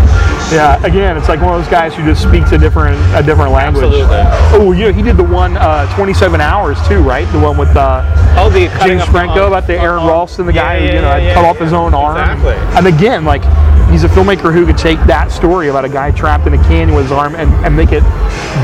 Yeah, 0.53 0.85
again, 0.85 1.17
it's 1.17 1.29
like 1.31 1.41
one 1.41 1.55
of 1.55 1.63
those 1.63 1.71
guys 1.71 1.95
who 1.95 2.05
just 2.05 2.23
speaks 2.23 2.53
a 2.53 2.59
different 2.59 2.97
a 3.15 3.23
different 3.23 3.53
language. 3.53 3.85
Absolutely. 3.85 4.17
Oh, 4.53 4.73
yeah, 4.73 4.93
he 4.93 5.01
did 5.03 5.17
the 5.17 5.25
one 5.25 5.57
uh, 5.57 5.87
27 5.97 6.41
hours 6.43 6.77
too, 6.87 7.01
right? 7.03 7.25
The 7.33 7.39
one 7.41 7.57
with 7.57 7.75
uh, 7.75 8.05
Oh, 8.37 8.51
the 8.51 8.69
James 8.85 9.05
Franco 9.07 9.47
about 9.47 9.67
the 9.67 9.79
Aaron 9.79 10.01
on- 10.03 10.09
Ralston, 10.09 10.45
the 10.47 10.53
guy 10.53 10.77
Yeah, 10.79 10.81
who 10.91 10.97
you 10.97 11.03
know 11.03 11.17
yeah, 11.17 11.35
cut 11.35 11.45
off 11.47 11.59
his 11.59 11.73
own 11.73 11.95
arm. 11.95 12.19
Exactly. 12.19 12.55
And 12.77 12.87
again, 12.87 13.25
like 13.25 13.43
he's 13.91 14.05
a 14.05 14.09
filmmaker 14.09 14.53
who 14.53 14.67
could 14.67 14.77
take 14.79 14.99
that 15.07 15.31
story 15.31 15.69
about 15.69 15.85
a 15.87 15.89
guy 15.89 16.11
trapped 16.11 16.47
in 16.47 16.53
a 16.55 16.63
canyon 16.65 16.95
with 16.95 17.05
his 17.05 17.13
arm 17.13 17.35
and, 17.35 17.51
and 17.65 17.75
make 17.75 17.93
it 17.93 18.03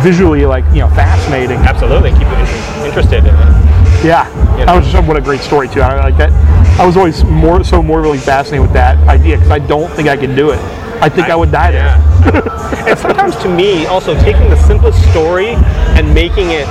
visually 0.02 0.44
like 0.44 0.64
you 0.66 0.80
know 0.80 0.88
fascinating. 0.88 1.56
Absolutely, 1.58 2.10
keep 2.12 2.20
you 2.28 2.36
in- 2.36 2.86
interested 2.86 3.24
in 3.24 3.34
it. 3.34 3.87
Yeah, 4.04 4.28
You 4.58 4.64
that 4.64 4.76
was 4.76 4.90
just 4.90 5.06
what 5.08 5.16
a 5.16 5.20
great 5.20 5.40
story 5.40 5.68
too. 5.68 5.80
I 5.80 5.98
like 5.98 6.16
that. 6.18 6.30
I 6.78 6.86
was 6.86 6.96
always 6.96 7.24
more 7.24 7.64
so 7.64 7.82
more 7.82 8.00
really 8.00 8.18
fascinated 8.18 8.62
with 8.62 8.72
that 8.74 8.96
idea 9.08 9.36
because 9.36 9.50
I 9.50 9.58
don't 9.58 9.90
think 9.92 10.08
I 10.08 10.16
could 10.16 10.36
do 10.36 10.50
it. 10.50 10.60
I 11.00 11.08
think 11.08 11.28
I, 11.28 11.36
would 11.36 11.52
die 11.52 11.70
there. 11.70 11.96
And 12.88 12.98
sometimes 12.98 13.36
to 13.36 13.48
me, 13.48 13.86
also 13.86 14.14
taking 14.20 14.48
the 14.50 14.56
simplest 14.66 14.98
story 15.10 15.50
and 15.94 16.12
making 16.12 16.50
it 16.50 16.66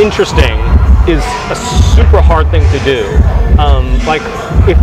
interesting 0.00 0.58
is 1.06 1.22
a 1.50 1.56
super 1.94 2.20
hard 2.20 2.50
thing 2.50 2.62
to 2.72 2.84
do. 2.84 3.04
Um, 3.60 3.98
like 4.06 4.22
if 4.68 4.78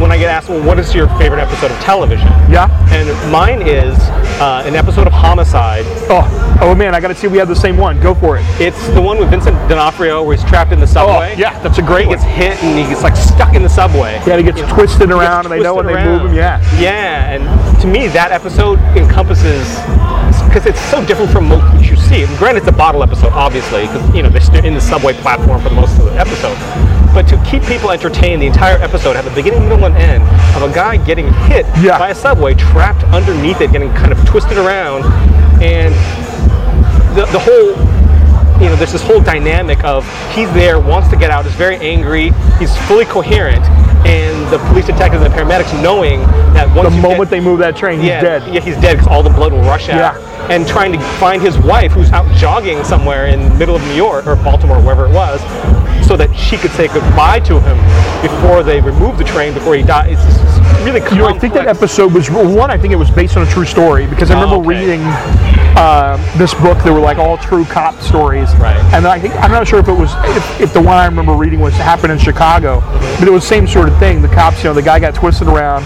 when 0.00 0.10
I 0.10 0.16
get 0.16 0.30
asked, 0.30 0.48
well, 0.48 0.64
what 0.66 0.78
is 0.78 0.94
your 0.94 1.08
favorite 1.18 1.40
episode 1.40 1.70
of 1.70 1.78
television? 1.80 2.26
Yeah. 2.50 2.68
And 2.90 3.08
mine 3.30 3.62
is 3.62 3.98
uh, 4.40 4.62
an 4.64 4.74
episode 4.74 5.06
of 5.06 5.12
Homicide. 5.12 5.84
Oh, 6.08 6.58
oh 6.62 6.74
man, 6.74 6.94
I 6.94 7.00
got 7.00 7.08
to 7.08 7.14
see 7.14 7.26
if 7.26 7.32
we 7.32 7.38
have 7.38 7.48
the 7.48 7.54
same 7.54 7.76
one. 7.76 8.00
Go 8.00 8.14
for 8.14 8.38
it. 8.38 8.44
It's 8.58 8.88
the 8.88 9.02
one 9.02 9.18
with 9.18 9.30
Vincent 9.30 9.56
D'Onofrio 9.68 10.22
where 10.24 10.36
he's 10.36 10.48
trapped 10.48 10.72
in 10.72 10.80
the 10.80 10.86
subway. 10.86 11.34
Oh, 11.34 11.38
yeah, 11.38 11.58
that's 11.62 11.78
a 11.78 11.82
great 11.82 12.02
He 12.04 12.08
one. 12.08 12.18
gets 12.18 12.28
hit 12.28 12.62
and 12.64 12.78
he 12.78 12.84
gets 12.84 13.02
like 13.02 13.16
stuck 13.16 13.54
in 13.54 13.62
the 13.62 13.68
subway. 13.68 14.20
Yeah, 14.26 14.38
he 14.38 14.42
gets 14.42 14.60
twisted 14.72 15.10
around, 15.10 15.46
and 15.46 15.54
gets 15.54 15.60
they 15.60 15.62
know 15.62 15.74
when 15.74 15.86
they 15.86 16.02
move 16.04 16.22
him. 16.22 16.34
Yeah. 16.34 16.60
Yeah, 16.80 17.32
and 17.34 17.80
to 17.82 17.86
me, 17.86 18.08
that 18.08 18.32
episode 18.32 18.78
encompasses 18.96 19.66
because 20.48 20.66
it's 20.66 20.80
so 20.90 21.04
different 21.06 21.30
from 21.30 21.48
what 21.50 21.60
you 21.84 21.96
see. 21.96 22.22
And 22.22 22.38
granted, 22.38 22.60
it's 22.60 22.68
a 22.68 22.72
bottle 22.72 23.02
episode, 23.02 23.32
obviously, 23.32 23.82
because 23.82 24.14
you 24.14 24.22
know 24.22 24.28
they're 24.30 24.64
in 24.64 24.74
the 24.74 24.80
subway 24.80 25.12
platform 25.14 25.60
for 25.60 25.68
the 25.68 25.74
most 25.74 25.98
of 25.98 26.06
the 26.06 26.18
episode. 26.18 26.56
But 27.12 27.26
to 27.28 27.42
keep 27.50 27.62
people 27.64 27.90
entertained, 27.90 28.40
the 28.40 28.46
entire 28.46 28.76
episode 28.78 29.16
have 29.16 29.24
the 29.24 29.32
beginning, 29.32 29.68
middle, 29.68 29.84
and 29.86 29.96
end 29.96 30.22
of 30.56 30.62
a 30.68 30.72
guy 30.72 30.96
getting 31.04 31.32
hit 31.50 31.66
Yeah. 31.82 31.98
by 31.98 32.10
a 32.10 32.14
subway, 32.14 32.54
trapped 32.54 33.02
underneath 33.04 33.60
it, 33.60 33.72
getting 33.72 33.92
kind 33.94 34.12
of 34.12 34.24
twisted 34.26 34.58
around, 34.58 35.04
and 35.62 35.92
the, 37.16 37.26
the 37.32 37.38
whole 37.38 37.90
you 38.62 38.66
know 38.68 38.76
there's 38.76 38.92
this 38.92 39.02
whole 39.02 39.20
dynamic 39.22 39.82
of 39.84 40.04
he's 40.34 40.52
there 40.52 40.78
wants 40.78 41.08
to 41.08 41.16
get 41.16 41.30
out 41.30 41.46
is 41.46 41.52
very 41.54 41.76
angry 41.76 42.30
he's 42.58 42.76
fully 42.86 43.06
coherent 43.06 43.64
and 44.06 44.52
the 44.52 44.58
police 44.68 44.84
detectives 44.86 45.22
and 45.24 45.32
the 45.32 45.36
paramedics 45.36 45.72
knowing 45.82 46.20
that 46.52 46.68
once 46.76 46.94
The 46.94 47.00
moment 47.00 47.30
get, 47.30 47.30
they 47.30 47.40
move 47.40 47.58
that 47.60 47.74
train, 47.74 48.00
he's 48.00 48.10
dead. 48.10 48.42
yeah 48.52 48.60
he's 48.60 48.76
dead 48.76 48.98
because 48.98 49.06
all 49.06 49.22
the 49.22 49.30
blood 49.30 49.52
will 49.52 49.62
rush 49.62 49.88
out 49.88 50.14
Yeah. 50.14 50.46
and 50.54 50.68
trying 50.68 50.92
to 50.92 51.00
find 51.18 51.40
his 51.40 51.56
wife 51.58 51.92
who's 51.92 52.12
out 52.12 52.30
jogging 52.36 52.84
somewhere 52.84 53.26
in 53.28 53.48
the 53.48 53.54
middle 53.54 53.74
of 53.76 53.82
New 53.82 53.94
York 53.94 54.26
or 54.26 54.36
Baltimore, 54.36 54.78
wherever 54.82 55.06
it 55.06 55.12
was, 55.14 55.40
so 56.10 56.16
that 56.16 56.34
she 56.34 56.56
could 56.56 56.72
say 56.72 56.88
goodbye 56.88 57.38
to 57.38 57.60
him 57.60 57.78
before 58.20 58.64
they 58.64 58.80
removed 58.80 59.16
the 59.16 59.22
train 59.22 59.54
before 59.54 59.76
he 59.76 59.82
died. 59.84 60.10
It's 60.10 60.24
just 60.24 60.58
really 60.82 60.98
complex. 60.98 61.12
You 61.12 61.18
know, 61.18 61.28
I 61.28 61.38
think 61.38 61.54
that 61.54 61.68
episode 61.68 62.12
was 62.12 62.28
one. 62.28 62.68
I 62.68 62.76
think 62.76 62.92
it 62.92 62.96
was 62.96 63.08
based 63.12 63.36
on 63.36 63.46
a 63.46 63.50
true 63.50 63.64
story 63.64 64.08
because 64.08 64.28
I 64.28 64.34
Oh, 64.34 64.42
remember 64.42 64.56
okay. 64.68 64.80
reading 64.80 65.00
uh, 65.76 66.16
this 66.36 66.52
book. 66.54 66.82
They 66.82 66.90
were 66.90 66.98
like 66.98 67.18
all 67.18 67.38
true 67.38 67.64
cop 67.64 68.00
stories, 68.00 68.52
Right. 68.56 68.76
And 68.92 69.06
I 69.06 69.20
think 69.20 69.34
I'm 69.36 69.52
not 69.52 69.68
sure 69.68 69.78
if 69.78 69.86
it 69.86 69.92
was 69.92 70.10
if, 70.36 70.60
if 70.60 70.72
the 70.72 70.80
one 70.80 70.96
I 70.96 71.04
remember 71.06 71.34
reading 71.34 71.60
was 71.60 71.74
happened 71.74 72.10
in 72.12 72.18
Chicago, 72.18 72.80
but 73.20 73.28
it 73.28 73.30
was 73.30 73.44
the 73.44 73.48
same 73.48 73.68
sort 73.68 73.88
of 73.88 73.96
thing. 74.00 74.20
The 74.20 74.26
cops, 74.28 74.64
you 74.64 74.70
know, 74.70 74.74
the 74.74 74.82
guy 74.82 74.98
got 74.98 75.14
twisted 75.14 75.46
around. 75.46 75.84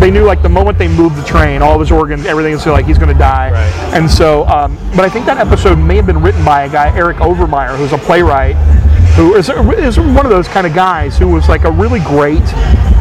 They 0.00 0.10
knew 0.10 0.24
like 0.24 0.40
the 0.40 0.48
moment 0.48 0.78
they 0.78 0.88
moved 0.88 1.16
the 1.16 1.24
train, 1.24 1.60
all 1.60 1.74
of 1.74 1.80
his 1.80 1.92
organs, 1.92 2.24
everything 2.24 2.54
was 2.54 2.64
like 2.64 2.86
he's 2.86 2.98
going 2.98 3.12
to 3.12 3.18
die. 3.18 3.50
Right. 3.50 3.94
And 3.94 4.10
so, 4.10 4.46
um, 4.46 4.78
but 4.96 5.00
I 5.00 5.10
think 5.10 5.26
that 5.26 5.36
episode 5.36 5.76
may 5.76 5.96
have 5.96 6.06
been 6.06 6.22
written 6.22 6.44
by 6.46 6.62
a 6.64 6.68
guy, 6.70 6.96
Eric 6.96 7.18
Overmyer, 7.18 7.76
who's 7.76 7.92
a 7.92 7.98
playwright 7.98 8.56
who 9.16 9.34
is, 9.34 9.48
is 9.48 9.98
one 9.98 10.26
of 10.26 10.30
those 10.30 10.46
kind 10.46 10.66
of 10.66 10.74
guys 10.74 11.16
who 11.16 11.26
was 11.28 11.48
like 11.48 11.64
a 11.64 11.70
really 11.70 12.00
great, 12.00 12.44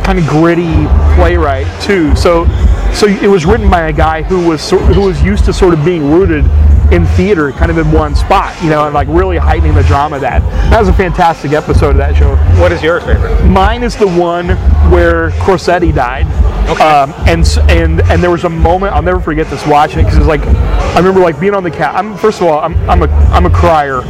kind 0.06 0.18
of 0.18 0.26
gritty 0.26 0.86
playwright 1.16 1.68
too. 1.82 2.16
So, 2.16 2.46
so 2.94 3.08
it 3.08 3.28
was 3.28 3.46
written 3.46 3.70
by 3.70 3.90
a 3.90 3.94
guy 3.94 4.24
who 4.24 4.48
was 4.48 4.70
who 4.70 5.02
was 5.02 5.22
used 5.22 5.44
to 5.46 5.54
sort 5.54 5.74
of 5.74 5.84
being 5.84 6.10
rooted 6.10 6.46
in 6.94 7.06
theater, 7.18 7.52
kind 7.52 7.70
of 7.70 7.78
in 7.78 7.92
one 7.92 8.16
spot, 8.16 8.56
you 8.64 8.70
know, 8.70 8.86
and 8.86 8.94
like 8.94 9.10
really 9.10 9.36
heightening 9.36 9.74
the 9.74 9.84
drama. 9.84 10.16
Of 10.16 10.22
that 10.22 10.40
that 10.70 10.80
was 10.80 10.88
a 10.88 10.94
fantastic 10.94 11.52
episode 11.52 11.92
of 11.92 11.98
that 11.98 12.16
show. 12.16 12.38
What 12.62 12.72
is 12.72 12.82
your 12.82 13.02
favorite? 13.02 13.44
Mine 13.46 13.84
is 13.84 13.98
the 13.98 14.08
one 14.08 14.50
where 14.90 15.32
Crosetti 15.32 15.94
died. 15.94 16.28
Okay. 16.70 16.82
Um, 16.82 17.14
and 17.28 17.46
and 17.70 18.02
and 18.10 18.24
there 18.24 18.32
was 18.32 18.46
a 18.46 18.50
moment 18.50 18.94
I'll 18.94 19.02
never 19.02 19.20
forget 19.20 19.50
this 19.50 19.68
watching 19.68 20.00
it 20.00 20.04
because 20.04 20.18
it's 20.18 20.28
like 20.28 20.42
I 20.42 20.98
remember 20.98 21.20
like 21.20 21.42
being 21.42 21.54
on 21.54 21.64
the 21.64 21.72
cat. 21.72 21.94
I'm 21.94 22.16
first 22.16 22.40
of 22.40 22.48
all 22.48 22.60
I'm 22.60 22.74
I'm 22.90 23.04
a 23.04 23.08
I'm 23.34 23.46
a 23.46 23.50
crier. 23.50 24.02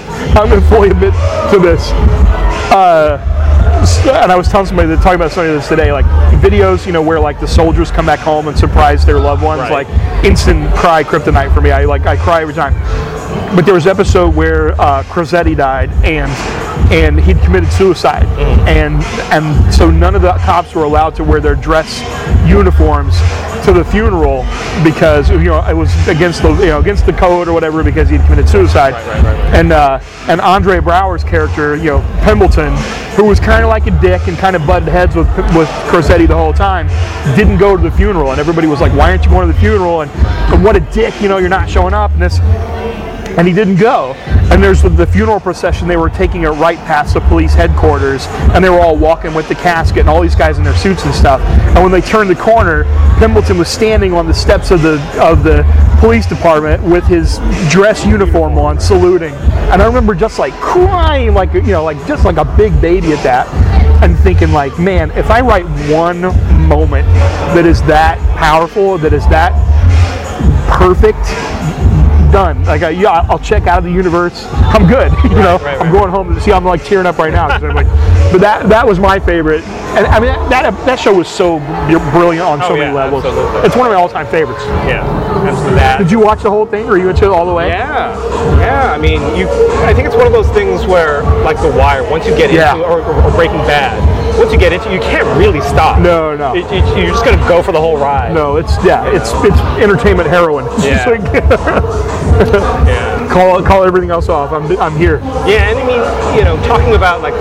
I'm 0.38 0.48
gonna 0.48 0.60
fully 0.68 0.90
admit 0.90 1.12
to 1.52 1.58
this. 1.58 1.90
Uh, 2.70 3.18
and 4.22 4.30
I 4.30 4.36
was 4.36 4.48
telling 4.48 4.66
somebody 4.66 4.88
that 4.88 4.96
talking 5.02 5.16
about 5.16 5.32
something 5.32 5.52
this 5.52 5.68
today, 5.68 5.92
like 5.92 6.04
videos, 6.40 6.86
you 6.86 6.92
know, 6.92 7.02
where 7.02 7.18
like 7.18 7.40
the 7.40 7.48
soldiers 7.48 7.90
come 7.90 8.06
back 8.06 8.20
home 8.20 8.46
and 8.48 8.56
surprise 8.56 9.04
their 9.04 9.18
loved 9.18 9.42
ones, 9.42 9.60
Right. 9.62 9.86
like 9.86 10.24
instant 10.24 10.72
cry 10.74 11.02
kryptonite 11.02 11.52
for 11.52 11.60
me. 11.60 11.70
I 11.72 11.84
like 11.86 12.06
I 12.06 12.16
cry 12.16 12.42
every 12.42 12.54
time. 12.54 12.74
But 13.56 13.64
there 13.64 13.74
was 13.74 13.86
an 13.86 13.90
episode 13.90 14.34
where 14.34 14.80
uh, 14.80 15.02
Crosetti 15.04 15.56
died, 15.56 15.90
and 16.04 16.30
and 16.92 17.18
he'd 17.20 17.40
committed 17.40 17.70
suicide, 17.72 18.24
and 18.68 19.02
and 19.32 19.74
so 19.74 19.90
none 19.90 20.14
of 20.14 20.22
the 20.22 20.32
cops 20.44 20.74
were 20.74 20.84
allowed 20.84 21.14
to 21.16 21.24
wear 21.24 21.40
their 21.40 21.54
dress 21.56 22.00
uniforms 22.46 23.14
to 23.68 23.78
the 23.78 23.84
funeral 23.84 24.44
because 24.82 25.28
you 25.30 25.44
know 25.44 25.62
it 25.68 25.74
was 25.74 25.92
against 26.08 26.42
the 26.42 26.50
you 26.54 26.66
know 26.66 26.80
against 26.80 27.04
the 27.04 27.12
code 27.12 27.48
or 27.48 27.52
whatever 27.52 27.84
because 27.84 28.08
he'd 28.08 28.22
committed 28.22 28.48
suicide. 28.48 28.92
Right, 28.94 29.06
right, 29.06 29.24
right. 29.24 29.54
And 29.54 29.72
uh, 29.72 30.00
and 30.28 30.40
Andre 30.40 30.80
Braugher's 30.80 31.22
character, 31.22 31.76
you 31.76 31.84
know 31.84 32.00
Pembleton, 32.22 32.74
who 33.14 33.24
was 33.24 33.38
kind 33.38 33.62
of 33.62 33.68
like 33.68 33.86
a 33.86 34.00
dick 34.00 34.26
and 34.26 34.38
kind 34.38 34.56
of 34.56 34.66
butted 34.66 34.88
heads 34.88 35.14
with 35.14 35.28
with 35.54 35.68
Crosetti 35.90 36.26
the 36.26 36.36
whole 36.36 36.54
time, 36.54 36.88
didn't 37.36 37.58
go 37.58 37.76
to 37.76 37.82
the 37.82 37.90
funeral, 37.90 38.30
and 38.30 38.40
everybody 38.40 38.66
was 38.66 38.80
like, 38.80 38.92
"Why 38.92 39.10
aren't 39.10 39.24
you 39.24 39.30
going 39.30 39.46
to 39.46 39.52
the 39.52 39.60
funeral?" 39.60 40.00
And, 40.00 40.10
and 40.10 40.64
what 40.64 40.74
a 40.76 40.80
dick, 40.80 41.20
you 41.20 41.28
know, 41.28 41.36
you're 41.38 41.48
not 41.48 41.68
showing 41.68 41.92
up, 41.92 42.12
and 42.12 42.22
this 42.22 42.38
and 43.38 43.46
he 43.46 43.54
didn't 43.54 43.76
go. 43.76 44.14
And 44.50 44.62
there's 44.62 44.82
the, 44.82 44.88
the 44.88 45.06
funeral 45.06 45.38
procession. 45.38 45.86
They 45.86 45.96
were 45.96 46.10
taking 46.10 46.42
it 46.42 46.48
right 46.48 46.78
past 46.78 47.14
the 47.14 47.20
police 47.20 47.54
headquarters, 47.54 48.26
and 48.52 48.64
they 48.64 48.68
were 48.68 48.80
all 48.80 48.96
walking 48.96 49.32
with 49.32 49.48
the 49.48 49.54
casket 49.54 50.00
and 50.00 50.08
all 50.08 50.20
these 50.20 50.34
guys 50.34 50.58
in 50.58 50.64
their 50.64 50.76
suits 50.76 51.04
and 51.04 51.14
stuff. 51.14 51.40
And 51.40 51.82
when 51.82 51.92
they 51.92 52.00
turned 52.00 52.28
the 52.28 52.34
corner, 52.34 52.84
Pembleton 53.18 53.56
was 53.56 53.68
standing 53.68 54.12
on 54.12 54.26
the 54.26 54.34
steps 54.34 54.72
of 54.72 54.82
the 54.82 55.00
of 55.20 55.44
the 55.44 55.64
police 56.00 56.26
department 56.26 56.82
with 56.82 57.04
his 57.04 57.38
dress 57.70 58.04
uniform 58.04 58.58
on, 58.58 58.80
saluting. 58.80 59.34
And 59.70 59.80
I 59.80 59.86
remember 59.86 60.14
just 60.14 60.40
like 60.40 60.54
crying, 60.54 61.32
like 61.32 61.54
you 61.54 61.62
know, 61.62 61.84
like 61.84 62.04
just 62.08 62.24
like 62.24 62.38
a 62.38 62.44
big 62.56 62.80
baby 62.80 63.12
at 63.12 63.22
that, 63.22 63.46
and 64.02 64.18
thinking 64.18 64.50
like, 64.50 64.76
man, 64.80 65.12
if 65.12 65.30
I 65.30 65.42
write 65.42 65.66
one 65.92 66.22
moment 66.66 67.06
that 67.54 67.66
is 67.66 67.82
that 67.82 68.18
powerful, 68.36 68.98
that 68.98 69.12
is 69.12 69.26
that 69.28 69.52
perfect 70.78 71.18
done 72.32 72.62
like 72.64 72.82
I, 72.82 72.90
yeah 72.90 73.26
i'll 73.28 73.38
check 73.38 73.66
out 73.66 73.78
of 73.78 73.84
the 73.84 73.90
universe 73.90 74.46
i'm 74.52 74.86
good 74.86 75.10
you 75.24 75.30
know 75.30 75.58
right, 75.58 75.80
i'm 75.80 75.90
going 75.92 76.10
home 76.10 76.34
to 76.34 76.40
see 76.40 76.52
i'm 76.52 76.64
like 76.64 76.84
tearing 76.84 77.06
up 77.06 77.18
right 77.18 77.32
now 77.32 77.48
like, 77.48 77.86
but 78.32 78.40
that 78.40 78.68
that 78.68 78.86
was 78.86 78.98
my 78.98 79.18
favorite 79.18 79.62
and 79.96 80.06
i 80.08 80.20
mean 80.20 80.30
that 80.50 80.70
that 80.84 80.98
show 80.98 81.14
was 81.14 81.28
so 81.28 81.58
brilliant 82.12 82.44
on 82.46 82.58
so 82.60 82.68
Oh, 82.74 82.76
many 82.76 82.92
levels 82.94 83.24
absolutely. 83.24 83.60
it's 83.66 83.76
one 83.76 83.86
of 83.86 83.92
my 83.92 83.98
all-time 83.98 84.26
favorites 84.26 84.62
Yeah, 84.86 85.02
absolutely 85.46 85.74
that. 85.76 85.98
did 85.98 86.10
you 86.10 86.20
watch 86.20 86.42
the 86.42 86.50
whole 86.50 86.66
thing 86.66 86.88
or 86.88 86.98
you 86.98 87.08
into 87.08 87.24
it 87.24 87.30
all 87.30 87.46
the 87.46 87.52
way 87.54 87.68
Yeah, 87.68 88.14
yeah. 88.58 88.92
I 88.92 88.98
mean, 88.98 89.20
you. 89.36 89.48
I 89.84 89.94
think 89.94 90.06
it's 90.06 90.16
one 90.16 90.26
of 90.26 90.32
those 90.32 90.48
things 90.50 90.84
where, 90.86 91.22
like 91.42 91.56
The 91.60 91.70
Wire, 91.70 92.08
once 92.10 92.26
you 92.26 92.36
get 92.36 92.52
Yeah. 92.52 92.74
into 92.74 92.84
or, 92.86 93.00
or 93.02 93.30
Breaking 93.32 93.58
Bad, 93.58 93.96
once 94.38 94.52
you 94.52 94.58
get 94.58 94.72
into, 94.72 94.88
it, 94.90 94.94
you 94.94 95.00
can't 95.00 95.26
really 95.38 95.60
stop. 95.60 96.00
No, 96.00 96.36
no. 96.36 96.54
It, 96.54 96.64
it, 96.72 96.84
you're 96.96 97.08
just 97.10 97.24
gonna 97.24 97.36
go 97.48 97.62
for 97.62 97.72
the 97.72 97.80
whole 97.80 97.98
ride. 97.98 98.32
no 98.32 98.56
it's 98.56 98.72
yeah 98.84 99.04
it's 99.14 99.30
it's 99.44 99.58
entertainment 99.82 100.28
heroin 100.28 100.64
Yeah. 100.80 101.04
like, 101.08 101.20
Yeah. 102.88 103.28
call 103.32 103.62
call 103.62 103.82
everything 103.84 104.10
else 104.10 104.28
off 104.28 104.52
i'm, 104.52 104.64
I'm 104.78 104.96
here 104.96 105.18
Yeah, 105.46 105.68
and 105.70 105.78
I 105.78 105.84
mean, 105.86 106.38
you 106.38 106.44
know, 106.44 106.56
talking 106.66 106.94
about 106.94 107.20
like 107.22 107.34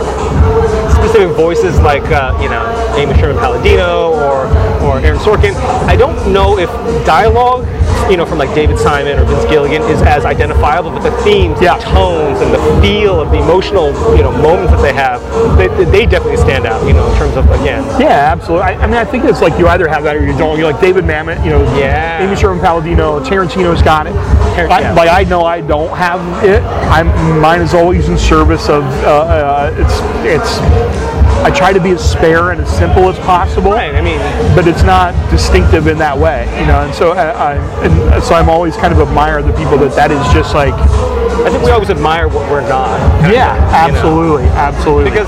specific 0.91 1.29
voices 1.35 1.79
like 1.81 2.03
uh, 2.11 2.37
you 2.41 2.49
know 2.49 2.63
Amy 2.97 3.13
Sherman 3.19 3.37
Palladino 3.37 4.11
or 4.13 4.47
or 4.83 4.99
Aaron 4.99 5.19
Sorkin, 5.19 5.53
I 5.87 5.95
don't 5.95 6.31
know 6.33 6.57
if 6.57 6.69
dialogue, 7.05 7.65
you 8.09 8.17
know, 8.17 8.25
from 8.25 8.37
like 8.37 8.53
David 8.55 8.77
Simon 8.79 9.19
or 9.19 9.25
Vince 9.25 9.45
Gilligan 9.45 9.81
is 9.83 10.01
as 10.01 10.25
identifiable, 10.25 10.91
but 10.91 11.03
the 11.03 11.11
themes, 11.23 11.59
Yeah. 11.61 11.77
the 11.77 11.83
tones, 11.85 12.39
and 12.41 12.53
the 12.53 12.81
feel 12.81 13.19
of 13.21 13.31
the 13.31 13.37
emotional, 13.37 13.87
you 14.15 14.23
know, 14.23 14.31
moments 14.31 14.71
that 14.71 14.81
they 14.81 14.93
have, 14.93 15.21
they, 15.57 15.67
they 15.85 16.05
definitely 16.05 16.37
stand 16.37 16.65
out. 16.65 16.85
You 16.87 16.93
know, 16.93 17.09
in 17.11 17.17
terms 17.17 17.35
of 17.35 17.49
again, 17.51 17.83
Yeah, 17.99 18.31
absolutely. 18.31 18.63
I, 18.67 18.73
I 18.83 18.87
mean, 18.87 18.95
I 18.95 19.05
think 19.05 19.25
it's 19.25 19.41
like 19.41 19.57
you 19.59 19.67
either 19.67 19.87
have 19.87 20.03
that 20.03 20.15
or 20.15 20.25
you 20.25 20.37
don't. 20.37 20.57
You're 20.57 20.71
like 20.71 20.81
David 20.81 21.03
Mamet, 21.05 21.43
you 21.43 21.49
know, 21.51 21.63
Yeah. 21.77 22.23
Amy 22.25 22.35
Sherman 22.35 22.59
Palladino, 22.59 23.19
Tarantino's 23.23 23.81
got 23.81 24.07
it. 24.07 24.13
Tar- 24.55 24.69
I, 24.69 24.79
yeah. 24.81 24.93
Like 24.93 25.09
I 25.09 25.23
know 25.23 25.43
I 25.45 25.61
don't 25.61 25.95
have 25.97 26.19
it. 26.43 26.61
I'm 26.63 27.07
mine 27.41 27.61
is 27.61 27.73
always 27.73 28.07
in 28.09 28.17
service 28.17 28.69
of 28.69 28.83
uh, 29.03 29.07
uh, 29.07 29.75
it's 29.77 30.59
it's. 30.59 31.16
I 31.43 31.51
try 31.51 31.71
to 31.73 31.79
be 31.79 31.91
as 31.91 32.03
spare 32.03 32.51
and 32.51 32.61
as 32.61 32.77
simple 32.77 33.09
as 33.09 33.17
possible, 33.19 33.71
right? 33.71 33.93
I 33.95 34.01
mean, 34.01 34.19
but 34.55 34.67
it's 34.67 34.83
not 34.83 35.13
distinctive 35.29 35.87
in 35.87 35.97
that 35.99 36.17
way, 36.17 36.45
you 36.59 36.65
know. 36.65 36.81
And 36.81 36.93
so 36.93 37.11
I, 37.11 37.53
I 37.53 37.83
and 37.85 38.23
so 38.23 38.35
I'm 38.35 38.49
always 38.49 38.75
kind 38.75 38.93
of 38.93 38.99
admire 38.99 39.41
the 39.41 39.53
people 39.53 39.77
that 39.79 39.95
that 39.95 40.11
is 40.11 40.21
just 40.33 40.53
like, 40.55 40.73
I 40.73 41.49
think 41.49 41.63
we 41.63 41.71
always 41.71 41.89
admire 41.89 42.27
what 42.27 42.49
we're 42.49 42.67
not. 42.67 42.99
kind 43.21 43.27
of 43.27 43.33
yeah, 43.33 43.53
know? 43.53 43.93
absolutely, 43.93 44.47
absolutely. 44.57 45.11
because 45.11 45.27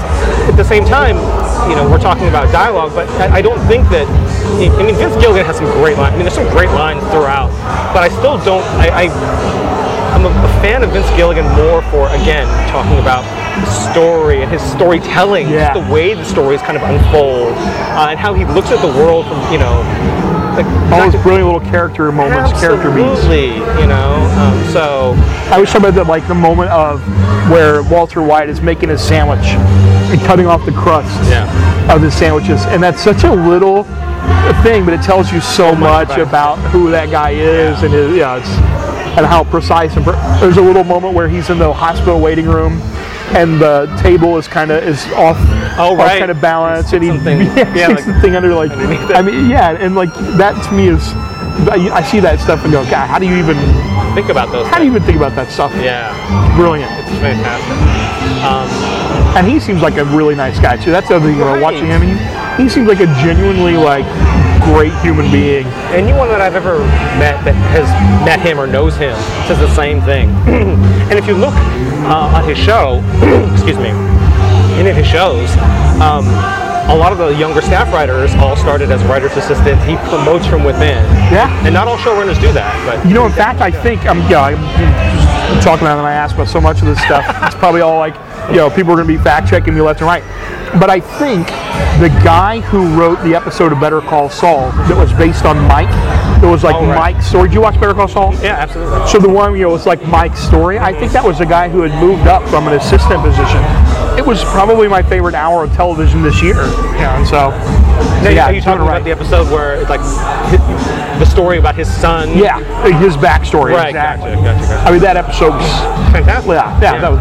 at 0.49 0.57
the 0.57 0.66
same 0.66 0.84
time, 0.84 1.16
you 1.70 1.76
know, 1.76 1.88
we're 1.89 2.01
talking 2.01 2.28
about 2.28 2.51
dialogue, 2.51 2.91
but 2.93 3.07
I, 3.22 3.39
I 3.39 3.41
don't 3.41 3.60
think 3.68 3.88
that. 3.89 4.07
I 4.60 4.84
mean, 4.84 4.95
Vince 4.95 5.16
Gilligan 5.22 5.45
has 5.45 5.57
some 5.57 5.70
great 5.80 5.97
lines. 5.97 6.14
I 6.14 6.18
mean, 6.18 6.26
there's 6.26 6.36
some 6.36 6.49
great 6.49 6.72
lines 6.72 7.01
throughout, 7.14 7.53
but 7.93 8.03
I 8.03 8.10
still 8.10 8.38
don't. 8.43 8.66
I, 8.82 9.07
I 9.07 9.60
I'm 10.12 10.26
a, 10.26 10.30
a 10.30 10.51
fan 10.62 10.84
of 10.84 10.91
Vince 10.91 11.10
Gilligan 11.16 11.45
more 11.55 11.82
for 11.93 12.10
again 12.10 12.49
talking 12.68 12.97
about 12.99 13.24
story 13.68 14.41
and 14.41 14.51
his 14.51 14.62
storytelling, 14.62 15.49
Yeah. 15.49 15.74
just 15.74 15.88
the 15.88 15.93
way 15.93 16.14
the 16.14 16.26
stories 16.26 16.62
kind 16.62 16.78
of 16.78 16.84
unfold, 16.84 17.53
uh, 17.57 18.07
and 18.10 18.20
how 18.20 18.34
he 18.34 18.45
looks 18.45 18.72
at 18.72 18.80
the 18.82 18.88
world 18.99 19.26
from 19.28 19.39
you 19.51 19.57
know. 19.60 19.84
Like, 20.55 20.66
all 20.91 21.10
those 21.10 21.22
brilliant 21.24 21.45
little 21.53 21.70
character 21.72 22.12
moments, 22.12 22.60
character 22.60 22.89
beats. 22.91 23.07
Absolutely, 23.24 23.53
you 23.82 23.88
know. 23.88 24.16
Um, 24.38 24.74
so 24.74 25.14
I 25.51 25.57
was 25.60 25.70
talking 25.70 25.88
about 25.88 25.95
the, 25.95 26.03
like 26.03 26.28
the 26.28 26.36
moment 26.36 26.70
of 26.72 26.99
where 27.49 27.82
Walter 27.84 28.22
White 28.22 28.49
is 28.49 28.60
making 28.62 28.89
his 28.89 29.01
sandwich 29.01 29.45
and 29.45 30.20
cutting 30.22 30.47
off 30.47 30.66
the 30.66 30.72
crust 30.74 31.07
Yeah. 31.30 31.47
of 31.93 32.01
his 32.01 32.14
sandwiches, 32.14 32.66
and 32.66 32.84
that's 32.84 33.01
such 33.01 33.24
a 33.24 33.32
little 33.32 33.86
thing, 34.64 34.84
but 34.84 34.93
it 34.93 35.01
tells 35.01 35.32
you 35.32 35.39
so, 35.39 35.74
much 35.76 36.10
much. 36.10 36.18
about 36.18 36.57
who 36.74 36.91
that 36.91 37.10
guy 37.10 37.30
is 37.32 37.80
Yeah. 37.80 37.86
and 37.86 37.93
his, 37.93 38.16
yeah, 38.18 38.36
it's 38.38 38.49
and 39.18 39.26
how 39.26 39.43
precise 39.45 39.95
and 39.95 40.03
per- 40.05 40.38
there's 40.41 40.57
a 40.57 40.62
little 40.62 40.84
moment 40.84 41.14
where 41.14 41.28
he's 41.30 41.49
in 41.49 41.57
the 41.57 41.72
hospital 41.72 42.20
waiting 42.20 42.47
room. 42.47 42.82
And 43.36 43.62
the 43.62 43.86
table 44.02 44.38
is 44.38 44.48
kind 44.48 44.72
of 44.72 44.84
is 44.84 45.06
off, 45.14 45.38
Oh, 45.78 45.94
off 45.94 46.00
right. 46.00 46.20
kind 46.20 46.32
of 46.32 46.42
balance, 46.42 46.92
and 46.94 47.04
he 47.04 47.10
Something- 47.10 47.42
yeah, 47.56 47.76
yeah, 47.76 47.88
like 47.88 48.06
the 48.06 48.20
thing 48.22 48.36
under 48.36 48.54
like. 48.56 48.72
I 48.72 49.22
mean, 49.22 49.50
yeah, 49.50 49.72
and 49.80 49.96
like 49.96 50.14
that 50.38 50.62
to 50.66 50.72
me 50.74 50.88
is, 50.90 51.02
I, 51.70 51.90
I 51.94 52.02
see 52.04 52.20
that 52.22 52.40
stuff 52.40 52.64
and 52.64 52.72
go, 52.72 52.84
God, 52.90 53.08
how 53.08 53.20
do 53.20 53.28
you 53.28 53.36
even, 53.36 53.56
think 54.16 54.30
about 54.30 54.52
those. 54.52 54.66
how 54.68 54.80
do 54.80 54.86
you 54.86 54.92
even 54.92 55.04
think 55.04 55.18
about 55.18 55.36
that 55.36 55.52
stuff? 55.52 55.72
Yeah, 55.76 56.10
Brilliant. 56.58 56.92
it's 57.00 57.10
fantastic. 57.22 57.78
Um, 58.44 58.68
And 59.38 59.46
he 59.48 59.60
seems 59.60 59.82
like 59.82 59.98
a 59.98 60.06
really 60.06 60.34
nice 60.36 60.60
guy 60.60 60.76
too. 60.78 60.92
That's 60.92 61.08
the 61.10 61.16
other 61.18 61.28
thing 61.30 61.40
about 61.42 61.54
Right. 61.56 61.62
watching 61.62 61.86
him. 61.86 62.02
He, 62.02 62.18
he 62.64 62.68
seems 62.70 62.88
like 62.88 63.00
a 63.00 63.08
genuinely 63.22 63.78
like 63.78 64.06
great 64.74 64.92
human 65.06 65.32
being. 65.32 65.66
anyone 65.94 66.28
that 66.30 66.42
I've 66.42 66.56
ever 66.56 66.80
met 67.22 67.38
that 67.46 67.56
has 67.78 67.88
met 68.26 68.40
him 68.42 68.60
or 68.60 68.66
knows 68.68 68.98
him 68.98 69.16
says 69.48 69.60
the 69.60 69.70
same 69.76 70.02
thing. 70.02 70.30
and 71.10 71.14
if 71.20 71.28
you 71.28 71.36
look 71.36 71.54
uh, 72.10 72.34
on 72.36 72.43
his 72.47 72.57
show, 72.57 73.01
excuse 73.53 73.78
me, 73.78 73.89
in 74.80 74.86
his 74.86 75.05
shows, 75.05 75.49
um, 76.01 76.26
a 76.89 76.95
lot 76.95 77.12
of 77.12 77.20
the 77.20 77.30
younger 77.38 77.62
staff 77.62 77.93
writers 77.93 78.34
all 78.36 78.55
started 78.55 78.91
as 78.91 79.03
writer's 79.03 79.32
assistants. 79.38 79.84
He 79.86 79.95
promotes 80.10 80.47
from 80.47 80.64
within. 80.64 80.97
Yeah. 81.30 81.47
And 81.64 81.74
not 81.74 81.88
all 81.88 81.97
showrunners 81.97 82.41
do 82.41 82.51
that, 82.53 82.74
but 82.84 83.07
You 83.07 83.14
know, 83.14 83.28
in 83.28 83.32
fact, 83.32 83.62
I 83.62 83.70
think 83.70 84.07
I'm, 84.07 84.18
yeah, 84.30 84.41
I'm 84.41 85.53
just 85.53 85.64
talking 85.64 85.86
about 85.86 85.97
it 85.97 85.99
and 85.99 86.07
I 86.07 86.14
ask 86.14 86.34
about 86.34 86.47
so 86.47 86.60
much 86.60 86.82
of 86.82 86.88
this 86.88 86.99
stuff. 87.01 87.26
It's 87.45 87.55
probably 87.55 87.82
all 87.82 87.99
like, 87.99 88.16
you 88.49 88.55
know, 88.55 88.70
people 88.70 88.91
are 88.93 88.95
going 88.95 89.07
to 89.07 89.18
be 89.18 89.22
fact 89.24 89.49
checking 89.49 89.76
me 89.76 89.82
left 89.82 90.01
and 90.01 90.07
right. 90.07 90.24
But 90.80 90.89
I 90.89 90.99
think 90.99 91.47
the 92.01 92.10
guy 92.24 92.62
who 92.62 92.88
wrote 92.97 93.22
the 93.24 93.36
episode 93.36 93.72
of 93.72 93.80
Better 93.80 94.01
Call 94.01 94.30
Saul 94.30 94.72
that 94.88 94.97
was 94.97 95.14
based 95.14 95.45
on 95.45 95.57
Mike, 95.68 95.89
that 96.42 96.50
was 96.50 96.64
like 96.64 96.76
Oh, 96.76 96.88
right. 96.88 97.14
Mike's 97.14 97.28
story. 97.28 97.50
Did 97.50 97.56
you 97.56 97.62
watch 97.62 97.80
Better 97.80 97.94
Call 97.94 98.08
Saul? 98.08 98.34
yeah, 98.42 98.56
absolutely. 98.60 99.08
So 99.08 99.20
the 99.20 99.30
one, 99.30 99.54
you 99.56 99.64
know, 99.64 99.70
was 99.70 99.86
like 99.86 100.02
Mike's 100.08 100.40
story. 100.40 100.80
I 100.80 100.94
think 100.94 101.12
that 101.12 101.24
was 101.24 101.38
the 101.40 101.46
guy 101.46 101.68
who 101.70 101.82
had 101.82 101.92
moved 102.02 102.28
up 102.28 102.48
from 102.50 102.68
an 102.68 102.74
assistant 102.76 103.22
position. 103.22 103.62
It 104.18 104.26
was 104.26 104.44
probably 104.46 104.88
my 104.88 105.02
favorite 105.02 105.36
hour 105.36 105.64
of 105.64 105.74
television 105.74 106.22
this 106.22 106.42
year. 106.42 106.56
Yeah, 106.96 107.18
and 107.18 107.28
so, 107.28 107.50
Now, 108.24 108.30
yeah, 108.30 108.46
are 108.48 108.54
you 108.54 108.62
talking 108.62 108.82
it 108.82 108.84
about 108.84 108.94
right. 108.96 109.04
the 109.04 109.12
episode 109.12 109.52
where 109.52 109.76
it's 109.80 109.90
like 109.90 110.02
the 111.20 111.26
story 111.26 111.58
about 111.58 111.76
his 111.76 111.92
son? 111.94 112.38
Yeah, 112.38 112.58
uh, 112.58 112.92
his 113.00 113.16
backstory. 113.18 113.72
Right, 113.74 113.90
exactly. 113.90 114.32
gotcha, 114.32 114.44
gotcha, 114.44 114.68
gotcha. 114.68 114.88
I 114.88 114.92
mean, 114.92 115.02
that 115.02 115.18
episode 115.18 115.52
was 115.52 115.70
Fantastic. 116.12 116.50
Yeah, 116.52 116.80
yeah, 116.82 117.02
That, 117.02 117.12
was, 117.12 117.20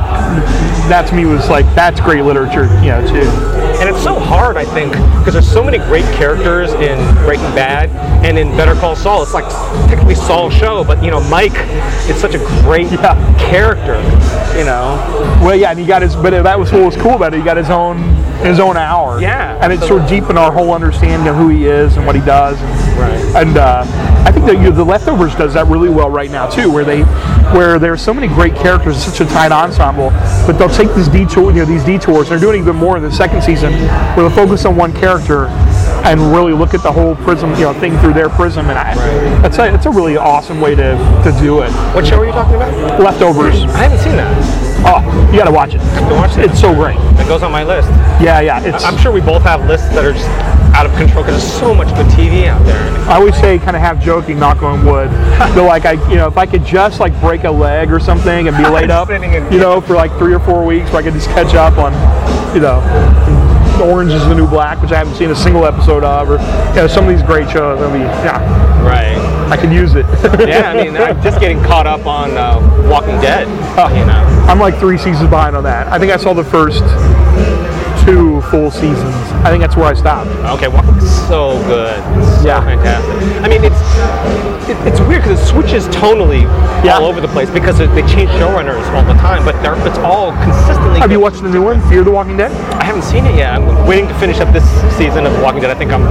that 0.88 1.06
to 1.08 1.14
me 1.14 1.24
was 1.26 1.48
like 1.50 1.66
that's 1.74 2.00
great 2.00 2.22
literature, 2.22 2.64
you 2.82 2.88
know, 2.90 3.06
too. 3.06 3.26
And 3.80 3.88
it's 3.88 4.02
so 4.02 4.18
hard, 4.18 4.56
I 4.56 4.64
think, 4.64 4.92
because 4.92 5.34
there's 5.34 5.50
so 5.50 5.62
many 5.62 5.78
great 5.78 6.04
characters 6.16 6.72
in 6.72 6.98
Breaking 7.24 7.44
Bad 7.54 7.90
and 8.24 8.36
in 8.36 8.48
Better 8.56 8.74
Call 8.74 8.96
Saul. 8.96 9.22
It's 9.22 9.34
like 9.34 9.48
technically 9.88 10.16
Saul's 10.16 10.52
show, 10.52 10.82
but 10.82 11.02
you 11.02 11.10
know, 11.12 11.20
Mike 11.28 11.54
is 12.08 12.16
such 12.16 12.34
a 12.34 12.38
great 12.64 12.90
Yeah. 12.90 13.14
character. 13.38 13.96
You 14.58 14.64
know, 14.64 14.98
Well, 15.42 15.54
yeah, 15.54 15.70
and 15.70 15.78
he 15.78 15.86
got 15.86 16.02
his, 16.02 16.16
but 16.16 16.30
that 16.30 16.58
was 16.58 16.72
what 16.72 16.82
was 16.82 16.96
cool 16.96 17.12
about 17.14 17.32
it. 17.34 17.38
He 17.38 17.42
got 17.44 17.56
his 17.56 17.70
own 17.70 17.98
his 18.42 18.60
own 18.60 18.76
hour. 18.76 19.20
Yeah, 19.20 19.56
and 19.60 19.72
it 19.72 19.80
sort 19.80 20.02
of 20.02 20.08
deepened 20.08 20.38
our 20.38 20.52
whole 20.52 20.72
understanding 20.72 21.26
of 21.28 21.34
who 21.36 21.48
he 21.48 21.66
is 21.66 21.96
and 21.96 22.06
what 22.06 22.14
he 22.16 22.22
does. 22.22 22.56
And, 22.60 22.70
Right. 22.98 23.42
And 23.42 23.56
uh, 23.56 23.84
I 24.26 24.32
think 24.32 24.46
that 24.46 24.54
you 24.56 24.64
know, 24.64 24.70
the 24.72 24.84
leftovers 24.84 25.34
does 25.36 25.54
that 25.54 25.66
really 25.66 25.88
well 25.88 26.10
right 26.10 26.30
now 26.30 26.48
too, 26.48 26.70
where 26.70 26.84
they 26.84 27.02
where 27.54 27.78
there's 27.78 28.02
so 28.02 28.12
many 28.12 28.26
great 28.28 28.54
characters, 28.54 29.02
such 29.02 29.20
a 29.20 29.24
tight 29.32 29.52
ensemble, 29.52 30.10
but 30.46 30.52
they'll 30.58 30.68
take 30.68 30.94
these 30.94 31.08
detour, 31.08 31.50
you 31.50 31.58
know, 31.60 31.64
these 31.64 31.84
detours. 31.84 32.30
And 32.30 32.40
they're 32.40 32.40
doing 32.50 32.60
even 32.60 32.76
more 32.76 32.96
in 32.96 33.02
the 33.02 33.12
second 33.12 33.42
season, 33.42 33.72
where 33.72 34.16
they'll 34.28 34.30
focus 34.30 34.64
on 34.64 34.76
one 34.76 34.92
character 34.92 35.46
and 36.04 36.20
really 36.32 36.52
look 36.52 36.74
at 36.74 36.82
the 36.82 36.92
whole 36.92 37.14
prism, 37.16 37.50
you 37.54 37.62
know, 37.62 37.72
thing 37.74 37.98
through 37.98 38.12
their 38.14 38.28
prism. 38.28 38.68
And 38.70 38.78
I, 38.78 38.94
Right. 38.94 39.42
that's 39.42 39.58
a, 39.58 39.72
it's 39.74 39.86
a 39.86 39.90
really 39.90 40.16
awesome 40.16 40.60
way 40.60 40.74
to, 40.74 40.96
to 41.24 41.36
do 41.40 41.60
it. 41.62 41.70
what 41.94 42.06
show 42.06 42.20
are 42.20 42.26
you 42.26 42.32
talking 42.32 42.54
about? 42.56 43.00
Leftovers. 43.00 43.62
I 43.62 43.78
haven't 43.88 43.98
seen 43.98 44.16
that. 44.16 44.64
Oh, 44.86 45.30
you 45.32 45.38
gotta 45.38 45.50
watch 45.50 45.74
it. 45.74 45.80
Have 45.80 46.08
to 46.08 46.14
watch 46.14 46.34
that. 46.36 46.44
It's 46.50 46.60
so 46.60 46.72
great. 46.74 46.96
It 47.18 47.26
goes 47.28 47.42
on 47.42 47.50
my 47.50 47.64
list. 47.64 47.88
Yeah, 48.22 48.40
yeah. 48.40 48.62
It's. 48.62 48.84
I'm 48.84 48.96
sure 48.96 49.10
we 49.12 49.20
both 49.20 49.42
have 49.42 49.66
lists 49.66 49.88
that 49.88 50.04
are 50.04 50.12
just 50.12 50.28
out 50.74 50.86
of 50.86 50.92
control 50.96 51.24
because 51.24 51.40
there's 51.40 51.60
so 51.60 51.74
much 51.74 51.88
good 51.94 52.06
TV 52.08 52.46
out 52.46 52.64
there. 52.64 52.80
I 53.08 53.16
always 53.16 53.34
say, 53.36 53.58
kind 53.58 53.76
of 53.76 53.82
half 53.82 54.02
joking, 54.02 54.38
knock 54.38 54.62
on 54.62 54.84
wood. 54.84 55.10
But 55.38 55.64
like 55.64 55.84
I, 55.84 55.92
you 56.10 56.16
know, 56.16 56.28
if 56.28 56.36
I 56.36 56.46
could 56.46 56.64
just 56.64 57.00
like 57.00 57.18
break 57.20 57.44
a 57.44 57.50
leg 57.50 57.90
or 57.92 58.00
something 58.00 58.48
and 58.48 58.56
be 58.56 58.68
laid 58.68 58.90
up, 58.90 59.08
you 59.08 59.58
know, 59.58 59.80
for 59.80 59.94
like 59.94 60.12
three 60.18 60.34
or 60.34 60.40
four 60.40 60.64
weeks, 60.64 60.90
where 60.90 61.00
I 61.00 61.02
could 61.02 61.14
just 61.14 61.28
catch 61.28 61.54
up 61.54 61.78
on, 61.78 61.92
you 62.54 62.60
know, 62.60 62.80
Orange 63.82 64.12
is 64.12 64.24
the 64.26 64.34
New 64.34 64.48
Black, 64.48 64.82
which 64.82 64.90
I 64.90 64.98
haven't 64.98 65.14
seen 65.14 65.30
a 65.30 65.36
single 65.36 65.64
episode 65.64 66.02
of, 66.02 66.28
or 66.28 66.38
you 66.70 66.76
know, 66.76 66.86
some 66.88 67.04
of 67.08 67.10
these 67.10 67.22
great 67.22 67.48
shows. 67.48 67.80
I 67.80 67.92
mean, 67.92 68.02
yeah, 68.02 68.68
Right. 68.82 69.16
I 69.50 69.56
could 69.56 69.72
use 69.72 69.94
it. 69.94 70.06
Yeah, 70.48 70.70
I 70.70 70.82
mean, 70.82 70.96
I'm 70.96 71.22
just 71.22 71.40
getting 71.40 71.62
caught 71.62 71.86
up 71.86 72.06
on 72.06 72.36
uh, 72.36 72.58
Walking 72.90 73.20
Dead. 73.20 73.46
Oh. 73.78 73.88
You 73.88 74.04
know. 74.04 74.24
I'm 74.48 74.58
like 74.58 74.78
three 74.78 74.98
seasons 74.98 75.30
behind 75.30 75.56
on 75.56 75.64
that. 75.64 75.86
I 75.88 75.98
think 75.98 76.12
I 76.12 76.16
saw 76.16 76.34
the 76.34 76.44
first 76.44 76.82
two 78.08 78.40
full 78.50 78.70
seasons. 78.70 79.14
I 79.44 79.50
think 79.50 79.60
that's 79.60 79.76
where 79.76 79.86
I 79.86 79.94
stopped. 79.94 80.30
Okay, 80.56 80.68
so 81.28 81.58
good. 81.64 81.98
It's 82.18 82.40
so 82.42 82.46
Yeah. 82.48 82.64
fantastic. 82.64 83.42
I 83.44 83.48
mean, 83.48 83.62
it's 83.64 83.82
it, 84.68 84.76
it's 84.86 85.00
weird 85.00 85.22
because 85.22 85.40
it 85.40 85.46
switches 85.46 85.86
tonally 85.88 86.42
Yeah. 86.84 86.96
all 86.98 87.04
over 87.06 87.20
the 87.20 87.28
place 87.28 87.50
because 87.50 87.80
it, 87.80 87.88
they 87.94 88.02
change 88.02 88.30
showrunners 88.32 88.84
all 88.94 89.02
the 89.04 89.18
time, 89.20 89.44
but 89.44 89.60
they're, 89.62 89.76
it's 89.86 89.98
all 89.98 90.32
consistently. 90.44 91.00
Have 91.00 91.10
you 91.12 91.20
watched 91.20 91.42
the 91.42 91.48
new 91.48 91.62
one, 91.62 91.80
Fear 91.88 92.04
the 92.04 92.10
Walking 92.10 92.36
Dead? 92.36 92.52
I 92.80 92.84
haven't 92.84 93.02
seen 93.04 93.24
it 93.26 93.34
yet. 93.34 93.52
I'm 93.54 93.86
waiting 93.86 94.08
to 94.08 94.14
finish 94.14 94.40
up 94.40 94.52
this 94.52 94.64
season 94.96 95.26
of 95.26 95.32
Walking 95.42 95.60
Dead. 95.62 95.70
I 95.70 95.74
think 95.74 95.92
I'm. 95.92 96.04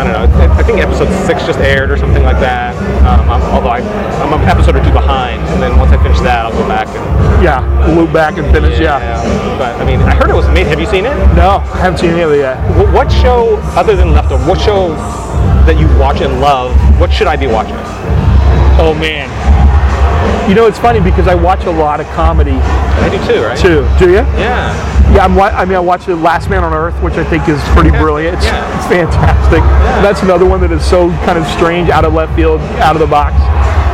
I 0.00 0.04
don't 0.04 0.12
know. 0.16 0.52
I 0.56 0.62
think 0.62 0.78
episode 0.80 1.12
six 1.26 1.44
just 1.44 1.58
aired 1.60 1.90
or 1.90 1.96
something 1.98 2.22
like 2.22 2.40
that. 2.40 2.72
Um, 3.04 3.28
I'm, 3.28 3.42
although 3.52 3.68
I, 3.68 3.80
I'm 4.24 4.32
an 4.32 4.48
episode 4.48 4.76
or 4.76 4.82
two 4.82 4.92
behind, 4.92 5.42
and 5.52 5.60
then 5.62 5.76
once 5.78 5.92
I 5.92 6.02
finish 6.02 6.18
that, 6.20 6.46
I'll 6.46 6.52
go 6.52 6.66
back 6.66 6.88
and. 6.88 7.04
Yeah, 7.44 7.60
loop 7.94 8.12
back 8.12 8.38
and 8.38 8.50
finish. 8.52 8.78
Yeah. 8.80 8.98
But 9.58 9.76
I 9.80 9.84
mean, 9.84 10.00
I 10.00 10.14
heard 10.14 10.30
it 10.30 10.34
was 10.34 10.48
made. 10.48 10.66
Have 10.68 10.80
you 10.80 10.86
seen 10.86 11.04
it? 11.04 11.12
No, 11.36 11.60
I 11.76 11.78
haven't 11.84 11.98
seen 11.98 12.10
any 12.10 12.22
of 12.22 12.32
it 12.32 12.38
yet. 12.38 12.56
Wh- 12.76 12.92
What 12.94 13.12
show, 13.12 13.56
other 13.76 13.94
than 13.96 14.12
Leftover, 14.12 14.44
what 14.48 14.60
show 14.60 14.88
that 15.68 15.78
you 15.78 15.86
watch 15.98 16.20
and 16.22 16.40
love, 16.40 16.72
what 16.98 17.12
should 17.12 17.26
I 17.26 17.36
be 17.36 17.46
watching? 17.46 17.76
Oh 18.80 18.96
man. 18.98 19.28
You 20.50 20.56
know, 20.56 20.66
it's 20.66 20.80
funny 20.80 20.98
because 21.00 21.28
I 21.28 21.34
watch 21.36 21.62
a 21.66 21.70
lot 21.70 22.00
of 22.00 22.08
comedy 22.08 22.50
I 22.58 23.08
do 23.08 23.18
too, 23.32 23.40
right? 23.44 23.56
too. 23.56 23.86
Do 24.00 24.10
you? 24.10 24.26
Yeah. 24.34 24.74
Yeah, 25.14 25.24
I'm. 25.24 25.36
wa- 25.36 25.46
I 25.54 25.64
mean, 25.64 25.76
I 25.76 25.80
watched 25.80 26.06
The 26.06 26.16
Last 26.16 26.50
Man 26.50 26.64
on 26.64 26.72
Earth, 26.74 27.00
which 27.04 27.14
I 27.14 27.22
think 27.24 27.48
is 27.48 27.60
pretty 27.70 27.90
brilliant. 27.90 28.36
It's, 28.36 28.46
Yeah. 28.46 28.76
it's 28.76 28.86
fantastic. 28.88 29.60
That's 30.02 30.22
another 30.22 30.44
one 30.46 30.60
that 30.62 30.72
is 30.72 30.84
so 30.84 31.08
kind 31.24 31.38
of 31.38 31.46
strange, 31.46 31.88
out 31.88 32.04
of 32.04 32.14
left 32.14 32.34
field, 32.34 32.60
out 32.82 32.96
of 32.96 33.00
the 33.00 33.06
box. 33.06 33.34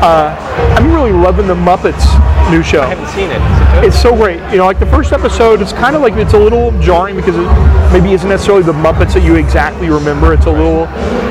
Uh, 0.01 0.33
I'm 0.79 0.91
really 0.93 1.13
loving 1.13 1.47
the 1.47 1.55
Muppets 1.55 2.05
new 2.51 2.62
show. 2.62 2.82
I 2.82 2.94
haven't 2.94 3.09
seen 3.09 3.30
it. 3.30 3.36
Is 3.36 3.61
it 3.61 3.74
good? 3.74 3.84
It's 3.84 4.01
so 4.01 4.14
great. 4.16 4.40
You 4.53 4.59
know, 4.59 4.66
like 4.66 4.78
the 4.78 4.86
first 4.86 5.12
episode, 5.12 5.61
it's 5.61 5.72
kind 5.72 5.97
of 5.97 6.03
like 6.03 6.14
it's 6.14 6.32
a 6.34 6.38
little 6.38 6.70
jarring 6.80 7.16
because 7.16 7.36
it 7.36 7.47
maybe 7.92 8.12
isn't 8.12 8.28
necessarily 8.28 8.62
the 8.62 8.72
Muppets 8.72 9.14
that 9.14 9.22
you 9.24 9.34
exactly 9.36 9.88
remember. 9.90 10.32
It's 10.32 10.47
a 10.47 10.51
little, 10.51 10.86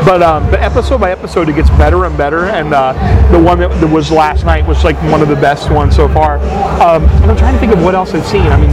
but 0.06 0.22
um, 0.22 0.50
but 0.52 0.60
episode 0.62 1.00
by 1.02 1.12
episode, 1.12 1.50
it 1.50 1.56
gets 1.56 1.70
better 1.72 2.06
and 2.06 2.18
better. 2.18 2.46
And 2.46 2.74
uh, 2.74 2.94
the 3.32 3.40
one 3.40 3.60
that, 3.60 3.70
that 3.82 3.88
was 3.92 4.12
last 4.12 4.46
night 4.46 4.66
was 4.68 4.84
like 4.84 4.96
one 5.12 5.22
of 5.22 5.28
the 5.28 5.36
best 5.36 5.70
ones 5.72 5.96
so 5.96 6.08
far. 6.10 6.38
Um, 6.82 7.04
and 7.24 7.32
I'm 7.32 7.38
trying 7.38 7.54
to 7.54 7.60
think 7.60 7.74
of 7.74 7.84
what 7.84 7.96
else 7.96 8.14
I've 8.14 8.26
seen. 8.26 8.42
I 8.48 8.60
mean, 8.60 8.70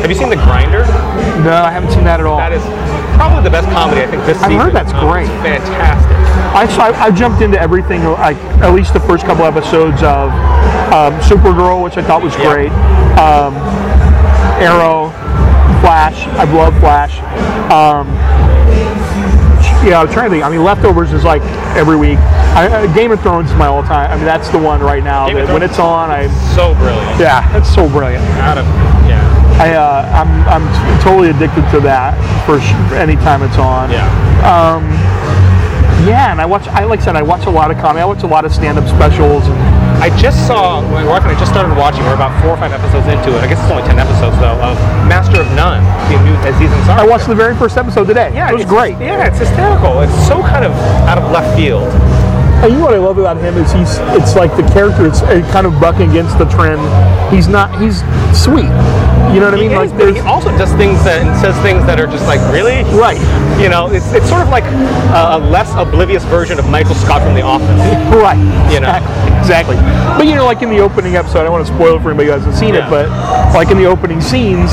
Have 0.00 0.10
you 0.10 0.16
seen 0.16 0.30
The 0.30 0.36
Grinder? 0.36 0.84
no, 1.44 1.52
I 1.64 1.70
haven't 1.70 1.90
seen 1.92 2.04
that 2.04 2.20
at 2.20 2.26
all. 2.26 2.38
That 2.38 2.52
is 2.52 2.62
probably 3.16 3.44
the 3.44 3.50
best 3.50 3.68
comedy 3.70 4.00
I 4.02 4.06
think 4.06 4.24
this 4.24 4.38
season. 4.38 4.44
I've 4.44 4.50
season. 4.50 4.60
heard 4.64 4.74
that's 4.74 4.92
Um, 4.94 5.06
great. 5.08 5.28
Fantastic. 5.44 6.13
I, 6.54 6.66
so 6.68 6.82
I, 6.82 7.06
I 7.06 7.10
jumped 7.10 7.42
into 7.42 7.60
everything, 7.60 8.04
like 8.04 8.36
at 8.62 8.72
least 8.72 8.92
the 8.94 9.00
first 9.00 9.24
couple 9.26 9.44
episodes 9.44 10.02
of 10.02 10.30
um, 10.94 11.12
Supergirl, 11.20 11.82
which 11.82 11.96
I 11.96 12.02
thought 12.02 12.22
was 12.22 12.34
Yeah. 12.36 12.52
great. 12.52 12.70
Um, 13.18 13.54
Arrow, 14.62 15.10
Flash. 15.82 16.26
I 16.38 16.44
love 16.52 16.78
Flash. 16.78 17.18
Um, 17.74 18.06
yeah, 19.84 20.00
I'm 20.00 20.08
trying 20.08 20.26
to 20.26 20.36
think. 20.36 20.44
I 20.44 20.48
mean, 20.48 20.62
Leftovers 20.62 21.12
is 21.12 21.24
like 21.24 21.42
every 21.76 21.96
week. 21.96 22.18
I, 22.56 22.68
uh, 22.86 22.94
Game 22.94 23.10
of 23.10 23.20
Thrones 23.20 23.50
is 23.50 23.56
my 23.56 23.66
all-time. 23.66 24.10
I 24.10 24.14
mean, 24.16 24.24
that's 24.24 24.48
the 24.48 24.58
one 24.58 24.80
right 24.80 25.02
now. 25.02 25.26
That 25.28 25.52
when 25.52 25.62
it's 25.62 25.78
on, 25.78 26.10
I 26.10 26.28
So 26.54 26.72
brilliant. 26.74 27.20
yeah, 27.20 27.56
it's 27.56 27.68
so 27.74 27.88
brilliant. 27.88 28.24
Out 28.40 28.56
of 28.58 28.64
yeah. 29.10 29.20
I 29.58 29.74
uh, 29.74 30.06
I'm 30.14 30.30
I'm 30.48 30.64
t- 30.72 31.02
totally 31.04 31.30
addicted 31.30 31.68
to 31.72 31.80
that 31.80 32.14
for 32.46 32.60
sh- 32.60 32.72
anytime 32.94 33.42
it's 33.42 33.58
on. 33.58 33.90
Yeah. 33.90 34.06
Yeah, 36.04 36.32
and 36.32 36.40
I 36.40 36.46
watch. 36.46 36.68
I 36.68 36.84
like 36.84 37.00
I 37.00 37.04
said, 37.04 37.16
I 37.16 37.22
watch 37.22 37.46
a 37.46 37.50
lot 37.50 37.70
of 37.70 37.78
comedy. 37.78 38.02
I 38.02 38.04
watch 38.04 38.22
a 38.22 38.26
lot 38.26 38.44
of 38.44 38.52
stand-up 38.52 38.86
specials. 38.88 39.46
And 39.48 39.56
I 40.02 40.12
just 40.20 40.46
saw 40.46 40.80
my 40.80 41.04
wife 41.04 41.22
and 41.22 41.32
I 41.32 41.38
just 41.38 41.50
started 41.50 41.74
watching. 41.76 42.04
We're 42.04 42.14
about 42.14 42.36
four 42.42 42.52
or 42.52 42.56
five 42.58 42.72
episodes 42.72 43.08
into 43.08 43.32
it. 43.32 43.40
I 43.40 43.46
guess 43.48 43.58
it's 43.62 43.72
only 43.72 43.84
ten 43.88 43.98
episodes 43.98 44.36
though. 44.36 44.58
Of 44.60 44.76
Master 45.08 45.40
of 45.40 45.48
None, 45.56 45.80
the 46.12 46.20
new 46.20 46.36
Aziz 46.44 46.68
Ansari. 46.68 47.00
I 47.00 47.06
watched 47.06 47.26
the 47.26 47.34
very 47.34 47.56
first 47.56 47.76
episode 47.76 48.06
today. 48.06 48.30
Yeah, 48.34 48.50
it 48.50 48.54
was 48.54 48.66
great. 48.66 48.98
Yeah, 49.00 49.26
it's 49.26 49.38
hysterical. 49.38 50.02
It's 50.02 50.12
so 50.28 50.42
kind 50.42 50.64
of 50.64 50.72
out 51.08 51.16
of 51.16 51.30
left 51.32 51.56
field. 51.56 51.88
And 52.60 52.72
you 52.72 52.78
know 52.78 52.84
what 52.86 52.94
I 52.94 52.98
love 52.98 53.18
about 53.18 53.36
him 53.38 53.56
is 53.56 53.72
he's. 53.72 53.96
It's 54.16 54.36
like 54.36 54.54
the 54.56 54.66
character. 54.72 55.06
It's 55.06 55.20
kind 55.52 55.66
of 55.66 55.80
bucking 55.80 56.10
against 56.10 56.36
the 56.38 56.44
trend. 56.46 56.80
He's 57.32 57.48
not. 57.48 57.80
He's 57.80 58.04
sweet. 58.36 58.68
You 59.34 59.40
know 59.40 59.50
what 59.50 59.58
I 59.58 59.60
mean? 59.60 59.70
He 59.70 59.76
like 59.76 59.90
but 59.98 60.14
he 60.14 60.20
also 60.20 60.50
does 60.56 60.70
things 60.78 61.02
that 61.02 61.26
and 61.26 61.34
says 61.42 61.58
things 61.66 61.84
that 61.90 61.98
are 61.98 62.06
just 62.06 62.24
like 62.30 62.38
really. 62.54 62.86
right. 62.94 63.18
You 63.60 63.68
know, 63.68 63.90
it's, 63.90 64.12
it's 64.14 64.28
sort 64.28 64.42
of 64.42 64.48
like 64.48 64.64
a, 64.64 65.36
a 65.36 65.38
less 65.50 65.74
oblivious 65.74 66.22
version 66.24 66.58
of 66.58 66.68
Michael 66.70 66.94
Scott 66.94 67.22
from 67.22 67.34
The 67.34 67.42
Office. 67.42 67.66
Right. 68.14 68.38
You 68.72 68.78
know. 68.80 68.94
Exactly. 69.38 69.74
But 70.16 70.26
you 70.26 70.34
know, 70.36 70.44
like 70.46 70.62
in 70.62 70.70
the 70.70 70.78
opening 70.78 71.16
episode, 71.16 71.40
I 71.40 71.42
don't 71.44 71.52
want 71.52 71.66
to 71.66 71.74
spoil 71.74 71.96
it 71.96 72.02
for 72.02 72.10
anybody 72.10 72.28
who 72.28 72.32
hasn't 72.38 72.54
seen 72.54 72.74
Yeah. 72.74 72.86
it, 72.86 72.90
but 72.90 73.10
like 73.54 73.70
in 73.70 73.76
the 73.76 73.84
opening 73.86 74.20
scenes, 74.20 74.70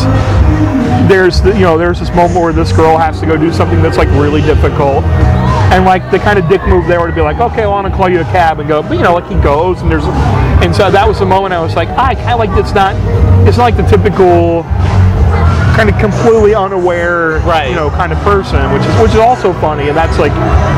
there's 1.09 1.41
the, 1.41 1.51
you 1.53 1.61
know 1.65 1.77
there's 1.77 1.99
this 1.99 2.13
moment 2.13 2.39
where 2.39 2.53
this 2.53 2.71
girl 2.71 2.97
has 2.97 3.19
to 3.19 3.25
go 3.25 3.35
do 3.35 3.51
something 3.51 3.81
that's 3.81 3.97
like 3.97 4.07
really 4.09 4.41
difficult, 4.41 5.03
and 5.75 5.85
like 5.85 6.09
the 6.11 6.19
kind 6.19 6.37
of 6.37 6.47
dick 6.49 6.61
move 6.67 6.87
there 6.87 6.99
would 7.01 7.15
be 7.15 7.21
like, 7.21 7.37
okay, 7.39 7.61
well, 7.61 7.73
I 7.73 7.81
want 7.81 7.87
to 7.87 7.97
call 7.97 8.09
you 8.09 8.19
a 8.21 8.25
cab 8.25 8.59
and 8.59 8.67
go, 8.67 8.81
but 8.83 8.93
you 8.97 9.03
know, 9.03 9.13
like 9.13 9.27
he 9.27 9.35
goes 9.41 9.81
and 9.81 9.89
there's, 9.91 10.05
and 10.63 10.75
so 10.75 10.91
that 10.91 11.07
was 11.07 11.19
the 11.19 11.25
moment 11.25 11.53
I 11.53 11.61
was 11.61 11.75
like, 11.75 11.89
I 11.89 12.15
kind 12.15 12.31
of 12.33 12.39
like 12.39 12.49
it's 12.59 12.73
not, 12.73 12.95
it's 13.47 13.57
not 13.57 13.63
like 13.63 13.77
the 13.77 13.83
typical 13.87 14.63
kind 15.71 15.89
of 15.89 15.97
completely 15.99 16.53
unaware, 16.53 17.39
Right. 17.39 17.69
you 17.69 17.75
know, 17.75 17.89
kind 17.89 18.11
of 18.11 18.19
person, 18.19 18.59
which 18.73 18.83
is 18.83 19.01
which 19.01 19.11
is 19.11 19.23
also 19.23 19.53
funny, 19.53 19.87
and 19.87 19.95
that's 19.97 20.19
like, 20.19 20.33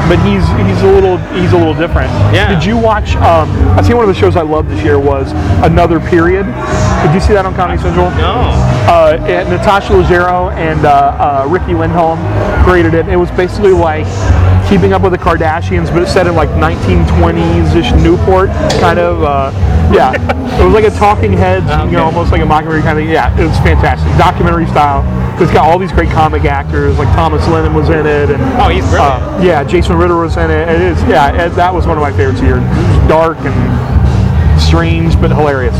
but 0.07 0.21
he's 0.23 0.45
he's 0.69 0.81
a 0.83 0.91
little 0.93 1.17
he's 1.33 1.51
a 1.51 1.57
little 1.57 1.73
different. 1.73 2.11
Yeah. 2.31 2.53
Did 2.53 2.63
you 2.63 2.77
watch? 2.77 3.15
Um, 3.17 3.49
I 3.77 3.81
see 3.81 3.95
one 3.95 4.07
of 4.07 4.13
the 4.13 4.19
shows 4.19 4.35
I 4.35 4.43
loved 4.43 4.69
this 4.69 4.83
year 4.83 4.99
was 4.99 5.31
Another 5.65 5.99
Period. 5.99 6.45
Did 7.01 7.11
you 7.13 7.19
see 7.19 7.33
that 7.33 7.43
on 7.45 7.55
Comedy 7.55 7.81
Central? 7.81 8.11
No. 8.11 8.45
uh, 8.87 9.17
Natasha 9.49 9.93
Leggero 9.93 10.53
and 10.53 10.85
uh, 10.85 11.43
uh, 11.43 11.47
Riki 11.49 11.73
Lindhome 11.73 12.21
created 12.63 12.93
it. 12.93 13.07
It 13.07 13.17
was 13.17 13.31
basically 13.31 13.73
like 13.73 14.05
keeping 14.73 14.91
up 14.91 15.03
with 15.03 15.11
the 15.11 15.17
Kardashians, 15.19 15.93
but 15.93 16.01
it's 16.01 16.11
set 16.11 16.25
in 16.25 16.33
like 16.33 16.49
1920s-ish 16.57 17.91
Newport, 18.01 18.49
kind 18.81 18.97
of. 18.97 19.21
Uh, 19.21 19.51
yeah, 19.93 20.13
it 20.59 20.65
was 20.65 20.73
like 20.73 20.83
a 20.83 20.89
Talking 20.97 21.31
Heads, 21.33 21.69
you 21.91 21.97
know, 21.97 22.05
almost 22.05 22.31
like 22.31 22.41
a 22.41 22.45
mockumentary 22.45 22.81
kind 22.81 22.97
of. 22.97 23.05
Yeah, 23.05 23.29
it 23.39 23.45
was 23.45 23.55
fantastic, 23.59 24.09
documentary 24.17 24.65
style. 24.65 25.03
It's 25.39 25.51
got 25.51 25.69
all 25.69 25.77
these 25.77 25.91
great 25.91 26.09
comic 26.09 26.45
actors, 26.45 26.97
like 26.97 27.07
Thomas 27.09 27.47
Lennon 27.49 27.75
was 27.75 27.89
in 27.89 28.07
it, 28.07 28.31
and 28.31 28.41
Oh, 28.59 28.69
he's 28.69 28.83
brilliant. 28.89 29.21
uh, 29.21 29.39
yeah, 29.43 29.63
Jason 29.63 29.95
Ritter 29.95 30.15
was 30.17 30.37
in 30.37 30.49
it. 30.49 30.67
It 30.69 30.81
is, 30.81 30.99
yeah, 31.03 31.45
it, 31.45 31.49
that 31.49 31.71
was 31.71 31.85
one 31.85 31.95
of 31.97 32.01
my 32.01 32.11
favorites 32.11 32.39
here. 32.39 32.57
It 32.57 32.61
was 32.61 33.07
dark 33.07 33.37
and 33.41 34.59
strange, 34.59 35.13
but 35.21 35.29
hilarious. 35.29 35.75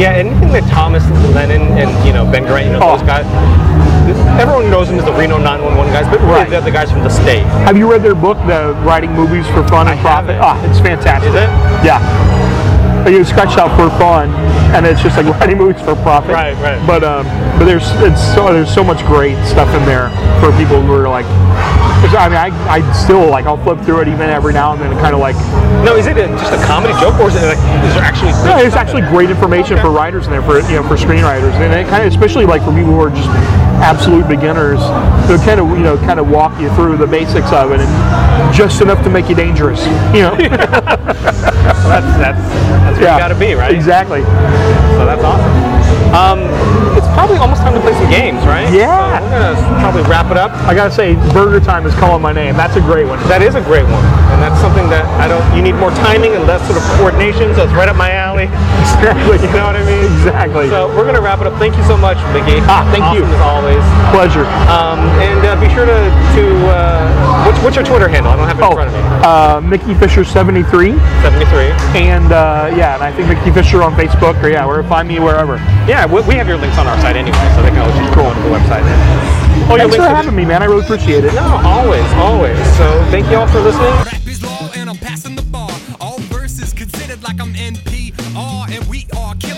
Yeah, 0.00 0.12
anything 0.16 0.52
that 0.52 0.64
Thomas 0.72 1.04
Lennon 1.34 1.60
and 1.76 1.90
you 2.06 2.14
know 2.14 2.24
Ben 2.24 2.44
Garant, 2.44 2.64
you 2.64 2.72
know 2.72 2.80
Oh. 2.82 2.96
those 2.96 3.06
guys. 3.06 3.26
Everyone 4.38 4.70
knows 4.70 4.88
them 4.88 4.98
as 4.98 5.04
the 5.04 5.12
Reno 5.12 5.38
911 5.38 5.92
guys, 5.92 6.06
but 6.06 6.20
really 6.20 6.32
Right. 6.32 6.50
they're 6.50 6.60
the 6.60 6.70
guys 6.70 6.90
from 6.90 7.02
the 7.02 7.10
state. 7.10 7.44
Have 7.66 7.76
you 7.76 7.90
read 7.90 8.02
their 8.02 8.14
book, 8.14 8.38
The 8.46 8.74
Writing 8.84 9.12
Movies 9.12 9.46
for 9.48 9.66
Fun 9.68 9.88
and 9.88 9.98
I 9.98 10.02
Profit? 10.02 10.36
haven't. 10.36 10.64
Ah, 10.64 10.70
it's 10.70 10.80
fantastic. 10.80 11.30
Is 11.30 11.34
it? 11.34 11.48
Yeah. 11.84 12.00
But 13.04 13.12
you 13.12 13.24
scratch 13.24 13.56
out 13.58 13.70
for 13.76 13.88
fun, 13.98 14.30
and 14.74 14.84
it's 14.86 15.00
just 15.02 15.16
like 15.16 15.26
writing 15.40 15.58
movies 15.58 15.80
for 15.82 15.94
profit. 15.96 16.32
Right, 16.32 16.54
right. 16.58 16.80
But 16.86 17.04
um, 17.04 17.26
but 17.58 17.64
there's 17.64 17.88
it's 18.02 18.20
so 18.34 18.52
there's 18.52 18.72
so 18.72 18.82
much 18.84 19.04
great 19.06 19.36
stuff 19.46 19.68
in 19.74 19.84
there 19.86 20.10
for 20.40 20.50
people 20.58 20.82
who 20.82 20.92
are 20.94 21.08
like 21.08 21.26
I 21.98 22.28
mean, 22.28 22.38
I, 22.38 22.50
I 22.70 22.92
still 22.92 23.28
like 23.28 23.46
I'll 23.46 23.62
flip 23.62 23.80
through 23.82 24.00
it 24.02 24.08
even 24.08 24.30
every 24.30 24.52
now 24.52 24.72
and 24.72 24.80
then, 24.80 24.92
and 24.92 25.00
kind 25.00 25.14
of 25.14 25.20
like. 25.20 25.36
No, 25.84 25.96
is 25.96 26.06
it 26.06 26.16
a, 26.16 26.26
just 26.28 26.52
a 26.52 26.62
comedy 26.66 26.92
joke, 27.00 27.18
or 27.20 27.28
is 27.28 27.34
it 27.36 27.46
like 27.46 27.58
is 27.86 27.94
there 27.94 28.02
actually? 28.04 28.32
there's 28.46 28.72
stuff 28.72 28.82
actually 28.86 29.02
great 29.02 29.30
information 29.30 29.78
for 29.78 29.90
writers 29.90 30.26
in 30.26 30.32
there 30.32 30.42
for 30.42 30.58
you 30.70 30.76
know 30.78 30.82
for 30.86 30.96
screenwriters, 30.96 31.54
and 31.58 31.72
it 31.74 31.88
kind 31.88 32.04
of 32.06 32.12
especially 32.12 32.46
like 32.46 32.62
for 32.62 32.70
people 32.70 32.92
who 32.94 33.00
are 33.00 33.10
just 33.10 33.28
absolute 33.80 34.26
beginners, 34.28 34.80
they'll 35.28 35.38
kind 35.44 35.60
of 35.60 35.68
you 35.70 35.84
know 35.84 35.96
kind 35.98 36.20
of 36.20 36.28
walk 36.28 36.58
you 36.60 36.72
through 36.74 36.96
the 36.96 37.06
basics 37.06 37.52
of 37.52 37.72
it, 37.72 37.80
and 37.80 38.54
just 38.54 38.80
enough 38.80 39.02
to 39.04 39.10
make 39.10 39.28
you 39.28 39.34
dangerous. 39.34 39.84
You 40.14 40.22
know. 40.22 40.36
That's 41.88 42.06
that's 42.18 42.38
that's 42.38 42.98
where 43.00 43.12
you 43.12 43.18
got 43.18 43.28
to 43.28 43.38
be, 43.38 43.54
right? 43.54 43.74
Exactly. 43.74 44.20
So 44.20 45.06
that's 45.08 45.24
awesome. 45.24 45.78
Um, 46.12 46.40
it's 46.96 47.06
probably 47.16 47.36
almost 47.36 47.60
time 47.60 47.72
to 47.74 47.80
play 47.80 47.92
some 47.92 48.10
games, 48.10 48.44
right? 48.44 48.68
Yeah. 48.72 49.20
So 49.20 49.24
we're 49.24 49.32
gonna 49.32 49.80
probably 49.80 50.02
wrap 50.04 50.30
it 50.30 50.36
up. 50.36 50.52
I 50.68 50.74
gotta 50.74 50.92
say, 50.92 51.14
Burger 51.32 51.60
Time 51.64 51.86
is 51.86 51.94
calling 51.94 52.20
my 52.20 52.32
name. 52.32 52.56
That's 52.56 52.76
a 52.76 52.80
great 52.80 53.06
one. 53.06 53.20
That 53.28 53.40
is 53.40 53.54
a 53.54 53.60
great 53.60 53.84
one, 53.84 54.04
and 54.32 54.40
that's 54.40 54.60
something 54.60 54.88
that 54.88 55.04
I 55.20 55.28
don't. 55.28 55.44
You 55.56 55.62
need 55.62 55.76
more 55.76 55.90
timing 56.04 56.34
and 56.36 56.44
less 56.44 56.60
sort 56.68 56.76
of 56.76 56.84
coordination, 57.00 57.54
so 57.54 57.64
it's 57.64 57.72
right 57.72 57.88
up 57.88 57.96
my 57.96 58.12
alley. 58.12 58.27
Exactly. 58.46 59.38
You 59.48 59.54
know 59.54 59.66
what 59.72 59.76
I 59.76 59.84
mean? 59.86 60.04
Exactly. 60.04 60.68
So 60.68 60.88
we're 60.96 61.06
gonna 61.06 61.20
wrap 61.20 61.40
it 61.40 61.46
up. 61.46 61.58
Thank 61.58 61.76
you 61.76 61.84
so 61.84 61.96
much, 61.96 62.18
Mickey. 62.36 62.60
Ah, 62.68 62.84
thank 62.92 63.02
you. 63.16 63.24
Awesome 63.24 63.34
As 63.34 63.48
always. 63.48 63.84
Pleasure. 64.14 64.44
Um, 64.70 64.98
and 65.22 65.40
uh, 65.46 65.56
be 65.58 65.66
sure 65.74 65.86
to 65.86 65.98
to 66.36 66.44
uh, 66.68 67.46
what's, 67.46 67.58
what's 67.62 67.76
your 67.76 67.84
Twitter 67.86 68.08
handle? 68.08 68.30
I 68.32 68.36
don't 68.36 68.46
have 68.46 68.58
it 68.58 68.62
in 68.62 68.68
Oh, 68.68 68.74
front 68.74 68.90
of 68.90 68.94
me. 68.94 69.02
uh, 69.24 69.60
Mickey 69.62 69.94
Fisher 69.94 70.24
73, 70.24 70.92
Seventy 71.22 71.46
three. 71.46 71.70
and 71.98 72.30
uh, 72.32 72.70
yeah, 72.76 72.94
and 72.94 73.02
I 73.02 73.10
think 73.12 73.28
Mickey 73.28 73.50
Fisher 73.50 73.82
on 73.82 73.94
Facebook, 73.94 74.36
or 74.42 74.48
yeah, 74.50 74.66
or 74.66 74.82
find 74.84 75.08
me 75.08 75.18
wherever. 75.18 75.56
Yeah, 75.88 76.04
we, 76.06 76.20
we 76.22 76.34
have 76.34 76.46
your 76.48 76.58
links 76.58 76.76
on 76.78 76.86
our 76.86 76.98
site 77.00 77.16
anyway, 77.16 77.38
so 77.54 77.62
they 77.62 77.70
can 77.70 77.78
always 77.80 77.96
just 77.96 78.14
go 78.14 78.24
on 78.26 78.34
the 78.42 78.50
website. 78.52 78.84
Oh, 79.70 79.76
your 79.76 79.88
Thanks 79.88 79.96
for 79.96 80.02
having 80.02 80.34
me, 80.36 80.44
man. 80.44 80.62
I 80.62 80.66
really 80.66 80.84
appreciate 80.84 81.24
it. 81.24 81.34
No, 81.34 81.60
always, 81.64 82.04
always. 82.14 82.56
So 82.76 82.86
thank 83.10 83.28
you 83.30 83.36
all 83.36 83.46
for 83.48 83.60
listening. 83.60 83.90
Rap 84.04 84.26
is 84.26 84.42
law 84.42 84.70
and 84.76 84.88
I'm 84.90 84.96
passing 84.96 85.34
the 85.36 85.42
bar. 85.42 85.70
All 86.00 86.18
verses 86.32 86.72
considered 86.72 87.22
like 87.22 87.40
I'm 87.40 87.52
NPR 87.54 87.66
and 87.66 87.76
we 87.76 87.87
are 87.87 87.87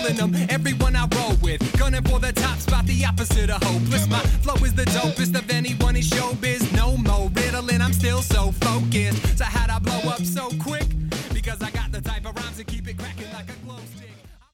killing 0.01 0.15
them. 0.15 0.47
Everyone 0.49 0.95
I 0.95 1.07
roll 1.15 1.35
with, 1.41 1.61
gunning 1.77 2.03
for 2.03 2.19
the 2.19 2.31
top 2.31 2.57
spot, 2.59 2.85
the 2.85 3.05
opposite 3.05 3.49
of 3.49 3.61
hopeless. 3.63 4.07
My 4.07 4.19
flow 4.43 4.55
is 4.65 4.73
the 4.73 4.85
dopest 4.85 5.37
of 5.37 5.49
anyone 5.49 5.95
in 5.95 6.01
showbiz. 6.01 6.71
No 6.75 6.97
more 6.97 7.29
riddling, 7.29 7.81
I'm 7.81 7.93
still 7.93 8.21
so 8.21 8.51
focused. 8.51 9.37
So 9.37 9.45
how'd 9.45 9.69
I 9.69 9.79
blow 9.79 10.11
up 10.11 10.23
so 10.23 10.49
quick? 10.59 10.90